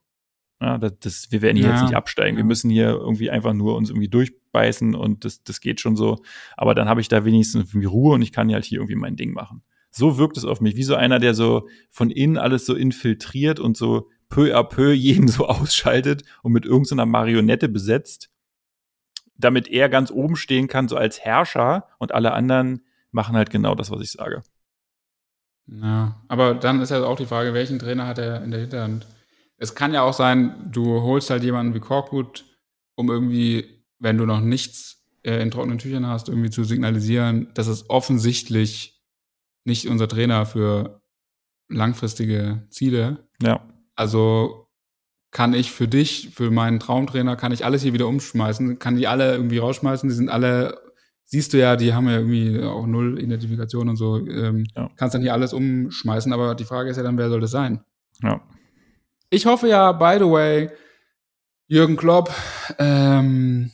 Ja, 0.60 0.76
das, 0.76 0.92
das, 1.00 1.26
wir 1.30 1.42
werden 1.42 1.56
hier 1.56 1.66
ja, 1.66 1.72
jetzt 1.72 1.82
nicht 1.82 1.94
absteigen. 1.94 2.36
Wir 2.36 2.44
müssen 2.44 2.70
hier 2.70 2.88
irgendwie 2.88 3.30
einfach 3.30 3.54
nur 3.54 3.76
uns 3.76 3.90
irgendwie 3.90 4.08
durchbeißen 4.08 4.94
und 4.94 5.24
das, 5.24 5.42
das 5.44 5.60
geht 5.60 5.80
schon 5.80 5.96
so. 5.96 6.22
Aber 6.56 6.74
dann 6.74 6.88
habe 6.88 7.00
ich 7.00 7.08
da 7.08 7.24
wenigstens 7.24 7.70
irgendwie 7.70 7.86
Ruhe 7.86 8.14
und 8.14 8.22
ich 8.22 8.32
kann 8.32 8.52
halt 8.52 8.64
hier 8.64 8.78
irgendwie 8.78 8.96
mein 8.96 9.16
Ding 9.16 9.32
machen. 9.32 9.62
So 9.90 10.18
wirkt 10.18 10.36
es 10.36 10.44
auf 10.44 10.60
mich, 10.60 10.76
wie 10.76 10.82
so 10.82 10.96
einer, 10.96 11.18
der 11.18 11.34
so 11.34 11.68
von 11.90 12.10
innen 12.10 12.36
alles 12.36 12.66
so 12.66 12.74
infiltriert 12.74 13.60
und 13.60 13.76
so 13.76 14.08
peu 14.28 14.54
à 14.54 14.62
peu 14.64 14.92
jeden 14.92 15.28
so 15.28 15.46
ausschaltet 15.48 16.24
und 16.42 16.52
mit 16.52 16.66
irgendeiner 16.66 17.06
Marionette 17.06 17.68
besetzt, 17.68 18.30
damit 19.36 19.68
er 19.68 19.88
ganz 19.88 20.10
oben 20.10 20.36
stehen 20.36 20.66
kann, 20.66 20.88
so 20.88 20.96
als 20.96 21.20
Herrscher 21.20 21.86
und 21.98 22.12
alle 22.12 22.32
anderen 22.32 22.84
machen 23.12 23.36
halt 23.36 23.50
genau 23.50 23.74
das, 23.74 23.90
was 23.90 24.02
ich 24.02 24.10
sage. 24.10 24.42
Ja, 25.70 26.22
aber 26.28 26.54
dann 26.54 26.80
ist 26.80 26.90
ja 26.90 27.04
auch 27.04 27.16
die 27.16 27.26
Frage, 27.26 27.54
welchen 27.54 27.78
Trainer 27.78 28.06
hat 28.06 28.18
er 28.18 28.42
in 28.42 28.50
der 28.50 28.60
Hinterhand? 28.60 29.06
Es 29.58 29.74
kann 29.74 29.92
ja 29.92 30.02
auch 30.02 30.14
sein, 30.14 30.70
du 30.70 31.02
holst 31.02 31.30
halt 31.30 31.42
jemanden 31.42 31.74
wie 31.74 31.80
Korkut, 31.80 32.44
um 32.94 33.10
irgendwie, 33.10 33.84
wenn 33.98 34.16
du 34.16 34.24
noch 34.24 34.40
nichts 34.40 35.04
äh, 35.22 35.42
in 35.42 35.50
trockenen 35.50 35.78
Tüchern 35.78 36.06
hast, 36.06 36.28
irgendwie 36.28 36.50
zu 36.50 36.64
signalisieren, 36.64 37.48
dass 37.54 37.66
es 37.66 37.90
offensichtlich 37.90 39.02
nicht 39.64 39.88
unser 39.88 40.08
Trainer 40.08 40.46
für 40.46 41.02
langfristige 41.68 42.66
Ziele. 42.70 43.28
Ja. 43.42 43.60
Also 43.94 44.68
kann 45.30 45.52
ich 45.52 45.70
für 45.70 45.88
dich, 45.88 46.30
für 46.34 46.50
meinen 46.50 46.80
Traumtrainer, 46.80 47.36
kann 47.36 47.52
ich 47.52 47.64
alles 47.64 47.82
hier 47.82 47.92
wieder 47.92 48.08
umschmeißen, 48.08 48.78
kann 48.78 48.96
die 48.96 49.06
alle 49.06 49.32
irgendwie 49.32 49.58
rausschmeißen, 49.58 50.08
die 50.08 50.14
sind 50.14 50.30
alle, 50.30 50.80
siehst 51.28 51.52
du 51.52 51.58
ja, 51.58 51.76
die 51.76 51.92
haben 51.92 52.08
ja 52.08 52.16
irgendwie 52.16 52.60
auch 52.62 52.86
null 52.86 53.20
Identifikation 53.20 53.90
und 53.90 53.96
so, 53.96 54.16
ähm, 54.26 54.66
ja. 54.74 54.90
kannst 54.96 55.14
dann 55.14 55.20
hier 55.22 55.34
alles 55.34 55.52
umschmeißen, 55.52 56.32
aber 56.32 56.54
die 56.54 56.64
Frage 56.64 56.90
ist 56.90 56.96
ja 56.96 57.02
dann, 57.02 57.18
wer 57.18 57.28
soll 57.28 57.40
das 57.40 57.50
sein? 57.50 57.84
Ja. 58.22 58.40
Ich 59.28 59.44
hoffe 59.44 59.68
ja, 59.68 59.92
by 59.92 60.16
the 60.18 60.24
way, 60.24 60.70
Jürgen 61.66 61.96
Klopp 61.96 62.34
ähm, 62.78 63.70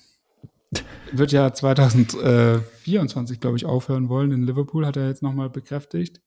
wird 1.13 1.31
ja 1.31 1.53
2024, 1.53 3.39
glaube 3.39 3.57
ich, 3.57 3.65
aufhören 3.65 4.09
wollen. 4.09 4.33
In 4.33 4.43
Liverpool 4.43 4.85
hat 4.85 4.97
er 4.97 5.07
jetzt 5.07 5.23
nochmal 5.23 5.49
bekräftigt. 5.49 6.21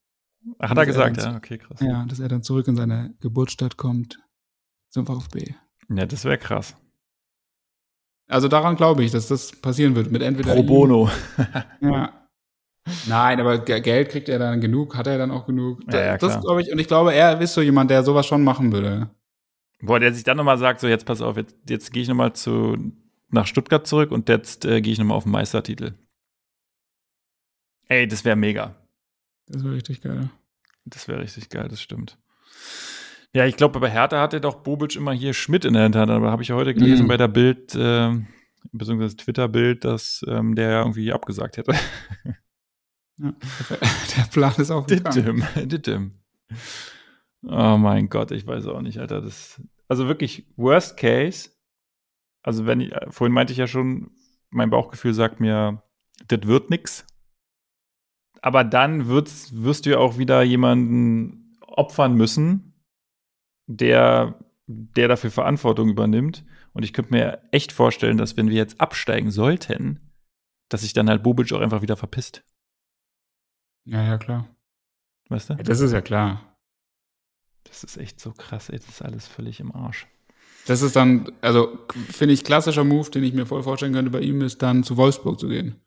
Hat 0.61 0.78
er 0.78 0.86
gesagt, 0.86 1.17
er 1.17 1.32
ja, 1.32 1.36
okay, 1.36 1.57
krass. 1.57 1.82
Ja, 1.82 2.05
dass 2.05 2.21
er 2.21 2.30
dann 2.30 2.41
zurück 2.41 2.69
in 2.69 2.78
seine 2.78 3.13
Geburtsstadt 3.19 3.75
kommt 3.75 4.17
zum 4.88 5.05
VfB. 5.05 5.55
Ja, 5.89 6.05
das 6.05 6.23
wäre 6.23 6.38
krass. 6.38 6.78
Also 8.28 8.47
daran 8.47 8.75
glaube 8.75 9.03
ich, 9.03 9.11
dass 9.11 9.28
das 9.28 9.51
passieren 9.53 9.95
wird 9.95 10.11
mit 10.11 10.21
entweder 10.21 10.53
Pro 10.53 10.63
Bono. 10.63 11.09
ja. 11.82 12.13
Nein, 13.05 13.39
aber 13.39 13.59
Geld 13.59 14.09
kriegt 14.09 14.30
er 14.30 14.39
dann 14.39 14.61
genug, 14.61 14.95
hat 14.95 15.07
er 15.07 15.17
dann 15.17 15.32
auch 15.32 15.45
genug. 15.45 15.82
Ja, 15.91 15.99
ja, 15.99 16.17
das 16.17 16.39
glaube 16.39 16.61
ich, 16.61 16.71
und 16.71 16.80
ich 16.80 16.88
glaube, 16.88 17.13
er 17.13 17.39
ist 17.41 17.53
so 17.53 17.61
jemand, 17.61 17.91
der 17.91 18.03
sowas 18.03 18.25
schon 18.25 18.43
machen 18.43 18.71
würde. 18.71 19.09
Boah, 19.82 19.99
der 19.99 20.13
sich 20.13 20.23
dann 20.23 20.38
nochmal 20.38 20.57
sagt, 20.57 20.80
so 20.80 20.88
jetzt 20.88 21.05
pass 21.05 21.21
auf, 21.21 21.38
jetzt, 21.38 21.55
jetzt 21.69 21.91
gehe 21.91 22.01
ich 22.01 22.07
nochmal 22.07 22.34
zu 22.34 22.91
nach 23.30 23.45
Stuttgart 23.45 23.86
zurück 23.86 24.11
und 24.11 24.30
jetzt 24.30 24.65
äh, 24.65 24.82
gehe 24.82 24.93
ich 24.93 24.99
nochmal 24.99 25.17
auf 25.17 25.23
den 25.23 25.34
Meistertitel. 25.34 25.93
Ey, 27.88 28.07
das 28.07 28.25
wäre 28.25 28.36
mega. 28.36 28.75
Das 29.47 29.63
wäre 29.63 29.75
richtig 29.75 30.01
geil. 30.01 30.30
Das 30.86 31.07
wäre 31.07 31.21
richtig 31.21 31.49
geil, 31.49 31.67
das 31.67 31.82
stimmt. 31.82 32.17
Ja, 33.38 33.45
ich 33.45 33.55
glaube, 33.55 33.79
bei 33.79 33.91
Hertha 33.91 34.19
hatte 34.19 34.41
doch 34.41 34.63
Bobic 34.63 34.95
immer 34.95 35.11
hier 35.11 35.31
Schmidt 35.31 35.63
in 35.63 35.73
der 35.73 35.83
Hinterhand, 35.83 36.09
aber 36.09 36.31
habe 36.31 36.41
ich 36.41 36.47
ja 36.47 36.55
heute 36.55 36.73
gelesen 36.73 37.03
mhm. 37.03 37.07
bei 37.07 37.17
der 37.17 37.27
Bild, 37.27 37.75
äh, 37.75 38.11
beziehungsweise 38.71 39.15
Twitter-Bild, 39.15 39.85
dass 39.85 40.25
ähm, 40.27 40.55
der 40.55 40.71
ja 40.71 40.79
irgendwie 40.79 41.13
abgesagt 41.13 41.57
hätte. 41.57 41.73
Ja, 43.19 43.33
der 44.15 44.23
Plan 44.31 44.53
ist 44.57 44.69
auch 44.69 44.85
Dittim. 45.65 46.19
Oh 47.41 47.77
mein 47.79 48.09
Gott, 48.09 48.29
ich 48.29 48.45
weiß 48.45 48.67
auch 48.67 48.81
nicht, 48.81 48.99
Alter. 48.99 49.21
Das, 49.21 49.59
also 49.88 50.07
wirklich, 50.07 50.45
worst 50.55 50.97
case. 50.97 51.49
Also, 52.43 52.67
wenn 52.67 52.79
ich, 52.79 52.91
äh, 52.91 53.07
vorhin 53.09 53.33
meinte 53.33 53.53
ich 53.53 53.57
ja 53.57 53.65
schon, 53.65 54.11
mein 54.51 54.69
Bauchgefühl 54.69 55.15
sagt 55.15 55.39
mir, 55.39 55.81
das 56.27 56.41
wird 56.43 56.69
nix. 56.69 57.07
Aber 58.43 58.63
dann 58.63 59.07
wirst 59.07 59.88
du 59.88 59.89
ja 59.89 59.97
auch 59.97 60.19
wieder 60.19 60.43
jemanden 60.43 61.57
opfern 61.65 62.13
müssen, 62.13 62.76
der, 63.68 64.39
der 64.65 65.07
dafür 65.07 65.32
Verantwortung 65.32 65.89
übernimmt. 65.89 66.43
Und 66.74 66.84
ich 66.84 66.93
könnte 66.93 67.11
mir 67.11 67.41
echt 67.51 67.72
vorstellen, 67.72 68.18
dass 68.18 68.38
wenn 68.38 68.49
wir 68.49 68.55
jetzt 68.55 68.82
absteigen 68.82 69.32
sollten, 69.32 70.11
dass 70.70 70.82
sich 70.82 70.93
dann 70.93 71.09
halt 71.09 71.24
Bobic 71.24 71.51
auch 71.53 71.61
einfach 71.61 71.82
wieder 71.82 71.97
verpisst. 71.97 72.43
Ja, 73.86 74.03
ja, 74.03 74.18
klar. 74.18 74.47
Weißt 75.30 75.49
du? 75.49 75.53
Ja, 75.53 75.63
das 75.63 75.80
ist 75.80 75.93
ja 75.93 76.01
klar. 76.01 76.57
Das 77.63 77.84
ist 77.84 77.97
echt 77.97 78.20
so 78.20 78.32
krass, 78.32 78.70
ey. 78.70 78.78
Das 78.78 78.88
ist 78.88 79.01
alles 79.01 79.28
völlig 79.28 79.59
im 79.59 79.74
Arsch. 79.74 80.07
Das 80.68 80.82
ist 80.82 80.95
dann, 80.95 81.32
also 81.41 81.80
finde 82.09 82.34
ich, 82.34 82.43
klassischer 82.43 82.84
Move, 82.84 83.09
den 83.09 83.24
ich 83.24 83.34
mir 83.34 83.45
voll 83.45 83.63
vorstellen 83.63 83.93
könnte 83.93 84.11
bei 84.11 84.20
ihm, 84.20 84.41
ist 84.41 84.61
dann 84.61 84.84
zu 84.84 84.97
Wolfsburg 84.97 85.39
zu 85.39 85.47
gehen. 85.47 85.82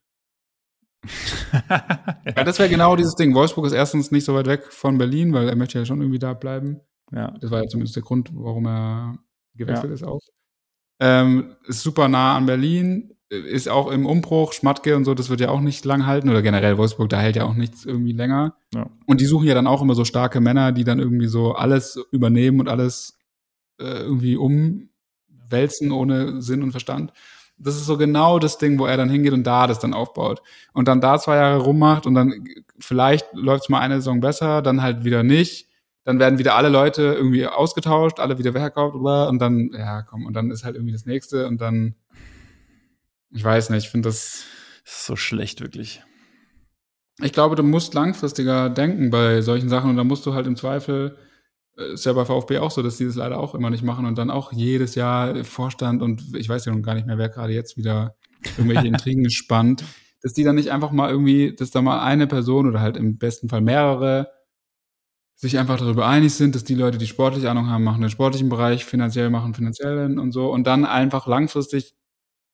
ja. 1.68 2.16
ja. 2.24 2.44
das 2.44 2.58
wäre 2.58 2.70
genau 2.70 2.96
dieses 2.96 3.14
Ding. 3.14 3.34
Wolfsburg 3.34 3.66
ist 3.66 3.72
erstens 3.72 4.10
nicht 4.10 4.24
so 4.24 4.34
weit 4.34 4.46
weg 4.46 4.72
von 4.72 4.98
Berlin, 4.98 5.32
weil 5.32 5.48
er 5.48 5.56
möchte 5.56 5.78
ja 5.78 5.84
schon 5.84 6.00
irgendwie 6.00 6.18
da 6.18 6.32
bleiben. 6.32 6.80
Ja. 7.12 7.34
Das 7.40 7.50
war 7.50 7.62
ja 7.62 7.68
zumindest 7.68 7.96
der 7.96 8.02
Grund, 8.02 8.30
warum 8.34 8.66
er 8.66 9.18
gewechselt 9.54 9.90
ja. 9.90 9.94
ist 9.94 10.04
auch. 10.04 10.20
Ähm, 11.00 11.56
ist 11.66 11.82
super 11.82 12.08
nah 12.08 12.36
an 12.36 12.46
Berlin, 12.46 13.14
ist 13.30 13.68
auch 13.68 13.90
im 13.90 14.06
Umbruch, 14.06 14.52
Schmatke 14.52 14.96
und 14.96 15.04
so, 15.04 15.14
das 15.14 15.30
wird 15.30 15.40
ja 15.40 15.50
auch 15.50 15.60
nicht 15.60 15.84
lang 15.84 16.06
halten. 16.06 16.28
Oder 16.28 16.42
generell 16.42 16.78
Wolfsburg, 16.78 17.08
da 17.08 17.20
hält 17.20 17.36
ja 17.36 17.44
auch 17.44 17.54
nichts 17.54 17.84
irgendwie 17.84 18.12
länger. 18.12 18.56
Ja. 18.74 18.90
Und 19.06 19.20
die 19.20 19.26
suchen 19.26 19.46
ja 19.46 19.54
dann 19.54 19.68
auch 19.68 19.82
immer 19.82 19.94
so 19.94 20.04
starke 20.04 20.40
Männer, 20.40 20.72
die 20.72 20.84
dann 20.84 20.98
irgendwie 20.98 21.28
so 21.28 21.52
alles 21.52 21.98
übernehmen 22.10 22.60
und 22.60 22.68
alles 22.68 23.18
äh, 23.78 24.02
irgendwie 24.02 24.36
umwälzen 24.36 25.92
ohne 25.92 26.42
Sinn 26.42 26.62
und 26.62 26.72
Verstand. 26.72 27.12
Das 27.56 27.76
ist 27.76 27.86
so 27.86 27.96
genau 27.96 28.38
das 28.38 28.58
Ding, 28.58 28.78
wo 28.78 28.86
er 28.86 28.96
dann 28.96 29.10
hingeht 29.10 29.32
und 29.32 29.44
da 29.44 29.66
das 29.66 29.78
dann 29.78 29.94
aufbaut. 29.94 30.42
Und 30.72 30.88
dann 30.88 31.00
da 31.00 31.18
zwei 31.18 31.36
Jahre 31.36 31.58
rummacht 31.62 32.06
und 32.06 32.14
dann 32.14 32.44
vielleicht 32.78 33.26
läuft 33.32 33.64
es 33.64 33.68
mal 33.68 33.80
eine 33.80 33.96
Saison 33.96 34.20
besser, 34.20 34.60
dann 34.60 34.82
halt 34.82 35.04
wieder 35.04 35.22
nicht 35.22 35.69
dann 36.10 36.18
werden 36.18 36.38
wieder 36.38 36.56
alle 36.56 36.68
Leute 36.68 37.02
irgendwie 37.02 37.46
ausgetauscht, 37.46 38.18
alle 38.18 38.38
wieder 38.38 38.52
verkauft 38.52 38.96
und 38.96 39.38
dann, 39.38 39.70
ja, 39.72 40.02
komm, 40.02 40.26
und 40.26 40.34
dann 40.34 40.50
ist 40.50 40.64
halt 40.64 40.74
irgendwie 40.74 40.92
das 40.92 41.06
nächste 41.06 41.46
und 41.46 41.60
dann, 41.60 41.94
ich 43.30 43.44
weiß 43.44 43.70
nicht, 43.70 43.84
ich 43.84 43.90
finde 43.90 44.08
das, 44.08 44.44
das 44.84 44.94
ist 44.94 45.06
so 45.06 45.16
schlecht, 45.16 45.60
wirklich. 45.60 46.02
Ich 47.22 47.32
glaube, 47.32 47.54
du 47.54 47.62
musst 47.62 47.94
langfristiger 47.94 48.70
denken 48.70 49.10
bei 49.10 49.40
solchen 49.40 49.68
Sachen 49.68 49.90
und 49.90 49.96
da 49.96 50.04
musst 50.04 50.26
du 50.26 50.34
halt 50.34 50.46
im 50.46 50.56
Zweifel, 50.56 51.16
äh, 51.76 51.92
ist 51.92 52.06
ja 52.06 52.12
bei 52.12 52.24
VfB 52.24 52.58
auch 52.58 52.72
so, 52.72 52.82
dass 52.82 52.96
die 52.96 53.04
das 53.04 53.14
leider 53.14 53.38
auch 53.38 53.54
immer 53.54 53.70
nicht 53.70 53.84
machen 53.84 54.06
und 54.06 54.18
dann 54.18 54.30
auch 54.30 54.52
jedes 54.52 54.96
Jahr 54.96 55.44
Vorstand 55.44 56.02
und 56.02 56.34
ich 56.34 56.48
weiß 56.48 56.64
ja 56.64 56.74
noch 56.74 56.82
gar 56.82 56.94
nicht 56.94 57.06
mehr, 57.06 57.18
wer 57.18 57.28
gerade 57.28 57.52
jetzt 57.52 57.76
wieder 57.76 58.16
irgendwelche 58.58 58.86
Intrigen 58.88 59.30
spannt, 59.30 59.84
dass 60.22 60.32
die 60.32 60.42
dann 60.42 60.56
nicht 60.56 60.72
einfach 60.72 60.90
mal 60.90 61.10
irgendwie, 61.10 61.54
dass 61.54 61.70
da 61.70 61.82
mal 61.82 62.00
eine 62.00 62.26
Person 62.26 62.66
oder 62.66 62.80
halt 62.80 62.96
im 62.96 63.18
besten 63.18 63.48
Fall 63.48 63.60
mehrere 63.60 64.39
sich 65.40 65.58
einfach 65.58 65.78
darüber 65.78 66.06
einig 66.06 66.34
sind, 66.34 66.54
dass 66.54 66.64
die 66.64 66.74
Leute, 66.74 66.98
die 66.98 67.06
sportliche 67.06 67.50
Ahnung 67.50 67.68
haben, 67.68 67.82
machen 67.82 68.02
den 68.02 68.10
sportlichen 68.10 68.50
Bereich, 68.50 68.84
finanziell 68.84 69.30
machen 69.30 69.54
finanziellen 69.54 70.18
und 70.18 70.32
so 70.32 70.52
und 70.52 70.66
dann 70.66 70.84
einfach 70.84 71.26
langfristig 71.26 71.94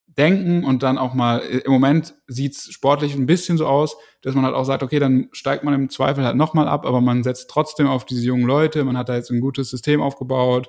denken 0.07 0.65
und 0.65 0.83
dann 0.85 0.97
auch 0.97 1.13
mal, 1.13 1.39
im 1.41 1.73
Moment 1.73 2.15
sieht's 2.29 2.73
sportlich 2.73 3.15
ein 3.17 3.27
bisschen 3.27 3.59
so 3.59 3.67
aus, 3.67 3.97
dass 4.23 4.35
man 4.35 4.45
halt 4.45 4.55
auch 4.55 4.65
sagt, 4.65 4.83
okay, 4.85 4.99
dann 5.01 5.29
steigt 5.33 5.65
man 5.65 5.75
im 5.75 5.91
Zweifel 5.91 6.25
halt 6.25 6.37
nochmal 6.37 6.69
ab, 6.69 6.87
aber 6.87 7.01
man 7.01 7.25
setzt 7.25 7.51
trotzdem 7.51 7.89
auf 7.89 8.05
diese 8.07 8.25
jungen 8.25 8.47
Leute, 8.47 8.85
man 8.85 8.97
hat 8.97 9.09
da 9.09 9.17
jetzt 9.17 9.31
ein 9.31 9.41
gutes 9.41 9.69
System 9.69 10.01
aufgebaut 10.01 10.69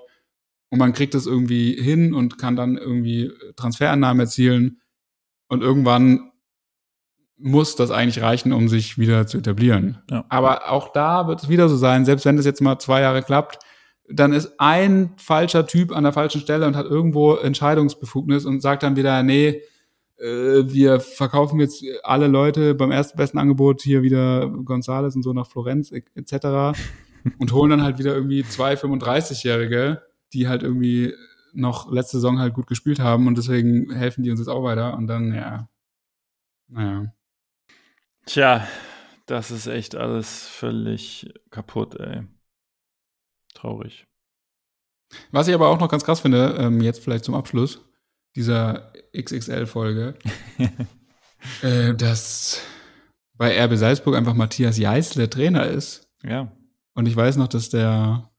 und 0.70 0.80
man 0.80 0.92
kriegt 0.92 1.14
das 1.14 1.28
irgendwie 1.28 1.74
hin 1.82 2.14
und 2.16 2.40
kann 2.40 2.56
dann 2.56 2.78
irgendwie 2.78 3.32
Transferannahmen 3.56 4.22
erzielen 4.22 4.82
und 5.50 5.62
irgendwann 5.62 6.32
muss 7.38 7.76
das 7.76 7.92
eigentlich 7.92 8.24
reichen, 8.24 8.52
um 8.52 8.68
sich 8.68 8.98
wieder 8.98 9.28
zu 9.28 9.38
etablieren. 9.38 10.00
Ja. 10.10 10.26
Aber 10.30 10.72
auch 10.72 10.92
da 10.92 11.28
wird 11.28 11.44
es 11.44 11.50
wieder 11.50 11.70
so 11.70 11.78
sein, 11.78 12.06
selbst 12.06 12.26
wenn 12.26 12.36
das 12.36 12.46
jetzt 12.46 12.62
mal 12.62 12.80
zwei 12.80 13.02
Jahre 13.02 13.22
klappt, 13.22 13.60
dann 14.10 14.34
ist 14.34 14.60
ein 14.60 15.14
falscher 15.18 15.68
Typ 15.68 15.92
an 15.92 16.04
der 16.04 16.14
falschen 16.14 16.42
Stelle 16.42 16.66
und 16.66 16.76
hat 16.76 16.86
irgendwo 16.86 17.36
Entscheidungsbefugnis 17.36 18.46
und 18.46 18.62
sagt 18.62 18.84
dann 18.84 18.96
wieder, 18.96 19.22
nee, 19.22 19.62
äh, 20.18 20.64
wir 20.66 21.00
verkaufen 21.00 21.60
jetzt 21.60 21.84
alle 22.04 22.28
Leute 22.28 22.74
beim 22.74 22.92
ersten 22.92 23.18
besten 23.18 23.38
Angebot 23.38 23.82
hier 23.82 24.02
wieder 24.02 24.50
Gonzales 24.50 25.16
und 25.16 25.24
so 25.24 25.34
nach 25.34 25.48
Florenz 25.48 25.92
etc. 25.92 26.78
und 27.40 27.52
holen 27.52 27.70
dann 27.70 27.84
halt 27.84 28.00
wieder 28.00 28.16
irgendwie 28.16 28.44
zwei 28.44 28.74
35-Jährige, 28.74 30.02
die 30.34 30.48
halt 30.48 30.64
irgendwie 30.64 31.14
noch 31.54 31.92
letzte 31.92 32.18
Saison 32.18 32.40
halt 32.40 32.54
gut 32.54 32.68
gespielt 32.68 33.00
haben 33.00 33.28
und 33.28 33.38
deswegen 33.38 33.92
helfen 33.92 34.24
die 34.24 34.32
uns 34.32 34.40
jetzt 34.40 34.50
auch 34.50 34.64
weiter 34.64 34.96
und 34.98 35.08
dann, 35.08 35.34
ja, 35.34 35.68
naja. 36.68 37.14
Tja, 38.28 38.68
das 39.26 39.52
ist 39.52 39.68
echt 39.68 39.96
alles 39.96 40.48
völlig 40.48 41.34
kaputt, 41.50 41.96
ey. 41.96 42.24
Traurig. 43.54 44.06
Was 45.32 45.48
ich 45.48 45.56
aber 45.56 45.70
auch 45.70 45.80
noch 45.80 45.88
ganz 45.88 46.04
krass 46.04 46.20
finde, 46.20 46.58
ähm, 46.60 46.82
jetzt 46.82 47.02
vielleicht 47.02 47.24
zum 47.24 47.36
Abschluss 47.36 47.80
dieser 48.36 48.92
XXL-Folge, 49.18 50.16
äh, 51.62 51.96
dass 51.96 52.62
bei 53.34 53.64
RB 53.64 53.78
Salzburg 53.78 54.16
einfach 54.16 54.34
Matthias 54.34 54.78
Jeißle 54.78 55.30
Trainer 55.30 55.66
ist. 55.66 56.10
Ja. 56.22 56.52
Und 56.94 57.06
ich 57.08 57.16
weiß 57.16 57.38
noch, 57.38 57.48
dass 57.48 57.70
der, 57.70 58.30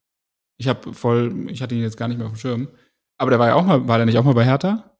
ich 0.58 0.68
habe 0.68 0.92
voll, 0.92 1.48
ich 1.48 1.62
hatte 1.62 1.74
ihn 1.74 1.80
jetzt 1.80 1.96
gar 1.96 2.08
nicht 2.08 2.18
mehr 2.18 2.26
auf 2.26 2.34
dem 2.34 2.38
Schirm, 2.38 2.68
aber 3.16 3.30
der 3.30 3.38
war 3.38 3.48
ja 3.48 3.54
auch 3.54 3.64
mal, 3.64 3.88
war 3.88 3.96
der 3.96 4.04
nicht 4.04 4.18
auch 4.18 4.24
mal 4.24 4.34
bei 4.34 4.44
Hertha? 4.44 4.97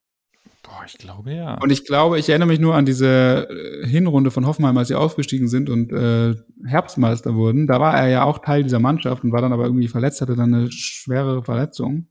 Boah, 0.69 0.85
ich 0.85 0.99
glaube 0.99 1.33
ja. 1.33 1.55
Und 1.55 1.71
ich 1.71 1.87
glaube, 1.87 2.19
ich 2.19 2.29
erinnere 2.29 2.49
mich 2.49 2.59
nur 2.59 2.75
an 2.75 2.85
diese 2.85 3.49
äh, 3.49 3.87
Hinrunde 3.87 4.31
von 4.31 4.47
Hoffenheim, 4.47 4.77
als 4.77 4.89
sie 4.89 4.95
aufgestiegen 4.95 5.49
sind 5.49 5.71
und 5.71 5.93
äh, 5.93 6.35
Herbstmeister 6.67 7.35
wurden. 7.35 7.67
Da 7.67 7.81
war 7.81 7.97
er 7.97 8.09
ja 8.09 8.25
auch 8.25 8.39
Teil 8.41 8.65
dieser 8.65 8.79
Mannschaft 8.79 9.25
und 9.25 9.33
war 9.33 9.41
dann 9.41 9.55
aber 9.55 9.65
irgendwie 9.65 9.89
verletzt, 9.89 10.21
hatte 10.21 10.37
dann 10.37 10.53
eine 10.53 10.71
schwere 10.71 11.43
Verletzung. 11.43 12.09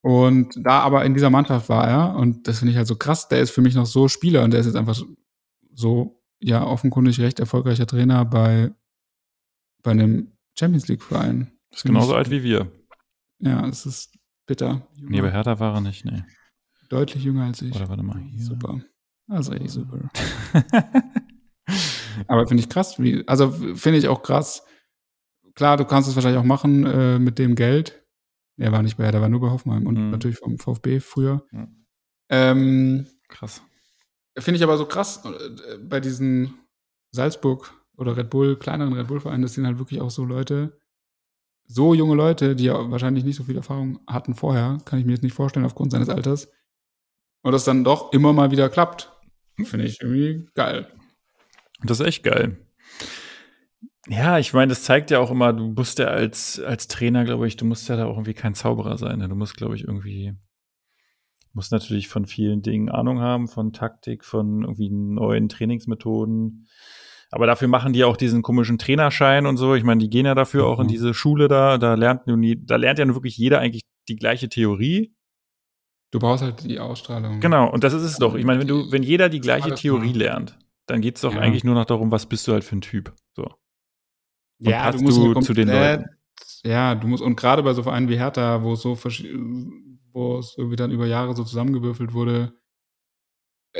Und 0.00 0.54
da 0.56 0.80
aber 0.80 1.04
in 1.04 1.14
dieser 1.14 1.30
Mannschaft 1.30 1.68
war 1.68 1.88
er, 1.88 2.16
und 2.16 2.46
das 2.46 2.60
finde 2.60 2.70
ich 2.70 2.76
halt 2.76 2.86
so 2.86 2.96
krass, 2.96 3.28
der 3.28 3.40
ist 3.40 3.50
für 3.50 3.62
mich 3.62 3.74
noch 3.74 3.86
so 3.86 4.06
Spieler 4.06 4.44
und 4.44 4.52
der 4.52 4.60
ist 4.60 4.66
jetzt 4.66 4.76
einfach 4.76 5.00
so, 5.74 6.22
ja, 6.40 6.64
offenkundig 6.64 7.18
recht 7.20 7.40
erfolgreicher 7.40 7.86
Trainer 7.86 8.24
bei, 8.24 8.72
bei 9.82 9.92
einem 9.92 10.32
Champions 10.58 10.86
League-Verein. 10.86 11.52
Ist 11.70 11.84
genauso 11.84 12.14
alt 12.14 12.30
wie 12.30 12.42
wir. 12.42 12.70
Ja, 13.38 13.66
es 13.66 13.86
ist 13.86 14.16
bitter. 14.46 14.86
Nee, 15.00 15.20
bei 15.20 15.32
Hertha 15.32 15.58
war 15.58 15.74
er 15.74 15.80
nicht, 15.80 16.04
nee. 16.04 16.22
Deutlich 16.92 17.24
jünger 17.24 17.44
als 17.44 17.62
ich. 17.62 17.74
Oder 17.74 17.88
warte 17.88 18.02
mal. 18.02 18.20
Hier. 18.20 18.44
Super. 18.44 18.82
Also 19.26 19.54
echt 19.54 19.70
super. 19.70 20.10
Aber 22.28 22.46
finde 22.46 22.62
ich 22.62 22.68
krass. 22.68 22.98
Wie, 22.98 23.26
also 23.26 23.50
finde 23.50 23.96
ich 23.96 24.08
auch 24.08 24.22
krass. 24.22 24.62
Klar, 25.54 25.78
du 25.78 25.86
kannst 25.86 26.06
es 26.06 26.14
wahrscheinlich 26.14 26.38
auch 26.38 26.44
machen 26.44 26.84
äh, 26.84 27.18
mit 27.18 27.38
dem 27.38 27.54
Geld. 27.54 28.04
er 28.58 28.72
war 28.72 28.82
nicht 28.82 28.98
bei, 28.98 29.04
er 29.04 29.20
war 29.22 29.30
nur 29.30 29.40
bei 29.40 29.48
Hoffenheim 29.48 29.86
und 29.86 29.96
mhm. 29.96 30.10
natürlich 30.10 30.36
vom 30.36 30.58
VfB 30.58 31.00
früher. 31.00 31.46
Mhm. 31.50 31.86
Ähm, 32.28 33.06
krass. 33.28 33.62
Finde 34.38 34.58
ich 34.58 34.62
aber 34.62 34.76
so 34.76 34.84
krass 34.84 35.24
äh, 35.24 35.78
bei 35.78 36.00
diesen 36.00 36.52
Salzburg 37.10 37.72
oder 37.96 38.18
Red 38.18 38.28
Bull, 38.28 38.56
kleineren 38.56 38.92
Red 38.92 39.08
Bull-Vereinen, 39.08 39.40
das 39.40 39.54
sind 39.54 39.66
halt 39.66 39.78
wirklich 39.78 40.02
auch 40.02 40.10
so 40.10 40.26
Leute, 40.26 40.78
so 41.64 41.94
junge 41.94 42.16
Leute, 42.16 42.54
die 42.54 42.64
ja 42.64 42.90
wahrscheinlich 42.90 43.24
nicht 43.24 43.36
so 43.36 43.44
viel 43.44 43.56
Erfahrung 43.56 44.00
hatten 44.06 44.34
vorher, 44.34 44.76
kann 44.84 44.98
ich 44.98 45.06
mir 45.06 45.12
jetzt 45.12 45.22
nicht 45.22 45.34
vorstellen 45.34 45.64
aufgrund 45.64 45.92
seines 45.92 46.10
Alters. 46.10 46.48
Und 47.42 47.52
das 47.52 47.64
dann 47.64 47.84
doch 47.84 48.12
immer 48.12 48.32
mal 48.32 48.50
wieder 48.50 48.68
klappt. 48.68 49.12
Finde 49.64 49.86
ich 49.86 50.00
irgendwie 50.00 50.48
geil. 50.54 50.86
Das 51.82 52.00
ist 52.00 52.06
echt 52.06 52.22
geil. 52.22 52.58
Ja, 54.08 54.38
ich 54.38 54.52
meine, 54.52 54.70
das 54.70 54.82
zeigt 54.82 55.10
ja 55.10 55.20
auch 55.20 55.30
immer, 55.30 55.52
du 55.52 55.68
musst 55.68 55.98
ja 55.98 56.06
als, 56.06 56.60
als 56.60 56.88
Trainer, 56.88 57.24
glaube 57.24 57.46
ich, 57.46 57.56
du 57.56 57.64
musst 57.64 57.88
ja 57.88 57.96
da 57.96 58.06
auch 58.06 58.14
irgendwie 58.14 58.34
kein 58.34 58.54
Zauberer 58.54 58.98
sein. 58.98 59.18
Ne? 59.18 59.28
Du 59.28 59.36
musst, 59.36 59.56
glaube 59.56 59.76
ich, 59.76 59.84
irgendwie, 59.84 60.34
musst 61.52 61.70
natürlich 61.70 62.08
von 62.08 62.26
vielen 62.26 62.62
Dingen 62.62 62.88
Ahnung 62.88 63.20
haben, 63.20 63.46
von 63.46 63.72
Taktik, 63.72 64.24
von 64.24 64.62
irgendwie 64.62 64.90
neuen 64.90 65.48
Trainingsmethoden. 65.48 66.66
Aber 67.30 67.46
dafür 67.46 67.68
machen 67.68 67.92
die 67.92 68.04
auch 68.04 68.16
diesen 68.16 68.42
komischen 68.42 68.76
Trainerschein 68.76 69.46
und 69.46 69.56
so. 69.56 69.74
Ich 69.74 69.84
meine, 69.84 70.00
die 70.00 70.10
gehen 70.10 70.26
ja 70.26 70.34
dafür 70.34 70.66
auch 70.66 70.80
in 70.80 70.86
mhm. 70.86 70.90
diese 70.90 71.14
Schule 71.14 71.48
da. 71.48 71.78
Da 71.78 71.94
lernt, 71.94 72.22
da 72.26 72.76
lernt 72.76 72.98
ja 72.98 73.06
wirklich 73.06 73.38
jeder 73.38 73.60
eigentlich 73.60 73.82
die 74.08 74.16
gleiche 74.16 74.48
Theorie. 74.48 75.14
Du 76.12 76.18
brauchst 76.18 76.44
halt 76.44 76.62
die 76.64 76.78
Ausstrahlung. 76.78 77.40
Genau, 77.40 77.70
und 77.70 77.82
das 77.84 77.94
ist 77.94 78.02
es 78.02 78.18
doch. 78.18 78.34
Ich 78.34 78.44
meine, 78.44 78.60
wenn 78.60 78.68
du, 78.68 78.92
wenn 78.92 79.02
jeder 79.02 79.30
die 79.30 79.40
gleiche 79.40 79.74
Theorie 79.74 80.12
lernt, 80.12 80.58
dann 80.86 81.00
geht 81.00 81.16
es 81.16 81.22
doch 81.22 81.34
ja. 81.34 81.40
eigentlich 81.40 81.64
nur 81.64 81.74
noch 81.74 81.86
darum, 81.86 82.10
was 82.10 82.26
bist 82.26 82.46
du 82.46 82.52
halt 82.52 82.64
für 82.64 82.76
ein 82.76 82.82
Typ. 82.82 83.14
So. 83.34 83.44
Und 83.44 84.68
ja, 84.68 84.82
passt 84.82 84.98
du, 84.98 85.04
musst 85.04 85.16
du 85.16 85.40
zu 85.40 85.54
den 85.54 85.68
Leuten. 85.68 86.04
Ja, 86.64 86.94
du 86.94 87.08
musst, 87.08 87.22
und 87.22 87.36
gerade 87.36 87.62
bei 87.62 87.72
so 87.72 87.82
Vereinen 87.82 88.10
wie 88.10 88.18
Hertha, 88.18 88.62
wo 88.62 88.74
es 88.74 88.82
so 88.82 88.96
wo 90.12 90.38
es 90.38 90.54
irgendwie 90.58 90.76
dann 90.76 90.90
über 90.90 91.06
Jahre 91.06 91.34
so 91.34 91.44
zusammengewürfelt 91.44 92.12
wurde, 92.12 92.52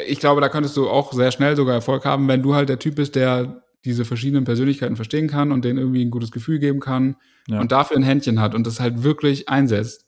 ich 0.07 0.19
glaube, 0.19 0.41
da 0.41 0.49
könntest 0.49 0.77
du 0.79 0.89
auch 0.89 1.13
sehr 1.13 1.33
schnell 1.33 1.55
sogar 1.55 1.75
Erfolg 1.75 2.07
haben, 2.07 2.27
wenn 2.29 2.43
du 2.43 2.55
halt 2.55 2.71
der 2.71 2.79
Typ 2.79 2.95
bist, 2.95 3.15
der 3.15 3.63
diese 3.85 4.07
verschiedenen 4.07 4.45
Persönlichkeiten 4.45 4.97
verstehen 4.97 5.29
kann 5.29 5.53
und 5.53 5.65
denen 5.65 5.79
irgendwie 5.79 6.05
ein 6.05 6.11
gutes 6.11 6.31
Gefühl 6.31 6.59
geben 6.59 6.81
kann 6.81 7.17
ja. 7.47 7.61
und 7.61 7.73
dafür 7.73 7.99
ein 7.99 8.03
Händchen 8.03 8.41
hat 8.41 8.55
und 8.55 8.67
das 8.67 8.81
halt 8.81 9.03
wirklich 9.03 9.49
einsetzt. 9.49 10.07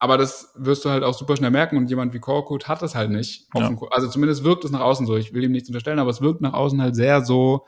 Aber 0.00 0.16
das 0.16 0.52
wirst 0.54 0.84
du 0.84 0.90
halt 0.90 1.02
auch 1.02 1.14
super 1.14 1.36
schnell 1.36 1.50
merken 1.50 1.76
und 1.76 1.90
jemand 1.90 2.14
wie 2.14 2.20
Korkut 2.20 2.68
hat 2.68 2.82
das 2.82 2.94
halt 2.94 3.10
nicht. 3.10 3.48
Ja. 3.54 3.74
Also 3.90 4.08
zumindest 4.08 4.44
wirkt 4.44 4.64
es 4.64 4.70
nach 4.70 4.80
außen 4.80 5.06
so. 5.06 5.16
Ich 5.16 5.34
will 5.34 5.42
ihm 5.42 5.52
nichts 5.52 5.68
unterstellen, 5.68 5.98
aber 5.98 6.10
es 6.10 6.20
wirkt 6.20 6.40
nach 6.40 6.52
außen 6.52 6.80
halt 6.80 6.94
sehr 6.94 7.24
so, 7.24 7.66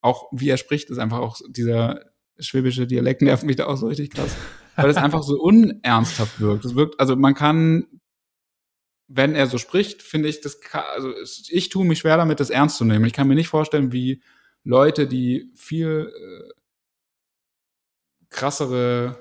auch 0.00 0.28
wie 0.32 0.48
er 0.48 0.56
spricht, 0.56 0.90
ist 0.90 0.98
einfach 0.98 1.18
auch 1.18 1.40
dieser 1.48 2.00
schwäbische 2.38 2.86
Dialekt 2.86 3.22
nervt 3.22 3.44
mich 3.44 3.56
da 3.56 3.66
auch 3.66 3.76
so 3.76 3.86
richtig 3.86 4.10
krass. 4.10 4.36
Weil 4.76 4.90
es 4.90 4.96
einfach 4.96 5.22
so 5.22 5.40
unernsthaft 5.40 6.40
wirkt. 6.40 6.64
Es 6.64 6.74
wirkt, 6.74 6.98
also 6.98 7.14
man 7.16 7.34
kann, 7.34 7.86
wenn 9.08 9.34
er 9.34 9.46
so 9.46 9.58
spricht, 9.58 10.02
finde 10.02 10.28
ich, 10.28 10.40
das 10.40 10.60
kann, 10.60 10.84
also 10.94 11.12
ich 11.48 11.68
tue 11.68 11.84
mich 11.84 11.98
schwer 11.98 12.16
damit, 12.16 12.40
das 12.40 12.50
ernst 12.50 12.76
zu 12.76 12.84
nehmen. 12.84 13.04
Ich 13.04 13.12
kann 13.12 13.28
mir 13.28 13.34
nicht 13.34 13.48
vorstellen, 13.48 13.92
wie 13.92 14.22
Leute, 14.64 15.06
die 15.06 15.52
viel 15.54 16.12
äh, 16.14 16.52
krassere 18.30 19.18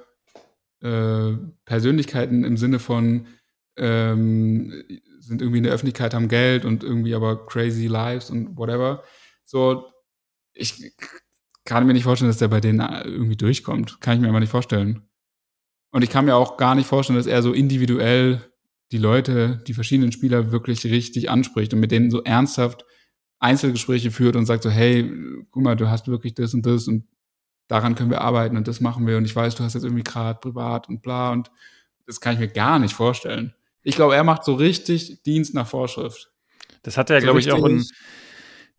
äh, 0.81 1.37
Persönlichkeiten 1.65 2.43
im 2.43 2.57
Sinne 2.57 2.79
von 2.79 3.27
ähm, 3.77 4.83
sind 5.19 5.41
irgendwie 5.41 5.59
in 5.59 5.63
der 5.63 5.73
Öffentlichkeit, 5.73 6.13
haben 6.13 6.27
Geld 6.27 6.65
und 6.65 6.83
irgendwie 6.83 7.15
aber 7.15 7.45
crazy 7.45 7.87
lives 7.87 8.29
und 8.29 8.57
whatever. 8.57 9.03
So, 9.43 9.85
ich 10.53 10.93
kann 11.65 11.85
mir 11.85 11.93
nicht 11.93 12.03
vorstellen, 12.03 12.29
dass 12.29 12.39
der 12.39 12.47
bei 12.47 12.59
denen 12.59 12.79
irgendwie 13.05 13.37
durchkommt. 13.37 14.01
Kann 14.01 14.15
ich 14.15 14.21
mir 14.21 14.29
aber 14.29 14.39
nicht 14.39 14.49
vorstellen. 14.49 15.03
Und 15.91 16.03
ich 16.03 16.09
kann 16.09 16.25
mir 16.25 16.35
auch 16.35 16.57
gar 16.57 16.75
nicht 16.75 16.87
vorstellen, 16.87 17.17
dass 17.17 17.27
er 17.27 17.41
so 17.43 17.53
individuell 17.53 18.41
die 18.91 18.97
Leute, 18.97 19.61
die 19.67 19.73
verschiedenen 19.73 20.11
Spieler 20.11 20.51
wirklich 20.51 20.85
richtig 20.85 21.29
anspricht 21.29 21.73
und 21.73 21.79
mit 21.79 21.91
denen 21.91 22.11
so 22.11 22.23
ernsthaft 22.23 22.85
Einzelgespräche 23.39 24.11
führt 24.11 24.35
und 24.35 24.45
sagt 24.45 24.63
so, 24.63 24.69
hey, 24.69 25.11
guck 25.49 25.63
mal, 25.63 25.75
du 25.75 25.89
hast 25.89 26.07
wirklich 26.07 26.33
das 26.33 26.53
und 26.53 26.65
das 26.65 26.87
und 26.87 27.05
daran 27.72 27.95
können 27.95 28.10
wir 28.10 28.19
arbeiten 28.19 28.57
und 28.57 28.68
das 28.68 28.81
machen 28.81 29.07
wir 29.07 29.18
und 29.18 29.23
ich 29.23 29.34
weiß, 29.34 29.56
du 29.56 29.64
hast 29.64 29.76
jetzt 29.76 29.85
irgendwie 29.85 30.03
gerade 30.03 30.38
privat 30.38 30.89
und 30.89 31.02
bla 31.02 31.31
und 31.31 31.49
das 32.06 32.19
kann 32.19 32.34
ich 32.34 32.39
mir 32.39 32.49
gar 32.49 32.80
nicht 32.80 32.93
vorstellen. 32.93 33.53
Ich 33.81 33.95
glaube, 33.95 34.14
er 34.14 34.26
macht 34.26 34.43
so 34.43 34.56
richtig 34.56 35.23
Dienst 35.23 35.53
nach 35.53 35.65
Vorschrift. 35.65 36.30
Das 36.84 36.98
hat 36.98 37.10
er, 37.10 37.22
so 37.22 37.26
glaube 37.26 37.39
ich, 37.39 37.49
auch 37.49 37.65
in, 37.65 37.85